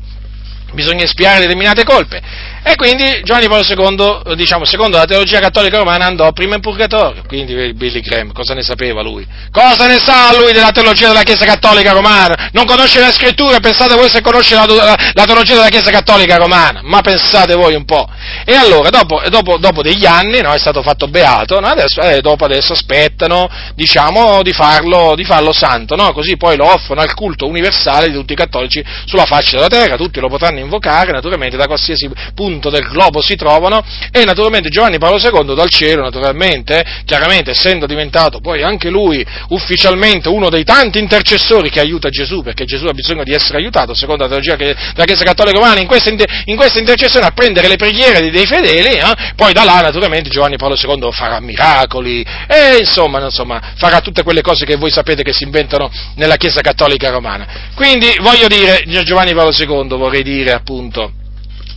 bisogna 0.72 1.04
espiare 1.04 1.40
determinate 1.40 1.84
colpe. 1.84 2.20
E 2.62 2.76
quindi 2.76 3.22
Giovanni 3.24 3.48
Paolo 3.48 3.64
II, 3.64 4.34
diciamo, 4.36 4.66
secondo 4.66 4.98
la 4.98 5.06
teologia 5.06 5.40
cattolica 5.40 5.78
romana, 5.78 6.04
andò 6.04 6.30
prima 6.32 6.56
in 6.56 6.60
purgatorio. 6.60 7.22
Quindi 7.26 7.72
Billy 7.72 8.00
Graham, 8.00 8.32
cosa 8.32 8.52
ne 8.52 8.62
sapeva 8.62 9.00
lui? 9.00 9.26
Cosa 9.50 9.86
ne 9.86 9.98
sa 9.98 10.36
lui 10.36 10.52
della 10.52 10.70
teologia 10.70 11.08
della 11.08 11.22
Chiesa 11.22 11.46
cattolica 11.46 11.92
romana? 11.92 12.50
Non 12.52 12.66
conosce 12.66 13.00
le 13.00 13.12
scritture, 13.12 13.60
pensate 13.60 13.94
voi 13.94 14.10
se 14.10 14.20
conosce 14.20 14.54
la, 14.56 14.66
la, 14.66 14.96
la 15.14 15.24
teologia 15.24 15.54
della 15.54 15.68
Chiesa 15.68 15.90
cattolica 15.90 16.36
romana? 16.36 16.80
Ma 16.84 17.00
pensate 17.00 17.54
voi 17.54 17.74
un 17.74 17.86
po'. 17.86 18.06
E 18.44 18.54
allora, 18.54 18.90
dopo, 18.90 19.22
dopo, 19.30 19.56
dopo 19.56 19.80
degli 19.80 20.04
anni, 20.04 20.42
no, 20.42 20.52
è 20.52 20.58
stato 20.58 20.82
fatto 20.82 21.08
beato, 21.08 21.60
no, 21.60 21.66
adesso, 21.66 22.02
eh, 22.02 22.20
dopo 22.20 22.44
adesso 22.44 22.74
aspettano, 22.74 23.48
diciamo, 23.74 24.42
di 24.42 24.52
farlo, 24.52 25.14
di 25.16 25.24
farlo 25.24 25.52
santo, 25.52 25.96
no? 25.96 26.12
Così 26.12 26.36
poi 26.36 26.56
lo 26.56 26.70
offrono 26.70 27.00
al 27.00 27.14
culto 27.14 27.46
universale 27.46 28.08
di 28.08 28.12
tutti 28.12 28.34
i 28.34 28.36
cattolici 28.36 28.84
sulla 29.06 29.24
faccia 29.24 29.56
della 29.56 29.68
terra, 29.68 29.96
tutti 29.96 30.20
lo 30.20 30.28
potranno 30.28 30.58
invocare, 30.58 31.10
naturalmente, 31.10 31.56
da 31.56 31.66
qualsiasi 31.66 32.10
punto 32.34 32.48
punto 32.50 32.70
del 32.70 32.88
globo 32.88 33.22
si 33.22 33.36
trovano 33.36 33.84
e 34.10 34.24
naturalmente 34.24 34.70
Giovanni 34.70 34.98
Paolo 34.98 35.18
II 35.18 35.54
dal 35.54 35.70
cielo, 35.70 36.02
naturalmente, 36.02 36.84
chiaramente 37.04 37.52
essendo 37.52 37.86
diventato 37.86 38.40
poi 38.40 38.62
anche 38.62 38.90
lui 38.90 39.24
ufficialmente 39.50 40.28
uno 40.28 40.50
dei 40.50 40.64
tanti 40.64 40.98
intercessori 40.98 41.70
che 41.70 41.78
aiuta 41.78 42.08
Gesù, 42.08 42.42
perché 42.42 42.64
Gesù 42.64 42.86
ha 42.86 42.92
bisogno 42.92 43.22
di 43.22 43.32
essere 43.32 43.58
aiutato, 43.58 43.94
secondo 43.94 44.24
la 44.24 44.28
teologia 44.28 44.56
della 44.56 45.04
Chiesa 45.04 45.24
Cattolica 45.24 45.58
Romana, 45.58 45.80
in 45.80 45.86
questa, 45.86 46.10
in 46.10 46.56
questa 46.56 46.78
intercessione 46.78 47.26
a 47.26 47.30
prendere 47.30 47.68
le 47.68 47.76
preghiere 47.76 48.30
dei 48.30 48.46
fedeli, 48.46 48.96
eh? 48.96 49.32
poi 49.36 49.52
da 49.52 49.62
là 49.64 49.80
naturalmente 49.80 50.28
Giovanni 50.28 50.56
Paolo 50.56 50.76
II 50.76 51.12
farà 51.12 51.38
miracoli 51.40 52.24
e 52.48 52.78
insomma, 52.80 53.22
insomma 53.22 53.60
farà 53.76 54.00
tutte 54.00 54.22
quelle 54.22 54.40
cose 54.40 54.64
che 54.64 54.76
voi 54.76 54.90
sapete 54.90 55.22
che 55.22 55.32
si 55.32 55.44
inventano 55.44 55.90
nella 56.16 56.36
Chiesa 56.36 56.60
Cattolica 56.60 57.10
Romana. 57.10 57.70
Quindi 57.74 58.12
voglio 58.20 58.48
dire, 58.48 58.82
Giovanni 59.04 59.34
Paolo 59.34 59.52
II 59.56 59.96
vorrei 59.96 60.22
dire 60.22 60.52
appunto, 60.52 61.12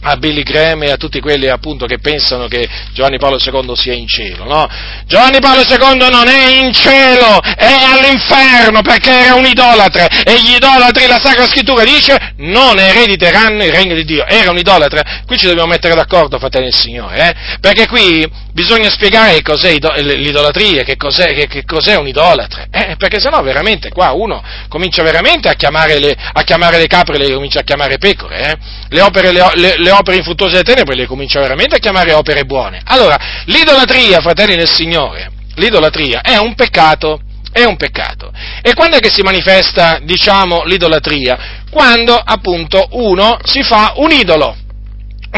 a 0.04 0.16
Billy 0.18 0.44
Graham 0.44 0.84
e 0.84 0.92
a 0.92 0.98
tutti 0.98 1.20
quelli 1.20 1.48
appunto 1.48 1.86
che 1.86 2.00
pensano 2.00 2.48
che 2.48 2.68
Giovanni 2.94 3.18
Paolo 3.18 3.38
II 3.44 3.76
sia 3.76 3.94
in 3.94 4.08
cielo, 4.08 4.44
no? 4.46 4.68
Giovanni 5.06 5.40
Paolo 5.40 5.62
II 5.62 6.10
non 6.10 6.28
è 6.28 6.60
in 6.60 6.74
cielo, 6.74 7.40
è 7.42 7.74
all'inferno 7.92 8.82
perché 8.82 9.12
era 9.12 9.36
un 9.36 9.46
idolatre 9.46 10.08
e 10.24 10.40
gli 10.42 10.56
idolatri, 10.56 11.08
la 11.08 11.20
Sacra 11.20 11.48
Scrittura 11.48 11.84
dice, 11.84 12.34
non 12.38 12.80
erediteranno 12.80 13.64
il 13.64 13.72
regno 13.72 13.96
di 13.96 14.06
Dio. 14.06 14.26
Era 14.26 14.52
un 14.52 14.58
idolatre. 14.58 15.22
Qui 15.26 15.38
ci 15.38 15.48
dobbiamo 15.48 15.70
mettere 15.70 15.96
d'accordo, 15.96 16.40
fratelli 16.40 16.66
del 16.66 16.76
Signore, 16.76 17.30
eh? 17.30 17.34
Perché 17.60 17.88
qui 17.88 18.26
bisogna 18.54 18.90
spiegare 18.90 19.42
cos'è 19.42 19.72
l'idolatria, 19.72 20.84
che 20.84 20.96
cos'è, 20.96 21.34
che, 21.34 21.48
che 21.48 21.66
cos'è 21.66 21.96
un 21.96 22.08
idolatre, 22.08 22.68
eh? 22.72 22.96
Perché 22.98 23.20
sennò 23.20 23.42
veramente 23.42 23.90
qua 23.90 24.12
uno 24.12 24.44
comincia 24.68 25.04
veramente 25.04 25.50
a 25.50 25.54
chiamare 25.54 26.00
le, 26.00 26.16
a 26.34 26.42
chiamare 26.44 26.78
le 26.78 26.88
capre, 26.88 27.18
le 27.18 27.34
comincia 27.34 27.60
a 27.60 27.64
chiamare 27.64 27.98
pecore, 27.98 28.52
eh? 28.52 28.58
Le 28.90 29.02
opere, 29.02 29.32
le, 29.32 29.52
le, 29.56 29.76
le 29.78 29.92
opere 29.98 30.18
infruttuose 30.18 30.54
delle 30.54 30.64
tenebre 30.64 30.96
le 30.96 31.06
comincia 31.06 31.40
veramente 31.40 31.76
a 31.76 31.80
chiamare 31.80 32.14
opere 32.14 32.46
buone. 32.46 32.82
Allora, 32.86 33.18
l'idolatria, 33.46 34.20
fratelli 34.20 34.56
del 34.56 34.70
Signore, 34.70 35.32
l'idolatria 35.56 36.22
è 36.22 36.38
un 36.38 36.56
peccato, 36.56 37.22
è 37.52 37.64
un 37.64 37.78
peccato. 37.78 38.32
E 38.62 38.74
quando 38.74 38.98
è 38.98 39.00
che 39.00 39.12
si 39.12 39.22
manifesta, 39.22 40.00
diciamo, 40.02 40.64
l'idolatria? 40.64 41.62
Quando, 41.70 42.16
appunto, 42.16 42.88
uno 42.92 43.38
si 43.44 43.62
fa 43.64 43.94
un 43.98 44.12
idolo 44.12 44.58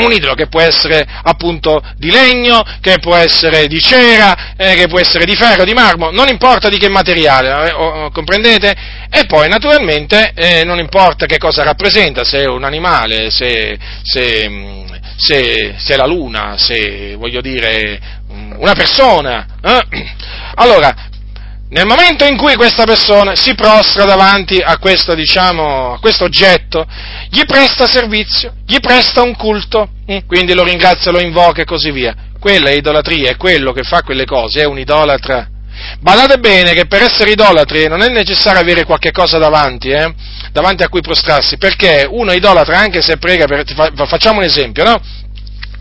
un 0.03 0.11
idolo 0.11 0.33
che 0.33 0.47
può 0.47 0.61
essere 0.61 1.05
appunto 1.23 1.81
di 1.97 2.11
legno, 2.11 2.61
che 2.81 2.97
può 2.99 3.15
essere 3.15 3.67
di 3.67 3.79
cera, 3.81 4.55
eh, 4.57 4.75
che 4.75 4.87
può 4.87 4.99
essere 4.99 5.25
di 5.25 5.35
ferro, 5.35 5.63
di 5.63 5.73
marmo, 5.73 6.11
non 6.11 6.27
importa 6.27 6.69
di 6.69 6.77
che 6.77 6.89
materiale, 6.89 7.69
eh, 7.69 8.09
comprendete? 8.11 8.75
E 9.09 9.25
poi 9.25 9.47
naturalmente 9.47 10.31
eh, 10.35 10.63
non 10.63 10.79
importa 10.79 11.25
che 11.25 11.37
cosa 11.37 11.63
rappresenta, 11.63 12.23
se 12.23 12.39
è 12.39 12.45
un 12.45 12.63
animale, 12.63 13.29
se, 13.29 13.77
se, 14.03 14.49
mm, 14.49 14.85
se, 15.17 15.75
se 15.77 15.93
è 15.93 15.97
la 15.97 16.05
luna, 16.05 16.55
se 16.57 17.15
voglio 17.15 17.41
dire 17.41 17.99
mm, 18.31 18.53
una 18.57 18.73
persona. 18.73 19.45
Eh? 19.61 19.81
Allora, 20.55 20.93
nel 21.67 21.87
momento 21.87 22.25
in 22.25 22.37
cui 22.37 22.55
questa 22.55 22.83
persona 22.83 23.35
si 23.35 23.55
prostra 23.55 24.05
davanti 24.05 24.59
a 24.59 24.77
questo, 24.77 25.15
diciamo, 25.15 25.99
oggetto, 26.19 26.85
gli 27.29 27.43
presta 27.45 27.87
servizio, 27.87 28.53
gli 28.67 28.79
presta 28.79 29.23
un 29.23 29.35
culto, 29.35 29.89
hm? 30.05 30.19
quindi 30.27 30.53
lo 30.53 30.63
ringrazia, 30.63 31.11
lo 31.11 31.19
invoca 31.19 31.63
e 31.63 31.65
così 31.65 31.89
via. 31.89 32.13
Quella 32.39 32.69
è 32.69 32.73
idolatria, 32.73 33.31
è 33.31 33.35
quello 33.35 33.71
che 33.71 33.81
fa 33.81 34.03
quelle 34.03 34.25
cose, 34.25 34.61
è 34.61 34.65
un 34.65 34.77
idolatra. 34.77 35.49
Badate 35.99 36.37
bene 36.37 36.73
che 36.73 36.85
per 36.85 37.01
essere 37.01 37.31
idolatri 37.31 37.87
non 37.87 38.01
è 38.01 38.09
necessario 38.09 38.61
avere 38.61 38.85
qualche 38.85 39.11
cosa 39.11 39.39
davanti, 39.39 39.89
eh? 39.89 40.13
davanti 40.51 40.83
a 40.83 40.89
cui 40.89 41.01
prostrarsi, 41.01 41.57
perché 41.57 42.07
uno 42.07 42.31
idolatra 42.31 42.77
anche 42.77 43.01
se 43.01 43.17
prega, 43.17 43.45
per, 43.45 43.65
facciamo 44.05 44.37
un 44.37 44.45
esempio, 44.45 44.83
no? 44.83 45.01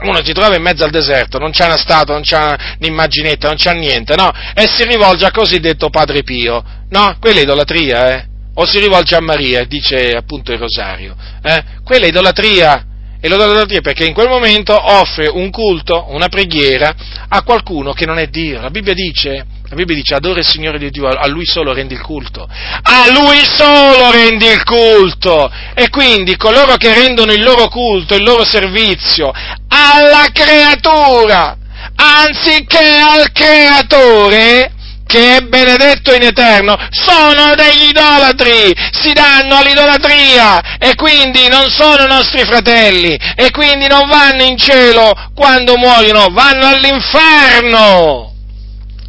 Uno 0.09 0.25
si 0.25 0.33
trova 0.33 0.57
in 0.57 0.63
mezzo 0.63 0.85
al 0.85 0.91
deserto, 0.91 1.39
non 1.39 1.51
c'è 1.51 1.67
una 1.67 1.77
statua, 1.77 2.15
non 2.15 2.23
c'è 2.23 2.57
un'immaginetta, 2.81 3.49
non 3.49 3.57
c'è 3.57 3.75
niente, 3.75 4.15
no? 4.17 4.31
E 4.55 4.67
si 4.67 4.85
rivolge 4.85 5.25
al 5.25 5.33
cosiddetto 5.33 5.91
Padre 5.91 6.23
Pio, 6.23 6.63
no? 6.91 7.17
Quella 7.21 7.41
è 7.41 7.43
idolatria, 7.43 8.15
eh? 8.15 8.27
O 8.55 8.67
si 8.67 8.79
rivolge 8.79 9.17
a 9.17 9.21
Maria, 9.21 9.65
dice 9.65 10.11
appunto 10.11 10.53
il 10.53 10.59
rosario, 10.59 11.17
eh? 11.43 11.63
Quella 11.83 12.07
è 12.07 12.09
idolatria, 12.09 12.87
e 13.25 13.29
l'idolatria 13.29 13.81
perché 13.81 14.05
in 14.05 14.13
quel 14.13 14.29
momento 14.29 14.79
offre 14.79 15.29
un 15.29 15.51
culto, 15.51 16.09
una 16.11 16.29
preghiera 16.29 16.95
a 17.27 17.43
qualcuno 17.43 17.95
che 17.95 18.05
non 18.05 18.19
è 18.19 18.27
Dio. 18.27 18.61
La 18.61 18.69
Bibbia 18.69 18.93
dice, 18.93 19.47
la 19.67 19.77
Bibbia 19.77 19.95
dice 19.95 20.15
adora 20.15 20.41
il 20.41 20.47
Signore 20.47 20.79
di 20.79 20.91
Dio, 20.91 21.09
a 21.09 21.27
Lui 21.27 21.47
solo 21.47 21.73
rendi 21.73 21.95
il 21.95 22.03
culto. 22.03 22.47
A 22.47 23.11
Lui 23.11 23.43
solo 23.45 24.11
rendi 24.11 24.45
il 24.45 24.63
culto. 24.63 25.51
E 25.75 25.89
quindi 25.89 26.37
coloro 26.37 26.77
che 26.77 26.93
rendono 26.93 27.33
il 27.33 27.43
loro 27.43 27.69
culto, 27.69 28.15
il 28.15 28.23
loro 28.23 28.45
servizio 28.45 29.33
alla 29.69 30.27
creatura, 30.33 31.57
anziché 31.97 32.99
al 32.99 33.33
creatore, 33.33 34.73
che 35.07 35.37
è 35.37 35.41
benedetto 35.41 36.13
in 36.13 36.23
eterno, 36.25 36.77
sono 36.91 37.55
degli 37.55 37.89
idolatri, 37.89 38.75
si 38.93 39.15
danno 39.15 39.57
all'idolatria 39.57 40.77
e 40.79 40.95
quindi 40.95 41.49
non 41.49 41.71
sono 41.71 42.07
nostri 42.07 42.45
fratelli 42.45 43.19
e 43.35 43.51
quindi 43.51 43.87
non 43.87 44.09
vanno 44.09 44.43
in 44.43 44.59
cielo 44.59 45.15
quando 45.35 45.77
muoiono, 45.79 46.29
vanno 46.31 46.67
all'inferno. 46.67 48.34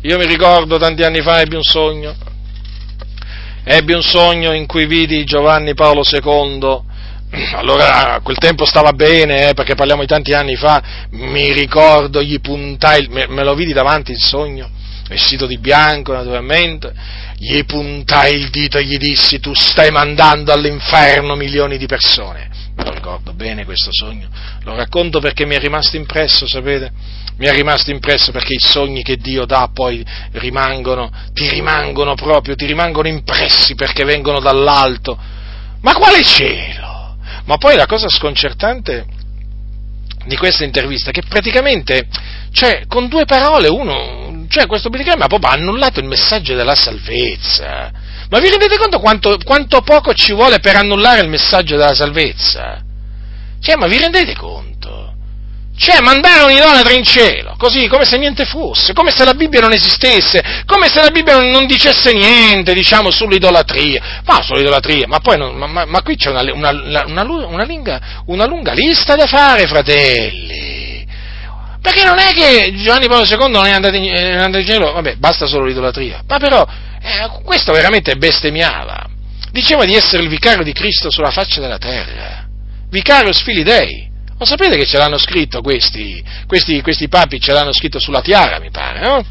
Io 0.05 0.19
mi 0.19 0.27
ricordo 0.27 0.77
tanti 0.77 1.01
anni 1.01 1.21
fa 1.21 1.41
ebbi 1.41 1.55
un 1.55 1.63
sogno, 1.63 2.15
ebbi 3.63 3.93
un 3.93 4.03
sogno 4.03 4.53
in 4.53 4.67
cui 4.67 4.85
vidi 4.85 5.23
Giovanni 5.23 5.73
Paolo 5.73 6.03
II 6.07 6.79
allora 7.57 8.13
a 8.13 8.21
quel 8.21 8.37
tempo 8.37 8.65
stava 8.65 8.91
bene, 8.91 9.49
eh, 9.49 9.53
perché 9.55 9.73
parliamo 9.73 10.01
di 10.01 10.07
tanti 10.07 10.33
anni 10.33 10.57
fa, 10.57 11.07
mi 11.13 11.51
ricordo, 11.53 12.21
gli 12.21 12.39
puntai, 12.39 13.07
me, 13.09 13.25
me 13.29 13.43
lo 13.43 13.55
vidi 13.55 13.73
davanti 13.73 14.11
il 14.11 14.19
sogno, 14.19 14.69
vestito 15.07 15.47
di 15.47 15.57
bianco 15.57 16.13
naturalmente, 16.13 16.93
gli 17.39 17.63
puntai 17.65 18.35
il 18.35 18.51
dito 18.51 18.77
e 18.77 18.83
gli 18.83 18.97
dissi 18.97 19.39
tu 19.39 19.55
stai 19.55 19.89
mandando 19.89 20.53
all'inferno 20.53 21.33
milioni 21.33 21.79
di 21.79 21.87
persone. 21.87 22.49
Ricordo 23.05 23.33
bene 23.33 23.65
questo 23.65 23.91
sogno, 23.91 24.27
lo 24.63 24.75
racconto 24.75 25.19
perché 25.19 25.45
mi 25.45 25.53
è 25.53 25.59
rimasto 25.59 25.95
impresso, 25.95 26.47
sapete? 26.47 26.91
Mi 27.37 27.45
è 27.45 27.51
rimasto 27.51 27.91
impresso 27.91 28.31
perché 28.31 28.55
i 28.55 28.59
sogni 28.59 29.03
che 29.03 29.17
Dio 29.17 29.45
dà 29.45 29.69
poi 29.71 30.03
rimangono, 30.31 31.11
ti 31.31 31.47
rimangono 31.47 32.15
proprio, 32.15 32.55
ti 32.55 32.65
rimangono 32.65 33.07
impressi 33.07 33.75
perché 33.75 34.05
vengono 34.05 34.39
dall'alto. 34.39 35.15
Ma 35.81 35.93
quale 35.93 36.23
cielo? 36.23 37.17
Ma 37.45 37.57
poi 37.57 37.75
la 37.75 37.85
cosa 37.85 38.09
sconcertante 38.09 39.05
di 40.25 40.35
questa 40.35 40.63
intervista 40.63 41.11
è 41.11 41.13
che 41.13 41.21
praticamente, 41.29 42.07
cioè, 42.51 42.85
con 42.87 43.07
due 43.07 43.25
parole 43.25 43.67
uno, 43.67 44.47
cioè 44.49 44.65
questo 44.65 44.89
Billy 44.89 45.07
ha 45.07 45.27
proprio 45.27 45.51
annullato 45.51 45.99
il 45.99 46.07
messaggio 46.07 46.55
della 46.55 46.73
salvezza. 46.73 47.91
Ma 48.31 48.39
vi 48.39 48.49
rendete 48.49 48.79
conto 48.79 48.97
quanto, 48.97 49.37
quanto 49.43 49.81
poco 49.81 50.11
ci 50.15 50.33
vuole 50.33 50.57
per 50.57 50.75
annullare 50.75 51.21
il 51.21 51.29
messaggio 51.29 51.77
della 51.77 51.93
salvezza? 51.93 52.84
Cioè, 53.65 53.77
ma 53.77 53.87
vi 53.87 53.97
rendete 53.97 54.35
conto? 54.35 55.15
Cioè, 55.75 55.99
mandare 56.01 56.43
un'idolatri 56.43 56.97
in 56.97 57.03
cielo, 57.03 57.55
così, 57.57 57.87
come 57.87 58.05
se 58.05 58.15
niente 58.19 58.45
fosse, 58.45 58.93
come 58.93 59.09
se 59.09 59.25
la 59.25 59.33
Bibbia 59.33 59.59
non 59.59 59.73
esistesse, 59.73 60.63
come 60.67 60.87
se 60.87 61.01
la 61.01 61.09
Bibbia 61.09 61.39
non 61.41 61.65
dicesse 61.65 62.13
niente, 62.13 62.75
diciamo, 62.75 63.09
sull'idolatria. 63.09 64.21
Ma 64.23 64.39
sull'idolatria, 64.43 65.07
ma 65.07 65.19
poi, 65.19 65.39
non, 65.39 65.55
ma, 65.55 65.83
ma, 65.83 66.01
qui 66.03 66.15
c'è 66.15 66.29
una, 66.29 66.43
una, 66.53 67.05
una, 67.07 67.23
lunga, 67.23 67.99
una 68.27 68.45
lunga 68.45 68.73
lista 68.73 69.15
da 69.15 69.25
fare, 69.25 69.65
fratelli. 69.65 71.03
Perché 71.81 72.03
non 72.03 72.19
è 72.19 72.33
che 72.33 72.71
Giovanni 72.75 73.07
Paolo 73.07 73.25
II 73.25 73.49
non 73.49 73.65
è 73.65 73.71
andato 73.71 73.95
in, 73.95 74.13
è 74.13 74.35
andato 74.35 74.59
in 74.59 74.67
cielo, 74.67 74.93
vabbè, 74.93 75.15
basta 75.15 75.47
solo 75.47 75.65
l'idolatria. 75.65 76.21
Ma 76.27 76.37
però, 76.37 76.63
eh, 77.01 77.41
questo 77.43 77.73
veramente 77.73 78.15
bestemmiava. 78.15 79.07
Diceva 79.49 79.85
di 79.85 79.95
essere 79.95 80.21
il 80.21 80.29
vicario 80.29 80.63
di 80.63 80.71
Cristo 80.71 81.09
sulla 81.09 81.31
faccia 81.31 81.59
della 81.59 81.79
terra. 81.79 82.44
Vicario 82.95 83.33
Sfilidei. 83.33 84.07
Lo 84.37 84.45
sapete 84.45 84.77
che 84.77 84.85
ce 84.85 84.97
l'hanno 84.97 85.17
scritto 85.17 85.61
questi, 85.61 86.23
questi, 86.47 86.81
questi 86.81 87.09
papi, 87.09 87.41
ce 87.41 87.51
l'hanno 87.51 87.73
scritto 87.73 87.99
sulla 87.99 88.21
tiara, 88.21 88.57
mi 88.59 88.71
pare, 88.71 89.01
no? 89.01 89.25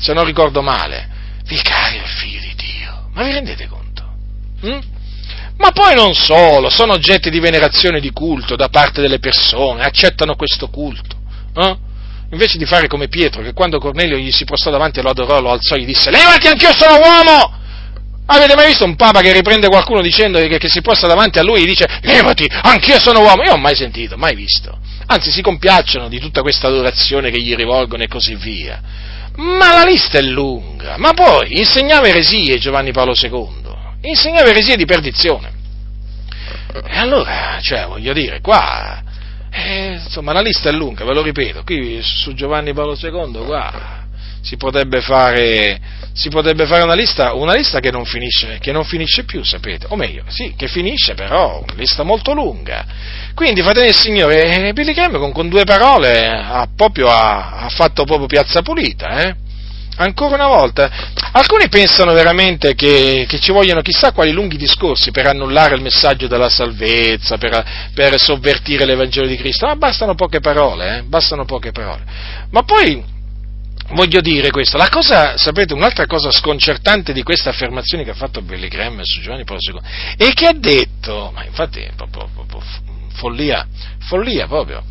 Se 0.00 0.14
non 0.14 0.24
ricordo 0.24 0.62
male. 0.62 1.08
Vicario 1.44 2.02
figlio 2.06 2.40
di 2.40 2.54
Dio. 2.56 3.10
Ma 3.12 3.24
vi 3.24 3.32
rendete 3.32 3.66
conto? 3.66 4.02
Mm? 4.64 4.78
Ma 5.58 5.72
poi 5.72 5.94
non 5.94 6.14
solo, 6.14 6.70
sono 6.70 6.94
oggetti 6.94 7.28
di 7.28 7.38
venerazione 7.38 8.00
di 8.00 8.10
culto 8.12 8.56
da 8.56 8.68
parte 8.68 9.02
delle 9.02 9.18
persone, 9.18 9.84
accettano 9.84 10.34
questo 10.34 10.68
culto. 10.68 11.16
Eh? 11.54 11.76
Invece 12.30 12.56
di 12.56 12.64
fare 12.64 12.88
come 12.88 13.08
Pietro, 13.08 13.42
che 13.42 13.52
quando 13.52 13.78
Cornelio 13.78 14.16
gli 14.16 14.32
si 14.32 14.46
postò 14.46 14.70
davanti 14.70 15.00
e 15.00 15.02
lo 15.02 15.10
adorò, 15.10 15.38
lo 15.38 15.50
alzò 15.50 15.74
e 15.74 15.80
gli 15.80 15.86
disse, 15.86 16.10
levati 16.10 16.46
anch'io 16.46 16.72
sono 16.74 16.96
uomo! 16.96 17.60
Avete 18.34 18.54
mai 18.54 18.68
visto 18.68 18.86
un 18.86 18.96
papa 18.96 19.20
che 19.20 19.30
riprende 19.30 19.68
qualcuno 19.68 20.00
dicendo 20.00 20.38
che, 20.38 20.56
che 20.56 20.68
si 20.70 20.80
posta 20.80 21.06
davanti 21.06 21.38
a 21.38 21.42
lui 21.42 21.62
e 21.62 21.66
dice 21.66 21.86
levati, 22.00 22.48
anch'io 22.50 22.98
sono 22.98 23.20
uomo? 23.20 23.42
Io 23.42 23.52
ho 23.52 23.58
mai 23.58 23.76
sentito, 23.76 24.16
mai 24.16 24.34
visto. 24.34 24.78
Anzi, 25.06 25.30
si 25.30 25.42
compiacciono 25.42 26.08
di 26.08 26.18
tutta 26.18 26.40
questa 26.40 26.68
adorazione 26.68 27.30
che 27.30 27.38
gli 27.38 27.54
rivolgono 27.54 28.04
e 28.04 28.08
così 28.08 28.34
via. 28.34 28.80
Ma 29.36 29.74
la 29.74 29.84
lista 29.84 30.16
è 30.16 30.22
lunga. 30.22 30.96
Ma 30.96 31.12
poi 31.12 31.58
insegnava 31.58 32.08
eresie 32.08 32.56
Giovanni 32.56 32.90
Paolo 32.90 33.14
II, 33.14 33.48
insegnava 34.00 34.48
eresie 34.48 34.76
di 34.76 34.86
perdizione. 34.86 35.52
E 36.72 36.96
allora, 36.96 37.58
cioè, 37.60 37.84
voglio 37.84 38.14
dire, 38.14 38.40
qua, 38.40 39.02
eh, 39.50 40.00
insomma, 40.02 40.32
la 40.32 40.40
lista 40.40 40.70
è 40.70 40.72
lunga, 40.72 41.04
ve 41.04 41.12
lo 41.12 41.20
ripeto, 41.20 41.64
qui 41.64 42.00
su 42.00 42.32
Giovanni 42.32 42.72
Paolo 42.72 42.96
II, 42.98 43.44
qua, 43.44 44.01
si 44.42 44.56
potrebbe 44.56 45.00
fare, 45.00 45.80
si 46.12 46.28
potrebbe 46.28 46.66
fare 46.66 46.82
una, 46.82 46.94
lista, 46.94 47.32
una 47.34 47.54
lista, 47.54 47.78
che, 47.78 47.90
non 47.90 48.04
finisce, 48.04 48.58
che 48.60 48.72
non 48.72 48.84
finisce 48.84 49.24
più, 49.24 49.42
sapete, 49.44 49.86
o 49.88 49.96
meglio, 49.96 50.24
sì, 50.28 50.54
che 50.56 50.66
finisce 50.66 51.14
però, 51.14 51.62
una 51.62 51.74
lista 51.76 52.02
molto 52.02 52.34
lunga. 52.34 52.84
Quindi, 53.34 53.62
fratelli 53.62 53.86
del 53.86 53.94
Signore, 53.94 54.68
eh, 54.68 54.72
Billy 54.72 54.92
Graham 54.92 55.18
con, 55.18 55.32
con, 55.32 55.48
due 55.48 55.64
parole 55.64 56.26
ha, 56.26 56.68
proprio, 56.74 57.08
ha, 57.08 57.60
ha 57.60 57.68
fatto 57.68 58.04
proprio 58.04 58.26
piazza 58.26 58.62
pulita, 58.62 59.22
eh? 59.22 59.34
Ancora 59.94 60.36
una 60.36 60.46
volta, 60.46 60.90
alcuni 61.32 61.68
pensano 61.68 62.12
veramente 62.14 62.74
che, 62.74 63.26
che, 63.28 63.38
ci 63.38 63.52
vogliono 63.52 63.82
chissà 63.82 64.12
quali 64.12 64.32
lunghi 64.32 64.56
discorsi 64.56 65.10
per 65.10 65.26
annullare 65.26 65.74
il 65.74 65.82
messaggio 65.82 66.26
della 66.26 66.48
salvezza, 66.48 67.36
per, 67.36 67.90
per 67.94 68.18
sovvertire 68.18 68.86
l'Evangelo 68.86 69.26
di 69.26 69.36
Cristo, 69.36 69.66
ma 69.66 69.76
bastano 69.76 70.14
poche 70.14 70.40
parole, 70.40 70.96
eh? 70.96 71.02
bastano 71.02 71.44
poche 71.44 71.72
parole. 71.72 72.02
Ma 72.50 72.62
poi 72.62 73.20
voglio 73.92 74.20
dire 74.20 74.50
questo, 74.50 74.76
la 74.76 74.88
cosa, 74.88 75.36
sapete, 75.36 75.74
un'altra 75.74 76.06
cosa 76.06 76.30
sconcertante 76.30 77.12
di 77.12 77.22
queste 77.22 77.48
affermazioni 77.48 78.04
che 78.04 78.10
ha 78.10 78.14
fatto 78.14 78.42
Billy 78.42 78.68
Graham 78.68 79.00
su 79.02 79.20
Giovanni 79.20 79.44
Paolo 79.44 79.60
II 79.62 79.80
è 80.16 80.32
che 80.32 80.46
ha 80.46 80.52
detto, 80.52 81.30
ma 81.34 81.44
infatti 81.44 81.80
è 81.80 81.92
proprio, 81.96 82.28
proprio 82.34 82.62
follia, 83.14 83.66
follia 84.08 84.46
proprio, 84.46 84.82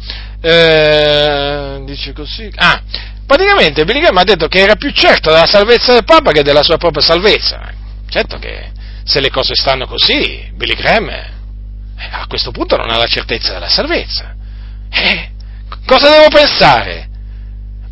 eh, 0.42 1.82
dice 1.86 2.14
così, 2.14 2.50
ah, 2.56 2.82
praticamente 3.26 3.84
Billy 3.84 4.00
Graham 4.00 4.18
ha 4.18 4.24
detto 4.24 4.48
che 4.48 4.60
era 4.60 4.76
più 4.76 4.92
certo 4.92 5.32
della 5.32 5.48
salvezza 5.48 5.94
del 5.94 6.04
Papa 6.04 6.32
che 6.32 6.44
della 6.44 6.64
sua 6.64 6.78
propria 6.78 7.04
salvezza, 7.04 7.72
certo 8.10 8.38
che 8.38 8.72
se 9.04 9.20
le 9.20 9.30
cose 9.30 9.56
stanno 9.56 9.88
così, 9.88 10.52
Billy 10.54 10.76
Graham 10.76 11.10
eh, 11.10 11.30
a 12.12 12.26
questo 12.28 12.52
punto 12.52 12.78
non 12.78 12.90
ha 12.90 12.98
la 12.98 13.08
certezza 13.08 13.54
della 13.54 13.70
salvezza, 13.70 14.36
eh, 14.90 15.32
cosa 15.86 16.10
devo 16.10 16.28
pensare? 16.30 17.10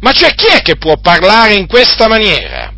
Ma 0.01 0.11
c'è 0.11 0.34
chi 0.34 0.47
è 0.47 0.61
che 0.61 0.77
può 0.77 0.97
parlare 0.97 1.53
in 1.53 1.67
questa 1.67 2.07
maniera? 2.07 2.71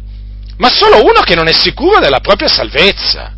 Ma 0.58 0.70
solo 0.70 1.04
uno 1.04 1.22
che 1.22 1.36
non 1.36 1.48
è 1.48 1.54
sicuro 1.54 2.00
della 2.00 2.20
propria 2.20 2.48
salvezza. 2.48 3.36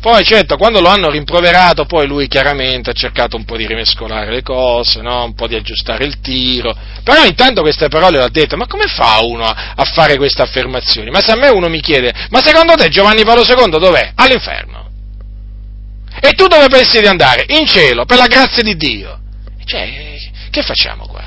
Poi 0.00 0.22
certo, 0.22 0.56
quando 0.58 0.82
lo 0.82 0.88
hanno 0.88 1.08
rimproverato, 1.08 1.86
poi 1.86 2.06
lui 2.06 2.28
chiaramente 2.28 2.90
ha 2.90 2.92
cercato 2.92 3.36
un 3.36 3.46
po' 3.46 3.56
di 3.56 3.66
rimescolare 3.66 4.30
le 4.30 4.42
cose, 4.42 5.00
no? 5.00 5.24
un 5.24 5.34
po' 5.34 5.46
di 5.46 5.54
aggiustare 5.54 6.04
il 6.04 6.20
tiro, 6.20 6.76
però 7.02 7.24
intanto 7.24 7.62
queste 7.62 7.88
parole 7.88 8.18
le 8.18 8.24
ha 8.24 8.28
dette, 8.28 8.54
ma 8.54 8.66
come 8.66 8.84
fa 8.84 9.20
uno 9.22 9.44
a 9.46 9.84
fare 9.84 10.18
queste 10.18 10.42
affermazioni? 10.42 11.08
Ma 11.08 11.22
se 11.22 11.32
a 11.32 11.36
me 11.36 11.48
uno 11.48 11.70
mi 11.70 11.80
chiede, 11.80 12.12
ma 12.28 12.42
secondo 12.42 12.74
te 12.74 12.90
Giovanni 12.90 13.24
Paolo 13.24 13.44
II 13.44 13.78
dov'è? 13.78 14.12
All'inferno. 14.16 14.90
E 16.20 16.32
tu 16.32 16.48
dove 16.48 16.68
pensi 16.68 17.00
di 17.00 17.06
andare? 17.06 17.46
In 17.48 17.66
cielo, 17.66 18.04
per 18.04 18.18
la 18.18 18.26
grazia 18.26 18.62
di 18.62 18.76
Dio. 18.76 19.18
Cioè, 19.64 20.18
che 20.50 20.62
facciamo 20.62 21.06
qua? 21.06 21.24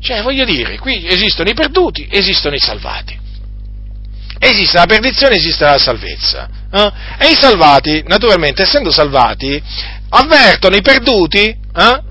Cioè, 0.00 0.22
voglio 0.22 0.44
dire, 0.44 0.78
qui 0.78 1.06
esistono 1.06 1.48
i 1.50 1.54
perduti, 1.54 2.06
esistono 2.10 2.54
i 2.54 2.60
salvati. 2.60 3.18
Esiste 4.38 4.78
la 4.78 4.86
perdizione, 4.86 5.34
esiste 5.34 5.64
la 5.64 5.78
salvezza. 5.78 6.48
Eh? 6.72 6.92
E 7.18 7.30
i 7.30 7.34
salvati, 7.34 8.04
naturalmente, 8.06 8.62
essendo 8.62 8.92
salvati, 8.92 9.60
avvertono 10.10 10.76
i 10.76 10.82
perduti 10.82 11.48
eh? 11.48 12.02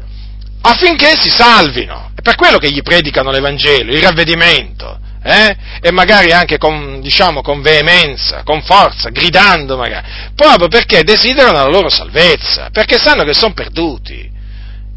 affinché 0.62 1.16
si 1.16 1.30
salvino. 1.30 2.12
È 2.14 2.22
per 2.22 2.36
quello 2.36 2.58
che 2.58 2.70
gli 2.70 2.82
predicano 2.82 3.32
l'Evangelo, 3.32 3.94
il 3.94 4.02
ravvedimento. 4.02 5.00
Eh? 5.24 5.56
e 5.82 5.92
magari 5.92 6.32
anche 6.32 6.58
con, 6.58 7.02
diciamo, 7.02 7.42
con 7.42 7.62
veemenza, 7.62 8.44
con 8.44 8.62
forza, 8.62 9.10
gridando 9.10 9.76
magari, 9.76 10.08
proprio 10.34 10.70
perché 10.70 11.04
desiderano 11.04 11.58
la 11.58 11.68
loro 11.68 11.90
salvezza, 11.90 12.70
perché 12.72 12.98
sanno 12.98 13.24
che 13.24 13.34
sono 13.34 13.54
perduti. 13.54 14.36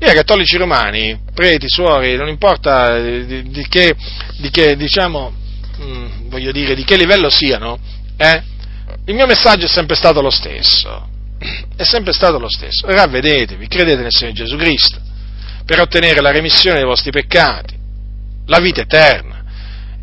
I 0.02 0.14
cattolici 0.14 0.56
romani, 0.56 1.20
preti, 1.34 1.66
suori, 1.68 2.16
non 2.16 2.28
importa 2.28 2.98
di, 2.98 3.50
di, 3.50 3.68
che, 3.68 3.94
di 4.38 4.48
che, 4.48 4.74
diciamo, 4.74 5.30
mh, 5.76 5.84
mm, 5.84 6.28
voglio 6.30 6.52
dire, 6.52 6.74
di 6.74 6.84
che 6.84 6.96
livello 6.96 7.28
siano, 7.28 7.78
eh, 8.16 8.42
il 9.04 9.14
mio 9.14 9.26
messaggio 9.26 9.66
è 9.66 9.68
sempre 9.68 9.96
stato 9.96 10.22
lo 10.22 10.30
stesso. 10.30 11.06
È 11.76 11.82
sempre 11.82 12.14
stato 12.14 12.38
lo 12.38 12.48
stesso. 12.48 12.86
Ravvedetevi, 12.86 13.66
credete 13.66 14.00
nel 14.00 14.10
Signore 14.10 14.36
Gesù 14.36 14.56
Cristo, 14.56 14.98
per 15.66 15.80
ottenere 15.80 16.22
la 16.22 16.30
remissione 16.30 16.78
dei 16.78 16.86
vostri 16.86 17.10
peccati, 17.10 17.76
la 18.46 18.58
vita 18.58 18.80
eterna, 18.80 19.44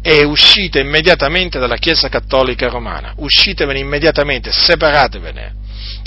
e 0.04 0.24
uscite 0.24 0.80
immediatamente 0.80 1.58
dalla 1.58 1.78
Chiesa 1.78 2.08
Cattolica 2.08 2.70
Romana. 2.70 3.14
Uscitevene 3.18 3.80
immediatamente, 3.80 4.52
separatevene 4.52 5.57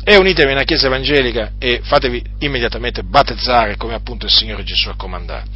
e 0.02 0.16
unitevi 0.16 0.52
alla 0.52 0.64
Chiesa 0.64 0.86
Evangelica 0.86 1.52
e 1.59 1.81
fatevi 1.82 2.22
immediatamente 2.39 3.02
battezzare 3.02 3.77
come 3.77 3.94
appunto 3.94 4.27
il 4.27 4.32
Signore 4.32 4.64
Gesù 4.64 4.89
ha 4.89 4.97
comandato. 4.97 5.48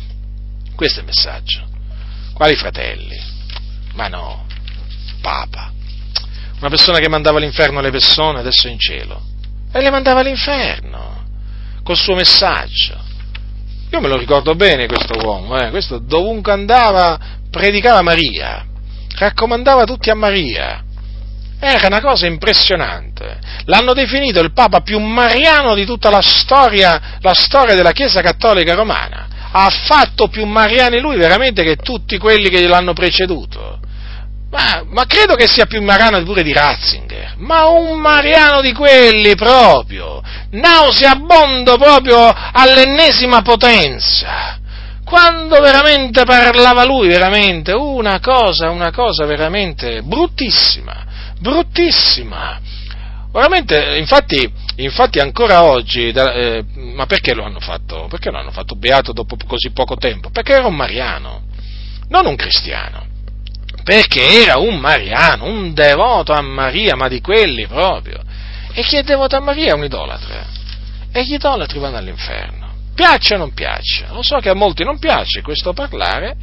Questo 0.74 0.98
è 0.98 1.02
il 1.02 1.08
messaggio. 1.08 1.66
Quali 2.34 2.54
fratelli? 2.56 3.18
Ma 3.94 4.08
no, 4.08 4.46
Papa. 5.20 5.72
Una 6.58 6.68
persona 6.68 6.98
che 6.98 7.08
mandava 7.08 7.38
all'inferno 7.38 7.80
le 7.80 7.90
persone, 7.90 8.40
adesso 8.40 8.66
è 8.66 8.70
in 8.70 8.78
cielo. 8.78 9.22
E 9.72 9.80
le 9.80 9.90
mandava 9.90 10.20
all'inferno, 10.20 11.24
col 11.82 11.96
suo 11.96 12.14
messaggio. 12.14 13.02
Io 13.90 14.00
me 14.00 14.08
lo 14.08 14.16
ricordo 14.16 14.54
bene 14.54 14.86
questo 14.86 15.18
uomo, 15.24 15.58
eh? 15.58 15.70
questo 15.70 15.98
dovunque 15.98 16.52
andava 16.52 17.18
predicava 17.50 18.02
Maria, 18.02 18.66
raccomandava 19.16 19.84
tutti 19.84 20.10
a 20.10 20.14
Maria, 20.14 20.82
Era 21.66 21.86
una 21.86 22.02
cosa 22.02 22.26
impressionante. 22.26 23.38
L'hanno 23.64 23.94
definito 23.94 24.38
il 24.40 24.52
Papa 24.52 24.80
più 24.80 24.98
mariano 25.00 25.74
di 25.74 25.86
tutta 25.86 26.10
la 26.10 26.20
storia, 26.20 27.18
la 27.20 27.32
storia 27.32 27.74
della 27.74 27.92
Chiesa 27.92 28.20
Cattolica 28.20 28.74
Romana. 28.74 29.28
Ha 29.50 29.70
fatto 29.70 30.28
più 30.28 30.44
mariani 30.44 31.00
lui 31.00 31.16
veramente 31.16 31.62
che 31.62 31.76
tutti 31.76 32.18
quelli 32.18 32.50
che 32.50 32.66
l'hanno 32.66 32.92
preceduto. 32.92 33.80
Ma, 34.50 34.84
ma, 34.86 35.06
credo 35.06 35.36
che 35.36 35.46
sia 35.46 35.64
più 35.64 35.82
mariano 35.82 36.22
pure 36.22 36.42
di 36.42 36.52
Ratzinger. 36.52 37.36
Ma 37.38 37.64
un 37.66 37.98
mariano 37.98 38.60
di 38.60 38.74
quelli 38.74 39.34
proprio. 39.34 40.22
Nauseabondo 40.50 41.78
proprio 41.78 42.30
all'ennesima 42.52 43.40
potenza 43.40 44.58
quando 45.04 45.60
veramente 45.60 46.24
parlava 46.24 46.84
lui, 46.84 47.08
veramente, 47.08 47.72
una 47.72 48.18
cosa, 48.20 48.70
una 48.70 48.90
cosa 48.90 49.26
veramente 49.26 50.02
bruttissima, 50.02 51.04
bruttissima. 51.44 52.58
Veramente, 53.30 53.96
infatti, 53.98 54.50
infatti 54.76 55.18
ancora 55.18 55.64
oggi, 55.64 56.08
eh, 56.08 56.64
ma 56.74 57.04
perché 57.04 57.34
lo 57.34 57.44
hanno 57.44 57.60
fatto? 57.60 58.06
Perché 58.08 58.30
lo 58.30 58.38
hanno 58.38 58.50
fatto 58.50 58.76
beato 58.76 59.12
dopo 59.12 59.36
così 59.46 59.70
poco 59.72 59.96
tempo? 59.96 60.30
Perché 60.30 60.54
era 60.54 60.66
un 60.66 60.74
mariano, 60.74 61.42
non 62.08 62.26
un 62.26 62.36
cristiano. 62.36 63.12
Perché 63.82 64.42
era 64.42 64.56
un 64.56 64.78
mariano, 64.78 65.44
un 65.44 65.74
devoto 65.74 66.32
a 66.32 66.40
Maria, 66.40 66.96
ma 66.96 67.08
di 67.08 67.20
quelli 67.20 67.66
proprio. 67.66 68.22
E 68.72 68.82
chi 68.82 68.96
è 68.96 69.02
devoto 69.02 69.36
a 69.36 69.40
Maria 69.40 69.72
è 69.72 69.74
un 69.74 69.84
idolatra. 69.84 70.46
E 71.12 71.24
gli 71.24 71.34
idolatri 71.34 71.78
vanno 71.78 71.98
all'inferno. 71.98 72.72
Piaccia 72.94 73.34
o 73.34 73.38
non 73.38 73.52
piaccia? 73.52 74.12
Lo 74.12 74.22
so 74.22 74.38
che 74.38 74.48
a 74.48 74.54
molti 74.54 74.84
non 74.84 74.98
piace 74.98 75.42
questo 75.42 75.74
parlare, 75.74 76.36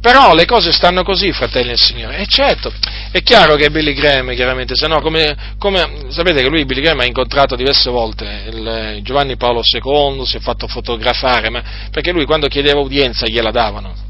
però 0.00 0.34
le 0.34 0.46
cose 0.46 0.72
stanno 0.72 1.02
così, 1.02 1.30
fratelli 1.32 1.68
del 1.68 1.78
Signore. 1.78 2.18
E 2.18 2.26
certo, 2.26 2.72
è 3.12 3.22
chiaro 3.22 3.54
che 3.56 3.70
Billy 3.70 3.92
Graham, 3.92 4.34
chiaramente, 4.34 4.74
se 4.74 4.86
no, 4.86 5.00
come, 5.00 5.54
come, 5.58 6.06
sapete 6.08 6.42
che 6.42 6.48
lui, 6.48 6.64
Billy 6.64 6.80
Graham, 6.80 7.00
ha 7.00 7.04
incontrato 7.04 7.54
diverse 7.54 7.90
volte 7.90 8.44
il, 8.46 9.00
Giovanni 9.02 9.36
Paolo 9.36 9.62
II, 9.62 10.24
si 10.24 10.38
è 10.38 10.40
fatto 10.40 10.66
fotografare, 10.66 11.50
ma, 11.50 11.62
perché 11.90 12.12
lui 12.12 12.24
quando 12.24 12.48
chiedeva 12.48 12.80
udienza 12.80 13.26
gliela 13.26 13.50
davano. 13.50 14.09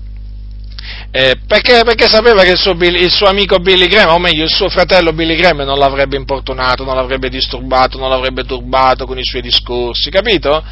Eh, 1.13 1.37
perché, 1.47 1.83
perché, 1.85 2.07
sapeva 2.07 2.43
che 2.43 2.53
il 2.53 2.59
suo, 2.59 2.73
il 2.73 3.11
suo, 3.11 3.27
amico 3.27 3.59
Billy 3.59 3.87
Graham, 3.87 4.15
o 4.15 4.19
meglio 4.19 4.45
il 4.45 4.51
suo 4.51 4.69
fratello 4.69 5.13
Billy 5.13 5.35
Graham, 5.35 5.63
non 5.63 5.79
l'avrebbe 5.79 6.17
importunato, 6.17 6.85
non 6.85 6.95
l'avrebbe 6.95 7.29
disturbato, 7.29 7.99
non 7.99 8.11
l'avrebbe 8.11 8.45
turbato 8.45 9.07
con 9.07 9.19
i 9.19 9.25
suoi 9.25 9.43
discorsi, 9.43 10.11
capito? 10.11 10.63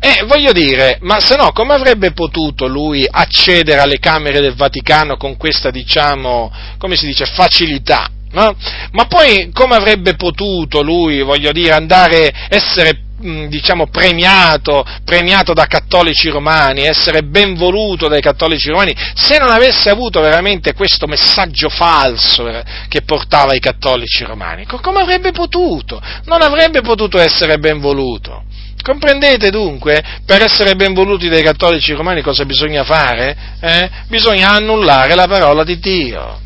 E 0.00 0.24
voglio 0.26 0.52
dire, 0.52 0.98
ma 1.02 1.20
se 1.20 1.36
no, 1.36 1.52
come 1.52 1.74
avrebbe 1.74 2.12
potuto 2.12 2.66
lui 2.66 3.06
accedere 3.10 3.80
alle 3.80 3.98
Camere 3.98 4.40
del 4.40 4.54
Vaticano 4.54 5.16
con 5.16 5.36
questa, 5.36 5.70
diciamo, 5.70 6.52
come 6.78 6.96
si 6.96 7.06
dice, 7.06 7.26
facilità? 7.26 8.08
No? 8.32 8.56
Ma 8.92 9.04
poi 9.06 9.50
come 9.52 9.76
avrebbe 9.76 10.16
potuto 10.16 10.82
lui, 10.82 11.22
voglio 11.22 11.52
dire, 11.52 11.72
andare, 11.72 12.32
essere 12.48 13.02
diciamo, 13.48 13.86
premiato, 13.86 14.84
premiato 15.04 15.54
da 15.54 15.66
cattolici 15.66 16.28
romani, 16.28 16.82
essere 16.82 17.22
ben 17.22 17.54
voluto 17.54 18.08
dai 18.08 18.20
cattolici 18.20 18.68
romani, 18.68 18.94
se 19.14 19.38
non 19.38 19.50
avesse 19.50 19.88
avuto 19.88 20.20
veramente 20.20 20.74
questo 20.74 21.06
messaggio 21.06 21.70
falso 21.70 22.46
eh, 22.48 22.62
che 22.88 23.02
portava 23.02 23.54
i 23.54 23.60
cattolici 23.60 24.24
romani. 24.24 24.66
Come 24.66 25.00
avrebbe 25.00 25.32
potuto? 25.32 26.00
Non 26.24 26.42
avrebbe 26.42 26.82
potuto 26.82 27.18
essere 27.18 27.58
ben 27.58 27.80
voluto. 27.80 28.44
Comprendete 28.82 29.48
dunque, 29.48 30.04
per 30.26 30.42
essere 30.42 30.74
ben 30.74 30.92
voluti 30.92 31.30
dai 31.30 31.42
cattolici 31.42 31.94
romani 31.94 32.20
cosa 32.20 32.44
bisogna 32.44 32.84
fare? 32.84 33.34
Eh? 33.58 33.90
Bisogna 34.08 34.50
annullare 34.50 35.14
la 35.14 35.26
parola 35.26 35.64
di 35.64 35.78
Dio. 35.78 36.40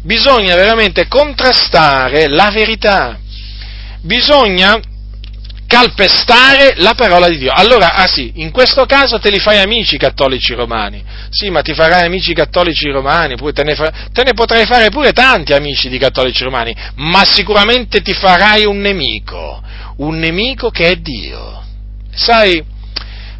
Bisogna 0.00 0.54
veramente 0.54 1.06
contrastare 1.08 2.28
la 2.28 2.50
verità. 2.50 3.18
Bisogna 4.00 4.80
calpestare 5.68 6.76
la 6.78 6.94
parola 6.94 7.28
di 7.28 7.36
Dio. 7.36 7.52
Allora, 7.52 7.92
ah 7.92 8.06
sì, 8.06 8.32
in 8.36 8.50
questo 8.50 8.86
caso 8.86 9.18
te 9.18 9.30
li 9.30 9.38
fai 9.38 9.58
amici 9.58 9.98
cattolici 9.98 10.54
romani. 10.54 11.04
Sì, 11.28 11.50
ma 11.50 11.60
ti 11.60 11.74
farai 11.74 12.06
amici 12.06 12.32
cattolici 12.32 12.88
romani, 12.88 13.36
poi 13.36 13.52
te 13.52 13.62
ne, 13.64 13.74
fa, 13.74 13.92
te 14.10 14.24
ne 14.24 14.32
potrai 14.32 14.64
fare 14.64 14.88
pure 14.88 15.12
tanti 15.12 15.52
amici 15.52 15.90
di 15.90 15.98
cattolici 15.98 16.42
romani, 16.42 16.74
ma 16.96 17.22
sicuramente 17.26 18.00
ti 18.00 18.14
farai 18.14 18.64
un 18.64 18.78
nemico, 18.78 19.62
un 19.98 20.18
nemico 20.18 20.70
che 20.70 20.88
è 20.88 20.96
Dio. 20.96 21.62
Sai, 22.14 22.64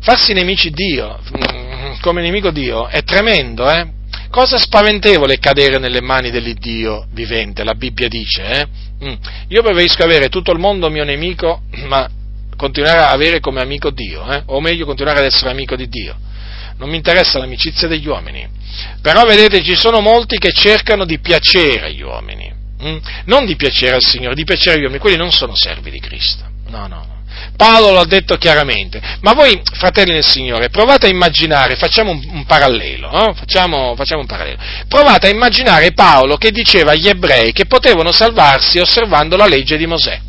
farsi 0.00 0.34
nemici 0.34 0.70
Dio, 0.70 1.18
mm, 1.34 1.94
come 2.02 2.20
nemico 2.20 2.50
Dio, 2.50 2.88
è 2.88 3.02
tremendo, 3.05 3.70
eh? 3.70 3.96
Cosa 4.30 4.59
spaventevole 4.59 5.38
cadere 5.38 5.78
nelle 5.78 6.02
mani 6.02 6.30
dell'Iddio 6.30 7.06
vivente, 7.12 7.64
la 7.64 7.74
Bibbia 7.74 8.09
dice, 8.09 8.44
eh? 8.44 8.66
Mm. 9.02 9.14
Io 9.48 9.62
preferisco 9.62 10.02
avere 10.02 10.28
tutto 10.28 10.52
il 10.52 10.59
mondo 10.59 10.90
mio 10.90 11.05
nemico, 11.05 11.62
ma 11.88 12.06
continuare 12.59 12.98
a 12.98 13.10
avere 13.10 13.39
come 13.39 13.62
amico 13.62 13.90
Dio, 13.90 14.28
eh? 14.30 14.43
o 14.47 14.60
meglio 14.60 14.85
continuare 14.85 15.20
ad 15.20 15.26
essere 15.26 15.51
amico 15.51 15.76
di 15.76 15.89
Dio. 15.89 16.18
Non 16.76 16.90
mi 16.90 16.97
interessa 16.97 17.39
l'amicizia 17.39 17.86
degli 17.86 18.06
uomini, 18.06 18.47
però 19.01 19.24
vedete 19.24 19.62
ci 19.62 19.76
sono 19.76 20.01
molti 20.01 20.39
che 20.39 20.52
cercano 20.52 21.05
di 21.05 21.20
piacere 21.20 21.86
agli 21.86 22.02
uomini, 22.02 22.52
hm? 22.80 22.98
non 23.26 23.47
di 23.47 23.55
piacere 23.55 23.94
al 23.94 24.02
Signore, 24.02 24.35
di 24.35 24.44
piacere 24.44 24.74
agli 24.76 24.82
uomini, 24.82 25.01
quelli 25.01 25.16
non 25.16 25.30
sono 25.30 25.55
servi 25.55 25.90
di 25.90 26.01
Cristo, 26.01 26.44
no, 26.66 26.86
no. 26.89 27.16
Paolo 27.56 27.93
l'ha 27.93 28.05
detto 28.05 28.36
chiaramente, 28.36 29.01
ma 29.20 29.32
voi, 29.35 29.60
fratelli 29.72 30.12
del 30.12 30.24
Signore, 30.24 30.68
provate 30.68 31.06
a 31.06 31.10
immaginare, 31.10 31.76
facciamo 31.76 32.10
un, 32.10 32.20
un 32.30 32.44
parallelo, 32.44 33.10
eh? 33.10 33.35
facciamo, 33.35 33.94
facciamo 33.97 34.22
un 34.22 34.26
parallelo, 34.26 34.59
provate 34.89 35.28
a 35.28 35.30
immaginare 35.30 35.93
Paolo 35.93 36.36
che 36.36 36.51
diceva 36.51 36.93
agli 36.93 37.09
ebrei 37.09 37.52
che 37.52 37.66
potevano 37.66 38.10
salvarsi 38.10 38.78
osservando 38.78 39.36
la 39.36 39.47
legge 39.47 39.76
di 39.76 39.86
Mosè, 39.86 40.20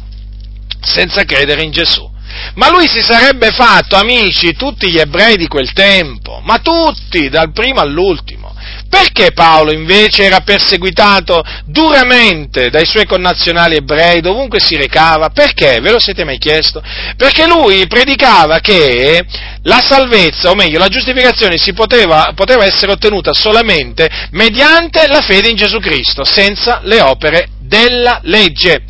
senza 0.82 1.24
credere 1.24 1.64
in 1.64 1.72
Gesù. 1.72 2.18
Ma 2.56 2.70
lui 2.70 2.88
si 2.88 3.02
sarebbe 3.02 3.52
fatto 3.52 3.96
amici 3.96 4.56
tutti 4.56 4.90
gli 4.90 5.00
ebrei 5.00 5.38
di 5.38 5.48
quel 5.48 5.72
tempo, 5.74 6.42
ma 6.44 6.60
tutti, 6.60 7.30
dal 7.30 7.52
primo 7.52 7.80
all'ultimo. 7.80 8.56
Perché 8.90 9.32
Paolo 9.34 9.72
invece 9.72 10.24
era 10.24 10.40
perseguitato 10.42 11.44
duramente 11.66 12.70
dai 12.70 12.86
suoi 12.86 13.06
connazionali 13.06 13.76
ebrei 13.76 14.20
dovunque 14.20 14.60
si 14.60 14.76
recava? 14.76 15.30
Perché? 15.30 15.80
Ve 15.80 15.92
lo 15.92 16.00
siete 16.00 16.24
mai 16.24 16.40
chiesto? 16.40 16.82
Perché 17.16 17.48
lui 17.48 17.86
predicava 17.88 18.60
che 18.60 19.24
la 19.64 19.80
salvezza, 19.80 20.50
o 20.50 20.56
meglio, 20.56 20.80
la 20.80 20.88
giustificazione 20.88 21.58
si 21.58 21.74
poteva, 21.74 22.32
poteva 22.34 22.66
essere 22.66 22.92
ottenuta 22.92 23.32
solamente 23.34 24.10
mediante 24.32 25.06
la 25.08 25.22
fede 25.22 25.50
in 25.50 25.56
Gesù 25.56 25.80
Cristo, 25.80 26.24
senza 26.24 26.80
le 26.84 27.00
opere 27.02 27.50
della 27.60 28.20
legge. 28.24 28.82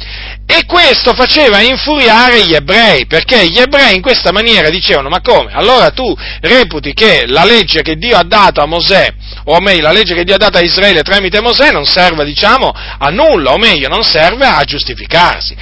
E 0.51 0.65
questo 0.65 1.13
faceva 1.13 1.61
infuriare 1.61 2.43
gli 2.43 2.55
ebrei, 2.55 3.05
perché 3.05 3.45
gli 3.45 3.59
ebrei 3.59 3.93
in 3.93 4.01
questa 4.01 4.31
maniera 4.31 4.71
dicevano, 4.71 5.07
ma 5.07 5.21
come? 5.21 5.51
Allora 5.53 5.91
tu 5.91 6.11
reputi 6.41 6.91
che 6.93 7.25
la 7.27 7.45
legge 7.45 7.83
che 7.83 7.97
Dio 7.97 8.17
ha 8.17 8.23
dato 8.23 8.59
a 8.59 8.65
Mosè, 8.65 9.13
o 9.43 9.59
meglio, 9.59 9.83
la 9.83 9.91
legge 9.91 10.15
che 10.15 10.23
Dio 10.23 10.33
ha 10.33 10.39
dato 10.39 10.57
a 10.57 10.61
Israele 10.61 11.03
tramite 11.03 11.39
Mosè 11.39 11.69
non 11.69 11.85
serve, 11.85 12.25
diciamo, 12.25 12.73
a 12.73 13.09
nulla, 13.11 13.51
o 13.51 13.57
meglio, 13.59 13.89
non 13.89 14.01
serve 14.01 14.47
a 14.47 14.63
giustificarsi, 14.63 15.55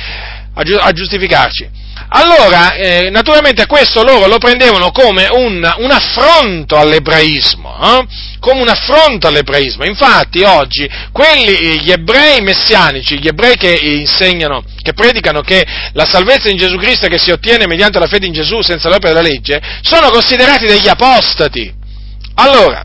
a, 0.53 0.63
giu- 0.63 0.79
a 0.81 0.89
giustificarci. 0.93 1.69
Allora, 2.09 2.73
eh, 2.73 3.09
naturalmente 3.09 3.65
questo 3.65 4.01
loro 4.01 4.27
lo 4.27 4.37
prendevano 4.37 4.91
come 4.91 5.27
un, 5.29 5.55
un 5.77 5.91
affronto 5.91 6.77
all'ebraismo, 6.77 7.77
eh? 7.81 8.07
come 8.39 8.61
un 8.61 8.69
affronto 8.69 9.27
all'ebraismo. 9.27 9.83
Infatti 9.83 10.43
oggi 10.43 10.89
quelli, 11.11 11.81
gli 11.81 11.91
ebrei 11.91 12.39
messianici, 12.39 13.19
gli 13.19 13.27
ebrei 13.27 13.57
che 13.57 13.73
insegnano, 13.73 14.63
che 14.81 14.93
predicano 14.93 15.41
che 15.41 15.65
la 15.93 16.05
salvezza 16.05 16.49
in 16.49 16.57
Gesù 16.57 16.77
Cristo 16.77 17.07
che 17.07 17.19
si 17.19 17.31
ottiene 17.31 17.67
mediante 17.67 17.99
la 17.99 18.07
fede 18.07 18.25
in 18.25 18.33
Gesù 18.33 18.61
senza 18.61 18.87
l'opera 18.87 19.13
della 19.13 19.27
legge, 19.27 19.61
sono 19.81 20.09
considerati 20.09 20.65
degli 20.65 20.87
apostati. 20.87 21.73
Allora, 22.35 22.83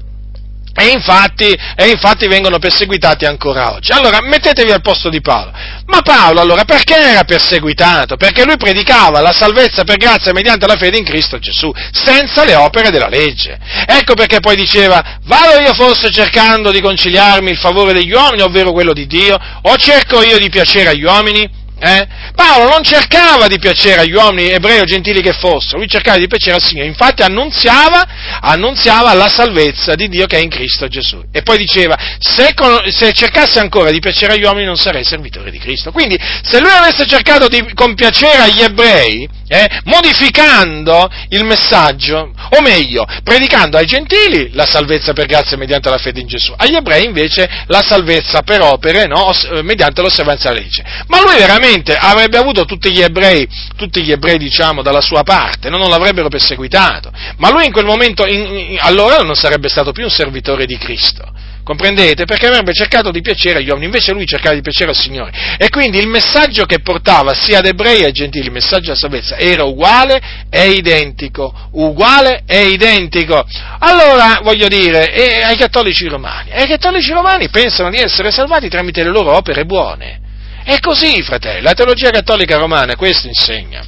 e 0.75 0.87
infatti, 0.87 1.57
e 1.77 1.89
infatti, 1.89 2.27
vengono 2.27 2.59
perseguitati 2.59 3.25
ancora 3.25 3.73
oggi. 3.73 3.93
Allora, 3.93 4.21
mettetevi 4.23 4.71
al 4.73 4.81
posto 4.81 5.11
di 5.11 5.21
Paolo. 5.21 5.53
Ma 5.87 6.01
Paolo, 6.01 6.41
allora, 6.41 6.65
perché 6.65 6.97
era 6.97 7.25
perseguitato? 7.25 8.17
Perché 8.17 8.45
lui 8.45 8.57
predicava 8.57 9.21
la 9.21 9.33
salvezza 9.33 9.85
per 9.85 9.97
grazia 9.97 10.33
mediante 10.33 10.67
la 10.67 10.77
fede 10.77 10.97
in 10.99 11.05
Cristo 11.05 11.39
Gesù, 11.39 11.71
senza 11.93 12.45
le 12.45 12.55
opere 12.55 12.91
della 12.91 13.09
legge. 13.09 13.59
Ecco 13.87 14.15
perché 14.15 14.41
poi 14.41 14.57
diceva, 14.57 15.19
vado 15.25 15.61
io 15.61 15.75
forse 15.75 16.11
cercando 16.11 16.71
di 16.71 16.81
conciliarmi 16.81 17.51
il 17.51 17.59
favore 17.59 17.93
degli 17.93 18.13
uomini, 18.13 18.43
ovvero 18.43 18.73
quello 18.73 18.93
di 18.93 19.07
Dio, 19.07 19.39
o 19.63 19.77
cerco 19.77 20.23
io 20.23 20.39
di 20.39 20.49
piacere 20.49 20.91
agli 20.91 21.05
uomini? 21.05 21.61
Eh? 21.85 22.07
Paolo 22.37 22.69
non 22.71 22.85
cercava 22.85 23.49
di 23.49 23.59
piacere 23.59 24.03
agli 24.03 24.15
uomini 24.15 24.51
ebrei 24.51 24.79
o 24.79 24.85
gentili 24.85 25.21
che 25.21 25.33
fossero, 25.33 25.79
lui 25.79 25.89
cercava 25.89 26.17
di 26.17 26.29
piacere 26.29 26.55
al 26.55 26.63
Signore, 26.63 26.87
infatti 26.87 27.23
annunziava, 27.23 28.07
annunziava 28.41 29.13
la 29.15 29.29
salvezza 29.29 29.97
di 29.97 30.09
Dio 30.09 30.27
che 30.27 30.37
è 30.37 30.41
in 30.41 30.49
Cristo 30.49 30.87
Gesù. 30.87 31.21
E 31.33 31.43
poi 31.43 31.59
diceva, 31.59 31.99
se, 32.21 32.55
se, 32.91 33.13
cercasse 33.13 33.59
ancora 33.59 33.91
di 33.91 33.99
piacere 33.99 34.35
agli 34.35 34.45
uomini 34.45 34.65
non 34.65 34.77
sarei 34.77 35.03
servitore 35.03 35.51
di 35.51 35.59
Cristo. 35.59 35.91
Quindi 35.91 36.17
se 36.45 36.61
lui 36.61 36.71
avesse 36.71 37.05
cercato 37.05 37.49
di 37.49 37.75
compiacere 37.75 38.43
agli 38.43 38.61
ebrei, 38.61 39.29
eh, 39.53 39.69
modificando 39.85 41.11
il 41.29 41.45
messaggio, 41.45 42.33
o 42.53 42.63
meglio, 42.63 43.05
predicando 43.23 43.77
ai 43.77 43.85
gentili 43.85 44.51
la 44.55 44.65
salvezza 44.65 45.13
per 45.13 45.27
grazia 45.27 45.59
mediante 45.59 45.91
la 45.91 45.99
fede 45.99 46.21
in 46.21 46.27
Gesù, 46.27 46.55
agli 46.57 46.75
ebrei 46.75 47.05
invece 47.05 47.65
la 47.67 47.83
salvezza 47.83 48.41
per 48.41 48.63
opere 48.63 49.05
no, 49.05 49.31
mediante 49.63 50.01
l'osservanza 50.01 50.49
della 50.49 50.63
legge. 50.63 50.83
Ma 51.09 51.21
lui 51.21 51.37
veramente 51.37 51.95
avrebbe 51.95 52.39
avuto 52.39 52.65
tutti 52.65 52.91
gli 52.91 53.03
ebrei, 53.03 53.47
tutti 53.77 54.03
gli 54.03 54.11
ebrei 54.11 54.39
diciamo, 54.39 54.81
dalla 54.81 55.03
sua 55.03 55.23
parte, 55.23 55.69
no? 55.69 55.77
non 55.77 55.91
l'avrebbero 55.91 56.29
perseguitato, 56.29 57.13
ma 57.37 57.51
lui 57.51 57.67
in 57.67 57.73
quel 57.73 57.85
momento, 57.85 58.25
in, 58.25 58.55
in, 58.55 58.79
allora 58.81 59.19
non 59.19 59.35
sarebbe 59.35 59.69
stato 59.69 59.93
più 59.93 60.05
un 60.05 60.11
servitore 60.11 60.65
di 60.65 60.79
Cristo 60.79 61.31
Comprendete? 61.65 62.25
Perché 62.25 62.47
avrebbe 62.47 62.73
cercato 62.73 63.13
di 63.13 63.21
piacere 63.21 63.59
agli 63.59 63.69
uomini, 63.69 63.87
invece 63.87 64.13
lui 64.13 64.27
cercava 64.27 64.55
di 64.55 64.63
piacere 64.63 64.91
al 64.91 64.97
Signore. 64.97 65.57
E 65.59 65.69
quindi 65.69 65.99
il 65.99 66.09
messaggio 66.09 66.65
che 66.65 66.81
portava 66.81 67.35
sia 67.35 67.59
ad 67.59 67.67
ebrei 67.67 68.01
che 68.01 68.07
ai 68.07 68.13
gentili, 68.13 68.47
il 68.47 68.53
messaggio 68.53 68.87
della 68.87 68.97
salvezza, 68.97 69.37
era 69.37 69.63
uguale 69.63 70.21
e 70.51 70.71
identico. 70.71 71.55
Uguale 71.73 72.43
e 72.47 72.69
identico. 72.69 73.45
Allora, 73.79 74.41
voglio 74.43 74.67
dire, 74.67 75.13
e 75.13 75.43
ai 75.43 75.57
cattolici 75.57 76.09
romani? 76.09 76.51
E 76.51 76.63
ai 76.63 76.69
cattolici 76.69 77.13
romani 77.13 77.49
pensano 77.49 77.91
di 77.91 77.99
essere 77.99 78.33
salvati 78.33 78.69
tramite 78.69 79.05
le 79.05 79.11
loro 79.11 79.37
opere 79.37 79.65
buone. 79.65 80.21
È 80.65 80.79
così, 80.81 81.23
fratelli, 81.23 81.63
la 81.63 81.75
teologia 81.75 82.11
cattolica 82.11 82.57
romana 82.57 82.97
questo 82.97 83.29
insegna. 83.29 83.85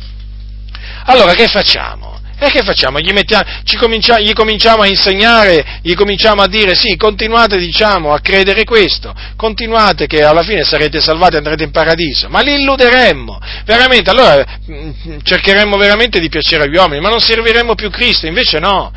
Allora, 1.06 1.34
che 1.34 1.48
facciamo? 1.48 2.13
E 2.44 2.50
che 2.50 2.62
facciamo? 2.62 3.00
Gli, 3.00 3.10
mettiamo, 3.10 3.44
comincia, 3.78 4.20
gli, 4.20 4.34
cominciamo 4.34 4.82
a 4.82 4.86
insegnare, 4.86 5.80
gli 5.80 5.94
cominciamo 5.94 6.42
a 6.42 6.46
dire 6.46 6.74
sì, 6.74 6.94
continuate 6.94 7.56
diciamo, 7.56 8.12
a 8.12 8.20
credere 8.20 8.64
questo, 8.64 9.14
continuate 9.34 10.06
che 10.06 10.22
alla 10.22 10.42
fine 10.42 10.62
sarete 10.62 11.00
salvati 11.00 11.36
e 11.36 11.38
andrete 11.38 11.64
in 11.64 11.70
paradiso, 11.70 12.28
ma 12.28 12.40
li 12.40 12.60
illuderemmo, 12.60 13.40
veramente, 13.64 14.10
allora 14.10 14.44
mm, 14.70 14.90
cercheremmo 15.22 15.78
veramente 15.78 16.20
di 16.20 16.28
piacere 16.28 16.64
agli 16.64 16.76
uomini, 16.76 17.00
ma 17.00 17.08
non 17.08 17.20
serviremmo 17.20 17.74
più 17.74 17.88
Cristo, 17.88 18.26
invece 18.26 18.58
no. 18.58 18.92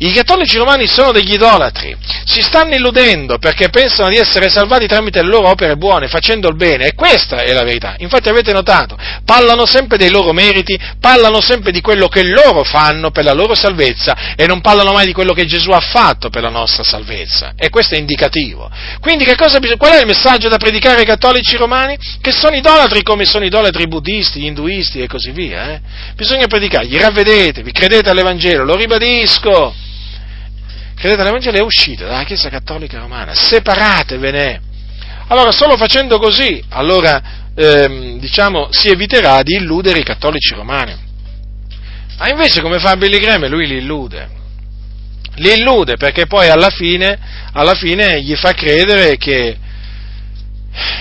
I 0.00 0.12
cattolici 0.12 0.56
romani 0.56 0.86
sono 0.86 1.10
degli 1.10 1.32
idolatri, 1.32 1.96
si 2.24 2.40
stanno 2.40 2.72
illudendo 2.72 3.38
perché 3.38 3.68
pensano 3.68 4.08
di 4.08 4.16
essere 4.16 4.48
salvati 4.48 4.86
tramite 4.86 5.20
le 5.20 5.28
loro 5.28 5.48
opere 5.48 5.76
buone, 5.76 6.06
facendo 6.06 6.48
il 6.48 6.54
bene, 6.54 6.86
e 6.86 6.94
questa 6.94 7.38
è 7.38 7.52
la 7.52 7.64
verità. 7.64 7.96
Infatti 7.98 8.28
avete 8.28 8.52
notato, 8.52 8.96
parlano 9.24 9.66
sempre 9.66 9.96
dei 9.96 10.10
loro 10.10 10.32
meriti, 10.32 10.78
parlano 11.00 11.40
sempre 11.40 11.72
di 11.72 11.80
quello 11.80 12.06
che 12.06 12.22
loro 12.22 12.62
fanno 12.62 13.10
per 13.10 13.24
la 13.24 13.32
loro 13.32 13.56
salvezza 13.56 14.34
e 14.36 14.46
non 14.46 14.60
parlano 14.60 14.92
mai 14.92 15.06
di 15.06 15.12
quello 15.12 15.32
che 15.32 15.46
Gesù 15.46 15.70
ha 15.70 15.80
fatto 15.80 16.28
per 16.30 16.42
la 16.42 16.50
nostra 16.50 16.84
salvezza. 16.84 17.54
E 17.56 17.68
questo 17.68 17.96
è 17.96 17.98
indicativo. 17.98 18.70
Quindi 19.00 19.24
cosa, 19.34 19.58
qual 19.76 19.94
è 19.94 19.98
il 19.98 20.06
messaggio 20.06 20.48
da 20.48 20.58
predicare 20.58 21.00
ai 21.00 21.06
cattolici 21.06 21.56
romani? 21.56 21.98
Che 22.20 22.30
sono 22.30 22.54
idolatri 22.54 23.02
come 23.02 23.24
sono 23.24 23.44
idolatri 23.44 23.82
i 23.82 23.88
buddisti, 23.88 24.42
gli 24.42 24.46
induisti 24.46 25.02
e 25.02 25.08
così 25.08 25.32
via. 25.32 25.72
Eh? 25.72 25.80
Bisogna 26.14 26.46
predicargli, 26.46 26.96
ravvedetevi, 26.96 27.72
credete 27.72 28.10
all'Evangelo, 28.10 28.62
lo 28.62 28.76
ribadisco 28.76 29.86
credete 30.98 31.20
all'Evangelo 31.20 31.56
è 31.56 31.62
uscita 31.62 32.06
dalla 32.06 32.24
Chiesa 32.24 32.48
Cattolica 32.48 32.98
Romana, 32.98 33.32
separatevene. 33.34 34.60
Allora, 35.28 35.52
solo 35.52 35.76
facendo 35.76 36.18
così, 36.18 36.62
allora, 36.70 37.50
ehm, 37.54 38.18
diciamo, 38.18 38.68
si 38.70 38.88
eviterà 38.88 39.42
di 39.42 39.54
illudere 39.54 40.00
i 40.00 40.04
cattolici 40.04 40.54
romani. 40.54 41.06
Ma 42.18 42.28
invece 42.28 42.60
come 42.60 42.78
fa 42.80 42.96
Billy 42.96 43.18
Graham? 43.18 43.46
Lui 43.46 43.66
li 43.66 43.76
illude. 43.76 44.36
Li 45.36 45.52
illude 45.52 45.96
perché 45.96 46.26
poi 46.26 46.48
alla 46.48 46.70
fine, 46.70 47.16
alla 47.52 47.74
fine 47.74 48.20
gli 48.22 48.34
fa 48.34 48.52
credere 48.54 49.16
che, 49.16 49.56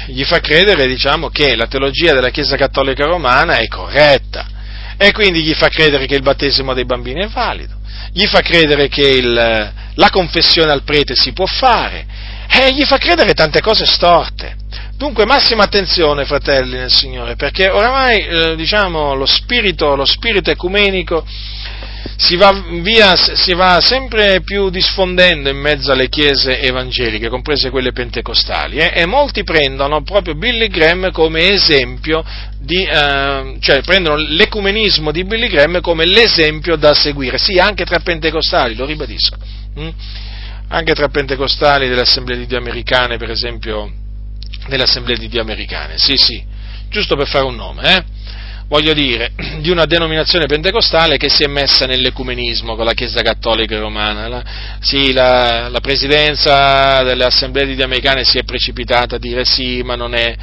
gli 0.07 0.23
fa 0.25 0.39
credere, 0.39 0.85
diciamo, 0.85 1.29
che 1.29 1.55
la 1.55 1.65
teologia 1.65 2.13
della 2.13 2.29
Chiesa 2.29 2.55
Cattolica 2.55 3.05
Romana 3.05 3.57
è 3.57 3.67
corretta 3.67 4.45
e 4.95 5.11
quindi 5.11 5.41
gli 5.41 5.53
fa 5.53 5.69
credere 5.69 6.05
che 6.05 6.15
il 6.15 6.21
battesimo 6.21 6.75
dei 6.75 6.85
bambini 6.85 7.23
è 7.23 7.27
valido 7.27 7.76
gli 8.11 8.25
fa 8.25 8.41
credere 8.41 8.87
che 8.87 9.07
il, 9.07 9.33
la 9.93 10.09
confessione 10.09 10.71
al 10.71 10.83
prete 10.83 11.15
si 11.15 11.33
può 11.33 11.45
fare, 11.45 12.05
e 12.49 12.73
gli 12.73 12.85
fa 12.85 12.97
credere 12.97 13.33
tante 13.33 13.61
cose 13.61 13.85
storte. 13.85 14.55
Dunque 14.95 15.25
massima 15.25 15.63
attenzione, 15.63 16.25
fratelli 16.25 16.77
nel 16.77 16.91
Signore, 16.91 17.35
perché 17.35 17.69
oramai 17.69 18.25
eh, 18.25 18.55
diciamo, 18.55 19.13
lo, 19.13 19.27
spirito, 19.27 19.95
lo 19.95 20.05
spirito 20.05 20.49
ecumenico 20.49 21.23
si 22.19 22.35
va, 22.35 22.51
via, 22.81 23.15
si 23.15 23.53
va, 23.53 23.79
sempre 23.79 24.41
più 24.41 24.71
diffondendo 24.71 25.49
in 25.49 25.57
mezzo 25.57 25.91
alle 25.91 26.09
chiese 26.09 26.59
evangeliche, 26.59 27.29
comprese 27.29 27.69
quelle 27.69 27.91
pentecostali, 27.91 28.77
eh, 28.77 28.91
e 28.95 29.05
molti 29.05 29.43
prendono 29.43 30.01
proprio 30.01 30.33
Billy 30.33 30.67
Graham 30.67 31.11
come 31.11 31.51
esempio 31.51 32.25
di, 32.57 32.83
eh, 32.83 33.57
cioè 33.59 33.81
prendono 33.81 34.15
l'ecumenismo 34.15 35.11
di 35.11 35.25
Billy 35.25 35.47
Graham 35.47 35.79
come 35.79 36.05
l'esempio 36.05 36.75
da 36.75 36.95
seguire, 36.95 37.37
sì, 37.37 37.59
anche 37.59 37.85
tra 37.85 37.99
pentecostali, 37.99 38.73
lo 38.73 38.85
ribadisco, 38.85 39.37
hm? 39.75 39.89
anche 40.69 40.93
tra 40.93 41.09
pentecostali 41.09 41.87
delle 41.87 42.01
assemblee 42.01 42.37
di 42.37 42.47
Dio 42.47 42.57
americane, 42.57 43.17
per 43.17 43.29
esempio, 43.29 43.93
delle 44.67 44.83
assemblee 44.83 45.17
di 45.17 45.27
Dio 45.27 45.41
americane, 45.41 45.99
sì, 45.99 46.17
sì, 46.17 46.43
giusto 46.89 47.15
per 47.15 47.27
fare 47.27 47.45
un 47.45 47.55
nome, 47.55 47.95
eh? 47.95 48.03
Voglio 48.67 48.93
dire, 48.93 49.31
di 49.59 49.69
una 49.69 49.85
denominazione 49.85 50.45
pentecostale 50.45 51.17
che 51.17 51.29
si 51.29 51.43
è 51.43 51.47
messa 51.47 51.85
nell'ecumenismo 51.85 52.75
con 52.75 52.85
la 52.85 52.93
Chiesa 52.93 53.21
Cattolica 53.21 53.79
Romana. 53.79 54.27
La, 54.27 54.43
sì, 54.79 55.11
la, 55.13 55.69
la 55.69 55.79
presidenza 55.79 57.03
delle 57.03 57.25
assemblee 57.25 57.73
di 57.73 57.81
americane 57.81 58.23
si 58.23 58.37
è 58.37 58.43
precipitata 58.43 59.15
a 59.15 59.19
dire 59.19 59.45
sì, 59.45 59.81
ma 59.83 59.95
non, 59.95 60.13
è, 60.13 60.35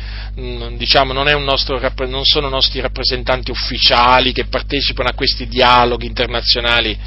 diciamo, 0.77 1.13
non, 1.13 1.27
nostro, 1.43 1.81
non 2.07 2.25
sono 2.25 2.49
nostri 2.49 2.81
rappresentanti 2.81 3.51
ufficiali 3.51 4.33
che 4.33 4.47
partecipano 4.47 5.09
a 5.09 5.15
questi 5.15 5.47
dialoghi 5.47 6.07
internazionali 6.07 6.99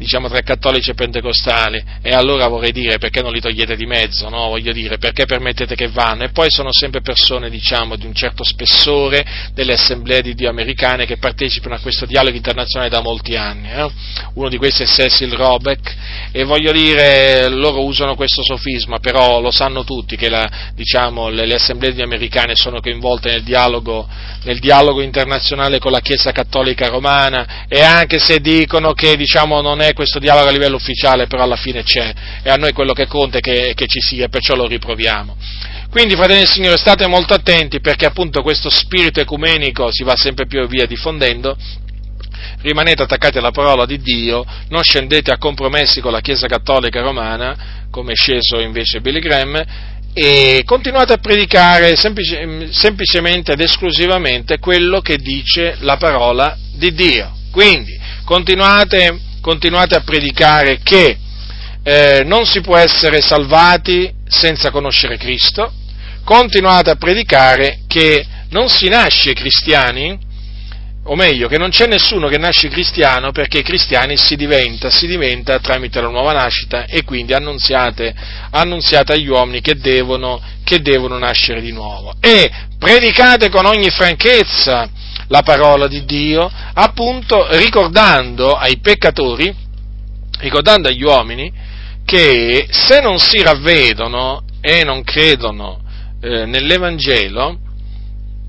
diciamo, 0.00 0.28
tra 0.28 0.40
cattolici 0.40 0.90
e 0.90 0.94
pentecostali, 0.94 1.84
e 2.00 2.14
allora 2.14 2.48
vorrei 2.48 2.72
dire 2.72 2.96
perché 2.96 3.20
non 3.20 3.32
li 3.32 3.40
togliete 3.40 3.76
di 3.76 3.84
mezzo, 3.84 4.30
no? 4.30 4.48
Voglio 4.48 4.72
dire, 4.72 4.96
perché 4.96 5.26
permettete 5.26 5.74
che 5.74 5.88
vanno? 5.88 6.24
E 6.24 6.30
poi 6.30 6.46
sono 6.48 6.72
sempre 6.72 7.02
persone, 7.02 7.50
diciamo, 7.50 7.96
di 7.96 8.06
un 8.06 8.14
certo 8.14 8.42
spessore 8.42 9.50
delle 9.52 9.74
assemblee 9.74 10.22
di 10.22 10.34
Dio 10.34 10.48
americane 10.60 11.06
che 11.06 11.16
partecipano 11.16 11.74
a 11.74 11.78
questo 11.78 12.06
dialogo 12.06 12.36
internazionale 12.36 12.90
da 12.90 13.00
molti 13.00 13.36
anni. 13.36 13.70
Eh? 13.70 13.90
Uno 14.34 14.48
di 14.48 14.56
questi 14.56 14.82
è 14.82 14.86
Cecil 14.86 15.32
Robeck, 15.32 15.94
e 16.32 16.44
voglio 16.44 16.72
dire, 16.72 17.48
loro 17.48 17.84
usano 17.84 18.14
questo 18.14 18.42
sofisma, 18.42 18.98
però 18.98 19.40
lo 19.40 19.50
sanno 19.50 19.84
tutti 19.84 20.16
che 20.16 20.28
la, 20.28 20.48
diciamo, 20.74 21.28
le, 21.28 21.46
le, 21.46 21.54
assemblee 21.54 22.02
americane 22.02 22.54
sono 22.54 22.80
coinvolte 22.80 23.30
nel 23.30 23.42
dialogo, 23.42 24.08
nel 24.44 24.58
dialogo 24.58 25.00
internazionale 25.00 25.78
con 25.78 25.92
la 25.92 26.00
Chiesa 26.00 26.32
Cattolica 26.32 26.88
Romana, 26.88 27.66
e 27.68 27.80
anche 27.82 28.18
se 28.18 28.40
dicono 28.40 28.92
che, 28.92 29.16
diciamo, 29.16 29.60
non 29.60 29.80
è 29.80 29.92
questo 29.92 30.18
dialogo 30.18 30.48
a 30.48 30.52
livello 30.52 30.76
ufficiale, 30.76 31.26
però 31.26 31.42
alla 31.42 31.56
fine 31.56 31.82
c'è 31.82 32.12
e 32.42 32.50
a 32.50 32.56
noi 32.56 32.72
quello 32.72 32.92
che 32.92 33.06
conta 33.06 33.38
è 33.38 33.40
che, 33.40 33.72
che 33.74 33.86
ci 33.86 34.00
sia, 34.00 34.28
perciò 34.28 34.54
lo 34.54 34.66
riproviamo. 34.66 35.36
Quindi, 35.90 36.14
fratelli 36.14 36.40
del 36.40 36.48
Signore, 36.48 36.76
state 36.76 37.06
molto 37.06 37.34
attenti 37.34 37.80
perché 37.80 38.06
appunto 38.06 38.42
questo 38.42 38.70
spirito 38.70 39.20
ecumenico 39.20 39.90
si 39.90 40.04
va 40.04 40.16
sempre 40.16 40.46
più 40.46 40.64
via 40.66 40.86
diffondendo 40.86 41.56
rimanete 42.62 43.02
attaccati 43.02 43.38
alla 43.38 43.50
parola 43.50 43.86
di 43.86 44.00
Dio, 44.00 44.44
non 44.68 44.82
scendete 44.82 45.30
a 45.30 45.38
compromessi 45.38 46.00
con 46.00 46.12
la 46.12 46.20
Chiesa 46.20 46.46
Cattolica 46.46 47.00
Romana, 47.00 47.86
come 47.90 48.12
è 48.12 48.14
sceso 48.14 48.60
invece 48.60 49.00
Billy 49.00 49.20
Graham, 49.20 49.62
e 50.12 50.62
continuate 50.64 51.12
a 51.12 51.18
predicare 51.18 51.96
semplice, 51.96 52.68
semplicemente 52.72 53.52
ed 53.52 53.60
esclusivamente 53.60 54.58
quello 54.58 55.00
che 55.00 55.16
dice 55.18 55.76
la 55.80 55.96
parola 55.96 56.56
di 56.74 56.92
Dio. 56.92 57.32
Quindi 57.50 57.98
continuate 58.24 59.28
continuate 59.40 59.94
a 59.94 60.02
predicare 60.02 60.80
che 60.82 61.16
eh, 61.82 62.22
non 62.24 62.44
si 62.44 62.60
può 62.60 62.76
essere 62.76 63.22
salvati 63.22 64.12
senza 64.28 64.70
conoscere 64.70 65.16
Cristo, 65.16 65.72
continuate 66.30 66.90
a 66.90 66.94
predicare 66.94 67.80
che 67.88 68.24
non 68.50 68.68
si 68.68 68.86
nasce 68.86 69.32
cristiani, 69.32 70.16
o 71.02 71.16
meglio, 71.16 71.48
che 71.48 71.58
non 71.58 71.70
c'è 71.70 71.88
nessuno 71.88 72.28
che 72.28 72.38
nasce 72.38 72.68
cristiano 72.68 73.32
perché 73.32 73.62
cristiani 73.62 74.16
si 74.16 74.36
diventa, 74.36 74.90
si 74.90 75.08
diventa 75.08 75.58
tramite 75.58 76.00
la 76.00 76.08
nuova 76.08 76.32
nascita 76.32 76.84
e 76.84 77.02
quindi 77.02 77.32
annunziate, 77.32 78.14
annunziate 78.50 79.14
agli 79.14 79.26
uomini 79.26 79.60
che 79.60 79.74
devono, 79.74 80.40
che 80.62 80.80
devono 80.80 81.18
nascere 81.18 81.60
di 81.60 81.72
nuovo. 81.72 82.14
E 82.20 82.48
predicate 82.78 83.48
con 83.48 83.66
ogni 83.66 83.90
franchezza 83.90 84.88
la 85.26 85.42
parola 85.42 85.88
di 85.88 86.04
Dio, 86.04 86.48
appunto 86.74 87.48
ricordando 87.56 88.52
ai 88.52 88.78
peccatori, 88.78 89.52
ricordando 90.38 90.86
agli 90.86 91.02
uomini, 91.02 91.52
che 92.04 92.68
se 92.70 93.00
non 93.00 93.18
si 93.18 93.42
ravvedono 93.42 94.44
e 94.60 94.84
non 94.84 95.02
credono 95.02 95.88
eh, 96.20 96.46
nell'Evangelo, 96.46 97.58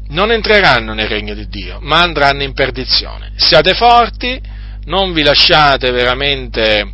non 0.10 0.32
entreranno 0.32 0.94
nel 0.94 1.08
regno 1.08 1.34
di 1.34 1.48
Dio, 1.48 1.80
ma 1.82 2.02
andranno 2.02 2.44
in 2.44 2.54
perdizione. 2.54 3.32
Siate 3.36 3.74
forti, 3.74 4.40
non 4.86 5.14
vi 5.14 5.24
lasciate 5.24 5.92
veramente 5.92 6.90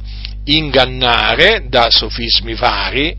ingannare 0.45 1.65
da 1.67 1.89
sofismi 1.89 2.53
vari 2.55 3.15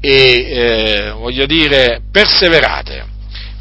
e 0.00 0.10
eh, 0.10 1.10
voglio 1.12 1.46
dire 1.46 2.00
perseverate 2.10 3.12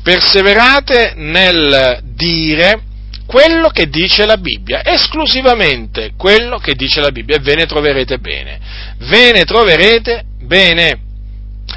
perseverate 0.04 1.14
nel 1.16 2.02
dire 2.04 2.82
quello 3.26 3.70
che 3.70 3.88
dice 3.88 4.26
la 4.26 4.38
Bibbia, 4.38 4.82
esclusivamente 4.84 6.12
quello 6.18 6.60
che 6.60 6.76
dice 6.76 7.00
la 7.00 7.10
Bibbia 7.10 7.38
e 7.38 7.40
ve 7.40 7.56
ne 7.56 7.66
troverete 7.66 8.20
bene. 8.20 8.60
Ve 9.00 9.32
ne 9.32 9.46
troverete 9.46 10.26
bene. 10.42 11.00